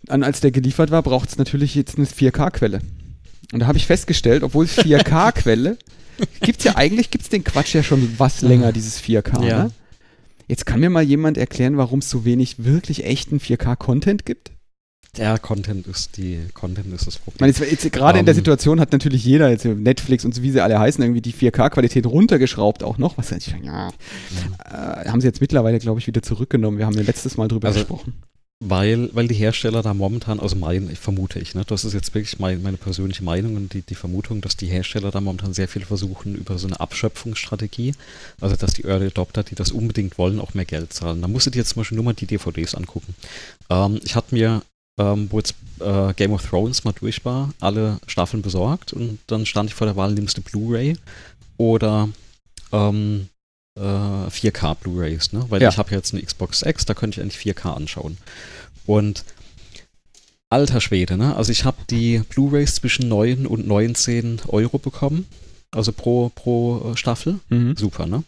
und 0.08 0.22
als 0.22 0.40
der 0.40 0.50
geliefert 0.50 0.90
war, 0.90 1.02
braucht 1.02 1.28
es 1.28 1.38
natürlich 1.38 1.74
jetzt 1.74 1.98
eine 1.98 2.06
4K-Quelle. 2.06 2.80
Und 3.52 3.60
da 3.60 3.66
habe 3.66 3.78
ich 3.78 3.86
festgestellt, 3.86 4.42
obwohl 4.42 4.64
es 4.64 4.78
4K-Quelle, 4.78 5.78
gibt 6.40 6.58
es 6.58 6.64
ja 6.64 6.76
eigentlich, 6.76 7.10
gibt 7.10 7.24
es 7.24 7.30
den 7.30 7.44
Quatsch 7.44 7.74
ja 7.74 7.82
schon 7.82 8.14
was 8.18 8.42
länger, 8.42 8.72
dieses 8.72 9.00
4K. 9.02 9.44
Ja. 9.44 9.64
Ne? 9.64 9.70
Jetzt 10.46 10.64
kann 10.64 10.80
mir 10.80 10.90
mal 10.90 11.02
jemand 11.02 11.36
erklären, 11.36 11.76
warum 11.76 11.98
es 11.98 12.08
so 12.08 12.24
wenig 12.24 12.64
wirklich 12.64 13.04
echten 13.04 13.38
4K-Content 13.38 14.24
gibt? 14.24 14.52
Der 15.16 15.38
Content 15.38 15.86
ist 15.86 16.16
die 16.16 16.38
Content 16.54 16.92
ist 16.94 17.06
das 17.06 17.18
Problem. 17.18 17.48
jetzt, 17.48 17.60
jetzt, 17.60 17.92
gerade 17.92 18.18
in 18.18 18.26
der 18.26 18.32
Ähm. 18.34 18.36
Situation 18.36 18.78
hat 18.78 18.92
natürlich 18.92 19.24
jeder, 19.24 19.50
jetzt 19.50 19.64
Netflix 19.64 20.24
und 20.24 20.34
so 20.34 20.42
wie 20.42 20.50
sie 20.50 20.60
alle 20.60 20.78
heißen, 20.78 21.02
irgendwie 21.02 21.22
die 21.22 21.32
4K-Qualität 21.32 22.06
runtergeschraubt 22.06 22.84
auch 22.84 22.98
noch. 22.98 23.18
Was 23.18 23.32
ich, 23.32 23.54
ja, 23.62 23.88
äh, 23.88 25.08
haben 25.08 25.20
sie 25.20 25.26
jetzt 25.26 25.40
mittlerweile, 25.40 25.78
glaube 25.78 25.98
ich, 25.98 26.06
wieder 26.06 26.22
zurückgenommen. 26.22 26.78
Wir 26.78 26.86
haben 26.86 26.94
ja 26.94 27.02
letztes 27.02 27.36
Mal 27.36 27.48
drüber 27.48 27.68
Also, 27.68 27.80
gesprochen. 27.80 28.14
Weil, 28.60 29.08
weil 29.14 29.28
die 29.28 29.36
Hersteller 29.36 29.82
da 29.82 29.94
momentan, 29.94 30.40
also 30.40 30.56
mein, 30.56 30.88
vermute 30.96 31.38
ich, 31.38 31.54
ne, 31.54 31.64
das 31.64 31.84
ist 31.84 31.92
jetzt 31.92 32.12
wirklich 32.12 32.40
mein, 32.40 32.60
meine 32.60 32.76
persönliche 32.76 33.22
Meinung 33.22 33.54
und 33.54 33.72
die, 33.72 33.82
die 33.82 33.94
Vermutung, 33.94 34.40
dass 34.40 34.56
die 34.56 34.66
Hersteller 34.66 35.12
da 35.12 35.20
momentan 35.20 35.54
sehr 35.54 35.68
viel 35.68 35.84
versuchen 35.84 36.34
über 36.34 36.58
so 36.58 36.66
eine 36.66 36.80
Abschöpfungsstrategie, 36.80 37.94
also 38.40 38.56
dass 38.56 38.74
die 38.74 38.82
Early 38.82 39.06
Adopter, 39.06 39.44
die 39.44 39.54
das 39.54 39.70
unbedingt 39.70 40.18
wollen, 40.18 40.40
auch 40.40 40.54
mehr 40.54 40.64
Geld 40.64 40.92
zahlen. 40.92 41.22
Da 41.22 41.28
musst 41.28 41.46
du 41.46 41.50
dir 41.50 41.58
jetzt 41.58 41.70
zum 41.70 41.80
Beispiel 41.82 41.94
nur 41.94 42.04
mal 42.04 42.14
die 42.14 42.26
DVDs 42.26 42.74
angucken. 42.74 43.14
Ähm, 43.70 44.00
ich 44.02 44.16
hatte 44.16 44.34
mir, 44.34 44.62
ähm, 44.98 45.28
wo 45.30 45.38
jetzt 45.38 45.54
äh, 45.78 46.12
Game 46.14 46.32
of 46.32 46.44
Thrones 46.44 46.82
mal 46.82 46.94
durch 46.98 47.24
war, 47.24 47.54
alle 47.60 48.00
Staffeln 48.08 48.42
besorgt 48.42 48.92
und 48.92 49.20
dann 49.28 49.46
stand 49.46 49.70
ich 49.70 49.74
vor 49.74 49.86
der 49.86 49.94
Wahl, 49.94 50.12
nimmst 50.12 50.36
du 50.36 50.42
Blu-ray 50.42 50.96
oder 51.58 52.08
ähm, 52.72 53.28
äh, 53.78 54.30
4K 54.30 54.74
Blu-rays, 54.76 55.32
ne? 55.32 55.44
Weil 55.48 55.62
Ja. 55.62 55.68
ich 55.68 55.78
habe 55.78 55.94
jetzt 55.94 56.12
eine 56.14 56.22
Xbox 56.22 56.62
X, 56.62 56.84
da 56.84 56.94
könnte 56.94 57.20
ich 57.20 57.22
eigentlich 57.22 57.38
4K 57.54 57.74
anschauen. 57.74 58.18
Und 58.86 59.24
alter 60.50 60.80
Schwede, 60.80 61.16
ne? 61.16 61.36
Also 61.36 61.52
ich 61.52 61.64
habe 61.64 61.76
die 61.90 62.20
Blu-rays 62.28 62.76
zwischen 62.76 63.08
9 63.08 63.46
und 63.46 63.66
19 63.66 64.40
Euro 64.48 64.78
bekommen, 64.78 65.26
also 65.70 65.92
pro, 65.92 66.30
pro 66.34 66.92
äh, 66.92 66.96
Staffel. 66.96 67.40
Mhm. 67.48 67.76
Super, 67.76 68.06
ne? 68.06 68.24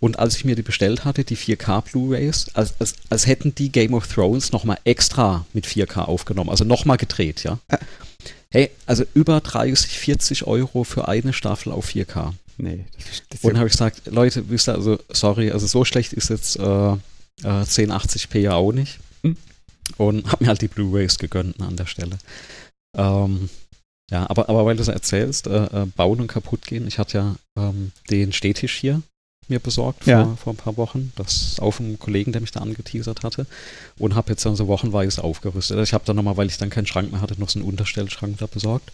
Und 0.00 0.20
als 0.20 0.36
ich 0.36 0.44
mir 0.44 0.54
die 0.54 0.62
bestellt 0.62 1.04
hatte, 1.04 1.24
die 1.24 1.36
4K 1.36 1.80
Blu-rays, 1.82 2.50
als, 2.54 2.74
als, 2.78 2.94
als 3.10 3.26
hätten 3.26 3.54
die 3.56 3.72
Game 3.72 3.94
of 3.94 4.06
Thrones 4.06 4.52
nochmal 4.52 4.78
extra 4.84 5.44
mit 5.52 5.66
4K 5.66 6.02
aufgenommen, 6.02 6.50
also 6.50 6.62
nochmal 6.64 6.98
gedreht, 6.98 7.42
ja? 7.42 7.58
Hey, 8.50 8.70
also 8.86 9.04
über 9.14 9.40
30, 9.40 9.98
40 9.98 10.46
Euro 10.46 10.84
für 10.84 11.08
eine 11.08 11.32
Staffel 11.32 11.72
auf 11.72 11.88
4K. 11.88 12.32
Nee, 12.58 12.84
das, 13.30 13.44
Und 13.44 13.52
ja, 13.52 13.58
habe 13.58 13.68
ich 13.68 13.72
gesagt, 13.72 14.02
Leute, 14.06 14.48
wisst 14.50 14.68
ihr, 14.68 14.74
also 14.74 14.98
sorry, 15.10 15.50
also 15.50 15.66
so 15.66 15.84
schlecht 15.84 16.12
ist 16.12 16.28
jetzt 16.28 16.58
äh, 16.58 16.62
äh, 16.62 16.96
1080p 17.44 18.38
ja 18.38 18.54
auch 18.54 18.72
nicht. 18.72 18.98
Hm. 19.22 19.36
Und 19.96 20.26
habe 20.32 20.44
mir 20.44 20.48
halt 20.48 20.60
die 20.60 20.68
Blu-rays 20.68 21.18
gegönnt 21.18 21.58
ne, 21.58 21.66
an 21.66 21.76
der 21.76 21.86
Stelle. 21.86 22.18
Ähm, 22.96 23.48
ja, 24.10 24.28
aber, 24.28 24.48
aber 24.48 24.64
weil 24.64 24.76
du 24.76 24.82
es 24.82 24.88
erzählst, 24.88 25.46
äh, 25.46 25.64
äh, 25.64 25.86
bauen 25.96 26.20
und 26.20 26.26
kaputt 26.26 26.66
gehen, 26.66 26.86
ich 26.86 26.98
hatte 26.98 27.18
ja 27.18 27.36
ähm, 27.56 27.92
den 28.10 28.32
Stehtisch 28.32 28.76
hier 28.76 29.02
mir 29.48 29.60
besorgt 29.60 30.04
vor, 30.04 30.12
Ja. 30.12 30.36
vor 30.36 30.52
ein 30.52 30.56
paar 30.56 30.76
Wochen. 30.76 31.12
Das 31.16 31.58
auf 31.58 31.80
einen 31.80 31.98
Kollegen, 31.98 32.32
der 32.32 32.40
mich 32.40 32.50
da 32.50 32.60
angeteasert 32.60 33.22
hatte. 33.22 33.46
Und 33.98 34.14
habe 34.14 34.30
jetzt 34.30 34.44
dann 34.44 34.56
so 34.56 34.66
wochenweise 34.66 35.24
aufgerüstet. 35.24 35.76
Also 35.76 35.88
ich 35.88 35.94
habe 35.94 36.04
dann 36.04 36.16
nochmal, 36.16 36.36
weil 36.36 36.48
ich 36.48 36.58
dann 36.58 36.70
keinen 36.70 36.86
Schrank 36.86 37.10
mehr 37.12 37.20
hatte, 37.20 37.38
noch 37.40 37.48
so 37.48 37.58
einen 37.58 37.68
Unterstellschrank 37.68 38.36
da 38.38 38.46
besorgt. 38.46 38.92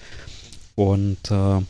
Und 0.77 1.31
äh, 1.31 1.61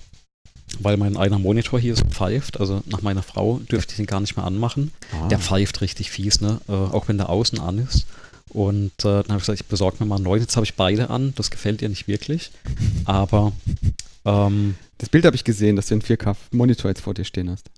weil 0.82 0.96
mein 0.96 1.16
einer 1.16 1.38
Monitor 1.38 1.78
hier 1.78 1.94
so 1.94 2.04
pfeift, 2.04 2.58
also 2.58 2.82
nach 2.86 3.02
meiner 3.02 3.22
Frau 3.22 3.58
dürfte 3.70 3.92
ich 3.92 3.96
den 3.96 4.06
gar 4.06 4.20
nicht 4.20 4.36
mehr 4.36 4.44
anmachen. 4.46 4.92
ah, 5.12 5.28
Der 5.28 5.38
pfeift 5.38 5.80
richtig 5.80 6.10
fies, 6.10 6.40
ne? 6.40 6.60
Äh, 6.68 6.72
auch 6.72 7.08
wenn 7.08 7.18
der 7.18 7.28
außen 7.28 7.60
an 7.60 7.78
ist. 7.78 8.06
Und 8.48 8.92
äh, 9.00 9.02
dann 9.02 9.28
habe 9.28 9.36
ich 9.38 9.42
gesagt, 9.42 9.60
ich 9.60 9.66
besorge 9.66 9.96
mir 10.00 10.06
mal 10.06 10.16
einen 10.16 10.24
neuen. 10.24 10.40
Jetzt 10.42 10.56
habe 10.56 10.64
ich 10.64 10.74
beide 10.74 11.10
an. 11.10 11.32
Das 11.36 11.50
gefällt 11.50 11.82
ihr 11.82 11.88
nicht 11.88 12.06
wirklich. 12.08 12.50
Aber 13.04 13.52
ähm, 14.24 14.76
das 14.98 15.08
Bild 15.08 15.24
habe 15.24 15.34
ich 15.36 15.44
gesehen, 15.44 15.76
dass 15.76 15.86
du 15.86 15.94
einen 15.94 16.02
4K-Monitor 16.02 16.90
jetzt 16.90 17.00
vor 17.00 17.14
dir 17.14 17.24
stehen 17.24 17.50
hast. 17.50 17.68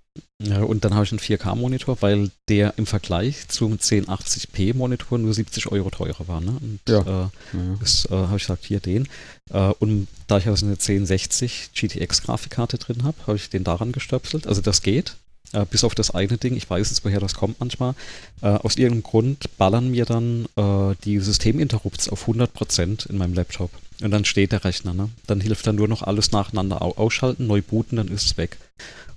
Ja, 0.43 0.63
und 0.63 0.85
dann 0.85 0.95
habe 0.95 1.05
ich 1.05 1.13
einen 1.13 1.19
4K-Monitor, 1.19 1.97
weil 2.03 2.31
der 2.49 2.75
im 2.77 2.85
Vergleich 2.87 3.49
zum 3.49 3.79
1080p-Monitor 3.79 5.19
nur 5.19 5.33
70 5.33 5.69
Euro 5.73 5.91
teurer 5.91 6.29
war. 6.29 6.41
Ne? 6.41 6.57
Und 6.61 6.81
Ja. 6.89 7.01
äh, 7.01 7.05
Ja. 7.05 7.31
Das 7.81 8.05
äh, 8.07 8.11
habe 8.11 8.37
ich 8.37 8.43
gesagt, 8.43 8.65
hier 8.67 8.81
den. 8.81 9.09
Äh, 9.51 9.73
und 9.79 10.09
da 10.27 10.39
ich 10.39 10.47
also 10.47 10.67
eine 10.67 10.75
1060 10.75 11.71
GTX-Grafikkarte 11.75 12.77
drin 12.79 13.05
habe, 13.05 13.17
habe 13.27 13.37
ich 13.37 13.49
den 13.49 13.65
daran 13.65 13.93
gestöpselt. 13.93 14.47
Also 14.47 14.61
das 14.61 14.83
geht. 14.83 15.17
Äh, 15.53 15.65
bis 15.71 15.85
auf 15.85 15.95
das 15.95 16.11
eine 16.11 16.37
Ding, 16.37 16.55
ich 16.57 16.69
weiß 16.69 16.91
jetzt, 16.91 17.05
woher 17.05 17.21
das 17.21 17.35
kommt 17.35 17.61
manchmal. 17.61 17.95
Äh, 18.43 18.49
aus 18.49 18.77
irgendeinem 18.77 19.05
Grund 19.05 19.57
ballern 19.57 19.91
mir 19.91 20.05
dann 20.05 20.47
äh, 20.57 20.95
die 21.05 21.19
Systeminterrupts 21.19 22.09
auf 22.11 22.29
100% 22.29 23.09
in 23.09 23.17
meinem 23.17 23.33
Laptop. 23.35 23.71
Und 24.03 24.11
dann 24.11 24.25
steht 24.25 24.53
der 24.53 24.65
Rechner. 24.65 24.95
Ne? 24.95 25.11
Dann 25.27 25.41
hilft 25.41 25.67
dann 25.67 25.77
nur 25.77 25.89
noch 25.89 26.03
alles 26.03 26.33
nacheinander 26.33 26.83
ausschalten, 26.83 27.47
neu 27.47 27.63
booten, 27.63 27.97
dann 27.97 28.09
ist 28.09 28.27
es 28.27 28.37
weg. 28.37 28.59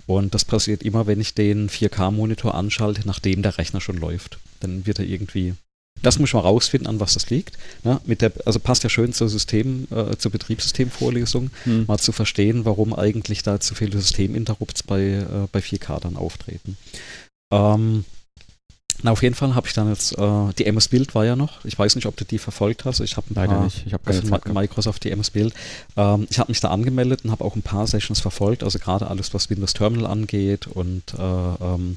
Und 0.06 0.34
das 0.34 0.44
passiert 0.44 0.82
immer, 0.82 1.06
wenn 1.06 1.20
ich 1.20 1.34
den 1.34 1.68
4K-Monitor 1.68 2.54
anschalte, 2.54 3.02
nachdem 3.04 3.42
der 3.42 3.58
Rechner 3.58 3.80
schon 3.80 3.96
läuft. 3.96 4.38
Dann 4.60 4.86
wird 4.86 4.98
er 4.98 5.04
irgendwie. 5.04 5.54
Das 6.02 6.18
muss 6.18 6.32
man 6.32 6.42
rausfinden, 6.42 6.88
an 6.88 6.98
was 6.98 7.14
das 7.14 7.28
liegt. 7.30 7.58
Ne? 7.84 8.00
Mit 8.06 8.22
der, 8.22 8.32
also 8.46 8.58
passt 8.58 8.82
ja 8.82 8.88
schön 8.88 9.12
zur 9.12 9.28
System, 9.28 9.86
äh, 9.90 10.16
zur 10.16 10.30
Betriebssystemvorlesung, 10.30 11.50
hm. 11.64 11.84
mal 11.86 11.98
zu 11.98 12.12
verstehen, 12.12 12.64
warum 12.64 12.94
eigentlich 12.94 13.42
da 13.42 13.60
zu 13.60 13.74
viele 13.74 14.00
Systeminterrupts 14.00 14.82
bei, 14.82 15.02
äh, 15.02 15.26
bei 15.52 15.60
4K 15.60 16.00
dann 16.00 16.16
auftreten. 16.16 16.78
Ähm, 17.52 18.04
na, 19.02 19.12
auf 19.12 19.22
jeden 19.22 19.34
Fall 19.34 19.54
habe 19.54 19.66
ich 19.66 19.72
dann 19.72 19.88
jetzt, 19.88 20.16
äh, 20.18 20.52
die 20.58 20.66
MS 20.66 20.88
Build 20.88 21.14
war 21.14 21.24
ja 21.24 21.36
noch, 21.36 21.64
ich 21.64 21.78
weiß 21.78 21.94
nicht, 21.96 22.06
ob 22.06 22.16
du 22.16 22.24
die 22.24 22.38
verfolgt 22.38 22.84
hast, 22.84 23.00
ich 23.00 23.16
habe 23.16 23.26
Leider 23.34 23.54
paar, 23.54 23.64
nicht, 23.64 23.86
ich 23.86 23.92
habe 23.92 24.02
also 24.06 24.22
Zeit 24.22 24.52
Microsoft, 24.52 25.04
die 25.04 25.10
MS 25.10 25.30
Build, 25.30 25.54
ähm, 25.96 26.26
ich 26.30 26.38
habe 26.38 26.50
mich 26.50 26.60
da 26.60 26.70
angemeldet 26.70 27.24
und 27.24 27.30
habe 27.30 27.44
auch 27.44 27.56
ein 27.56 27.62
paar 27.62 27.86
Sessions 27.86 28.20
verfolgt, 28.20 28.62
also 28.62 28.78
gerade 28.78 29.08
alles, 29.08 29.32
was 29.34 29.50
Windows 29.50 29.74
Terminal 29.74 30.06
angeht 30.06 30.66
und 30.66 31.02
äh, 31.18 31.22
ähm, 31.22 31.96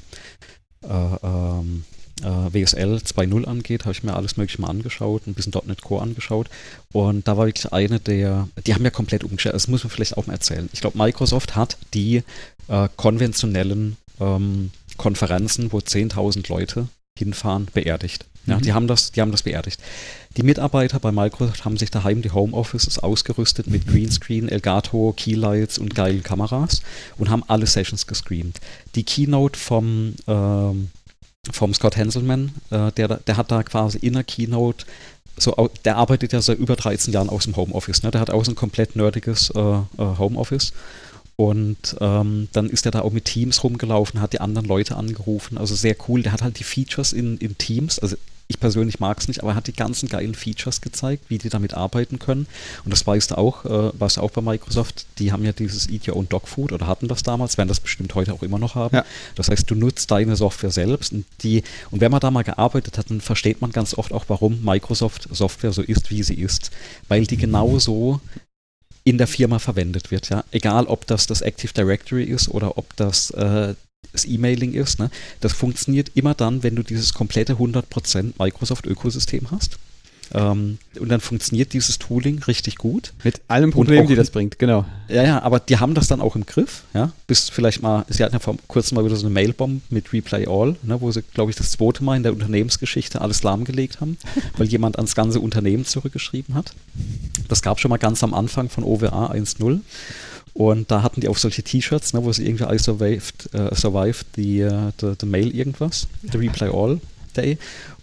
äh, 0.82 1.16
ähm, 1.22 1.84
äh, 2.22 2.52
WSL 2.52 2.96
2.0 2.96 3.44
angeht, 3.44 3.84
habe 3.84 3.92
ich 3.92 4.02
mir 4.02 4.14
alles 4.14 4.36
mögliche 4.36 4.60
mal 4.60 4.68
angeschaut, 4.68 5.26
ein 5.26 5.34
bisschen 5.34 5.52
.NET 5.66 5.82
Core 5.82 6.02
angeschaut. 6.02 6.48
Und 6.92 7.26
da 7.26 7.36
war 7.36 7.46
wirklich 7.46 7.72
eine 7.72 7.98
der, 8.00 8.48
die 8.66 8.74
haben 8.74 8.84
ja 8.84 8.90
komplett 8.90 9.24
umgestellt, 9.24 9.54
das 9.54 9.68
muss 9.68 9.82
man 9.84 9.90
vielleicht 9.90 10.16
auch 10.16 10.26
mal 10.26 10.34
erzählen. 10.34 10.68
Ich 10.72 10.80
glaube, 10.80 10.98
Microsoft 10.98 11.56
hat 11.56 11.76
die 11.92 12.22
äh, 12.68 12.88
konventionellen 12.96 13.96
ähm, 14.20 14.70
Konferenzen, 14.96 15.72
wo 15.72 15.78
10.000 15.78 16.48
Leute 16.48 16.88
hinfahren, 17.18 17.68
beerdigt. 17.72 18.26
Ja, 18.46 18.56
mhm. 18.56 18.62
die, 18.62 18.72
haben 18.72 18.88
das, 18.88 19.12
die 19.12 19.20
haben 19.20 19.30
das 19.30 19.44
beerdigt. 19.44 19.80
Die 20.36 20.42
Mitarbeiter 20.42 20.98
bei 20.98 21.12
Microsoft 21.12 21.64
haben 21.64 21.76
sich 21.76 21.90
daheim 21.90 22.22
die 22.22 22.32
Homeoffices 22.32 22.98
ausgerüstet 22.98 23.68
mit 23.68 23.86
Greenscreen, 23.86 24.48
Elgato, 24.48 25.14
Keylights 25.16 25.78
und 25.78 25.94
geilen 25.94 26.22
Kameras 26.22 26.82
und 27.16 27.30
haben 27.30 27.44
alle 27.46 27.66
Sessions 27.66 28.06
gestreamt. 28.06 28.60
Die 28.96 29.04
Keynote 29.04 29.58
vom, 29.58 30.14
ähm, 30.26 30.90
vom 31.52 31.72
Scott 31.72 31.96
Henselman, 31.96 32.52
äh, 32.70 32.90
der, 32.92 33.08
der 33.18 33.36
hat 33.36 33.50
da 33.50 33.62
quasi 33.62 33.98
in 33.98 34.14
der 34.14 34.24
Keynote 34.24 34.84
so, 35.36 35.70
der 35.84 35.96
arbeitet 35.96 36.32
ja 36.32 36.40
seit 36.40 36.58
über 36.58 36.76
13 36.76 37.12
Jahren 37.12 37.28
aus 37.28 37.44
dem 37.44 37.56
Homeoffice. 37.56 38.04
Ne? 38.04 38.12
Der 38.12 38.20
hat 38.20 38.30
auch 38.30 38.44
so 38.44 38.52
ein 38.52 38.56
komplett 38.56 38.94
nerdiges 38.94 39.50
äh, 39.50 39.58
äh 39.58 39.82
Homeoffice 39.98 40.72
und 41.36 41.96
ähm, 42.00 42.48
dann 42.52 42.70
ist 42.70 42.86
er 42.86 42.92
da 42.92 43.00
auch 43.00 43.12
mit 43.12 43.24
Teams 43.24 43.64
rumgelaufen, 43.64 44.20
hat 44.20 44.32
die 44.32 44.40
anderen 44.40 44.68
Leute 44.68 44.96
angerufen. 44.96 45.58
Also 45.58 45.74
sehr 45.74 45.96
cool. 46.08 46.22
Der 46.22 46.32
hat 46.32 46.42
halt 46.42 46.58
die 46.58 46.64
Features 46.64 47.12
in, 47.12 47.38
in 47.38 47.58
Teams. 47.58 47.98
Also 47.98 48.16
ich 48.46 48.60
persönlich 48.60 49.00
mag 49.00 49.18
es 49.18 49.26
nicht, 49.26 49.42
aber 49.42 49.52
er 49.52 49.54
hat 49.56 49.66
die 49.66 49.72
ganzen 49.72 50.08
geilen 50.08 50.34
Features 50.34 50.80
gezeigt, 50.80 51.24
wie 51.28 51.38
die 51.38 51.48
damit 51.48 51.74
arbeiten 51.74 52.18
können. 52.18 52.46
Und 52.84 52.92
das 52.92 53.06
weißt 53.06 53.32
du 53.32 53.38
auch, 53.38 53.64
äh, 53.64 53.90
weißt 53.98 54.18
du 54.18 54.20
auch 54.20 54.30
bei 54.30 54.42
Microsoft, 54.42 55.06
die 55.18 55.32
haben 55.32 55.44
ja 55.44 55.52
dieses 55.52 55.88
Eat 55.88 56.06
Your 56.06 56.16
Own 56.16 56.28
Dog 56.28 56.46
Food 56.46 56.70
oder 56.70 56.86
hatten 56.86 57.08
das 57.08 57.22
damals, 57.22 57.56
werden 57.56 57.68
das 57.68 57.80
bestimmt 57.80 58.14
heute 58.14 58.32
auch 58.32 58.42
immer 58.42 58.58
noch 58.58 58.74
haben. 58.74 58.96
Ja. 58.96 59.04
Das 59.34 59.48
heißt, 59.48 59.68
du 59.68 59.74
nutzt 59.74 60.10
deine 60.10 60.36
Software 60.36 60.70
selbst 60.70 61.12
und 61.12 61.24
die, 61.42 61.64
und 61.90 62.00
wenn 62.00 62.12
man 62.12 62.20
da 62.20 62.30
mal 62.30 62.44
gearbeitet 62.44 62.98
hat, 62.98 63.10
dann 63.10 63.22
versteht 63.22 63.60
man 63.60 63.72
ganz 63.72 63.94
oft 63.94 64.12
auch, 64.12 64.26
warum 64.28 64.62
Microsoft 64.62 65.28
Software 65.32 65.72
so 65.72 65.82
ist, 65.82 66.10
wie 66.10 66.22
sie 66.22 66.34
ist. 66.34 66.70
Weil 67.08 67.26
die 67.26 67.38
genauso 67.38 68.20
in 69.04 69.18
der 69.18 69.26
Firma 69.26 69.58
verwendet 69.58 70.10
wird. 70.10 70.30
Ja? 70.30 70.44
Egal, 70.50 70.86
ob 70.86 71.06
das 71.06 71.26
das 71.26 71.42
Active 71.42 71.72
Directory 71.72 72.24
ist 72.24 72.48
oder 72.48 72.78
ob 72.78 72.96
das 72.96 73.30
äh, 73.30 73.74
das 74.12 74.24
E-Mailing 74.24 74.72
ist. 74.72 74.98
Ne? 74.98 75.10
Das 75.40 75.52
funktioniert 75.52 76.12
immer 76.14 76.34
dann, 76.34 76.62
wenn 76.62 76.76
du 76.76 76.82
dieses 76.82 77.14
komplette 77.14 77.54
100% 77.54 78.32
Microsoft-Ökosystem 78.38 79.50
hast. 79.50 79.78
Ähm, 80.32 80.78
und 80.98 81.08
dann 81.08 81.20
funktioniert 81.20 81.72
dieses 81.72 81.98
Tooling 81.98 82.42
richtig 82.44 82.76
gut. 82.76 83.12
Mit 83.22 83.40
allen 83.48 83.70
Problemen, 83.70 84.08
die 84.08 84.14
das 84.14 84.30
bringt, 84.30 84.58
genau. 84.58 84.84
Ja, 85.08 85.22
ja, 85.22 85.42
aber 85.42 85.60
die 85.60 85.78
haben 85.78 85.94
das 85.94 86.08
dann 86.08 86.20
auch 86.20 86.36
im 86.36 86.46
Griff, 86.46 86.84
ja. 86.94 87.12
Bis 87.26 87.48
vielleicht 87.50 87.82
mal, 87.82 88.04
sie 88.08 88.22
hatten 88.24 88.34
ja 88.34 88.38
vor 88.38 88.56
kurzem 88.68 88.96
mal 88.96 89.04
wieder 89.04 89.16
so 89.16 89.26
eine 89.26 89.34
Mailbomb 89.34 89.82
mit 89.90 90.12
Replay 90.12 90.46
All, 90.46 90.76
ne, 90.82 91.00
wo 91.00 91.10
sie, 91.10 91.22
glaube 91.34 91.50
ich, 91.50 91.56
das 91.56 91.72
zweite 91.72 92.04
Mal 92.04 92.16
in 92.16 92.22
der 92.22 92.32
Unternehmensgeschichte 92.32 93.20
alles 93.20 93.42
lahmgelegt 93.42 94.00
haben, 94.00 94.16
weil 94.56 94.66
jemand 94.66 94.96
ans 94.96 95.14
ganze 95.14 95.40
Unternehmen 95.40 95.84
zurückgeschrieben 95.84 96.54
hat. 96.54 96.74
Das 97.48 97.62
gab 97.62 97.80
schon 97.80 97.90
mal 97.90 97.98
ganz 97.98 98.22
am 98.22 98.34
Anfang 98.34 98.68
von 98.68 98.84
OWA 98.84 99.30
1.0. 99.32 99.80
Und 100.54 100.90
da 100.92 101.02
hatten 101.02 101.20
die 101.20 101.28
auch 101.28 101.36
solche 101.36 101.64
T-Shirts, 101.64 102.12
ne, 102.12 102.24
wo 102.24 102.32
sie 102.32 102.46
irgendwie 102.46 102.72
I 102.72 102.78
survived, 102.78 103.50
uh, 103.54 103.74
survived 103.74 104.24
the, 104.36 104.62
uh, 104.62 104.90
the, 105.00 105.14
the 105.20 105.26
mail 105.26 105.52
irgendwas, 105.54 106.06
the 106.22 106.38
Replay 106.38 106.68
All 106.72 107.00
Day. 107.36 107.58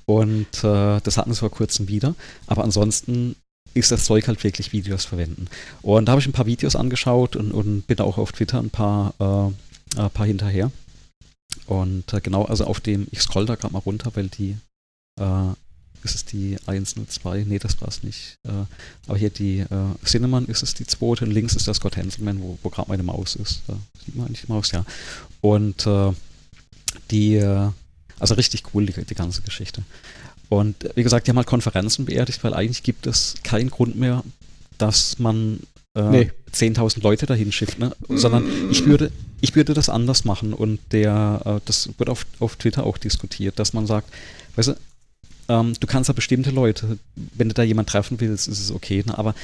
Und 0.06 0.64
äh, 0.64 1.00
das 1.02 1.18
hatten 1.18 1.34
sie 1.34 1.40
vor 1.40 1.52
kurzem 1.52 1.88
wieder. 1.88 2.16
Aber 2.48 2.64
ansonsten 2.64 3.36
ist 3.74 3.92
das 3.92 4.06
Zeug 4.06 4.28
halt 4.28 4.44
wirklich 4.44 4.74
Videos 4.74 5.06
verwenden. 5.06 5.48
Und 5.82 6.06
da 6.06 6.12
habe 6.12 6.22
ich 6.22 6.28
ein 6.28 6.34
paar 6.34 6.46
Videos 6.46 6.76
angeschaut 6.76 7.36
und, 7.36 7.52
und 7.52 7.88
bin 7.88 8.00
auch 8.00 8.18
auf 8.18 8.32
Twitter 8.32 8.60
ein 8.60 8.70
paar, 8.70 9.14
äh, 9.20 10.00
ein 10.00 10.10
paar 10.10 10.26
hinterher. 10.26 10.72
Und 11.68 12.14
äh, 12.14 12.22
genau, 12.22 12.46
also 12.46 12.66
auf 12.66 12.80
dem, 12.80 13.08
ich 13.12 13.22
scroll 13.22 13.46
da 13.46 13.56
gerade 13.56 13.74
mal 13.74 13.80
runter, 13.80 14.12
weil 14.16 14.28
die, 14.28 14.58
äh, 15.20 15.52
ist 16.04 16.16
es 16.16 16.26
die 16.26 16.58
102? 16.66 17.46
Nee, 17.48 17.60
das 17.60 17.80
war 17.80 17.88
es 17.88 18.04
nicht. 18.04 18.36
Äh, 18.44 18.66
aber 19.08 19.18
hier 19.18 19.30
die 19.30 19.60
äh, 19.60 20.06
Cinnamon 20.06 20.48
ist 20.48 20.64
es 20.64 20.74
die 20.74 20.86
zweite 20.86 21.26
und 21.26 21.32
links 21.32 21.56
ist 21.56 21.68
das 21.68 21.78
Scott 21.78 21.98
Hanselman, 21.98 22.42
wo, 22.42 22.58
wo 22.64 22.70
gerade 22.70 22.90
meine 22.90 23.04
Maus 23.04 23.36
ist. 23.36 23.62
Da 23.68 23.78
sieht 24.04 24.16
man 24.16 24.28
eigentlich 24.28 24.42
die 24.42 24.52
Maus, 24.52 24.72
ja. 24.72 24.86
Und 25.42 25.86
äh, 25.86 26.12
die, 27.12 27.36
äh, 27.36 27.70
also 28.22 28.36
richtig 28.36 28.64
cool, 28.74 28.86
die, 28.86 28.94
die 28.94 29.16
ganze 29.16 29.42
Geschichte. 29.42 29.84
Und 30.50 30.76
wie 30.96 31.04
gesagt, 31.04 31.28
die 31.28 31.32
haben 31.32 31.38
halt 31.38 31.48
Konferenzen 31.48 32.06
beerdigt, 32.06 32.44
weil 32.44 32.54
eigentlich 32.54 32.84
gibt 32.84 33.08
es 33.08 33.36
keinen 33.44 33.70
Grund 33.70 33.96
mehr, 33.96 34.24
dass 34.78 35.18
man 35.18 35.62
äh, 35.96 36.02
nee. 36.04 36.32
10.000 36.54 37.02
Leute 37.02 37.26
dahin 37.26 37.52
schickt, 37.52 37.80
ne? 37.80 37.96
sondern 38.10 38.46
ich 38.70 38.86
würde, 38.86 39.12
ich 39.42 39.56
würde 39.56 39.74
das 39.74 39.90
anders 39.90 40.26
machen 40.26 40.54
und 40.54 40.80
der, 40.92 41.42
äh, 41.46 41.60
das 41.66 41.90
wird 41.98 42.10
auf, 42.10 42.26
auf 42.40 42.58
Twitter 42.58 42.86
auch 42.86 42.98
diskutiert, 42.98 43.60
dass 43.60 43.74
man 43.74 43.88
sagt, 43.88 44.12
weißt 44.56 44.70
du, 44.70 44.76
ähm, 45.50 45.74
du 45.80 45.88
kannst 45.88 46.08
ja 46.08 46.14
bestimmte 46.14 46.52
Leute, 46.52 46.98
wenn 47.16 47.50
du 47.50 47.54
da 47.54 47.64
jemanden 47.64 47.90
treffen 47.90 48.20
willst, 48.20 48.48
ist 48.48 48.60
es 48.60 48.72
okay, 48.72 49.04
ne? 49.06 49.18
aber 49.18 49.36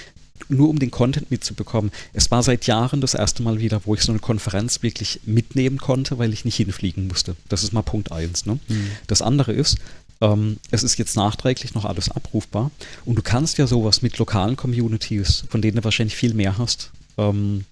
nur 0.49 0.69
um 0.69 0.79
den 0.79 0.91
Content 0.91 1.31
mitzubekommen. 1.31 1.91
Es 2.13 2.31
war 2.31 2.43
seit 2.43 2.67
Jahren 2.67 3.01
das 3.01 3.13
erste 3.13 3.43
Mal 3.43 3.59
wieder, 3.59 3.81
wo 3.85 3.95
ich 3.95 4.01
so 4.01 4.11
eine 4.11 4.19
Konferenz 4.19 4.83
wirklich 4.83 5.19
mitnehmen 5.25 5.77
konnte, 5.77 6.17
weil 6.17 6.33
ich 6.33 6.45
nicht 6.45 6.55
hinfliegen 6.55 7.07
musste. 7.07 7.35
Das 7.49 7.63
ist 7.63 7.73
mal 7.73 7.81
Punkt 7.81 8.11
eins. 8.11 8.45
Ne? 8.45 8.59
Mhm. 8.67 8.91
Das 9.07 9.21
andere 9.21 9.53
ist, 9.53 9.77
ähm, 10.21 10.57
es 10.71 10.83
ist 10.83 10.97
jetzt 10.97 11.15
nachträglich 11.15 11.73
noch 11.73 11.85
alles 11.85 12.09
abrufbar 12.09 12.71
und 13.05 13.17
du 13.17 13.21
kannst 13.21 13.57
ja 13.57 13.67
sowas 13.67 14.01
mit 14.01 14.17
lokalen 14.17 14.55
Communities, 14.55 15.43
von 15.49 15.61
denen 15.61 15.77
du 15.77 15.83
wahrscheinlich 15.83 16.15
viel 16.15 16.33
mehr 16.33 16.57
hast, 16.57 16.91
ähm, 17.17 17.65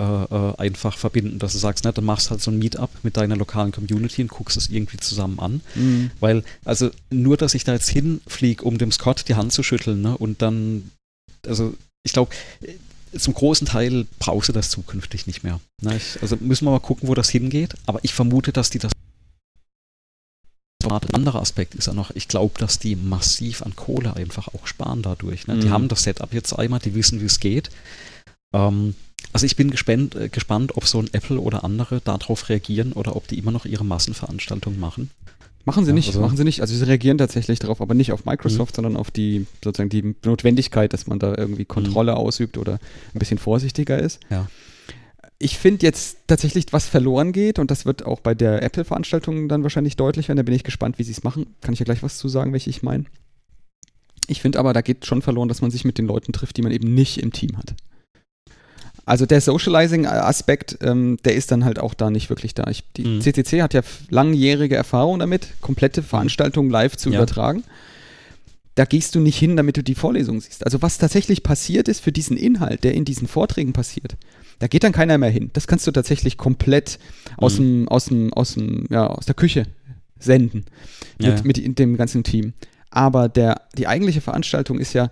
äh, 0.00 0.04
äh, 0.04 0.56
einfach 0.56 0.96
verbinden, 0.96 1.38
dass 1.38 1.52
du 1.52 1.58
sagst, 1.58 1.84
ne, 1.84 1.92
dann 1.92 2.06
machst 2.06 2.30
halt 2.30 2.40
so 2.40 2.50
ein 2.50 2.58
Meetup 2.58 2.88
mit 3.02 3.18
deiner 3.18 3.36
lokalen 3.36 3.70
Community 3.70 4.22
und 4.22 4.28
guckst 4.28 4.56
es 4.56 4.70
irgendwie 4.70 4.96
zusammen 4.96 5.38
an. 5.38 5.60
Mhm. 5.74 6.10
Weil, 6.20 6.42
also 6.64 6.90
nur, 7.10 7.36
dass 7.36 7.52
ich 7.52 7.64
da 7.64 7.74
jetzt 7.74 7.90
hinfliege, 7.90 8.64
um 8.64 8.78
dem 8.78 8.92
Scott 8.92 9.28
die 9.28 9.34
Hand 9.34 9.52
zu 9.52 9.62
schütteln 9.62 10.00
ne, 10.00 10.16
und 10.16 10.40
dann, 10.40 10.90
also 11.46 11.74
ich 12.02 12.12
glaube, 12.12 12.34
zum 13.16 13.34
großen 13.34 13.66
Teil 13.66 14.06
brauchst 14.18 14.48
du 14.48 14.52
das 14.52 14.70
zukünftig 14.70 15.26
nicht 15.26 15.42
mehr. 15.42 15.60
Ne? 15.82 15.96
Ich, 15.96 16.22
also 16.22 16.36
müssen 16.36 16.64
wir 16.64 16.70
mal 16.70 16.80
gucken, 16.80 17.08
wo 17.08 17.14
das 17.14 17.30
hingeht. 17.30 17.74
Aber 17.86 18.00
ich 18.02 18.14
vermute, 18.14 18.52
dass 18.52 18.70
die 18.70 18.78
das. 18.78 18.92
Ein 20.82 21.14
anderer 21.14 21.40
Aspekt 21.40 21.74
ist 21.74 21.86
ja 21.86 21.92
noch, 21.92 22.10
ich 22.12 22.26
glaube, 22.26 22.58
dass 22.58 22.78
die 22.78 22.96
massiv 22.96 23.62
an 23.62 23.76
Kohle 23.76 24.16
einfach 24.16 24.48
auch 24.48 24.66
sparen 24.66 25.02
dadurch. 25.02 25.46
Ne? 25.46 25.56
Mhm. 25.56 25.60
Die 25.60 25.70
haben 25.70 25.88
das 25.88 26.04
Setup 26.04 26.32
jetzt 26.32 26.52
einmal, 26.54 26.80
die 26.80 26.94
wissen, 26.94 27.20
wie 27.20 27.26
es 27.26 27.38
geht. 27.38 27.70
Ähm, 28.54 28.94
also 29.32 29.46
ich 29.46 29.56
bin 29.56 29.70
gespannt, 29.70 30.14
äh, 30.14 30.28
gespannt, 30.30 30.76
ob 30.76 30.86
so 30.86 30.98
ein 30.98 31.12
Apple 31.12 31.38
oder 31.38 31.64
andere 31.64 32.00
darauf 32.00 32.48
reagieren 32.48 32.92
oder 32.92 33.14
ob 33.14 33.28
die 33.28 33.38
immer 33.38 33.50
noch 33.50 33.66
ihre 33.66 33.84
Massenveranstaltungen 33.84 34.80
machen. 34.80 35.10
Machen 35.70 35.84
sie 35.84 35.92
ja, 35.92 35.94
nicht, 35.94 36.08
also 36.08 36.20
machen 36.20 36.36
sie 36.36 36.42
nicht. 36.42 36.62
Also 36.62 36.74
sie 36.74 36.84
reagieren 36.84 37.16
tatsächlich 37.16 37.60
darauf, 37.60 37.80
aber 37.80 37.94
nicht 37.94 38.10
auf 38.10 38.24
Microsoft, 38.24 38.72
mhm. 38.72 38.74
sondern 38.74 38.96
auf 38.96 39.12
die 39.12 39.46
sozusagen 39.62 39.88
die 39.88 40.16
Notwendigkeit, 40.24 40.92
dass 40.92 41.06
man 41.06 41.20
da 41.20 41.32
irgendwie 41.38 41.64
Kontrolle 41.64 42.10
mhm. 42.10 42.18
ausübt 42.18 42.58
oder 42.58 42.80
ein 43.14 43.20
bisschen 43.20 43.38
vorsichtiger 43.38 43.96
ist. 43.96 44.18
Ja. 44.30 44.48
Ich 45.38 45.58
finde 45.58 45.86
jetzt 45.86 46.16
tatsächlich, 46.26 46.72
was 46.72 46.88
verloren 46.88 47.30
geht, 47.30 47.60
und 47.60 47.70
das 47.70 47.86
wird 47.86 48.04
auch 48.04 48.18
bei 48.18 48.34
der 48.34 48.64
Apple-Veranstaltung 48.64 49.48
dann 49.48 49.62
wahrscheinlich 49.62 49.94
deutlich 49.94 50.26
werden. 50.26 50.38
Da 50.38 50.42
bin 50.42 50.56
ich 50.56 50.64
gespannt, 50.64 50.98
wie 50.98 51.04
sie 51.04 51.12
es 51.12 51.22
machen. 51.22 51.46
Kann 51.60 51.72
ich 51.72 51.78
ja 51.78 51.84
gleich 51.84 52.02
was 52.02 52.18
zu 52.18 52.28
sagen, 52.28 52.52
welche 52.52 52.68
ich 52.68 52.82
meine. 52.82 53.04
Ich 54.26 54.40
finde 54.40 54.58
aber, 54.58 54.72
da 54.72 54.80
geht 54.80 55.06
schon 55.06 55.22
verloren, 55.22 55.46
dass 55.46 55.62
man 55.62 55.70
sich 55.70 55.84
mit 55.84 55.98
den 55.98 56.06
Leuten 56.06 56.32
trifft, 56.32 56.56
die 56.56 56.62
man 56.62 56.72
eben 56.72 56.92
nicht 56.94 57.18
im 57.22 57.32
Team 57.32 57.56
hat. 57.56 57.76
Also 59.06 59.26
der 59.26 59.40
Socializing-Aspekt, 59.40 60.78
ähm, 60.82 61.18
der 61.24 61.34
ist 61.34 61.50
dann 61.50 61.64
halt 61.64 61.78
auch 61.78 61.94
da 61.94 62.10
nicht 62.10 62.30
wirklich 62.30 62.54
da. 62.54 62.68
Ich, 62.68 62.84
die 62.96 63.04
mhm. 63.04 63.20
CCC 63.20 63.62
hat 63.62 63.74
ja 63.74 63.82
langjährige 64.08 64.76
Erfahrung 64.76 65.18
damit, 65.18 65.48
komplette 65.60 66.02
Veranstaltungen 66.02 66.70
live 66.70 66.96
zu 66.96 67.10
ja. 67.10 67.16
übertragen. 67.16 67.64
Da 68.76 68.84
gehst 68.84 69.14
du 69.14 69.20
nicht 69.20 69.38
hin, 69.38 69.56
damit 69.56 69.76
du 69.76 69.82
die 69.82 69.94
Vorlesung 69.94 70.40
siehst. 70.40 70.64
Also 70.64 70.80
was 70.80 70.98
tatsächlich 70.98 71.42
passiert 71.42 71.88
ist 71.88 72.00
für 72.00 72.12
diesen 72.12 72.36
Inhalt, 72.36 72.84
der 72.84 72.94
in 72.94 73.04
diesen 73.04 73.26
Vorträgen 73.26 73.72
passiert, 73.72 74.16
da 74.60 74.68
geht 74.68 74.84
dann 74.84 74.92
keiner 74.92 75.18
mehr 75.18 75.30
hin. 75.30 75.50
Das 75.54 75.66
kannst 75.66 75.86
du 75.86 75.90
tatsächlich 75.90 76.36
komplett 76.36 76.98
aus, 77.36 77.58
mhm. 77.58 77.64
dem, 77.64 77.88
aus, 77.88 78.04
dem, 78.06 78.32
aus, 78.32 78.54
dem, 78.54 78.86
ja, 78.90 79.06
aus 79.06 79.26
der 79.26 79.34
Küche 79.34 79.66
senden 80.18 80.66
ja. 81.18 81.30
mit, 81.42 81.58
mit 81.58 81.78
dem 81.78 81.96
ganzen 81.96 82.22
Team. 82.22 82.52
Aber 82.90 83.28
der, 83.28 83.62
die 83.76 83.86
eigentliche 83.86 84.20
Veranstaltung 84.20 84.78
ist 84.78 84.92
ja 84.92 85.10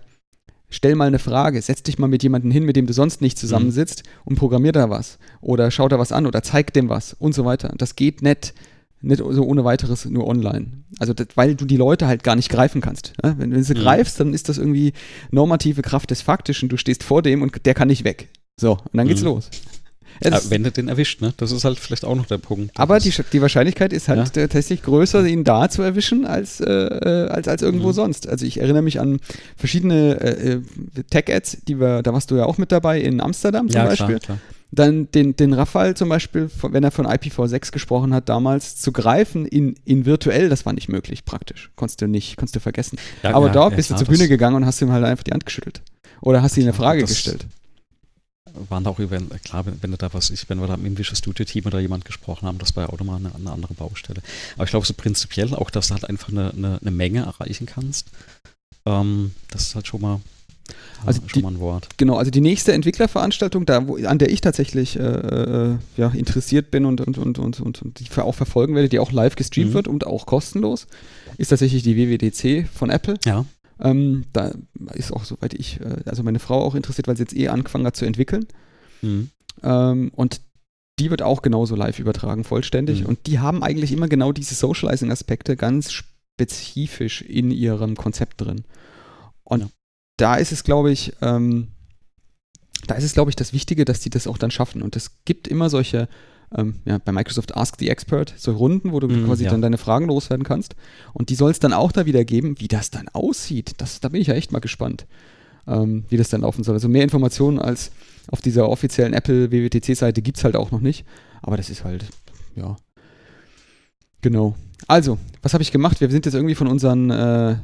Stell 0.70 0.95
mal 0.95 1.07
eine 1.09 1.19
Frage, 1.19 1.61
setz 1.62 1.82
dich 1.82 1.99
mal 1.99 2.09
mit 2.09 2.23
jemandem 2.23 2.51
hin, 2.51 2.65
mit 2.65 2.77
dem 2.77 2.86
du 2.86 2.93
sonst 2.93 3.20
nicht 3.23 3.39
zusammensitzt 3.39 4.03
und 4.24 4.36
programmier 4.36 4.73
da 4.73 4.90
was. 4.90 5.19
Oder 5.40 5.70
schau 5.70 5.89
da 5.89 5.99
was 5.99 6.12
an 6.12 6.27
oder 6.27 6.43
zeig 6.43 6.73
dem 6.74 6.89
was 6.90 7.15
und 7.15 7.35
so 7.35 7.45
weiter. 7.47 7.73
Das 7.78 7.97
geht 7.97 8.20
nicht, 8.20 8.53
nicht 9.01 9.19
so 9.31 9.43
ohne 9.45 9.65
weiteres 9.65 10.05
nur 10.05 10.27
online. 10.27 10.85
Also, 10.99 11.15
das, 11.15 11.28
weil 11.36 11.55
du 11.55 11.65
die 11.65 11.77
Leute 11.78 12.07
halt 12.07 12.23
gar 12.23 12.36
nicht 12.36 12.51
greifen 12.51 12.82
kannst. 12.82 13.15
Ja? 13.23 13.31
Wenn, 13.39 13.51
wenn 13.51 13.59
du 13.59 13.65
sie 13.65 13.74
Mhm. 13.74 13.78
greifst, 13.78 14.20
dann 14.20 14.35
ist 14.35 14.49
das 14.51 14.59
irgendwie 14.59 14.93
normative 15.31 15.81
Kraft 15.81 16.11
des 16.11 16.20
Faktischen. 16.20 16.69
Du 16.69 16.77
stehst 16.77 17.03
vor 17.03 17.23
dem 17.23 17.40
und 17.40 17.65
der 17.65 17.74
kann 17.74 17.89
nicht 17.89 18.05
weg. 18.05 18.28
So, 18.61 18.73
und 18.73 18.95
dann 18.97 19.09
geht's 19.09 19.23
Mhm. 19.23 19.28
los. 19.28 19.51
Äh, 20.20 20.31
ist- 20.36 20.51
wenn 20.51 20.62
du 20.65 20.70
den 20.70 20.89
erwischt, 20.89 21.20
ne? 21.20 21.32
Das 21.36 21.53
ist 21.53 21.65
halt 21.65 21.78
vielleicht 21.78 22.05
auch 22.05 22.15
noch 22.16 22.27
der 22.27 22.39
Punkt. 22.39 22.70
aber 22.78 22.99
die, 23.01 23.12
die 23.32 23.40
Wahrscheinlichkeit 23.43 23.93
ist 23.93 24.09
halt 24.09 24.36
äh, 24.36 24.49
tatsächlich 24.49 24.82
größer, 24.82 25.24
ihn 25.27 25.45
da 25.45 25.69
zu 25.69 25.82
erwischen, 25.82 26.24
als, 26.27 26.61
äh, 26.61 26.65
äh, 26.70 27.28
als, 27.28 27.49
als 27.49 27.62
irgendwo 27.62 27.89
Mhm. 27.89 27.93
sonst. 27.93 28.28
Also 28.28 28.45
ich 28.47 28.61
erinnere 28.61 28.82
mich 28.82 29.01
an 29.01 29.20
verschiedene 29.57 30.20
äh, 30.20 30.53
äh, 30.55 30.61
Tech-Ads, 31.11 31.59
die 31.69 31.81
wir, 31.81 32.03
da 32.03 32.12
warst 32.12 32.31
du 32.31 32.36
ja 32.36 32.45
auch 32.45 32.59
mit 32.59 32.73
dabei 32.73 33.01
in 33.01 33.20
Amsterdam 33.20 33.69
zum 33.69 33.77
ja, 33.81 33.86
Beispiel. 33.86 34.07
klar, 34.07 34.19
klar. 34.20 34.39
Dann 34.70 35.11
den, 35.12 35.35
den 35.35 35.55
Rafal 35.55 35.97
zum 35.97 36.11
Beispiel, 36.11 36.51
wenn 36.62 36.85
er 36.85 36.90
von 36.90 37.07
IPv6 37.07 37.73
gesprochen 37.73 38.12
hat, 38.12 38.28
damals 38.28 38.77
zu 38.77 38.93
greifen 38.93 39.47
in, 39.47 39.77
in 39.86 40.05
virtuell, 40.05 40.51
das 40.51 40.66
war 40.66 40.74
nicht 40.74 40.90
möglich 40.90 41.24
praktisch. 41.24 41.70
Konntest 41.74 42.03
du 42.03 42.07
nicht, 42.07 42.36
konntest 42.36 42.57
du 42.57 42.61
vergessen. 42.61 42.99
Ja, 43.23 43.32
Aber 43.35 43.47
ja, 43.47 43.53
dort 43.55 43.70
ja, 43.73 43.77
bist 43.77 43.90
du 43.90 43.97
zur 43.97 44.07
Bühne 44.09 44.28
gegangen 44.28 44.57
und 44.57 44.66
hast 44.66 44.82
ihm 44.82 44.93
halt 44.93 45.05
einfach 45.07 45.24
die 45.24 45.32
Hand 45.32 45.47
geschüttelt. 45.47 45.81
Oder 46.20 46.43
hast 46.43 46.57
ihm 46.59 46.65
eine 46.65 46.74
Frage 46.74 47.01
das- 47.01 47.11
gestellt. 47.11 47.47
Waren 48.69 48.85
da 48.85 48.91
auch 48.91 48.99
über, 48.99 49.19
klar, 49.45 49.67
wenn, 49.67 49.83
wenn 49.83 49.91
du 49.91 49.97
da 49.97 50.13
was, 50.13 50.31
ich, 50.31 50.49
wenn 50.49 50.61
wir 50.61 50.67
da 50.67 50.75
im 50.75 50.99
Visual 50.99 51.17
Studio 51.17 51.45
Team 51.45 51.67
oder 51.67 51.81
jemand 51.81 52.05
gesprochen 52.05 52.47
haben, 52.47 52.59
das 52.59 52.75
war 52.77 52.85
ja 52.85 52.91
auch 52.91 52.99
nochmal 52.99 53.19
eine, 53.19 53.35
eine 53.35 53.51
andere 53.53 53.75
Baustelle. 53.75 54.21
Aber 54.57 54.65
ich 54.65 54.71
glaube, 54.71 54.87
so 54.87 54.95
prinzipiell 54.95 55.55
auch, 55.55 55.71
dass 55.71 55.89
du 55.89 55.95
halt 55.95 56.05
einfach 56.05 56.29
eine, 56.29 56.53
eine, 56.57 56.79
eine 56.81 56.91
Menge 56.91 57.21
erreichen 57.21 57.67
kannst, 57.67 58.09
ähm, 58.87 59.33
das 59.51 59.63
ist 59.63 59.75
halt 59.75 59.87
schon 59.87 60.01
mal, 60.01 60.21
Also 61.07 61.21
äh, 61.21 61.25
die- 61.25 61.31
schon 61.31 61.43
mal 61.43 61.53
ein 61.53 61.61
Wort. 61.61 61.89
Genau, 61.97 62.17
also 62.17 62.31
die 62.31 62.41
nächste 62.41 62.73
Entwicklerveranstaltung, 62.73 63.67
da, 63.67 63.87
wo, 63.87 63.97
an 63.97 64.19
der 64.19 64.31
ich 64.31 64.41
tatsächlich 64.41 64.97
äh, 64.99 65.03
äh, 65.03 65.77
ja, 65.97 66.09
interessiert 66.11 66.71
bin 66.71 66.85
und, 66.85 67.01
und, 67.01 67.19
und, 67.19 67.39
und, 67.39 67.61
und, 67.61 67.83
und 67.83 68.01
die 68.01 68.07
auch 68.21 68.35
verfolgen 68.35 68.75
werde, 68.75 68.89
die 68.89 68.99
auch 68.99 69.13
live 69.13 69.37
gestreamt 69.37 69.71
Mhm. 69.71 69.75
wird 69.75 69.89
und 69.89 70.07
auch 70.07 70.27
kostenlos, 70.27 70.87
ist 71.37 71.49
tatsächlich 71.49 71.83
die 71.83 71.97
WWDC 71.97 72.69
von 72.73 72.91
Apple. 72.91 73.15
Ja, 73.25 73.45
Ähm, 73.81 74.25
da 74.33 74.53
ist 74.95 75.13
auch, 75.13 75.25
soweit 75.25 75.55
ich, 75.55 75.81
äh, 75.81 76.03
also 76.07 76.23
meine 76.23 76.39
Frau 76.41 76.63
auch 76.63 76.75
interessiert, 76.75 77.07
weil 77.09 77.17
sie 77.17 77.23
jetzt 77.23 77.37
eh 77.37 77.49
angefangen 77.49 77.87
hat 77.87 77.97
zu 77.97 78.05
entwickeln. 78.05 78.47
mhm. 79.03 79.31
Ähm, 79.63 80.11
und 80.15 80.41
die 81.01 81.11
wird 81.11 81.23
auch 81.23 81.43
genauso 81.43 81.77
live 81.77 81.99
übertragen, 81.99 82.45
vollständig. 82.45 83.01
Mhm. 83.03 83.07
Und 83.07 83.27
die 83.27 83.39
haben 83.39 83.63
eigentlich 83.63 83.93
immer 83.93 84.09
genau 84.09 84.33
diese 84.33 84.55
Socializing-Aspekte 84.55 85.57
ganz 85.57 85.93
spezifisch 85.93 87.23
in 87.23 87.51
ihrem 87.51 87.97
Konzept 87.97 88.41
drin. 88.41 88.65
Und 89.45 89.61
Ja. 89.63 89.69
da 90.17 90.35
ist 90.37 90.53
es, 90.53 90.65
glaube 90.65 90.91
ich, 90.93 91.13
ähm, 91.21 91.69
da 92.87 92.95
ist 92.95 93.05
es, 93.05 93.15
glaube 93.15 93.31
ich, 93.31 93.37
das 93.37 93.53
Wichtige, 93.53 93.85
dass 93.85 94.01
die 94.01 94.11
das 94.11 94.27
auch 94.27 94.39
dann 94.39 94.51
schaffen. 94.51 94.83
Und 94.83 94.97
es 94.97 95.11
gibt 95.25 95.49
immer 95.49 95.71
solche, 95.71 96.09
ähm, 96.57 96.77
ja, 96.85 96.99
bei 96.99 97.12
Microsoft 97.12 97.57
Ask 97.57 97.77
the 97.79 97.89
Expert, 97.91 98.33
so 98.37 98.53
Runden, 98.53 98.93
wo 98.93 99.01
du 99.01 99.09
Mhm, 99.09 99.27
quasi 99.27 99.45
ja. 99.45 99.51
dann 99.51 99.61
deine 99.62 99.79
Fragen 99.79 100.07
loswerden 100.07 100.45
kannst. 100.45 100.75
Und 101.12 101.29
die 101.31 101.35
soll 101.35 101.51
es 101.51 101.59
dann 101.59 101.73
auch 101.73 101.93
da 101.93 102.07
wieder 102.07 102.25
geben, 102.25 102.57
wie 102.59 102.69
das 102.69 102.91
dann 102.91 103.09
aussieht. 103.09 103.73
Das, 103.79 104.01
da 104.01 104.09
bin 104.09 104.20
ich 104.20 104.29
ja 104.29 104.35
echt 104.35 104.53
mal 104.53 104.61
gespannt, 104.61 105.07
ähm, 105.66 106.05
wie 106.09 106.16
das 106.16 106.29
dann 106.31 106.41
laufen 106.43 106.65
soll. 106.65 106.75
Also 106.75 106.89
mehr 106.89 107.03
Informationen 107.05 107.59
als 107.59 107.91
auf 108.31 108.41
dieser 108.41 108.69
offiziellen 108.69 109.12
Apple 109.15 109.51
WWTC-Seite 109.53 110.23
gibt 110.23 110.39
es 110.39 110.45
halt 110.45 110.57
auch 110.57 110.70
noch 110.70 110.81
nicht. 110.81 111.05
Aber 111.43 111.57
das 111.57 111.70
ist 111.70 111.85
halt, 111.85 112.05
ja. 112.57 112.77
Genau. 114.23 114.55
Also, 114.87 115.19
was 115.43 115.55
habe 115.55 115.62
ich 115.62 115.70
gemacht? 115.73 116.01
Wir 116.01 116.11
sind 116.11 116.25
jetzt 116.27 116.35
irgendwie 116.35 116.55
von 116.55 116.66
unseren 116.66 117.11
äh, 117.11 117.57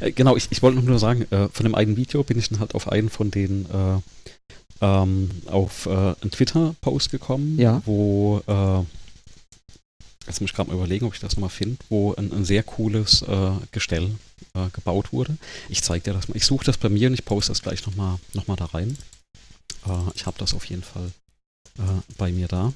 Äh, 0.00 0.12
Genau, 0.12 0.36
ich, 0.36 0.48
ich 0.50 0.62
wollte 0.62 0.78
noch 0.78 0.84
nur 0.84 0.98
sagen, 0.98 1.22
äh, 1.30 1.48
von 1.48 1.64
dem 1.64 1.74
einen 1.74 1.96
Video 1.96 2.22
bin 2.22 2.38
ich 2.38 2.48
dann 2.50 2.60
halt 2.60 2.74
auf 2.74 2.90
einen 2.92 3.08
von 3.08 3.30
den 3.30 3.64
äh, 3.66 3.98
ähm, 4.82 5.30
auf 5.46 5.86
äh, 5.86 5.90
einen 5.90 6.30
Twitter-Post 6.30 7.10
gekommen, 7.10 7.58
Ja. 7.58 7.80
wo 7.86 8.42
äh, 8.46 8.80
jetzt 10.26 10.40
muss 10.40 10.50
ich 10.50 10.54
gerade 10.54 10.68
mal 10.70 10.76
überlegen, 10.76 11.06
ob 11.06 11.14
ich 11.14 11.20
das 11.20 11.36
nochmal 11.36 11.50
finde, 11.50 11.78
wo 11.88 12.14
ein, 12.14 12.32
ein 12.32 12.44
sehr 12.44 12.62
cooles 12.62 13.22
äh, 13.22 13.52
Gestell 13.70 14.10
äh, 14.54 14.68
gebaut 14.72 15.12
wurde. 15.12 15.38
Ich 15.68 15.82
zeige 15.82 16.04
dir 16.04 16.12
das 16.12 16.28
mal. 16.28 16.36
Ich 16.36 16.44
suche 16.44 16.64
das 16.66 16.76
bei 16.76 16.88
mir 16.88 17.08
und 17.08 17.14
ich 17.14 17.24
poste 17.24 17.52
das 17.52 17.62
gleich 17.62 17.86
nochmal 17.86 18.18
noch 18.34 18.46
mal 18.48 18.56
da 18.56 18.66
rein. 18.66 18.98
Äh, 19.86 20.10
ich 20.14 20.26
habe 20.26 20.38
das 20.38 20.52
auf 20.52 20.64
jeden 20.66 20.82
Fall 20.82 21.10
äh, 21.78 21.82
bei 22.18 22.32
mir 22.32 22.48
da. 22.48 22.72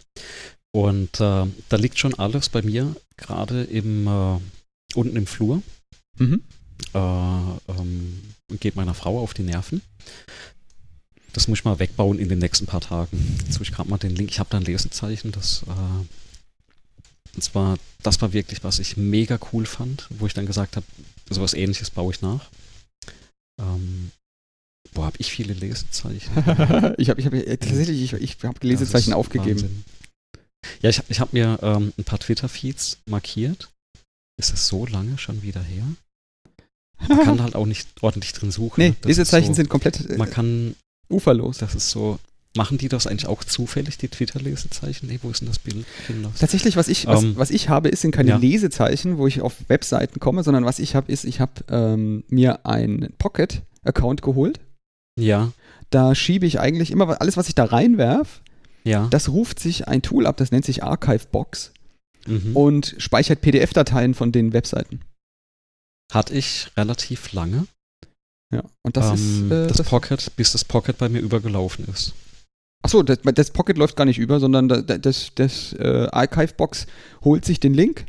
Und 0.73 1.21
da 1.21 1.47
liegt 1.71 1.99
schon 1.99 2.13
alles 2.19 2.51
bei 2.51 2.61
mir 2.61 2.95
gerade 3.17 3.65
im 3.65 4.07
unten 4.95 5.17
im 5.17 5.27
Flur 5.27 5.63
mhm. 6.19 6.43
äh, 6.93 6.99
ähm, 6.99 8.23
geht 8.61 8.77
meiner 8.77 8.93
Frau 8.93 9.19
auf 9.19 9.33
die 9.33 9.43
Nerven. 9.43 9.81
Das 11.37 11.49
muss 11.49 11.59
ich 11.59 11.65
mal 11.65 11.79
wegbauen 11.79 12.19
in 12.19 12.31
den 12.31 12.39
nächsten 12.39 12.65
paar 12.65 12.81
Tagen. 12.81 13.37
Jetzt 13.41 13.53
suche 13.53 13.65
ich 13.65 13.73
gerade 13.73 13.91
mal 13.91 13.99
den 13.99 14.17
Link. 14.17 14.31
Ich 14.31 14.39
habe 14.39 14.49
da 14.51 14.57
ein 14.57 14.65
Lesezeichen, 14.65 15.33
das 15.33 15.65
äh, 15.69 16.05
und 17.37 17.43
zwar, 17.43 17.79
das 18.03 18.23
war 18.23 18.33
wirklich, 18.33 18.65
was 18.65 18.79
ich 18.79 18.97
mega 18.97 19.39
cool 19.53 19.67
fand, 19.67 20.07
wo 20.09 20.27
ich 20.27 20.33
dann 20.33 20.47
gesagt 20.47 20.77
habe, 20.77 20.87
sowas 21.29 21.53
ähnliches 21.53 21.91
baue 21.91 22.15
ich 22.15 22.23
nach. 22.23 22.49
Ähm, 23.61 24.11
wo 24.95 25.05
habe 25.05 25.19
ich 25.19 25.31
viele 25.31 25.53
Lesezeichen? 25.53 26.33
ich 26.97 27.11
habe 27.11 27.21
ich 27.21 27.27
hab, 27.27 27.35
äh, 27.35 27.57
tatsächlich, 27.59 28.01
ich, 28.01 28.13
ich 28.15 28.37
habe 28.43 28.67
Lesezeichen 28.67 29.13
aufgegeben. 29.13 29.61
Wahnsinn. 29.61 29.85
Ja, 30.81 30.89
ich, 30.89 31.03
ich 31.09 31.21
habe 31.21 31.37
mir 31.37 31.59
ähm, 31.61 31.93
ein 31.99 32.05
paar 32.05 32.19
Twitter-Feeds 32.19 33.01
markiert. 33.05 33.71
Ist 34.39 34.53
das 34.53 34.67
so 34.67 34.87
lange 34.87 35.19
schon 35.19 35.43
wieder 35.43 35.63
her? 35.63 35.85
Man 37.07 37.19
kann 37.25 37.43
halt 37.43 37.55
auch 37.55 37.67
nicht 37.67 37.87
ordentlich 38.03 38.33
drin 38.33 38.51
suchen. 38.51 38.81
nee, 38.81 38.89
ne? 38.89 38.97
Lesezeichen 39.05 39.49
so, 39.49 39.55
sind 39.55 39.69
komplett 39.69 40.09
äh, 40.09 40.17
Man 40.17 40.31
kann, 40.31 40.75
uferlos. 41.09 41.59
das 41.59 41.75
ist 41.75 41.91
so, 41.91 42.19
machen 42.57 42.79
die 42.79 42.89
das 42.89 43.07
eigentlich 43.07 43.27
auch 43.27 43.45
zufällig, 43.45 43.99
die 43.99 44.09
Twitter-Lesezeichen? 44.09 45.09
Nee, 45.09 45.21
wo 45.23 45.31
ist 45.31 45.41
denn 45.41 45.49
das 45.49 45.59
Bild? 45.59 45.87
Kinder? 46.07 46.33
Tatsächlich, 46.39 46.77
was 46.77 46.89
ich, 46.89 47.07
was, 47.07 47.23
Ähm, 47.23 47.37
was 47.37 47.51
ich 47.51 47.69
habe, 47.69 47.89
ist 47.89 48.01
sind 48.01 48.13
keine 48.13 48.31
ja. 48.31 48.37
Lesezeichen, 48.37 49.19
wo 49.19 49.27
ich 49.27 49.41
auf 49.41 49.55
Webseiten 49.69 50.21
komme, 50.21 50.43
sondern 50.43 50.65
was 50.65 50.79
ich 50.79 50.95
habe, 50.95 51.11
ist, 51.13 51.25
ich 51.25 51.41
habe 51.41 51.53
ähm, 51.71 52.25
mir 52.29 52.67
einen 52.67 53.13
Pocket-Account 53.19 54.23
geholt. 54.23 54.61
Ja, 55.19 55.53
Da 55.91 56.15
schiebe 56.15 56.47
ich 56.47 56.59
eigentlich 56.61 56.91
immer 56.91 57.21
alles, 57.21 57.37
was 57.37 57.49
ich 57.49 57.55
da 57.55 57.65
reinwerf, 57.65 58.43
ja. 58.85 59.07
das 59.11 59.29
ruft 59.29 59.61
sich 59.61 59.89
ein 59.89 60.03
Tool 60.03 60.27
ab, 60.27 60.37
das 60.37 60.51
nennt 60.51 60.65
sich 60.65 60.83
Archivebox 60.83 61.73
mhm. 62.27 62.57
und 62.57 62.95
speichert 62.99 63.41
PDF-Dateien 63.41 64.15
von 64.15 64.33
den 64.33 64.53
Webseiten. 64.53 65.01
Hatte 66.13 66.35
ich 66.35 66.71
relativ 66.77 67.33
lange. 67.33 67.67
Ja, 68.55 68.63
und 68.83 68.97
das 68.97 69.09
ähm, 69.09 69.15
ist 69.15 69.53
äh, 69.53 69.67
das, 69.69 69.77
das, 69.79 69.89
Pocket, 69.89 70.37
bis 70.37 70.53
das 70.53 70.65
Pocket 70.65 70.97
bei 70.99 71.09
mir 71.09 71.19
übergelaufen 71.21 71.85
ist. 71.89 72.15
Achso, 72.83 73.03
das, 73.03 73.19
das 73.23 73.51
Pocket 73.51 73.77
läuft 73.77 73.97
gar 73.97 74.05
nicht 74.05 74.19
über, 74.19 74.39
sondern 74.39 74.69
da- 74.69 74.83
da- 74.83 74.99
das, 74.99 75.31
das 75.35 75.73
äh, 75.73 76.07
Archivebox 76.13 76.87
holt 77.25 77.45
sich 77.45 77.59
den 77.59 77.75
Link 77.75 78.07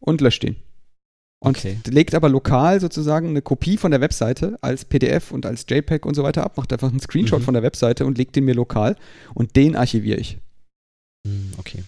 und 0.00 0.20
löscht 0.20 0.44
den. 0.44 0.56
Und 1.42 1.58
Okay. 1.58 1.78
legt 1.86 2.14
aber 2.14 2.28
lokal 2.28 2.80
sozusagen 2.80 3.28
eine 3.28 3.42
Kopie 3.42 3.76
von 3.76 3.90
der 3.90 4.00
Webseite 4.00 4.56
als 4.62 4.84
PDF 4.84 5.32
und 5.32 5.44
als 5.44 5.66
JPEG 5.68 6.06
und 6.06 6.14
so 6.14 6.22
weiter 6.22 6.44
ab, 6.44 6.56
macht 6.56 6.72
einfach 6.72 6.88
einen 6.90 7.00
Screenshot 7.00 7.40
Mhm. 7.40 7.44
von 7.44 7.54
der 7.54 7.62
Webseite 7.64 8.06
und 8.06 8.16
legt 8.16 8.36
den 8.36 8.44
mir 8.44 8.54
lokal 8.54 8.96
und 9.34 9.56
den 9.56 9.74
archiviere 9.76 10.18
ich. 10.20 10.38
Hm, 11.26 11.52
Okay. 11.58 11.82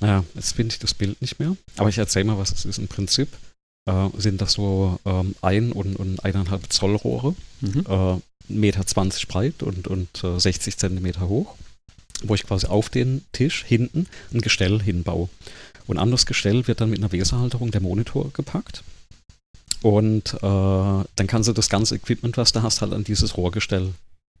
Naja, 0.00 0.24
jetzt 0.34 0.52
finde 0.54 0.72
ich 0.74 0.78
das 0.80 0.92
Bild 0.94 1.20
nicht 1.22 1.38
mehr. 1.40 1.56
Aber 1.78 1.88
ich 1.88 1.98
erzähle 1.98 2.26
mal, 2.26 2.36
was 2.38 2.52
es 2.52 2.64
ist. 2.64 2.78
Im 2.78 2.88
Prinzip 2.88 3.28
äh, 3.86 4.08
sind 4.16 4.40
das 4.40 4.52
so 4.52 4.98
ähm, 5.04 5.34
ein 5.42 5.72
und, 5.72 5.96
und 5.96 6.24
eineinhalb 6.24 6.72
Zoll 6.72 6.96
Rohre, 6.96 7.34
Mhm. 7.60 7.84
äh, 7.88 8.20
1,20 8.50 8.54
Meter 8.54 8.84
breit 9.28 9.62
und, 9.62 9.86
und 9.88 10.24
äh, 10.24 10.38
60 10.38 10.76
Zentimeter 10.76 11.28
hoch, 11.28 11.54
wo 12.24 12.34
ich 12.34 12.44
quasi 12.44 12.66
auf 12.66 12.88
den 12.88 13.24
Tisch 13.32 13.64
hinten 13.64 14.06
ein 14.32 14.40
Gestell 14.40 14.82
hinbaue. 14.82 15.28
Und 15.86 15.98
an 15.98 16.10
das 16.10 16.26
Gestell 16.26 16.66
wird 16.66 16.80
dann 16.80 16.90
mit 16.90 16.98
einer 16.98 17.12
Weserhalterung 17.12 17.70
der 17.70 17.80
Monitor 17.80 18.30
gepackt. 18.32 18.82
Und 19.82 20.34
äh, 20.34 20.38
dann 20.40 21.26
kannst 21.26 21.48
du 21.48 21.52
das 21.52 21.68
ganze 21.68 21.96
Equipment, 21.96 22.36
was 22.36 22.52
du 22.52 22.62
hast, 22.62 22.82
halt 22.82 22.92
an 22.92 23.04
dieses 23.04 23.36
Rohrgestell 23.36 23.92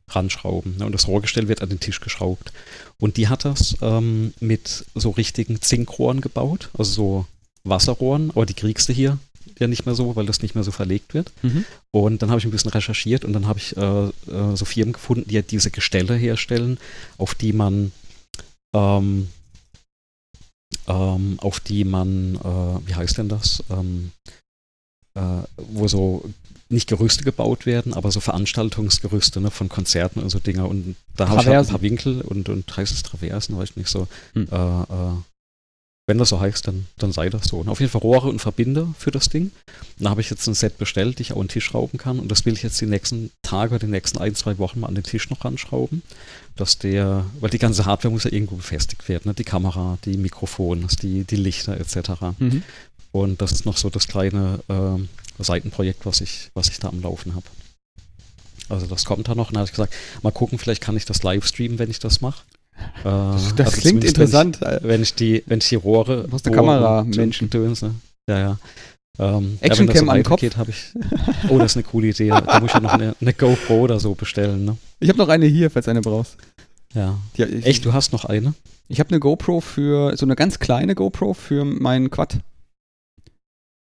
ranschrauben. 0.08 0.76
Ne? 0.76 0.86
Und 0.86 0.92
das 0.92 1.08
Rohrgestell 1.08 1.48
wird 1.48 1.62
an 1.62 1.68
den 1.68 1.80
Tisch 1.80 2.00
geschraubt. 2.00 2.52
Und 3.00 3.16
die 3.16 3.28
hat 3.28 3.44
das 3.44 3.76
ähm, 3.82 4.34
mit 4.40 4.84
so 4.94 5.10
richtigen 5.10 5.60
Zinkrohren 5.60 6.20
gebaut, 6.20 6.70
also 6.74 6.92
so 6.92 7.26
Wasserrohren, 7.64 8.30
aber 8.30 8.46
die 8.46 8.54
kriegst 8.54 8.88
du 8.88 8.92
hier 8.92 9.18
ja 9.62 9.68
nicht 9.68 9.86
mehr 9.86 9.94
so, 9.94 10.14
weil 10.16 10.26
das 10.26 10.42
nicht 10.42 10.54
mehr 10.54 10.64
so 10.64 10.70
verlegt 10.70 11.14
wird. 11.14 11.32
Mhm. 11.42 11.64
Und 11.90 12.22
dann 12.22 12.30
habe 12.30 12.38
ich 12.38 12.44
ein 12.44 12.50
bisschen 12.50 12.70
recherchiert 12.70 13.24
und 13.24 13.32
dann 13.32 13.46
habe 13.46 13.58
ich 13.58 13.76
äh, 13.76 14.04
äh, 14.06 14.56
so 14.56 14.64
Firmen 14.64 14.92
gefunden, 14.92 15.28
die 15.28 15.34
ja 15.34 15.42
diese 15.42 15.70
Gestelle 15.70 16.14
herstellen, 16.14 16.78
auf 17.18 17.34
die 17.34 17.52
man 17.52 17.92
ähm, 18.74 19.28
ähm, 20.86 21.38
auf 21.38 21.60
die 21.60 21.84
man, 21.84 22.36
äh, 22.36 22.88
wie 22.88 22.94
heißt 22.94 23.18
denn 23.18 23.28
das, 23.28 23.62
ähm, 23.70 24.12
äh, 25.14 25.42
wo 25.56 25.88
so 25.88 26.24
nicht 26.68 26.88
Gerüste 26.88 27.22
gebaut 27.22 27.66
werden, 27.66 27.92
aber 27.92 28.10
so 28.10 28.20
Veranstaltungsgerüste 28.20 29.40
ne, 29.40 29.50
von 29.50 29.68
Konzerten 29.68 30.20
und 30.20 30.30
so 30.30 30.38
Dinger. 30.38 30.68
Und 30.68 30.96
da 31.16 31.28
habe 31.28 31.42
ich 31.42 31.46
halt 31.46 31.66
ein 31.66 31.70
paar 31.70 31.82
Winkel 31.82 32.22
und, 32.22 32.48
und 32.48 32.74
heißt 32.76 32.92
es 32.92 33.02
Traversen, 33.02 33.56
weiß 33.56 33.70
ich 33.70 33.76
nicht 33.76 33.90
so. 33.90 34.08
Hm. 34.32 34.48
Äh, 34.50 34.82
äh, 34.82 35.16
wenn 36.06 36.18
das 36.18 36.30
so 36.30 36.40
heißt, 36.40 36.66
dann, 36.66 36.86
dann 36.98 37.12
sei 37.12 37.30
das 37.30 37.44
so. 37.46 37.58
Und 37.58 37.68
auf 37.68 37.78
jeden 37.78 37.92
Fall 37.92 38.00
Rohre 38.00 38.28
und 38.28 38.40
Verbinder 38.40 38.92
für 38.98 39.12
das 39.12 39.28
Ding. 39.28 39.52
Da 39.98 40.10
habe 40.10 40.20
ich 40.20 40.30
jetzt 40.30 40.46
ein 40.48 40.54
Set 40.54 40.76
bestellt, 40.76 41.18
die 41.18 41.22
ich 41.22 41.32
auch 41.32 41.36
an 41.36 41.46
den 41.46 41.50
Tisch 41.50 41.66
schrauben 41.66 41.96
kann. 41.96 42.18
Und 42.18 42.28
das 42.28 42.44
will 42.44 42.54
ich 42.54 42.62
jetzt 42.64 42.80
die 42.80 42.86
nächsten 42.86 43.30
Tage, 43.42 43.78
die 43.78 43.86
nächsten 43.86 44.18
ein, 44.18 44.34
zwei 44.34 44.58
Wochen 44.58 44.80
mal 44.80 44.88
an 44.88 44.96
den 44.96 45.04
Tisch 45.04 45.30
noch 45.30 45.44
ranschrauben. 45.44 46.02
Dass 46.56 46.78
der, 46.78 47.24
weil 47.40 47.50
die 47.50 47.58
ganze 47.58 47.86
Hardware 47.86 48.12
muss 48.12 48.24
ja 48.24 48.32
irgendwo 48.32 48.56
befestigt 48.56 49.08
werden. 49.08 49.22
Ne? 49.28 49.34
Die 49.34 49.44
Kamera, 49.44 49.96
die 50.04 50.16
Mikrofone, 50.16 50.88
die, 51.02 51.22
die 51.22 51.36
Lichter 51.36 51.78
etc. 51.78 52.10
Mhm. 52.38 52.64
Und 53.12 53.40
das 53.40 53.52
ist 53.52 53.64
noch 53.64 53.76
so 53.76 53.88
das 53.88 54.08
kleine 54.08 54.58
äh, 54.68 55.42
Seitenprojekt, 55.42 56.04
was 56.04 56.20
ich, 56.20 56.50
was 56.54 56.68
ich 56.68 56.80
da 56.80 56.88
am 56.88 57.00
Laufen 57.00 57.36
habe. 57.36 57.46
Also 58.68 58.86
das 58.86 59.04
kommt 59.04 59.28
da 59.28 59.34
noch. 59.34 59.48
Und 59.48 59.54
da 59.54 59.60
habe 59.60 59.66
ich 59.68 59.72
gesagt, 59.72 59.94
mal 60.22 60.32
gucken, 60.32 60.58
vielleicht 60.58 60.82
kann 60.82 60.96
ich 60.96 61.04
das 61.04 61.22
live 61.22 61.46
streamen, 61.46 61.78
wenn 61.78 61.90
ich 61.90 62.00
das 62.00 62.20
mache. 62.20 62.42
Äh, 63.00 63.04
Das, 63.04 63.54
das 63.56 63.66
also 63.66 63.80
klingt 63.80 64.04
interessant. 64.04 64.60
Wenn 64.60 64.76
ich, 64.76 64.82
wenn 64.84 65.02
ich 65.02 65.14
die, 65.14 65.42
wenn 65.46 65.58
ich 65.58 65.68
die 65.68 65.76
Rohre. 65.76 66.28
Du 66.28 66.36
eine 66.36 66.40
Rohre 66.44 66.50
Kamera, 66.50 67.04
Menschen. 67.04 67.50
Gedöns, 67.50 67.82
ne? 67.82 67.94
Ja, 68.28 68.38
ja. 68.38 68.58
Ähm, 69.18 69.58
Actioncam 69.60 69.94
ja, 69.94 70.14
das 70.14 70.16
am 70.16 70.22
Kopf. 70.22 70.56
habe 70.56 70.70
ich. 70.70 70.92
Oh, 71.48 71.58
das 71.58 71.72
ist 71.72 71.76
eine 71.76 71.84
coole 71.84 72.08
Idee. 72.08 72.28
Da 72.28 72.60
muss 72.60 72.70
ich 72.70 72.74
ja 72.74 72.80
noch 72.80 72.94
eine, 72.94 73.14
eine 73.20 73.32
GoPro 73.34 73.80
oder 73.80 74.00
so 74.00 74.14
bestellen, 74.14 74.64
ne? 74.64 74.76
Ich 75.00 75.08
habe 75.08 75.18
noch 75.18 75.28
eine 75.28 75.46
hier, 75.46 75.70
falls 75.70 75.86
eine 75.88 76.00
brauchst. 76.00 76.36
Ja. 76.94 77.18
Ja, 77.36 77.46
ich, 77.46 77.66
Echt, 77.66 77.84
du 77.84 77.92
hast 77.92 78.12
noch 78.12 78.24
eine? 78.24 78.54
Ich 78.88 79.00
habe 79.00 79.10
eine 79.10 79.20
GoPro 79.20 79.60
für, 79.60 80.16
so 80.16 80.26
eine 80.26 80.34
ganz 80.36 80.58
kleine 80.58 80.94
GoPro 80.94 81.34
für 81.34 81.64
meinen 81.64 82.10
Quad. 82.10 82.38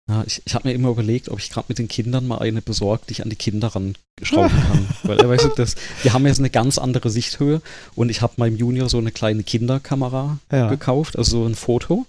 Ja, 0.09 0.23
ich, 0.25 0.41
ich 0.45 0.55
habe 0.55 0.67
mir 0.69 0.73
immer 0.73 0.89
überlegt, 0.89 1.27
ob 1.29 1.39
ich 1.39 1.49
gerade 1.49 1.65
mit 1.67 1.79
den 1.79 1.89
Kindern 1.89 2.25
mal 2.27 2.39
eine 2.39 2.61
besorgt, 2.61 3.09
die 3.09 3.13
ich 3.13 3.23
an 3.23 3.29
die 3.29 3.35
Kinder 3.35 3.67
ranschrauben 3.67 4.49
kann. 4.49 4.87
Weil, 5.03 5.17
weißt 5.27 5.45
du, 5.45 5.49
das, 5.49 5.75
die 6.03 6.11
haben 6.11 6.25
jetzt 6.25 6.39
eine 6.39 6.49
ganz 6.49 6.77
andere 6.77 7.09
Sichthöhe 7.09 7.61
und 7.95 8.09
ich 8.09 8.21
habe 8.21 8.33
meinem 8.37 8.55
Junior 8.55 8.87
so 8.87 8.97
eine 8.99 9.11
kleine 9.11 9.43
Kinderkamera 9.43 10.39
Ja. 10.51 10.69
gekauft, 10.69 11.17
also 11.17 11.41
so 11.41 11.45
ein 11.45 11.55
Foto. 11.55 12.05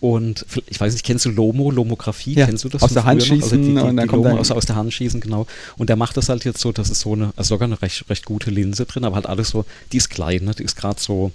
Und 0.00 0.44
ich 0.66 0.80
weiß 0.80 0.92
nicht, 0.92 1.06
kennst 1.06 1.24
du 1.26 1.30
Lomo, 1.30 1.70
Lomographie? 1.70 2.34
Ja, 2.34 2.46
Kennst 2.46 2.64
du 2.64 2.68
das? 2.68 2.82
aus 2.82 2.92
der 2.92 3.04
Hand? 3.04 3.22
Also 3.22 3.34
schießen 3.34 3.62
die, 3.62 3.68
die, 3.74 3.80
und 3.80 3.96
dann 3.96 4.08
kommt 4.08 4.24
Lomo 4.24 4.36
aus, 4.36 4.50
aus 4.50 4.66
der 4.66 4.74
Hand 4.74 4.92
schießen, 4.92 5.20
genau. 5.20 5.46
Und 5.78 5.88
der 5.88 5.96
macht 5.96 6.16
das 6.16 6.28
halt 6.28 6.44
jetzt 6.44 6.60
so, 6.60 6.72
das 6.72 6.90
ist 6.90 7.00
so 7.00 7.12
eine, 7.12 7.32
also 7.36 7.54
sogar 7.54 7.66
eine 7.66 7.80
recht, 7.80 8.10
recht 8.10 8.24
gute 8.26 8.50
Linse 8.50 8.84
drin, 8.84 9.04
aber 9.04 9.14
halt 9.14 9.26
alles 9.26 9.50
so, 9.50 9.64
die 9.92 9.98
ist 9.98 10.10
klein, 10.10 10.44
ne? 10.44 10.54
die 10.58 10.64
ist 10.64 10.74
gerade 10.74 11.00
so, 11.00 11.30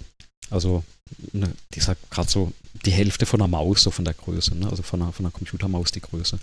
also 0.50 0.84
ne, 1.32 1.50
die 1.74 1.78
ist 1.78 1.88
halt 1.88 1.98
gerade 2.10 2.28
so 2.30 2.52
die 2.84 2.90
Hälfte 2.92 3.26
von 3.26 3.40
einer 3.40 3.48
Maus, 3.48 3.82
so 3.82 3.90
von 3.90 4.04
der 4.04 4.14
Größe, 4.14 4.54
ne? 4.56 4.68
also 4.70 4.82
von 4.84 5.02
einer, 5.02 5.12
von 5.12 5.26
einer 5.26 5.32
Computermaus 5.32 5.90
die 5.90 6.00
Größe. 6.00 6.38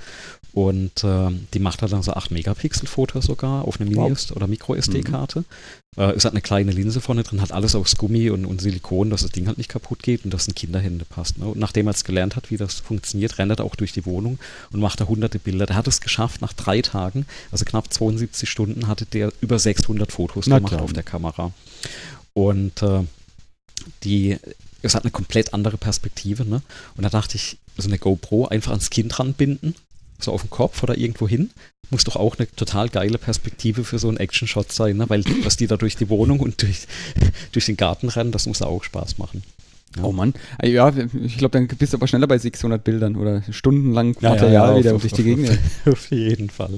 Und 0.52 0.92
ähm, 1.04 1.48
die 1.54 1.60
macht 1.60 1.82
halt 1.82 1.94
dann 1.94 2.04
so 2.04 2.12
8 2.14 2.32
Megapixel 2.32 2.88
Fotos 2.88 3.26
sogar 3.26 3.64
auf 3.66 3.80
eine 3.80 3.90
Mini- 3.90 4.02
Wow. 4.12 4.32
oder 4.36 4.48
Micro-SD-Karte. 4.48 5.46
Äh, 5.98 6.14
ist 6.18 6.26
halt 6.26 6.34
eine 6.34 6.42
kleine 6.42 6.72
Linse 6.74 7.00
vorne 7.00 7.24
drin, 7.24 7.42
hat 7.42 7.54
alles 7.54 7.74
aus 7.74 7.96
Gummi 7.96 8.30
und, 8.32 8.46
und 8.46 8.60
Silikon, 8.60 9.10
dass 9.12 9.22
das 9.22 9.32
Ding 9.32 9.48
halt 9.48 9.58
nicht 9.58 9.70
kaputt 9.70 10.04
geht 10.04 10.26
und 10.26 10.34
dass 10.34 10.46
in 10.50 10.56
Kinderhände 10.56 11.06
passt. 11.06 11.38
Ne? 11.38 11.46
Und 11.46 11.58
nachdem 11.58 11.88
er 11.88 11.92
jetzt 11.92 12.04
gelernt 12.04 12.36
hat, 12.36 12.52
wie 12.52 12.58
das 12.58 12.82
funktioniert, 12.82 13.38
rennt 13.38 13.58
er 13.58 13.64
auch 13.64 13.76
durch 13.78 13.94
die 13.94 14.06
Wohnung 14.06 14.38
und 14.74 14.82
macht 14.82 15.00
da 15.00 15.08
hunderte 15.08 15.40
Bilder. 15.40 15.68
Der 15.68 15.78
hat 15.78 15.88
es 15.88 16.02
geschafft, 16.02 16.42
nach 16.42 16.52
drei 16.52 16.82
Tagen, 16.82 17.26
also 17.52 17.64
knapp 17.64 17.94
72 17.94 18.50
Stunden, 18.50 18.88
hatte 18.88 19.06
der 19.06 19.32
über 19.40 19.58
600 19.58 20.12
Fotos 20.12 20.48
Na 20.48 20.58
gemacht 20.58 20.74
dann. 20.74 20.82
auf 20.82 20.92
der 20.92 21.04
Kamera. 21.04 21.54
Und 22.34 22.82
äh, 22.82 23.04
die, 24.04 24.38
es 24.82 24.96
hat 24.96 25.04
eine 25.04 25.12
komplett 25.12 25.54
andere 25.54 25.78
Perspektive. 25.78 26.46
Ne? 26.46 26.62
Und 26.98 27.04
da 27.04 27.10
dachte 27.10 27.36
ich, 27.38 27.58
so 27.78 27.88
eine 27.88 27.98
GoPro 27.98 28.48
einfach 28.48 28.72
ans 28.72 28.90
Kind 28.90 29.18
ranbinden, 29.20 29.76
so 30.20 30.32
auf 30.32 30.42
den 30.42 30.50
Kopf 30.50 30.82
oder 30.84 30.98
irgendwo 30.98 31.28
hin, 31.28 31.50
muss 31.92 32.04
doch 32.04 32.16
auch 32.16 32.38
eine 32.38 32.50
total 32.56 32.90
geile 32.90 33.18
Perspektive 33.18 33.84
für 33.84 34.00
so 34.00 34.08
einen 34.08 34.18
Action-Shot 34.18 34.72
sein, 34.72 34.98
ne? 34.98 35.10
weil 35.10 35.24
was 35.44 35.58
die 35.58 35.68
da 35.68 35.78
durch 35.78 35.96
die 35.96 36.10
Wohnung 36.10 36.40
und 36.40 36.62
durch, 36.62 36.88
durch 37.52 37.66
den 37.66 37.78
Garten 37.78 38.10
rennen, 38.10 38.32
das 38.32 38.48
muss 38.48 38.62
auch 38.62 38.84
Spaß 38.84 39.18
machen. 39.18 39.44
Ja. 39.98 40.04
Oh 40.04 40.12
Mann. 40.12 40.34
Ah, 40.58 40.66
Ja, 40.66 40.92
ich 41.24 41.38
glaube, 41.38 41.52
dann 41.52 41.68
bist 41.68 41.94
du 41.94 41.98
aber 41.98 42.08
schneller 42.08 42.28
bei 42.28 42.38
600 42.38 42.84
Bildern 42.84 43.16
oder 43.16 43.44
stundenlang 43.52 44.16
Ja, 44.20 44.22
ja, 44.22 44.30
Material 44.32 44.74
ja, 44.74 44.80
wieder 44.80 44.96
auf- 44.96 45.02
durch 45.02 45.14
auf- 45.14 45.18
die 45.18 45.24
Gegend. 45.24 45.60
Auf 45.86 46.12
jeden 46.12 46.50
Fall. 46.50 46.78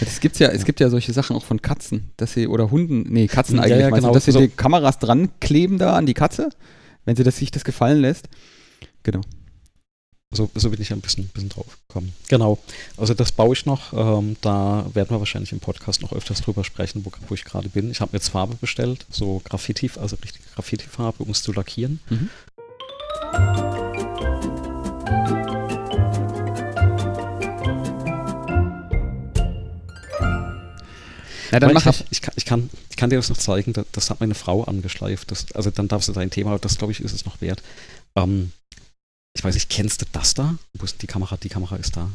Es 0.00 0.20
gibt 0.20 0.38
ja, 0.38 0.48
es 0.48 0.64
gibt 0.64 0.80
ja 0.80 0.88
solche 0.90 1.12
Sachen 1.12 1.34
auch 1.36 1.44
von 1.44 1.60
Katzen, 1.62 2.10
dass 2.16 2.32
sie, 2.32 2.46
oder 2.46 2.70
Hunden, 2.70 3.04
nee, 3.12 3.26
Katzen 3.26 3.56
Ja, 3.56 3.62
eigentlich, 3.62 3.80
ja, 3.80 3.88
du, 3.90 3.94
genau. 3.96 4.12
dass 4.12 4.24
sie 4.24 4.32
So- 4.32 4.40
die 4.40 4.48
Kameras 4.48 4.98
dran 4.98 5.30
kleben 5.40 5.78
da 5.78 5.94
an 5.96 6.06
die 6.06 6.14
Katze, 6.14 6.50
wenn 7.04 7.16
sie 7.16 7.24
das, 7.24 7.36
sich 7.36 7.50
das 7.50 7.64
gefallen 7.64 8.00
lässt. 8.00 8.28
Genau. 9.02 9.20
So, 10.30 10.50
so 10.54 10.68
bin 10.68 10.80
ich 10.82 10.92
ein 10.92 11.00
bisschen, 11.00 11.26
bisschen 11.28 11.48
drauf 11.48 11.78
gekommen. 11.88 12.12
Genau. 12.28 12.58
Also 12.98 13.14
das 13.14 13.32
baue 13.32 13.54
ich 13.54 13.64
noch. 13.64 13.94
Ähm, 13.94 14.36
da 14.42 14.84
werden 14.92 15.08
wir 15.08 15.18
wahrscheinlich 15.20 15.52
im 15.52 15.60
Podcast 15.60 16.02
noch 16.02 16.12
öfters 16.12 16.42
drüber 16.42 16.64
sprechen, 16.64 17.02
wo, 17.06 17.10
wo 17.28 17.34
ich 17.34 17.44
gerade 17.44 17.70
bin. 17.70 17.90
Ich 17.90 18.02
habe 18.02 18.10
mir 18.12 18.18
jetzt 18.18 18.28
Farbe 18.28 18.54
bestellt, 18.60 19.06
so 19.10 19.40
Graffiti, 19.42 19.90
also 19.98 20.16
richtige 20.22 20.44
Graffiti-Farbe, 20.54 21.24
um 21.24 21.30
es 21.30 21.42
zu 21.42 21.52
lackieren. 21.52 22.00
Mhm. 22.10 22.28
Ja, 31.50 31.60
dann 31.60 31.72
mach 31.72 31.86
ich, 31.86 32.04
ich. 32.10 32.22
kann, 32.22 32.34
ich, 32.36 32.44
kann, 32.44 32.70
ich 32.90 32.96
kann 32.96 33.10
dir 33.10 33.16
das 33.16 33.28
noch 33.30 33.36
zeigen, 33.38 33.72
das, 33.72 33.86
das 33.92 34.10
hat 34.10 34.20
meine 34.20 34.34
Frau 34.34 34.64
angeschleift. 34.64 35.30
Das, 35.30 35.50
also 35.52 35.70
dann 35.70 35.88
darfst 35.88 36.08
du 36.08 36.12
dein 36.12 36.30
Thema, 36.30 36.50
aber 36.50 36.58
das 36.58 36.76
glaube 36.78 36.92
ich 36.92 37.00
ist 37.00 37.12
es 37.12 37.24
noch 37.24 37.40
wert. 37.40 37.62
Ähm, 38.16 38.52
ich 39.36 39.44
weiß 39.44 39.54
nicht, 39.54 39.70
kennst 39.70 40.02
du 40.02 40.06
das 40.12 40.34
da? 40.34 40.56
Wo 40.74 40.84
ist 40.84 41.00
die 41.02 41.06
Kamera? 41.06 41.36
Die 41.36 41.48
Kamera 41.48 41.76
ist 41.76 41.96
da. 41.96 42.10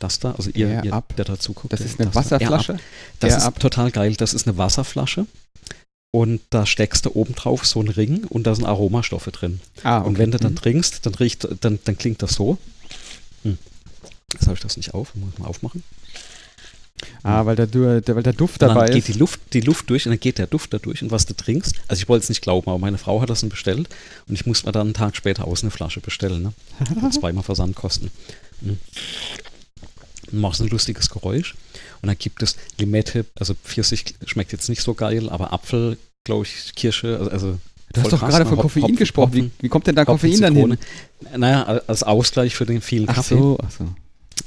Das 0.00 0.18
da, 0.18 0.32
also 0.32 0.50
ihr, 0.50 0.82
ihr 0.84 1.02
der 1.16 1.24
dazu 1.24 1.52
guckt. 1.52 1.72
Das 1.72 1.80
ist 1.80 2.00
eine 2.00 2.10
das 2.10 2.14
da. 2.28 2.36
Wasserflasche. 2.36 2.78
Das 3.20 3.30
Air 3.30 3.36
ist 3.38 3.44
Up. 3.44 3.60
total 3.60 3.90
geil. 3.92 4.14
Das 4.16 4.34
ist 4.34 4.46
eine 4.48 4.58
Wasserflasche 4.58 5.26
und 6.12 6.40
da 6.50 6.66
steckst 6.66 7.06
du 7.06 7.10
oben 7.14 7.34
drauf 7.36 7.64
so 7.64 7.78
einen 7.80 7.90
Ring 7.90 8.24
und 8.24 8.44
da 8.44 8.54
sind 8.56 8.64
Aromastoffe 8.66 9.30
drin. 9.30 9.60
Ah, 9.84 9.98
Und 9.98 10.18
wenn 10.18 10.30
du 10.32 10.38
dann 10.38 10.52
Mhm. 10.52 10.56
trinkst, 10.56 11.06
dann 11.06 11.14
riecht, 11.14 11.46
dann, 11.60 11.78
dann 11.84 11.96
klingt 11.96 12.22
das 12.22 12.34
so. 12.34 12.58
Hm. 13.44 13.56
Jetzt 14.32 14.42
habe 14.46 14.54
ich 14.54 14.60
das 14.60 14.76
nicht 14.76 14.94
auf, 14.94 15.14
muss 15.14 15.32
ich 15.32 15.38
mal 15.38 15.46
aufmachen. 15.46 15.84
Ah, 17.22 17.44
weil 17.44 17.56
der, 17.56 17.66
Du- 17.66 18.00
der, 18.00 18.14
weil 18.16 18.22
der 18.22 18.32
Duft 18.32 18.62
Und 18.62 18.68
dann 18.68 18.76
dabei 18.76 18.86
geht 18.88 19.08
ist. 19.08 19.14
die 19.14 19.18
Luft, 19.18 19.40
die 19.52 19.60
Luft 19.60 19.90
durch 19.90 20.06
und 20.06 20.12
dann 20.12 20.20
geht 20.20 20.38
der 20.38 20.46
Duft 20.46 20.72
da 20.72 20.78
durch 20.78 21.02
und 21.02 21.10
was 21.10 21.26
du 21.26 21.34
trinkst. 21.34 21.74
Also 21.88 22.00
ich 22.02 22.08
wollte 22.08 22.22
es 22.24 22.28
nicht 22.28 22.42
glauben, 22.42 22.68
aber 22.68 22.78
meine 22.78 22.98
Frau 22.98 23.20
hat 23.20 23.30
das 23.30 23.40
dann 23.40 23.50
bestellt 23.50 23.88
und 24.28 24.34
ich 24.34 24.46
musste 24.46 24.66
mir 24.66 24.72
dann 24.72 24.86
einen 24.88 24.94
Tag 24.94 25.16
später 25.16 25.44
aus 25.46 25.62
eine 25.62 25.70
Flasche 25.70 26.00
bestellen. 26.00 26.42
Ne? 26.42 27.10
Zweimal 27.10 27.42
Versandkosten. 27.42 28.10
Mhm. 28.60 28.78
Dann 30.30 30.40
machst 30.40 30.60
du 30.60 30.64
ein 30.64 30.70
lustiges 30.70 31.10
Geräusch 31.10 31.54
und 32.02 32.06
dann 32.08 32.16
gibt 32.18 32.42
es 32.42 32.56
Limette, 32.78 33.26
also 33.38 33.54
Pfirsich 33.54 34.04
schmeckt 34.26 34.52
jetzt 34.52 34.68
nicht 34.68 34.82
so 34.82 34.94
geil, 34.94 35.28
aber 35.28 35.52
Apfel, 35.52 35.98
glaube 36.24 36.44
ich, 36.46 36.74
Kirsche, 36.74 37.18
also, 37.18 37.30
also 37.30 37.58
Du 37.92 38.00
hast 38.02 38.12
doch 38.12 38.18
krass, 38.18 38.30
gerade 38.30 38.44
ne? 38.44 38.50
von 38.50 38.58
Koffein 38.58 38.82
Hopfen- 38.84 38.96
gesprochen. 38.96 39.32
Wie, 39.34 39.42
Hopfen- 39.42 39.52
wie 39.60 39.68
kommt 39.68 39.86
denn 39.86 39.94
da 39.94 40.02
Hopfen, 40.06 40.30
Koffein 40.30 40.40
dann 40.40 40.56
hin? 40.56 40.78
Zitrone. 41.20 41.38
Naja, 41.38 41.62
als 41.86 42.02
Ausgleich 42.02 42.56
für 42.56 42.66
den 42.66 42.80
vielen 42.80 43.08
Ach 43.08 43.14
Kaffee. 43.14 43.36
so, 43.36 43.58
ach 43.62 43.70
so. 43.70 43.84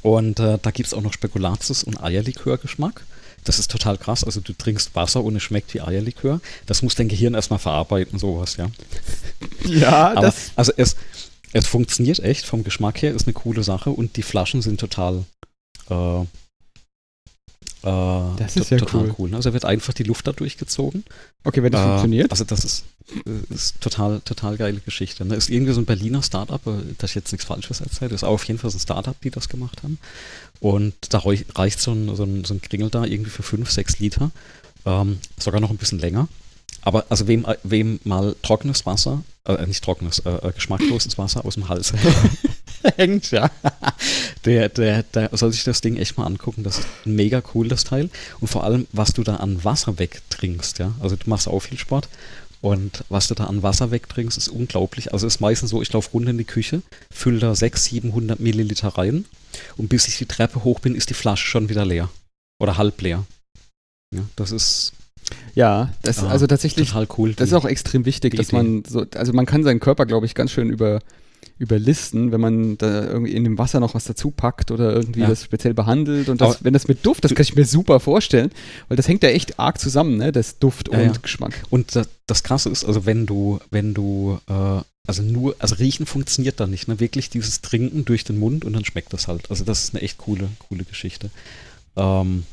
Und 0.01 0.39
äh, 0.39 0.57
da 0.61 0.71
gibt 0.71 0.87
es 0.87 0.93
auch 0.93 1.01
noch 1.01 1.13
Spekulatius 1.13 1.83
und 1.83 2.01
Eierlikörgeschmack. 2.01 3.05
Das 3.43 3.59
ist 3.59 3.71
total 3.71 3.97
krass. 3.97 4.23
Also 4.23 4.41
du 4.41 4.53
trinkst 4.53 4.95
Wasser 4.95 5.23
und 5.23 5.35
es 5.35 5.43
schmeckt 5.43 5.73
wie 5.73 5.81
Eierlikör. 5.81 6.41
Das 6.65 6.81
muss 6.81 6.95
dein 6.95 7.07
Gehirn 7.07 7.33
erstmal 7.33 7.59
verarbeiten, 7.59 8.19
sowas, 8.19 8.57
ja. 8.57 8.69
Ja, 9.65 10.07
Aber 10.11 10.21
das. 10.21 10.51
also 10.55 10.73
es, 10.75 10.95
es 11.53 11.67
funktioniert 11.67 12.19
echt 12.19 12.45
vom 12.45 12.63
Geschmack 12.63 13.01
her, 13.01 13.13
ist 13.13 13.25
eine 13.27 13.33
coole 13.33 13.63
Sache 13.63 13.89
und 13.89 14.17
die 14.17 14.23
Flaschen 14.23 14.61
sind 14.61 14.79
total 14.79 15.23
äh, 15.89 15.93
äh, 15.93 16.25
Das 18.37 18.53
to- 18.53 18.59
ist 18.61 18.69
ja 18.71 18.77
total 18.77 19.05
cool. 19.09 19.15
cool. 19.19 19.35
Also 19.35 19.53
wird 19.53 19.65
einfach 19.65 19.93
die 19.93 20.03
Luft 20.03 20.27
da 20.27 20.31
durchgezogen. 20.33 21.03
Okay, 21.43 21.63
wenn 21.63 21.71
das 21.71 21.81
Äh, 21.81 21.85
funktioniert. 21.87 22.31
Also 22.31 22.43
das 22.43 22.65
ist, 22.65 22.83
äh, 23.25 23.53
ist 23.53 23.79
total, 23.81 24.21
total 24.21 24.57
geile 24.57 24.79
Geschichte. 24.79 25.23
Ne? 25.25 25.35
Ist 25.35 25.49
irgendwie 25.49 25.73
so 25.73 25.81
ein 25.81 25.85
Berliner 25.85 26.21
Startup, 26.23 26.65
äh, 26.67 26.71
dass 26.97 27.11
ich 27.11 27.15
jetzt 27.15 27.31
nichts 27.31 27.45
Falsches 27.45 27.81
erzähle, 27.81 28.13
ist 28.15 28.23
auch 28.23 28.31
auf 28.33 28.43
jeden 28.45 28.59
Fall 28.59 28.69
so 28.71 28.77
ein 28.77 28.81
Startup, 28.81 29.19
die 29.21 29.29
das 29.31 29.49
gemacht 29.49 29.83
haben. 29.83 29.97
Und 30.59 30.93
da 31.09 31.19
reicht 31.19 31.79
so 31.79 31.91
ein, 31.91 32.15
so 32.15 32.23
ein, 32.23 32.43
so 32.45 32.53
ein 32.53 32.61
Kringel 32.61 32.89
da 32.89 33.05
irgendwie 33.05 33.29
für 33.31 33.43
5, 33.43 33.69
6 33.71 33.99
Liter. 33.99 34.31
Ähm, 34.85 35.19
sogar 35.39 35.59
noch 35.61 35.69
ein 35.69 35.77
bisschen 35.77 35.99
länger. 35.99 36.27
Aber 36.81 37.05
also 37.09 37.27
wem, 37.27 37.45
äh, 37.45 37.55
wem 37.63 37.99
mal 38.05 38.35
trockenes 38.41 38.85
Wasser, 38.85 39.23
äh, 39.45 39.65
nicht 39.65 39.83
trockenes, 39.83 40.19
äh, 40.19 40.29
äh, 40.29 40.51
geschmackloses 40.53 41.17
Wasser 41.17 41.43
aus 41.45 41.55
dem 41.55 41.67
Hals 41.69 41.93
hängt, 42.95 43.31
ja, 43.31 43.49
der, 44.45 44.69
der, 44.69 45.03
der 45.03 45.29
soll 45.33 45.51
sich 45.51 45.63
das 45.63 45.81
Ding 45.81 45.97
echt 45.97 46.17
mal 46.17 46.25
angucken. 46.25 46.63
Das 46.63 46.79
ist 46.79 46.87
mega 47.05 47.41
cool, 47.53 47.67
das 47.67 47.83
Teil. 47.83 48.09
Und 48.39 48.47
vor 48.47 48.63
allem, 48.63 48.87
was 48.91 49.13
du 49.13 49.23
da 49.23 49.37
an 49.37 49.63
Wasser 49.63 49.99
wegtrinkst, 49.99 50.79
ja. 50.79 50.93
Also 50.99 51.15
du 51.15 51.29
machst 51.29 51.47
auch 51.47 51.59
viel 51.59 51.77
Sport. 51.77 52.09
Und 52.61 53.03
was 53.09 53.27
du 53.27 53.35
da 53.35 53.45
an 53.45 53.61
Wasser 53.61 53.91
wegtrinkst, 53.91 54.37
ist 54.37 54.47
unglaublich. 54.47 55.13
Also 55.13 55.27
es 55.27 55.35
ist 55.35 55.41
meistens 55.41 55.69
so, 55.69 55.81
ich 55.81 55.93
laufe 55.93 56.11
runter 56.11 56.31
in 56.31 56.37
die 56.37 56.43
Küche, 56.43 56.81
fülle 57.11 57.39
da 57.39 57.53
600, 57.53 58.03
700 58.03 58.39
Milliliter 58.39 58.89
rein 58.89 59.25
und 59.77 59.89
bis 59.89 60.07
ich 60.07 60.17
die 60.17 60.25
Treppe 60.25 60.63
hoch 60.63 60.79
bin, 60.79 60.95
ist 60.95 61.09
die 61.09 61.13
Flasche 61.13 61.45
schon 61.47 61.69
wieder 61.69 61.85
leer. 61.85 62.09
Oder 62.59 62.77
halb 62.77 62.99
leer. 63.01 63.23
Ja, 64.13 64.21
das 64.35 64.51
ist 64.51 64.93
Ja, 65.53 65.93
das 66.01 66.19
Ah, 66.19 66.29
also 66.29 66.47
tatsächlich, 66.47 66.89
total 66.89 67.07
cool. 67.17 67.33
das 67.33 67.49
ist 67.49 67.53
auch 67.53 67.65
extrem 67.65 68.05
wichtig, 68.05 68.35
dass 68.35 68.51
man 68.51 68.83
so, 68.87 69.05
also 69.13 69.33
man 69.33 69.45
kann 69.45 69.63
seinen 69.63 69.79
Körper, 69.79 70.05
glaube 70.05 70.25
ich, 70.25 70.33
ganz 70.33 70.51
schön 70.51 70.69
über 70.69 70.99
überlisten, 71.59 72.31
wenn 72.31 72.41
man 72.41 72.77
da 72.77 73.05
irgendwie 73.05 73.33
in 73.33 73.43
dem 73.43 73.57
Wasser 73.57 73.79
noch 73.79 73.93
was 73.95 74.05
dazu 74.05 74.31
packt 74.31 74.71
oder 74.71 74.93
irgendwie 74.93 75.21
Ja. 75.21 75.27
das 75.27 75.43
speziell 75.43 75.73
behandelt 75.73 76.29
und 76.29 76.39
das, 76.41 76.55
Aber- 76.57 76.65
wenn 76.65 76.73
das 76.73 76.87
mit 76.87 77.05
Duft, 77.05 77.23
das 77.23 77.33
kann 77.33 77.43
ich 77.43 77.55
mir 77.55 77.65
super 77.65 77.99
vorstellen, 77.99 78.51
weil 78.87 78.97
das 78.97 79.07
hängt 79.07 79.23
ja 79.23 79.29
echt 79.29 79.59
arg 79.59 79.79
zusammen, 79.79 80.17
ne, 80.17 80.31
das 80.31 80.59
Duft 80.59 80.89
Ja, 80.91 80.99
und 80.99 81.05
ja. 81.05 81.13
Geschmack. 81.21 81.63
Und 81.69 81.95
das, 81.95 82.07
das 82.27 82.43
Krasse 82.43 82.69
ist, 82.69 82.85
also 82.85 83.05
wenn 83.05 83.25
du, 83.25 83.59
wenn 83.71 83.93
du 83.93 84.39
äh, 84.47 84.81
also 85.07 85.21
nur, 85.23 85.55
also 85.59 85.75
riechen 85.75 86.05
funktioniert 86.05 86.59
da 86.59 86.67
nicht, 86.67 86.89
ne? 86.89 86.99
Wirklich 86.99 87.29
dieses 87.29 87.61
Trinken 87.61 88.03
durch 88.03 88.25
den 88.25 88.37
Mund 88.39 88.65
und 88.65 88.73
dann 88.73 88.83
schmeckt 88.83 89.13
das 89.13 89.29
halt. 89.29 89.49
Also 89.49 89.63
das 89.63 89.85
ist 89.85 89.93
eine 89.95 90.03
echt 90.03 90.17
coole, 90.17 90.49
coole 90.67 90.83
Geschichte. 90.83 91.29
Ähm, 91.95 92.43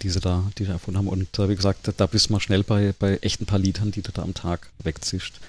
die 0.00 0.08
sie 0.10 0.20
da, 0.20 0.44
die 0.58 0.64
da 0.64 0.74
erfunden 0.74 0.98
haben. 0.98 1.08
Und 1.08 1.36
äh, 1.40 1.48
wie 1.48 1.56
gesagt, 1.56 1.90
da, 1.96 2.06
bist 2.06 2.28
du 2.28 2.32
mal 2.34 2.38
schnell 2.40 2.62
bei, 2.62 2.94
bei 2.96 3.16
echt 3.22 3.40
ein 3.40 3.46
paar 3.46 3.58
Litern, 3.58 3.90
die 3.90 4.02
du 4.02 4.12
da 4.12 4.22
am 4.22 4.34
Tag 4.34 4.70
wegzischst. 4.84 5.40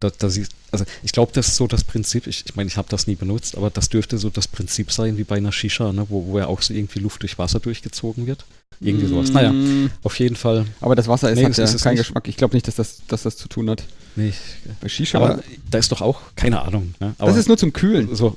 Da, 0.00 0.10
da 0.16 0.28
siehst, 0.30 0.52
also 0.70 0.84
ich 1.02 1.10
glaube, 1.10 1.32
das 1.34 1.48
ist 1.48 1.56
so 1.56 1.66
das 1.66 1.82
Prinzip, 1.82 2.28
ich, 2.28 2.44
ich 2.46 2.54
meine, 2.54 2.68
ich 2.68 2.76
habe 2.76 2.86
das 2.88 3.08
nie 3.08 3.16
benutzt, 3.16 3.56
aber 3.56 3.68
das 3.68 3.88
dürfte 3.88 4.16
so 4.16 4.30
das 4.30 4.46
Prinzip 4.46 4.92
sein 4.92 5.18
wie 5.18 5.24
bei 5.24 5.36
einer 5.36 5.50
Shisha, 5.50 5.92
ne, 5.92 6.06
wo, 6.08 6.26
wo 6.26 6.38
ja 6.38 6.46
auch 6.46 6.62
so 6.62 6.72
irgendwie 6.72 7.00
Luft 7.00 7.22
durch 7.22 7.36
Wasser 7.38 7.58
durchgezogen 7.58 8.26
wird. 8.28 8.44
Irgendwie 8.80 9.06
sowas. 9.06 9.32
Naja, 9.32 9.50
Mm, 9.52 9.90
auf 10.04 10.16
jeden 10.20 10.36
Fall. 10.36 10.66
Aber 10.80 10.94
das 10.94 11.08
Wasser 11.08 11.30
ist, 11.32 11.38
Nee, 11.38 11.46
hat 11.46 11.56
ja 11.56 11.66
keinen. 11.78 11.96
Geschmack. 11.96 12.28
Ich 12.28 12.36
glaube 12.36 12.54
nicht, 12.54 12.68
dass 12.68 12.76
das, 12.76 13.00
dass 13.08 13.24
das 13.24 13.36
zu 13.36 13.48
tun 13.48 13.68
hat. 13.70 13.82
Nee, 14.14 14.32
Bei 14.80 14.88
Shisha, 14.88 15.18
aber 15.18 15.42
da 15.68 15.78
ist 15.78 15.90
doch 15.90 16.00
auch, 16.00 16.20
keine 16.36 16.62
Ahnung. 16.62 16.94
Ne? 17.00 17.16
Aber 17.18 17.30
das 17.30 17.38
ist 17.40 17.48
nur 17.48 17.58
zum 17.58 17.72
Kühlen. 17.72 18.14
so. 18.14 18.36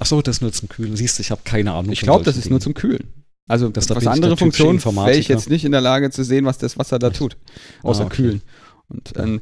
Ach 0.00 0.06
so, 0.06 0.20
das 0.22 0.36
ist 0.38 0.40
nur 0.42 0.52
zum 0.52 0.68
Kühlen. 0.68 0.96
Siehst 0.96 1.18
du, 1.18 1.22
ich 1.22 1.30
habe 1.30 1.42
keine 1.44 1.72
Ahnung. 1.72 1.92
Ich 1.92 2.00
glaube, 2.00 2.24
das 2.24 2.36
ist 2.36 2.50
nur 2.50 2.58
Dingen. 2.58 2.62
zum 2.62 2.74
Kühlen. 2.74 3.04
Also 3.48 3.68
Das- 3.68 3.86
da 3.86 3.94
was 3.94 4.08
andere 4.08 4.36
Funktionen 4.36 4.84
wäre 4.84 5.14
ich 5.16 5.28
jetzt 5.28 5.48
nicht 5.48 5.64
in 5.64 5.70
der 5.70 5.80
Lage 5.80 6.10
zu 6.10 6.24
sehen, 6.24 6.46
was 6.46 6.58
das 6.58 6.76
Wasser 6.78 6.98
da 6.98 7.10
tut. 7.10 7.36
Außer 7.84 8.02
Ah, 8.02 8.06
okay. 8.06 8.16
kühlen. 8.16 8.42
Und 8.88 9.14
ähm, 9.16 9.40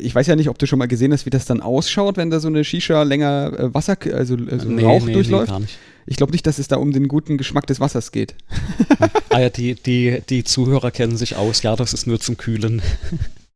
ich 0.00 0.14
weiß 0.14 0.28
ja 0.28 0.36
nicht, 0.36 0.48
ob 0.48 0.58
du 0.58 0.66
schon 0.66 0.78
mal 0.78 0.86
gesehen 0.86 1.12
hast, 1.12 1.26
wie 1.26 1.30
das 1.30 1.46
dann 1.46 1.60
ausschaut, 1.60 2.16
wenn 2.16 2.30
da 2.30 2.38
so 2.38 2.48
eine 2.48 2.62
Shisha 2.62 3.02
länger 3.02 3.52
äh, 3.58 3.74
Wasser, 3.74 3.96
also, 4.12 4.36
also 4.50 4.68
Nee, 4.68 4.84
Rauch 4.84 5.04
nee, 5.04 5.12
durchläuft. 5.12 5.52
Nee. 5.58 5.66
Ich 6.06 6.16
glaube 6.16 6.32
nicht, 6.32 6.46
dass 6.46 6.58
es 6.58 6.68
da 6.68 6.76
um 6.76 6.92
den 6.92 7.08
guten 7.08 7.36
Geschmack 7.38 7.66
des 7.66 7.80
Wassers 7.80 8.12
geht. 8.12 8.34
Ah 9.30 9.40
ja, 9.40 9.50
die, 9.50 9.74
die, 9.74 10.22
die 10.28 10.42
Zuhörer 10.42 10.90
kennen 10.90 11.16
sich 11.16 11.36
aus. 11.36 11.62
Ja, 11.62 11.76
das 11.76 11.92
ist 11.92 12.06
nur 12.06 12.18
zum 12.18 12.38
Kühlen. 12.38 12.82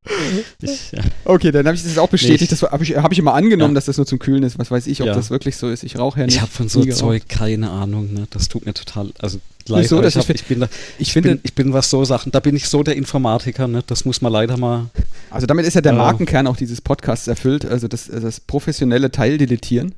ich, 0.60 0.92
ja. 0.92 1.00
Okay, 1.24 1.52
dann 1.52 1.66
habe 1.66 1.76
ich 1.76 1.82
das 1.84 1.96
auch 1.98 2.08
bestätigt. 2.08 2.50
Nee, 2.50 2.58
das 2.58 2.62
habe 2.62 2.82
ich, 2.82 2.96
hab 2.96 3.12
ich 3.12 3.18
immer 3.18 3.34
angenommen, 3.34 3.72
Ja. 3.72 3.76
dass 3.76 3.84
das 3.84 3.98
nur 3.98 4.06
zum 4.06 4.18
Kühlen 4.18 4.42
ist. 4.42 4.58
Was 4.58 4.70
weiß 4.70 4.86
ich, 4.88 5.00
ob 5.00 5.06
Ja. 5.06 5.14
das 5.14 5.30
wirklich 5.30 5.56
so 5.56 5.68
ist. 5.70 5.84
Ich 5.84 5.96
rauche 5.98 6.20
ja 6.20 6.26
nicht. 6.26 6.36
ich 6.36 6.40
habe 6.42 6.50
von 6.50 6.68
so. 6.68 6.84
Zeug 6.84 7.28
keine 7.28 7.70
Ahnung. 7.70 8.12
Ne? 8.12 8.26
Das 8.30 8.48
tut 8.48 8.66
mir 8.66 8.74
total, 8.74 9.10
also 9.20 9.38
leid. 9.68 9.86
so, 9.88 10.02
ich, 10.02 10.16
hab, 10.16 10.28
ich, 10.28 10.44
bin 10.44 10.60
da, 10.60 10.68
Ich 10.98 11.12
finde, 11.12 11.30
bin, 11.30 11.40
ich 11.44 11.54
bin 11.54 11.72
was 11.72 11.88
so 11.88 12.04
Sachen, 12.04 12.32
da 12.32 12.40
bin 12.40 12.56
ich 12.56 12.68
so 12.68 12.82
der 12.82 12.96
Informatiker. 12.96 13.68
Ne? 13.68 13.84
Das 13.86 14.04
muss 14.04 14.20
man 14.20 14.32
leider 14.32 14.56
mal. 14.56 14.90
also 15.30 15.46
damit 15.46 15.66
ist 15.66 15.74
ja 15.74 15.80
der 15.80 15.92
Markenkern 15.92 16.48
auch 16.48 16.56
dieses 16.56 16.80
Podcasts 16.80 17.28
erfüllt. 17.28 17.64
Also 17.64 17.86
das, 17.86 18.06
das 18.08 18.40
professionelle 18.40 19.12
Teildeletieren. 19.12 19.94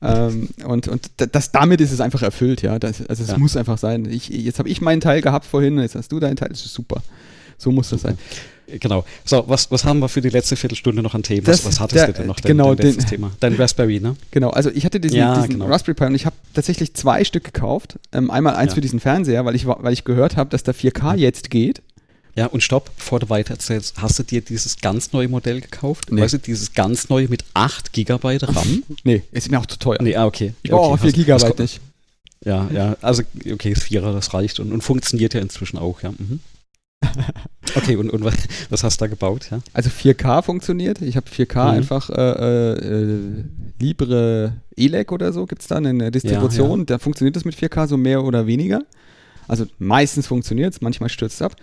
Ähm, 0.00 0.48
und 0.64 0.86
und 0.88 1.10
das, 1.16 1.50
damit 1.52 1.80
ist 1.80 1.90
es 1.92 2.00
einfach 2.00 2.22
erfüllt, 2.22 2.62
ja. 2.62 2.78
Das, 2.78 3.04
also 3.08 3.24
es 3.24 3.36
muss 3.36 3.56
einfach 3.56 3.78
sein. 3.78 4.04
Jetzt 4.10 4.58
habe 4.60 4.68
ich 4.68 4.80
meinen 4.80 5.00
Teil 5.00 5.22
gehabt 5.22 5.44
vorhin, 5.44 5.78
jetzt 5.78 5.94
hast 5.96 6.10
du 6.12 6.20
deinen 6.20 6.36
Teil. 6.36 6.48
Das 6.50 6.64
ist 6.64 6.74
super. 6.74 7.02
So 7.56 7.72
muss 7.72 7.90
das 7.90 8.02
sein. 8.02 8.16
Genau. 8.80 9.04
So, 9.24 9.44
was, 9.46 9.70
was 9.70 9.84
haben 9.84 10.00
wir 10.00 10.08
für 10.08 10.20
die 10.20 10.28
letzte 10.28 10.56
Viertelstunde 10.56 11.02
noch 11.02 11.14
an 11.14 11.22
Themen? 11.22 11.44
Das- 11.44 11.60
was, 11.64 11.72
was 11.72 11.80
hattest 11.80 11.96
der- 11.96 12.06
du 12.08 12.12
denn 12.14 12.26
noch? 12.26 12.40
Dein, 12.40 12.50
genau, 12.52 12.74
dein 12.74 12.86
letztes 12.86 13.04
den- 13.06 13.10
Thema. 13.16 13.30
Dein 13.40 13.54
Raspberry, 13.54 14.00
ne? 14.00 14.16
Genau, 14.30 14.50
also 14.50 14.70
ich 14.70 14.84
hatte 14.84 15.00
diesen, 15.00 15.16
Ja, 15.16 15.34
diesen 15.36 15.50
genau. 15.54 15.66
Raspberry 15.66 15.94
Pi 15.94 16.04
und 16.04 16.14
ich 16.14 16.26
habe 16.26 16.36
tatsächlich 16.54 16.92
zwei 16.94 17.24
Stück 17.24 17.44
gekauft. 17.44 17.98
Ähm, 18.12 18.30
einmal 18.30 18.56
eins 18.56 18.72
Ja. 18.72 18.74
für 18.76 18.80
diesen 18.80 19.00
Fernseher, 19.00 19.44
weil 19.44 19.54
ich, 19.54 19.66
weil 19.66 19.92
ich 19.92 20.04
gehört 20.04 20.36
habe, 20.36 20.50
dass 20.50 20.62
da 20.62 20.72
4K 20.72 21.14
jetzt 21.14 21.50
geht. 21.50 21.82
Ja, 22.36 22.46
und 22.46 22.62
stopp, 22.62 22.90
bevor 22.96 23.18
du 23.18 23.28
weiter 23.30 23.54
erzählst, 23.54 24.00
hast 24.00 24.18
du 24.18 24.22
dir 24.22 24.42
dieses 24.42 24.76
ganz 24.80 25.12
neue 25.12 25.26
Modell 25.28 25.60
gekauft? 25.60 26.12
Nee. 26.12 26.20
Weißt 26.20 26.34
du, 26.34 26.38
dieses 26.38 26.72
ganz 26.72 27.08
neue 27.08 27.26
mit 27.28 27.44
8 27.54 27.92
GB 27.92 28.38
RAM? 28.42 28.84
Nee, 29.02 29.22
ist 29.32 29.50
mir 29.50 29.58
auch 29.58 29.66
zu 29.66 29.76
teuer. 29.78 29.98
nee, 30.00 30.14
ah, 30.14 30.26
okay. 30.26 30.52
Ich 30.62 30.70
brauche 30.70 30.92
okay, 30.92 30.94
auch 30.94 30.98
4 31.00 31.06
hast- 31.08 31.14
Gigabyte 31.16 31.48
hast- 31.48 31.58
nicht. 31.58 31.80
Ja, 32.44 32.68
ja, 32.72 32.96
also 33.02 33.24
okay, 33.50 33.74
das 33.74 33.82
Vierer, 33.82 34.12
das 34.12 34.32
reicht 34.34 34.60
und, 34.60 34.70
und 34.70 34.82
funktioniert 34.82 35.34
ja 35.34 35.40
inzwischen 35.40 35.78
auch, 35.78 36.02
ja. 36.02 36.12
Mhm. 36.12 36.38
Okay, 37.74 37.96
und, 37.96 38.10
und 38.10 38.24
was, 38.24 38.34
was 38.70 38.82
hast 38.82 39.00
du 39.00 39.04
da 39.04 39.08
gebaut, 39.08 39.48
ja? 39.50 39.60
Also 39.72 39.90
4K 39.90 40.42
funktioniert. 40.42 41.02
Ich 41.02 41.16
habe 41.16 41.28
4K 41.28 41.64
Mhm. 41.64 41.70
einfach 41.78 42.10
äh, 42.10 42.72
äh, 42.72 43.44
Libre 43.80 44.54
Elec 44.76 45.12
oder 45.12 45.32
so 45.32 45.46
gibt 45.46 45.62
es 45.62 45.68
da 45.68 45.76
eine 45.76 46.10
Distribution. 46.10 46.80
Ja, 46.80 46.84
Da 46.86 46.98
funktioniert 46.98 47.36
das 47.36 47.44
mit 47.44 47.54
4K 47.54 47.86
so 47.86 47.96
mehr 47.96 48.24
oder 48.24 48.46
weniger. 48.46 48.80
Also 49.46 49.66
meistens 49.78 50.26
funktioniert 50.26 50.74
es, 50.74 50.80
manchmal 50.80 51.08
stürzt 51.08 51.36
es 51.36 51.42
ab. 51.42 51.56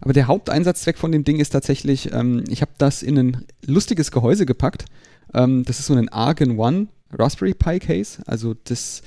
Aber 0.00 0.12
der 0.12 0.26
Haupteinsatzzweck 0.26 0.98
von 0.98 1.12
dem 1.12 1.24
Ding 1.24 1.38
ist 1.40 1.50
tatsächlich, 1.50 2.12
ähm, 2.12 2.44
ich 2.48 2.62
habe 2.62 2.72
das 2.78 3.02
in 3.02 3.18
ein 3.18 3.44
lustiges 3.66 4.10
Gehäuse 4.10 4.46
gepackt. 4.46 4.86
Ähm, 5.34 5.64
das 5.64 5.78
ist 5.78 5.86
so 5.86 5.94
ein 5.94 6.08
Argon 6.08 6.58
One 6.58 6.88
Raspberry 7.12 7.54
Pi 7.54 7.78
Case. 7.78 8.22
Also 8.26 8.54
das 8.64 9.02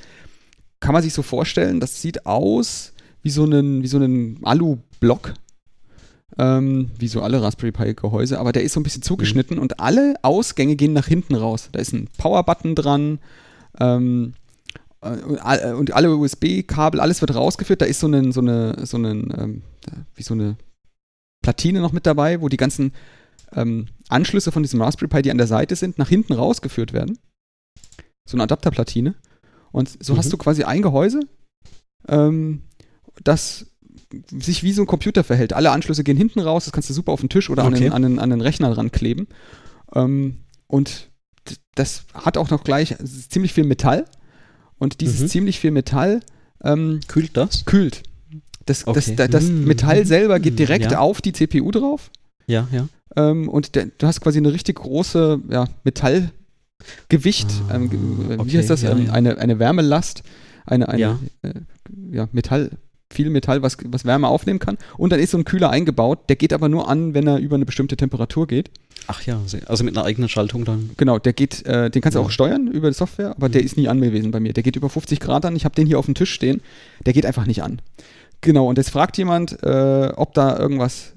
kann 0.80 0.94
man 0.94 1.02
sich 1.02 1.14
so 1.14 1.22
vorstellen, 1.24 1.80
das 1.80 2.02
sieht 2.02 2.26
aus 2.26 2.94
wie 3.22 3.30
so 3.32 3.46
ein, 3.46 3.82
wie 3.84 3.88
so 3.88 3.98
ein 3.98 4.40
Alu-Block. 4.44 5.34
Ähm, 6.38 6.90
wie 6.98 7.08
so 7.08 7.22
alle 7.22 7.42
Raspberry 7.42 7.72
Pi 7.72 7.94
Gehäuse, 7.94 8.40
aber 8.40 8.52
der 8.54 8.64
ist 8.64 8.74
so 8.74 8.80
ein 8.80 8.84
bisschen 8.84 9.04
zugeschnitten 9.04 9.60
und 9.60 9.80
alle 9.80 10.16
Ausgänge 10.24 10.76
gehen 10.76 10.94
nach 10.94 11.06
hinten 11.08 11.36
raus. 11.36 11.70
Da 11.72 11.80
ist 11.80 11.94
ein 11.94 12.08
Power-Button 12.18 12.74
dran 12.74 13.20
ähm, 13.80 14.34
äh, 15.02 15.10
und, 15.18 15.38
all- 15.40 15.76
und 15.76 15.94
alle 15.94 16.16
USB-Kabel, 16.16 17.00
alles 17.00 17.22
wird 17.22 17.36
rausgeführt. 17.36 17.82
Da 17.82 17.86
ist 17.86 18.00
so, 18.00 18.08
ein, 18.08 18.32
so 18.32 18.42
eine, 18.42 18.84
so 18.86 18.98
einen, 18.98 19.32
ähm, 19.38 19.62
wie 20.16 20.24
so 20.24 20.34
eine 20.34 20.58
Platine 21.44 21.82
noch 21.82 21.92
mit 21.92 22.08
dabei, 22.08 22.42
wo 22.42 22.50
die 22.50 22.58
ganzen 22.58 22.94
ähm, 23.56 23.88
Anschlüsse 24.10 24.52
von 24.52 24.64
diesem 24.64 24.82
Raspberry 24.82 25.10
Pi, 25.10 25.22
die 25.22 25.32
an 25.32 25.38
der 25.38 25.46
Seite 25.48 25.76
sind, 25.76 26.00
nach 26.00 26.10
hinten 26.10 26.34
rausgeführt 26.34 26.94
werden. 26.94 27.20
So 28.28 28.38
eine 28.38 28.44
Adapterplatine. 28.44 29.14
Und 29.72 30.04
so 30.04 30.14
Mhm. 30.14 30.18
hast 30.18 30.34
du 30.34 30.38
quasi 30.38 30.64
ein 30.64 30.82
Gehäuse, 30.82 31.20
ähm, 32.08 32.64
das 33.24 33.68
sich 34.32 34.64
wie 34.64 34.74
so 34.74 34.82
ein 34.84 34.88
Computer 34.88 35.24
verhält. 35.24 35.54
Alle 35.54 35.72
Anschlüsse 35.72 36.04
gehen 36.04 36.18
hinten 36.18 36.40
raus, 36.40 36.66
das 36.66 36.74
kannst 36.74 36.90
du 36.90 36.94
super 36.94 37.12
auf 37.12 37.20
den 37.22 37.30
Tisch 37.30 37.50
oder 37.50 37.64
an, 37.64 37.74
Okay. 37.74 37.84
den, 37.86 37.94
an, 37.94 38.02
den, 38.02 38.20
an 38.20 38.30
den 38.30 38.42
Rechner 38.42 38.74
dran 38.74 38.92
kleben. 38.92 39.28
Ähm, 39.96 40.38
und 40.68 41.10
das 41.76 42.06
hat 42.14 42.38
auch 42.38 42.50
noch 42.50 42.64
gleich 42.64 42.96
ziemlich 43.30 43.54
viel 43.54 43.64
Metall. 43.66 44.06
Und 44.78 45.02
dieses 45.02 45.22
Mhm. 45.22 45.28
ziemlich 45.28 45.60
viel 45.60 45.72
Metall 45.72 46.20
ähm, 46.64 47.00
Kühlt 47.08 47.36
das? 47.38 47.66
kühlt. 47.66 48.04
Das, 48.66 48.86
das, 48.86 48.88
Okay. 49.08 49.16
da- 49.18 49.28
das 49.28 49.44
Mm. 49.50 49.66
Metall 49.66 50.06
selber 50.06 50.40
geht 50.40 50.58
direkt 50.58 50.92
Ja. 50.92 51.00
auf 51.00 51.22
die 51.22 51.34
CPU 51.34 51.72
drauf. 51.72 52.10
Ja, 52.48 52.68
ja. 52.72 52.88
Ähm, 53.18 53.50
und 53.50 53.76
der, 53.76 53.88
du 53.98 54.08
hast 54.08 54.22
quasi 54.22 54.38
eine 54.40 54.54
richtig 54.54 54.78
große 54.78 55.42
ja, 55.50 55.66
Metallgewicht. 55.84 57.48
Ah, 57.70 57.76
ähm, 57.76 57.90
ge- 57.90 58.00
wie 58.00 58.40
okay, 58.40 58.58
heißt 58.58 58.70
das? 58.70 58.82
ja, 58.82 58.92
ähm, 58.92 59.08
ja. 59.08 59.14
Eine, 59.14 59.38
eine 59.38 59.60
Wärmelast. 59.60 60.24
Eine, 60.66 60.88
eine 60.90 61.02
Ja. 61.02 61.20
Äh, 61.42 61.54
ja, 62.12 62.30
Metall, 62.32 62.72
viel 63.14 63.30
Metall, 63.30 63.62
was, 63.62 63.78
was 63.86 64.06
Wärme 64.06 64.28
aufnehmen 64.28 64.60
kann. 64.60 64.78
Und 64.98 65.12
dann 65.12 65.20
ist 65.20 65.32
so 65.32 65.38
ein 65.38 65.46
Kühler 65.46 65.70
eingebaut. 65.70 66.20
Der 66.30 66.36
geht 66.36 66.54
aber 66.54 66.70
nur 66.70 66.90
an, 66.90 67.14
wenn 67.14 67.28
er 67.28 67.38
über 67.40 67.56
eine 67.56 67.66
bestimmte 67.66 67.96
Temperatur 67.98 68.48
geht. 68.48 68.70
Ach 69.08 69.22
ja, 69.24 69.40
also 69.68 69.84
mit 69.84 69.98
einer 69.98 70.06
eigenen 70.06 70.30
Schaltung 70.30 70.64
dann. 70.66 70.92
Genau, 70.98 71.20
der 71.20 71.34
geht, 71.34 71.66
äh, 71.66 71.90
den 71.90 72.02
kannst 72.02 72.16
du 72.16 72.20
Ja. 72.20 72.26
auch 72.26 72.32
steuern 72.32 72.68
über 72.68 72.90
die 72.90 72.96
Software, 72.96 73.32
aber 73.32 73.50
der 73.50 73.62
Mhm. 73.62 73.66
ist 73.66 73.78
nie 73.78 73.88
an 73.90 74.00
gewesen 74.02 74.32
bei 74.32 74.40
mir. 74.40 74.54
Der 74.54 74.64
geht 74.64 74.76
über 74.76 74.90
50 74.90 75.20
Grad 75.20 75.46
an. 75.46 75.56
Ich 75.56 75.66
habe 75.66 75.76
den 75.76 75.88
hier 75.88 76.00
auf 76.00 76.06
dem 76.06 76.16
Tisch 76.16 76.32
stehen. 76.32 76.62
Der 77.06 77.12
geht 77.14 77.26
einfach 77.26 77.46
nicht 77.46 77.64
an. 77.64 77.82
Genau, 78.42 78.68
und 78.68 78.78
jetzt 78.78 78.90
fragt 78.90 79.18
jemand, 79.18 79.62
äh, 79.64 80.12
ob 80.16 80.34
da 80.34 80.58
irgendwas. 80.58 81.13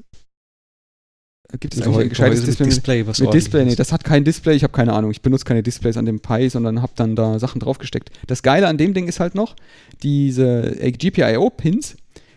Gibt 1.61 1.75
es 1.75 1.83
eigentlich 1.83 1.97
ein 1.99 2.09
gescheites 2.09 2.45
Display? 2.45 2.67
mit 2.67 2.73
Display, 2.77 3.07
was 3.07 3.19
Mit 3.21 3.27
ordentlich 3.29 3.45
Display, 3.45 3.65
nee, 3.65 3.71
ist. 3.71 3.79
das 3.79 3.93
hat 3.93 4.03
kein 4.05 4.25
Display, 4.25 4.55
ich 4.57 4.63
habe 4.65 4.73
keine 4.73 4.93
Ahnung. 4.93 5.11
Ich 5.11 5.23
benutze 5.23 5.45
keine 5.45 5.63
Displays 5.63 5.97
an 5.97 6.05
dem 6.05 6.21
Pi, 6.21 6.49
sondern 6.51 6.83
habe 6.83 6.93
dann 6.97 7.15
da 7.17 7.39
Sachen 7.39 7.61
draufgesteckt. 7.61 8.11
Das 8.27 8.43
Geile 8.43 8.67
an 8.69 8.79
dem 8.79 8.95
Ding 8.95 9.07
ist 9.09 9.21
halt 9.21 9.35
noch, 9.35 9.55
diese 10.03 10.81
äh, 10.81 10.91
GPIO-Pins, 10.93 11.97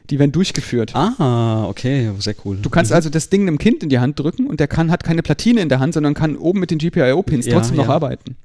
die 0.10 0.19
werden 0.19 0.31
durchgeführt. 0.31 0.95
Ah, 0.95 1.65
okay, 1.68 2.10
sehr 2.19 2.36
cool. 2.45 2.57
Du 2.61 2.69
kannst 2.69 2.91
Mhm. 2.91 2.95
also 2.95 3.10
das 3.10 3.30
Ding 3.30 3.48
einem 3.48 3.57
Kind 3.57 3.84
in 3.84 3.90
die 3.90 3.99
Hand 3.99 4.19
drücken 4.19 4.48
und 4.48 4.60
der 4.60 4.68
kann, 4.68 4.91
hat 4.91 5.03
keine 5.03 5.22
Platine 5.23 5.61
in 5.61 5.69
der 5.69 5.80
Hand, 5.80 5.94
sondern 5.95 6.14
kann 6.14 6.36
oben 6.36 6.60
mit 6.60 6.72
den 6.72 6.77
GPIO-Pins 6.77 7.45
Ja, 7.48 7.53
trotzdem 7.53 7.77
noch 7.77 7.86
ja. 7.88 7.94
arbeiten. 7.94 8.36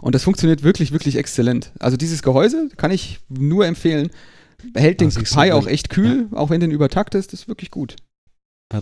Und 0.00 0.14
das 0.14 0.22
funktioniert 0.22 0.62
wirklich, 0.62 0.92
wirklich 0.92 1.16
exzellent. 1.16 1.72
Also 1.78 1.96
dieses 1.96 2.22
Gehäuse 2.22 2.68
kann 2.76 2.90
ich 2.90 3.20
nur 3.28 3.66
empfehlen. 3.66 4.10
Hält 4.74 5.00
den 5.00 5.08
Ah, 5.08 5.10
siehst 5.12 5.34
du, 5.34 5.40
Pi 5.40 5.52
auch 5.52 5.66
echt 5.66 5.88
kühl, 5.90 6.26
auch 6.32 6.50
wenn 6.50 6.60
den 6.60 6.70
übertaktest, 6.70 7.32
ist 7.32 7.48
wirklich 7.48 7.70
gut. 7.70 7.96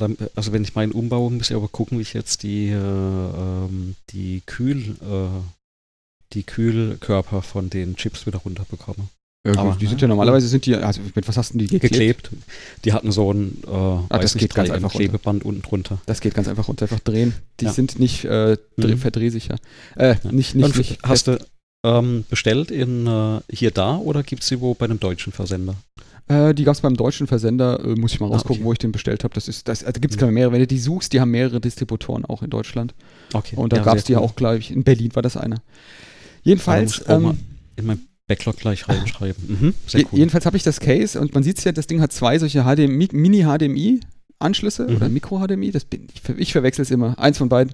Ja, 0.00 0.06
äh, 0.06 0.16
also 0.34 0.52
wenn 0.52 0.62
ich 0.64 0.74
meinen 0.74 0.92
umbaue, 0.92 1.30
muss 1.30 1.50
ich 1.50 1.56
aber 1.56 1.68
gucken, 1.68 1.98
wie 1.98 2.02
ich 2.02 2.14
jetzt 2.14 2.42
die, 2.42 2.68
äh, 2.68 2.74
ähm, 2.76 3.94
die 4.10 4.42
Kühl, 4.46 4.96
äh, 5.02 5.40
die 6.32 6.42
Kühlkörper 6.44 7.42
von 7.42 7.68
den 7.70 7.96
Chips 7.96 8.26
wieder 8.26 8.38
runterbekomme. 8.38 9.08
Aber, 9.44 9.76
die 9.78 9.84
ne, 9.84 9.90
sind 9.90 10.00
ja 10.00 10.06
normalerweise 10.06 10.46
sind 10.46 10.66
die, 10.66 10.76
also 10.76 11.00
mit 11.16 11.26
was 11.26 11.36
hast 11.36 11.52
du 11.52 11.58
die 11.58 11.66
geklebt? 11.66 12.30
Geklebt. 12.30 12.30
Die 12.84 12.92
hatten 12.92 13.10
so 13.10 13.32
ein, 13.32 13.58
äh, 13.66 13.70
Ah, 13.70 14.06
das 14.08 14.34
nicht, 14.36 14.42
geht 14.42 14.54
ganz 14.54 14.70
einfach 14.70 14.92
Klebeband 14.92 15.44
unten 15.44 15.62
drunter. 15.62 15.98
Das 16.06 16.20
geht 16.20 16.32
ganz 16.34 16.46
einfach 16.46 16.68
runter, 16.68 16.84
einfach 16.84 17.00
drehen. 17.00 17.34
Die 17.58 17.64
Ja. 17.64 17.72
sind 17.72 17.98
nicht 17.98 18.24
äh, 18.24 18.56
Mhm. 18.76 18.98
verdrehsicher. 18.98 19.56
Äh, 19.96 20.14
Ja. 20.22 20.30
nicht, 20.32 20.54
nicht, 20.54 20.76
nicht. 20.76 20.98
hast 21.02 21.26
du 21.26 21.38
ähm, 21.84 22.24
bestellt 22.30 22.70
in 22.70 23.08
äh, 23.08 23.40
hier 23.50 23.72
da 23.72 23.96
oder 23.96 24.22
gibt 24.22 24.42
es 24.44 24.48
sie 24.48 24.60
wo 24.60 24.74
bei 24.74 24.84
einem 24.84 25.00
deutschen 25.00 25.32
Versender? 25.32 25.74
Äh, 26.28 26.54
die 26.54 26.64
gab 26.64 26.74
es 26.74 26.80
beim 26.80 26.96
deutschen 26.96 27.26
Versender, 27.26 27.84
äh, 27.84 27.94
muss 27.94 28.12
ich 28.14 28.20
mal 28.20 28.26
Ah, 28.26 28.30
rausgucken, 28.34 28.58
okay. 28.58 28.64
wo 28.64 28.72
ich 28.72 28.78
den 28.78 28.92
bestellt 28.92 29.24
habe. 29.24 29.34
Das 29.34 29.48
ist, 29.48 29.66
das, 29.68 29.82
also 29.84 30.00
gibt 30.00 30.14
es 30.14 30.20
Mhm. 30.28 30.34
mehrere. 30.34 30.52
Wenn 30.52 30.60
du 30.60 30.66
die 30.66 30.78
suchst, 30.78 31.12
die 31.12 31.20
haben 31.20 31.30
mehrere 31.32 31.60
Distributoren 31.60 32.24
auch 32.24 32.42
in 32.42 32.50
Deutschland. 32.50 32.94
Okay. 33.32 33.56
Und 33.56 33.72
da 33.72 33.78
ja, 33.78 33.82
gab 33.82 33.96
es 33.96 34.04
die 34.04 34.14
cool. 34.14 34.20
auch, 34.22 34.36
glaube 34.36 34.58
ich, 34.58 34.70
in 34.70 34.84
Berlin 34.84 35.14
war 35.14 35.22
das 35.22 35.36
einer. 35.36 35.62
Jedenfalls, 36.42 37.00
ich 37.02 37.08
ähm, 37.08 37.38
in 37.76 37.86
mein 37.86 38.00
Backlog 38.28 38.56
gleich 38.56 38.88
reinschreiben. 38.88 39.42
Mhm, 39.60 39.74
cool. 40.12 40.18
jedenfalls 40.18 40.46
habe 40.46 40.56
ich 40.56 40.62
das 40.62 40.80
Case 40.80 41.20
und 41.20 41.34
man 41.34 41.42
sieht 41.42 41.58
es 41.58 41.64
ja, 41.64 41.72
das 41.72 41.86
Ding 41.88 42.00
hat 42.00 42.12
zwei 42.12 42.38
solche 42.38 42.62
HDMI, 42.64 43.08
Mini-HDMI-Anschlüsse 43.12 44.86
Mhm. 44.88 44.96
oder 44.96 45.08
bin, 45.84 46.06
ich, 46.14 46.22
ich 46.38 46.52
verwechsel 46.52 46.82
es 46.82 46.90
immer. 46.90 47.18
Eins 47.18 47.38
von 47.38 47.48
beiden. 47.48 47.72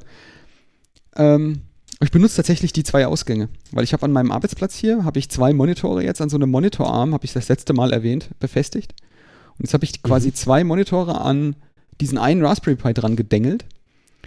Ähm, 1.16 1.60
ich 2.00 2.10
benutze 2.10 2.36
tatsächlich 2.36 2.72
die 2.72 2.84
zwei 2.84 3.06
Ausgänge, 3.06 3.48
weil 3.72 3.84
ich 3.84 3.92
habe 3.92 4.04
an 4.04 4.12
meinem 4.12 4.30
Arbeitsplatz 4.30 4.76
hier, 4.76 5.04
habe 5.04 5.18
ich 5.18 5.30
zwei 5.30 5.52
Monitore 5.52 6.04
jetzt 6.04 6.20
an 6.20 6.28
so 6.28 6.36
einem 6.36 6.50
Monitorarm, 6.50 7.12
habe 7.12 7.24
ich 7.24 7.32
das 7.32 7.48
letzte 7.48 7.72
Mal 7.72 7.92
erwähnt, 7.92 8.30
befestigt. 8.38 8.94
Und 9.58 9.64
jetzt 9.64 9.74
habe 9.74 9.84
ich 9.84 10.02
quasi 10.02 10.28
Mhm. 10.28 10.34
zwei 10.34 10.64
Monitore 10.64 11.20
an 11.20 11.56
diesen 12.00 12.18
einen 12.18 12.44
Raspberry 12.44 12.76
Pi 12.76 12.94
dran 12.94 13.16
gedengelt 13.16 13.64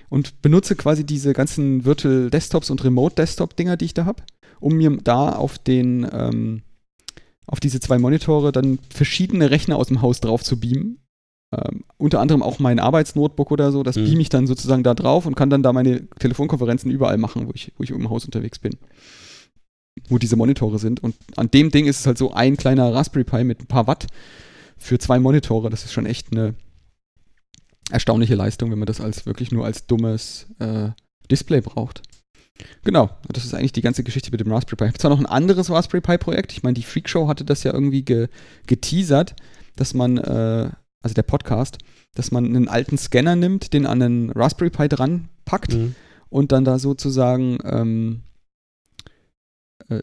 und 0.09 0.41
benutze 0.41 0.75
quasi 0.75 1.05
diese 1.05 1.31
ganzen 1.31 1.85
Virtual 1.85 2.29
Desktops 2.29 2.69
und 2.69 2.83
Remote 2.83 3.15
Desktop 3.15 3.55
Dinger, 3.55 3.77
die 3.77 3.85
ich 3.85 3.93
da 3.93 4.03
habe, 4.03 4.23
um 4.59 4.75
mir 4.75 4.97
da 5.01 5.31
auf 5.31 5.57
den 5.57 6.05
ähm, 6.11 6.63
auf 7.47 7.59
diese 7.59 7.79
zwei 7.79 7.97
Monitore 7.97 8.51
dann 8.51 8.79
verschiedene 8.89 9.51
Rechner 9.51 9.77
aus 9.77 9.87
dem 9.87 10.01
Haus 10.01 10.19
drauf 10.19 10.43
zu 10.43 10.59
beamen. 10.59 11.00
Ähm, 11.53 11.83
unter 11.97 12.19
anderem 12.21 12.41
auch 12.43 12.59
mein 12.59 12.79
Arbeitsnotebook 12.79 13.51
oder 13.51 13.71
so, 13.71 13.83
das 13.83 13.97
Mhm. 13.97 14.05
beam 14.05 14.19
ich 14.21 14.29
dann 14.29 14.47
sozusagen 14.47 14.83
da 14.83 14.93
drauf 14.93 15.25
und 15.25 15.35
kann 15.35 15.49
dann 15.49 15.63
da 15.63 15.73
meine 15.73 16.07
Telefonkonferenzen 16.11 16.89
überall 16.89 17.17
machen, 17.17 17.47
wo 17.47 17.51
ich, 17.53 17.73
wo 17.77 17.83
ich 17.83 17.89
im 17.91 18.09
Haus 18.09 18.23
unterwegs 18.25 18.59
bin. 18.59 18.77
Wo 20.07 20.17
diese 20.17 20.37
Monitore 20.37 20.79
sind. 20.79 21.03
Und 21.03 21.15
an 21.35 21.51
dem 21.51 21.69
Ding 21.69 21.85
ist 21.87 21.99
es 21.99 22.07
halt 22.07 22.17
so 22.17 22.31
ein 22.31 22.55
kleiner 22.55 22.93
Raspberry 22.93 23.25
Pi 23.25 23.43
mit 23.43 23.59
ein 23.59 23.67
paar 23.67 23.87
Watt 23.87 24.07
für 24.77 24.97
zwei 24.97 25.19
Monitore. 25.19 25.69
Das 25.69 25.83
ist 25.83 25.91
schon 25.91 26.05
echt 26.05 26.31
eine 26.31 26.55
erstaunliche 27.91 28.35
Leistung, 28.35 28.71
wenn 28.71 28.79
man 28.79 28.85
das 28.85 29.01
als 29.01 29.25
wirklich 29.25 29.51
nur 29.51 29.65
als 29.65 29.85
dummes 29.87 30.47
äh, 30.59 30.89
Display 31.29 31.59
braucht. 31.61 32.01
Genau, 32.83 33.09
das 33.27 33.43
ist 33.43 33.53
eigentlich 33.53 33.73
die 33.73 33.81
ganze 33.81 34.03
Geschichte 34.03 34.31
mit 34.31 34.39
dem 34.39 34.51
Raspberry 34.51 34.77
Pi. 34.77 34.83
Ich 34.85 34.89
habe 34.89 34.97
zwar 34.99 35.11
noch 35.11 35.19
ein 35.19 35.25
anderes 35.25 35.69
Raspberry 35.69 36.01
Pi 36.01 36.17
Projekt. 36.17 36.53
Ich 36.53 36.63
meine, 36.63 36.75
die 36.75 36.83
Freak 36.83 37.09
Show 37.09 37.27
hatte 37.27 37.43
das 37.43 37.63
ja 37.63 37.73
irgendwie 37.73 38.03
ge 38.03 38.27
geteasert, 38.67 39.35
dass 39.75 39.93
man, 39.93 40.17
äh, 40.17 40.69
also 41.01 41.13
der 41.13 41.23
Podcast, 41.23 41.77
dass 42.15 42.31
man 42.31 42.45
einen 42.45 42.67
alten 42.67 42.97
Scanner 42.97 43.35
nimmt, 43.35 43.73
den 43.73 43.85
an 43.85 44.01
einen 44.01 44.29
Raspberry 44.31 44.69
Pi 44.69 44.87
dran 44.89 45.29
packt 45.45 45.73
Mhm. 45.73 45.95
und 46.29 46.51
dann 46.51 46.63
da 46.65 46.77
sozusagen 46.79 47.57
ähm, 47.63 48.21
äh, 49.89 50.01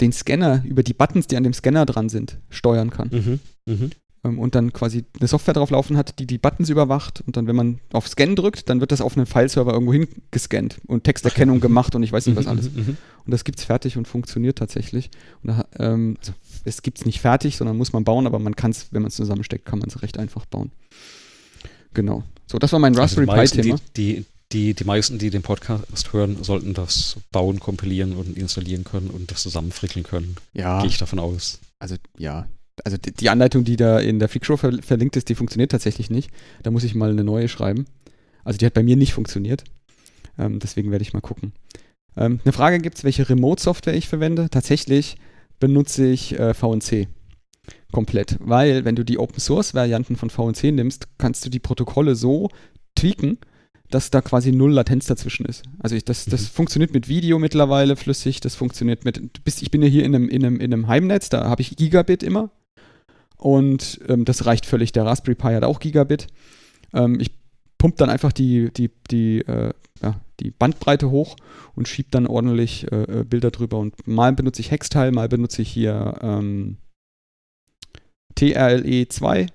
den 0.00 0.12
Scanner 0.12 0.62
über 0.64 0.82
die 0.82 0.94
Buttons, 0.94 1.26
die 1.26 1.36
an 1.36 1.44
dem 1.44 1.52
Scanner 1.52 1.86
dran 1.86 2.08
sind, 2.08 2.38
steuern 2.50 2.90
kann. 2.90 3.10
Mhm. 3.12 3.40
Mhm. 3.72 3.90
Ähm, 4.24 4.38
und 4.38 4.54
dann 4.54 4.72
quasi 4.72 5.04
eine 5.18 5.28
Software 5.28 5.54
drauf 5.54 5.70
laufen 5.70 5.96
hat, 5.96 6.18
die 6.18 6.26
die 6.26 6.38
Buttons 6.38 6.70
überwacht 6.70 7.22
und 7.26 7.36
dann, 7.36 7.46
wenn 7.46 7.56
man 7.56 7.80
auf 7.92 8.08
Scan 8.08 8.34
drückt, 8.34 8.68
dann 8.68 8.80
wird 8.80 8.90
das 8.92 9.00
auf 9.00 9.16
einen 9.16 9.26
Fileserver 9.26 9.72
irgendwo 9.72 9.92
hingescannt 9.92 10.80
und 10.86 11.04
Texterkennung 11.04 11.60
gemacht 11.60 11.94
und 11.94 12.02
ich 12.02 12.12
weiß 12.12 12.26
nicht 12.26 12.36
was 12.36 12.46
alles. 12.48 12.70
Mhm. 12.72 12.78
Mhm. 12.80 12.96
Und 13.24 13.30
das 13.30 13.44
gibt's 13.44 13.62
fertig 13.64 13.96
und 13.96 14.08
funktioniert 14.08 14.58
tatsächlich. 14.58 15.10
Und 15.42 15.48
da, 15.50 15.64
ähm, 15.78 16.16
also 16.18 16.32
es 16.64 16.82
gibt's 16.82 17.04
nicht 17.04 17.20
fertig, 17.20 17.56
sondern 17.56 17.76
muss 17.76 17.92
man 17.92 18.04
bauen, 18.04 18.26
aber 18.26 18.38
man 18.38 18.56
kann 18.56 18.70
es, 18.70 18.88
wenn 18.92 19.02
man 19.02 19.08
es 19.08 19.16
zusammensteckt, 19.16 19.64
kann 19.64 19.78
man 19.78 19.88
es 19.88 20.02
recht 20.02 20.18
einfach 20.18 20.46
bauen. 20.46 20.70
Genau. 21.94 22.24
So, 22.46 22.58
das 22.58 22.72
war 22.72 22.78
mein 22.78 22.92
Also 22.92 23.02
Raspberry 23.02 23.26
die 23.26 23.30
Pi 23.32 23.36
meisten, 23.36 23.62
Thema. 23.62 23.76
Die, 23.96 24.14
die, 24.16 24.24
die, 24.52 24.74
die 24.74 24.84
meisten, 24.84 25.18
die 25.18 25.30
den 25.30 25.42
Podcast 25.42 26.12
hören, 26.12 26.42
sollten 26.42 26.74
das 26.74 27.16
bauen, 27.30 27.60
kompilieren 27.60 28.14
und 28.14 28.36
installieren 28.36 28.84
können 28.84 29.10
und 29.10 29.30
das 29.30 29.42
zusammenfrickeln 29.42 30.04
können. 30.04 30.36
Ja, 30.52 30.80
Gehe 30.80 30.88
ich 30.90 30.98
davon 30.98 31.18
aus. 31.18 31.60
also 31.78 31.96
ja. 32.18 32.46
Also 32.84 32.96
die, 32.96 33.12
die 33.12 33.28
Anleitung, 33.28 33.64
die 33.64 33.76
da 33.76 33.98
in 33.98 34.18
der 34.18 34.28
Freakshow 34.30 34.56
ver 34.56 34.72
verlinkt 34.82 35.16
ist, 35.16 35.28
die 35.28 35.34
funktioniert 35.34 35.70
tatsächlich 35.70 36.08
nicht. 36.10 36.30
Da 36.62 36.70
muss 36.70 36.84
ich 36.84 36.94
mal 36.94 37.10
eine 37.10 37.22
neue 37.22 37.48
schreiben. 37.48 37.84
Also 38.44 38.58
die 38.58 38.64
hat 38.66 38.74
bei 38.74 38.82
mir 38.82 38.96
nicht 38.96 39.12
funktioniert. 39.12 39.64
Ähm, 40.38 40.58
deswegen 40.58 40.90
werde 40.90 41.02
ich 41.02 41.12
mal 41.12 41.20
gucken. 41.20 41.52
Ähm, 42.16 42.40
eine 42.44 42.52
Frage 42.52 42.78
gibt 42.78 42.96
es, 42.96 43.04
welche 43.04 43.28
Remote-Software 43.28 43.94
ich 43.94 44.08
verwende. 44.08 44.48
Tatsächlich 44.50 45.16
benutze 45.62 46.08
ich 46.08 46.36
äh, 46.40 46.54
VNC 46.54 47.06
komplett, 47.92 48.36
weil 48.40 48.84
wenn 48.84 48.96
du 48.96 49.04
die 49.04 49.16
Open-Source-Varianten 49.16 50.16
von 50.16 50.28
VNC 50.28 50.72
nimmst, 50.72 51.06
kannst 51.18 51.44
du 51.44 51.50
die 51.50 51.60
Protokolle 51.60 52.16
so 52.16 52.48
tweaken, 52.96 53.38
dass 53.88 54.10
da 54.10 54.22
quasi 54.22 54.50
null 54.50 54.72
Latenz 54.72 55.06
dazwischen 55.06 55.46
ist. 55.46 55.62
Also 55.78 55.94
ich, 55.94 56.04
das, 56.04 56.24
das 56.24 56.42
Mhm. 56.42 56.46
funktioniert 56.46 56.92
mit 56.92 57.06
Video 57.06 57.38
mittlerweile 57.38 57.94
flüssig, 57.94 58.40
das 58.40 58.56
funktioniert 58.56 59.04
mit, 59.04 59.44
bist, 59.44 59.62
ich 59.62 59.70
bin 59.70 59.82
ja 59.82 59.88
hier 59.88 60.04
in 60.04 60.16
einem, 60.16 60.28
in 60.28 60.44
einem, 60.44 60.56
in 60.58 60.72
einem 60.72 60.88
Heimnetz, 60.88 61.28
da 61.28 61.48
habe 61.48 61.62
ich 61.62 61.76
Gigabit 61.76 62.24
immer 62.24 62.50
und 63.36 64.00
ähm, 64.08 64.24
das 64.24 64.46
reicht 64.46 64.66
völlig. 64.66 64.90
Der 64.90 65.04
Raspberry 65.04 65.36
Pi 65.36 65.54
hat 65.54 65.62
auch 65.62 65.78
Gigabit. 65.78 66.26
Ähm, 66.92 67.20
ich 67.20 67.30
pump 67.78 67.98
dann 67.98 68.10
einfach 68.10 68.32
die, 68.32 68.72
die, 68.72 68.90
die, 69.12 69.42
äh, 69.42 69.72
ja, 70.02 70.20
die 70.42 70.50
Bandbreite 70.50 71.10
hoch 71.10 71.36
und 71.74 71.88
schieb 71.88 72.10
dann 72.10 72.26
ordentlich 72.26 72.90
äh, 72.90 73.20
äh, 73.20 73.24
Bilder 73.24 73.50
drüber. 73.50 73.78
Und 73.78 74.06
mal 74.06 74.32
benutze 74.32 74.60
ich 74.60 74.70
Hextile, 74.70 75.12
mal 75.12 75.28
benutze 75.28 75.62
ich 75.62 75.70
hier 75.70 76.18
ähm, 76.22 76.76
TRLE2. 78.36 79.48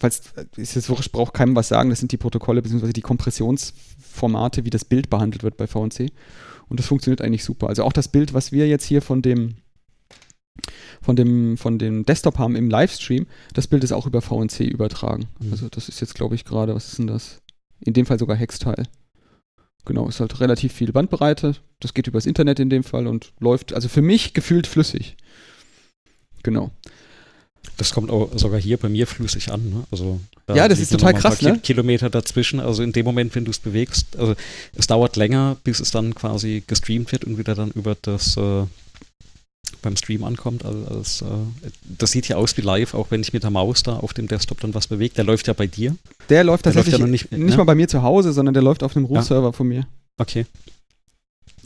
Falls 0.00 0.32
äh, 0.36 0.46
ist 0.56 0.74
jetzt 0.74 0.88
wurscht, 0.88 1.12
braucht 1.12 1.34
keinem 1.34 1.56
was 1.56 1.68
sagen, 1.68 1.90
das 1.90 2.00
sind 2.00 2.12
die 2.12 2.16
Protokolle 2.16 2.62
bzw. 2.62 2.92
die 2.92 3.00
Kompressionsformate, 3.00 4.64
wie 4.64 4.70
das 4.70 4.84
Bild 4.84 5.10
behandelt 5.10 5.42
wird 5.42 5.56
bei 5.56 5.66
VNC. 5.66 6.10
Und 6.68 6.80
das 6.80 6.86
funktioniert 6.86 7.20
eigentlich 7.20 7.44
super. 7.44 7.68
Also 7.68 7.84
auch 7.84 7.92
das 7.92 8.08
Bild, 8.08 8.34
was 8.34 8.52
wir 8.52 8.68
jetzt 8.68 8.84
hier 8.84 9.02
von 9.02 9.22
dem 9.22 9.56
von 11.00 11.16
dem, 11.16 11.56
von 11.56 11.78
dem 11.78 12.04
Desktop 12.04 12.38
haben 12.38 12.56
im 12.56 12.68
Livestream, 12.68 13.26
das 13.54 13.66
Bild 13.66 13.84
ist 13.84 13.92
auch 13.92 14.06
über 14.06 14.20
VNC 14.20 14.60
übertragen. 14.60 15.28
Mhm. 15.40 15.52
Also 15.52 15.68
das 15.68 15.88
ist 15.88 16.00
jetzt, 16.00 16.14
glaube 16.14 16.34
ich, 16.34 16.44
gerade, 16.44 16.74
was 16.74 16.88
ist 16.88 16.98
denn 16.98 17.06
das? 17.06 17.40
In 17.80 17.94
dem 17.94 18.04
Fall 18.04 18.18
sogar 18.18 18.36
Hextile. 18.36 18.84
Genau, 19.84 20.08
ist 20.08 20.20
halt 20.20 20.40
relativ 20.40 20.72
viel 20.72 20.92
Bandbreite. 20.92 21.56
Das 21.80 21.94
geht 21.94 22.06
übers 22.06 22.26
Internet 22.26 22.60
in 22.60 22.70
dem 22.70 22.84
Fall 22.84 23.06
und 23.06 23.32
läuft, 23.40 23.72
also 23.72 23.88
für 23.88 24.02
mich 24.02 24.34
gefühlt 24.34 24.66
flüssig. 24.66 25.16
Genau. 26.42 26.70
Das 27.76 27.92
kommt 27.92 28.10
auch 28.10 28.30
sogar 28.36 28.60
hier 28.60 28.76
bei 28.78 28.88
mir 28.88 29.06
flüssig 29.06 29.50
an. 29.52 29.68
Ne? 29.70 29.84
Also, 29.90 30.20
da 30.46 30.54
Ja, 30.54 30.68
das 30.68 30.78
ist 30.80 30.92
total 30.92 31.14
krass, 31.14 31.42
ne? 31.42 31.54
Ki- 31.54 31.60
Kilometer 31.60 32.08
dazwischen. 32.10 32.60
Also 32.60 32.82
in 32.82 32.92
dem 32.92 33.04
Moment, 33.04 33.34
wenn 33.34 33.44
du 33.44 33.50
es 33.50 33.58
bewegst, 33.58 34.16
also 34.18 34.34
es 34.74 34.86
dauert 34.86 35.16
länger, 35.16 35.56
bis 35.64 35.80
es 35.80 35.90
dann 35.90 36.14
quasi 36.14 36.62
gestreamt 36.66 37.12
wird 37.12 37.24
und 37.24 37.38
wieder 37.38 37.54
dann 37.54 37.70
über 37.72 37.96
das 38.00 38.36
äh, 38.36 38.64
beim 39.80 39.96
Stream 39.96 40.24
ankommt. 40.24 40.64
Als, 40.64 40.88
als, 40.88 41.22
äh, 41.22 41.26
das 41.98 42.10
sieht 42.12 42.28
ja 42.28 42.36
aus 42.36 42.56
wie 42.56 42.60
live, 42.62 42.94
auch 42.94 43.10
wenn 43.10 43.20
ich 43.22 43.32
mit 43.32 43.42
der 43.42 43.50
Maus 43.50 43.82
da 43.82 43.96
auf 43.96 44.12
dem 44.14 44.28
Desktop 44.28 44.60
dann 44.60 44.74
was 44.74 44.86
bewege. 44.86 45.14
Der 45.14 45.24
läuft 45.24 45.46
ja 45.46 45.52
bei 45.52 45.66
dir. 45.66 45.96
Der 46.28 46.44
läuft 46.44 46.64
Der 46.66 46.72
läuft 46.72 46.86
tatsächlich 46.86 46.92
ja 46.92 46.98
noch 47.06 47.10
nicht, 47.10 47.32
nicht- 47.32 47.50
ja. 47.50 47.56
mal 47.56 47.64
bei 47.64 47.74
mir 47.74 47.88
zu 47.88 48.02
Hause, 48.02 48.32
sondern 48.32 48.54
der 48.54 48.62
läuft 48.62 48.82
auf 48.82 48.96
einem 48.96 49.06
Ja. 49.06 49.10
Root-Server 49.18 49.52
von 49.52 49.68
mir. 49.68 49.86
Okay. 50.18 50.46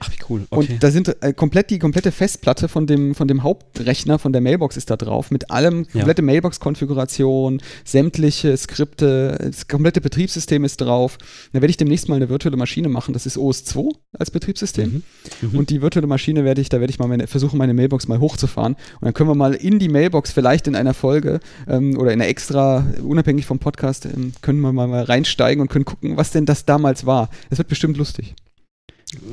Ach, 0.00 0.10
wie 0.10 0.16
cool. 0.28 0.46
Okay. 0.50 0.72
Und 0.72 0.82
da 0.82 0.90
sind 0.90 1.22
äh, 1.22 1.32
komplett 1.32 1.70
die 1.70 1.78
komplette 1.78 2.12
Festplatte 2.12 2.68
von 2.68 2.86
dem, 2.86 3.14
von 3.14 3.26
dem 3.28 3.42
Hauptrechner, 3.42 4.18
von 4.18 4.32
der 4.32 4.40
Mailbox 4.40 4.76
ist 4.76 4.90
da 4.90 4.96
drauf, 4.96 5.30
mit 5.30 5.50
allem, 5.50 5.84
Ja. 5.92 6.00
komplette 6.00 6.22
Mailbox-Konfiguration, 6.22 7.60
sämtliche 7.84 8.56
Skripte, 8.56 9.38
das 9.42 9.66
komplette 9.68 10.00
Betriebssystem 10.00 10.64
ist 10.64 10.78
drauf. 10.80 11.18
Da 11.52 11.60
werde 11.60 11.70
ich 11.70 11.76
demnächst 11.76 12.08
mal 12.08 12.16
eine 12.16 12.28
virtuelle 12.28 12.56
Maschine 12.56 12.88
machen, 12.88 13.12
das 13.12 13.26
ist 13.26 13.36
OS2 13.36 13.90
als 14.18 14.30
Betriebssystem. 14.30 15.02
Mhm. 15.42 15.48
Mhm. 15.52 15.58
Und 15.58 15.70
die 15.70 15.82
virtuelle 15.82 16.06
Maschine 16.06 16.44
werde 16.44 16.60
ich, 16.60 16.68
da 16.68 16.80
werde 16.80 16.90
ich 16.90 16.98
mal 16.98 17.08
meine, 17.08 17.26
versuchen, 17.26 17.58
meine 17.58 17.74
Mailbox 17.74 18.08
mal 18.08 18.20
hochzufahren. 18.20 18.74
Und 18.74 19.04
dann 19.04 19.14
können 19.14 19.30
wir 19.30 19.34
mal 19.34 19.54
in 19.54 19.78
die 19.78 19.88
Mailbox 19.88 20.30
vielleicht 20.32 20.66
in 20.66 20.76
einer 20.76 20.94
Folge 20.94 21.40
ähm, 21.66 21.96
oder 21.98 22.12
in 22.12 22.20
einer 22.20 22.28
extra, 22.28 22.86
unabhängig 23.02 23.46
vom 23.46 23.58
Podcast, 23.58 24.06
ähm, 24.06 24.32
können 24.42 24.60
wir 24.60 24.72
mal, 24.72 24.86
mal 24.86 25.02
reinsteigen 25.04 25.60
und 25.60 25.68
können 25.68 25.84
gucken, 25.84 26.16
was 26.16 26.30
denn 26.30 26.46
das 26.46 26.64
damals 26.64 27.06
war. 27.06 27.30
Das 27.50 27.58
wird 27.58 27.68
bestimmt 27.68 27.96
lustig. 27.96 28.34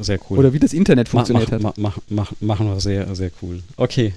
Sehr 0.02 0.20
cool. 0.30 0.40
Oder 0.40 0.54
wie 0.54 0.60
das 0.60 0.74
Internet 0.74 1.10
funktioniert 1.10 1.50
mach, 1.52 1.70
hat. 1.70 1.78
mach, 1.78 1.98
mach, 2.08 2.32
mach, 2.32 2.32
machen 2.42 2.68
wir 2.68 2.80
sehr, 2.80 3.14
sehr 3.16 3.32
cool. 3.42 3.62
Okay. 3.78 4.14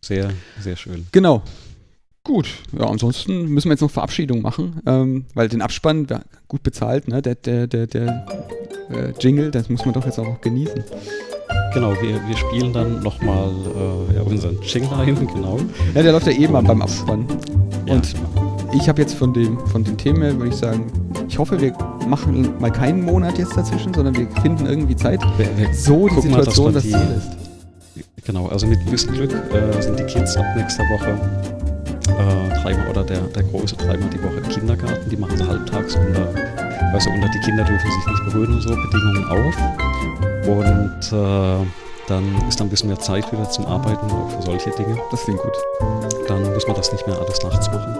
Sehr, 0.00 0.30
sehr 0.60 0.76
schön. 0.76 1.06
Genau. 1.12 1.42
Gut, 2.22 2.48
ja, 2.78 2.86
ansonsten 2.86 3.46
müssen 3.48 3.68
wir 3.68 3.72
jetzt 3.72 3.80
noch 3.80 3.90
Verabschiedung 3.90 4.42
machen, 4.42 4.80
ähm, 4.86 5.24
weil 5.34 5.48
den 5.48 5.62
Abspann, 5.62 6.06
ja, 6.10 6.20
gut 6.48 6.62
bezahlt, 6.62 7.08
ne, 7.08 7.22
der, 7.22 7.34
der, 7.34 7.66
der, 7.66 7.86
der 7.86 8.26
äh, 8.90 9.12
Jingle, 9.18 9.50
das 9.50 9.70
muss 9.70 9.84
man 9.86 9.94
doch 9.94 10.04
jetzt 10.04 10.18
auch 10.18 10.38
genießen. 10.42 10.84
Genau, 11.72 11.92
wir, 12.02 12.20
wir 12.28 12.36
spielen 12.36 12.74
dann 12.74 13.02
nochmal 13.02 13.48
äh, 14.10 14.16
ja, 14.16 14.22
unseren 14.22 14.60
Jingle 14.62 14.92
ein, 14.98 15.14
genau. 15.34 15.58
Ja, 15.94 16.02
der 16.02 16.12
läuft 16.12 16.26
ja 16.26 16.32
eben 16.34 16.54
Und- 16.54 16.66
beim 16.66 16.82
Abspann. 16.82 17.26
Ja, 17.86 17.94
Und 17.94 18.14
ich 18.72 18.88
habe 18.88 19.00
jetzt 19.00 19.14
von 19.14 19.32
dem, 19.32 19.58
von 19.66 19.84
den 19.84 19.96
Themen 19.96 20.22
her, 20.22 20.36
würde 20.36 20.48
ich 20.48 20.56
sagen, 20.56 20.86
ich 21.28 21.38
hoffe, 21.38 21.60
wir 21.60 21.72
machen 22.06 22.54
mal 22.60 22.70
keinen 22.70 23.04
Monat 23.04 23.38
jetzt 23.38 23.56
dazwischen, 23.56 23.92
sondern 23.94 24.16
wir 24.16 24.28
finden 24.42 24.66
irgendwie 24.66 24.96
Zeit, 24.96 25.20
wir, 25.38 25.46
wir 25.56 25.74
so 25.74 26.08
die 26.08 26.14
dass 26.14 26.24
Situation 26.24 26.66
wir 26.66 26.72
das 26.72 26.82
Ziel 26.82 27.16
ist. 27.16 27.40
Genau, 28.24 28.46
also 28.46 28.66
mit 28.66 28.78
bisschen 28.90 29.12
Glück 29.14 29.32
äh, 29.32 29.82
sind 29.82 29.98
die 29.98 30.04
Kids 30.04 30.36
ab 30.36 30.44
nächster 30.56 30.84
Woche 30.84 31.18
äh, 32.18 32.62
dreimal 32.62 32.88
oder 32.90 33.04
der, 33.04 33.20
der 33.20 33.42
Große 33.44 33.76
dreimal 33.76 34.08
die 34.10 34.22
Woche 34.22 34.36
im 34.36 34.48
Kindergarten. 34.48 35.10
Die 35.10 35.16
machen 35.16 35.36
sie 35.36 35.46
halbtags 35.46 35.96
unter, 35.96 36.28
also 36.92 37.10
unter 37.10 37.28
die 37.28 37.40
Kinder 37.40 37.64
dürfen 37.64 37.90
sich 37.90 38.06
nicht 38.06 38.24
berühren 38.26 38.54
und 38.54 38.60
so 38.62 38.68
Bedingungen 38.68 39.24
auf. 39.28 39.56
Und 40.46 41.12
äh, 41.12 41.66
dann 42.08 42.48
ist 42.48 42.58
dann 42.60 42.66
ein 42.66 42.70
bisschen 42.70 42.88
mehr 42.88 42.98
Zeit 42.98 43.30
wieder 43.32 43.48
zum 43.50 43.66
Arbeiten, 43.66 44.10
auch 44.10 44.30
für 44.30 44.42
solche 44.42 44.70
Dinge. 44.70 44.96
Das 45.10 45.22
klingt 45.24 45.40
gut. 45.40 45.56
Dann 46.28 46.42
muss 46.52 46.66
man 46.66 46.76
das 46.76 46.92
nicht 46.92 47.06
mehr 47.06 47.16
alles 47.18 47.42
nachts 47.42 47.70
machen. 47.70 47.96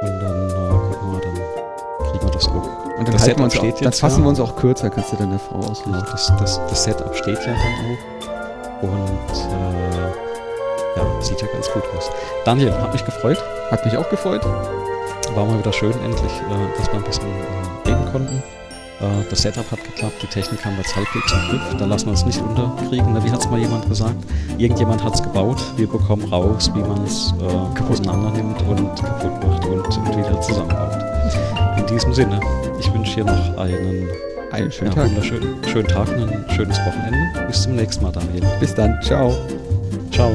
Und 0.00 0.22
dann 0.22 0.50
äh, 0.50 0.52
gucken 0.52 1.12
wir, 1.12 1.20
dann 1.20 2.10
kriegen 2.10 2.24
wir 2.24 2.30
das 2.30 2.48
auch. 2.48 2.54
Und 2.98 3.06
dann, 3.06 3.12
Das 3.12 3.22
halten 3.22 3.38
wir 3.40 3.44
uns 3.44 3.54
auch, 3.54 3.58
steht 3.58 3.76
dann 3.76 3.84
jetzt, 3.84 4.00
fassen 4.00 4.18
ja. 4.18 4.24
wir 4.24 4.28
uns 4.30 4.40
auch 4.40 4.56
kürzer, 4.56 4.90
kannst 4.90 5.12
du 5.12 5.16
dann 5.16 5.30
der 5.30 5.38
Frau 5.38 5.58
ausrichten. 5.58 5.92
Genau, 5.92 6.04
das, 6.10 6.32
das, 6.38 6.60
das 6.68 6.84
Setup 6.84 7.14
steht 7.16 7.38
ja 7.46 7.54
dann 7.54 7.74
auch. 7.84 8.82
Und 8.82 9.36
äh, 9.50 10.98
ja, 10.98 11.22
sieht 11.22 11.40
ja 11.40 11.48
ganz 11.52 11.70
gut 11.72 11.82
aus. 11.96 12.10
Daniel, 12.44 12.72
hat 12.72 12.92
mich 12.92 13.04
gefreut. 13.04 13.42
Hat 13.70 13.84
mich 13.84 13.96
auch 13.96 14.08
gefreut. 14.08 14.44
War 15.34 15.44
mal 15.44 15.58
wieder 15.58 15.72
schön, 15.72 15.92
endlich, 16.04 16.32
äh, 16.32 16.78
dass 16.78 16.86
wir 16.88 16.94
ein 16.94 17.04
bisschen 17.04 17.26
äh, 17.26 17.88
reden 17.88 18.12
konnten. 18.12 18.42
Äh, 19.00 19.24
das 19.30 19.42
Setup 19.42 19.70
hat 19.70 19.82
geklappt, 19.84 20.14
die 20.22 20.26
Technik 20.26 20.64
haben 20.64 20.72
wir 20.76 20.82
jetzt 20.82 20.94
halbwegs 20.96 21.32
im 21.32 21.38
Griff. 21.50 21.76
Da 21.78 21.86
lassen 21.86 22.06
wir 22.06 22.10
uns 22.12 22.24
nicht 22.26 22.40
unterkriegen. 22.40 23.12
Na, 23.12 23.24
Wie 23.24 23.30
hat 23.30 23.40
es 23.40 23.48
mal 23.50 23.58
jemand 23.60 23.88
gesagt? 23.88 24.16
Irgendjemand 24.58 25.02
hat 25.04 25.14
es 25.14 25.22
gebaut. 25.22 25.62
Wir 25.76 25.86
bekommen 25.88 26.24
raus, 26.32 26.70
wie 26.74 26.80
man 26.80 27.04
es 27.04 27.32
äh, 27.40 27.82
auseinander 27.92 28.30
nimmt 28.30 28.60
und 28.62 28.94
kaputt 28.96 29.44
macht 29.46 29.64
und, 29.66 29.98
und 29.98 30.16
wieder 30.16 30.40
zusammenbaut. 30.40 30.96
In 31.78 31.86
diesem 31.86 32.12
Sinne, 32.12 32.40
ich 32.78 32.92
wünsche 32.92 33.16
dir 33.16 33.24
noch 33.24 33.58
einen 33.58 34.08
Einen 34.50 34.72
schönen 34.72 34.90
ja, 34.92 34.96
Tag. 35.02 35.10
wunderschönen 35.10 35.62
schönen 35.70 35.88
Tag 35.88 36.08
und 36.08 36.30
ein 36.30 36.44
schönes 36.56 36.78
Wochenende. 36.78 37.46
Bis 37.46 37.62
zum 37.62 37.76
nächsten 37.76 38.02
Mal, 38.02 38.12
Daniel. 38.12 38.42
Bis 38.60 38.74
dann. 38.74 38.98
Ciao. 39.02 39.34
Ciao. 40.10 40.32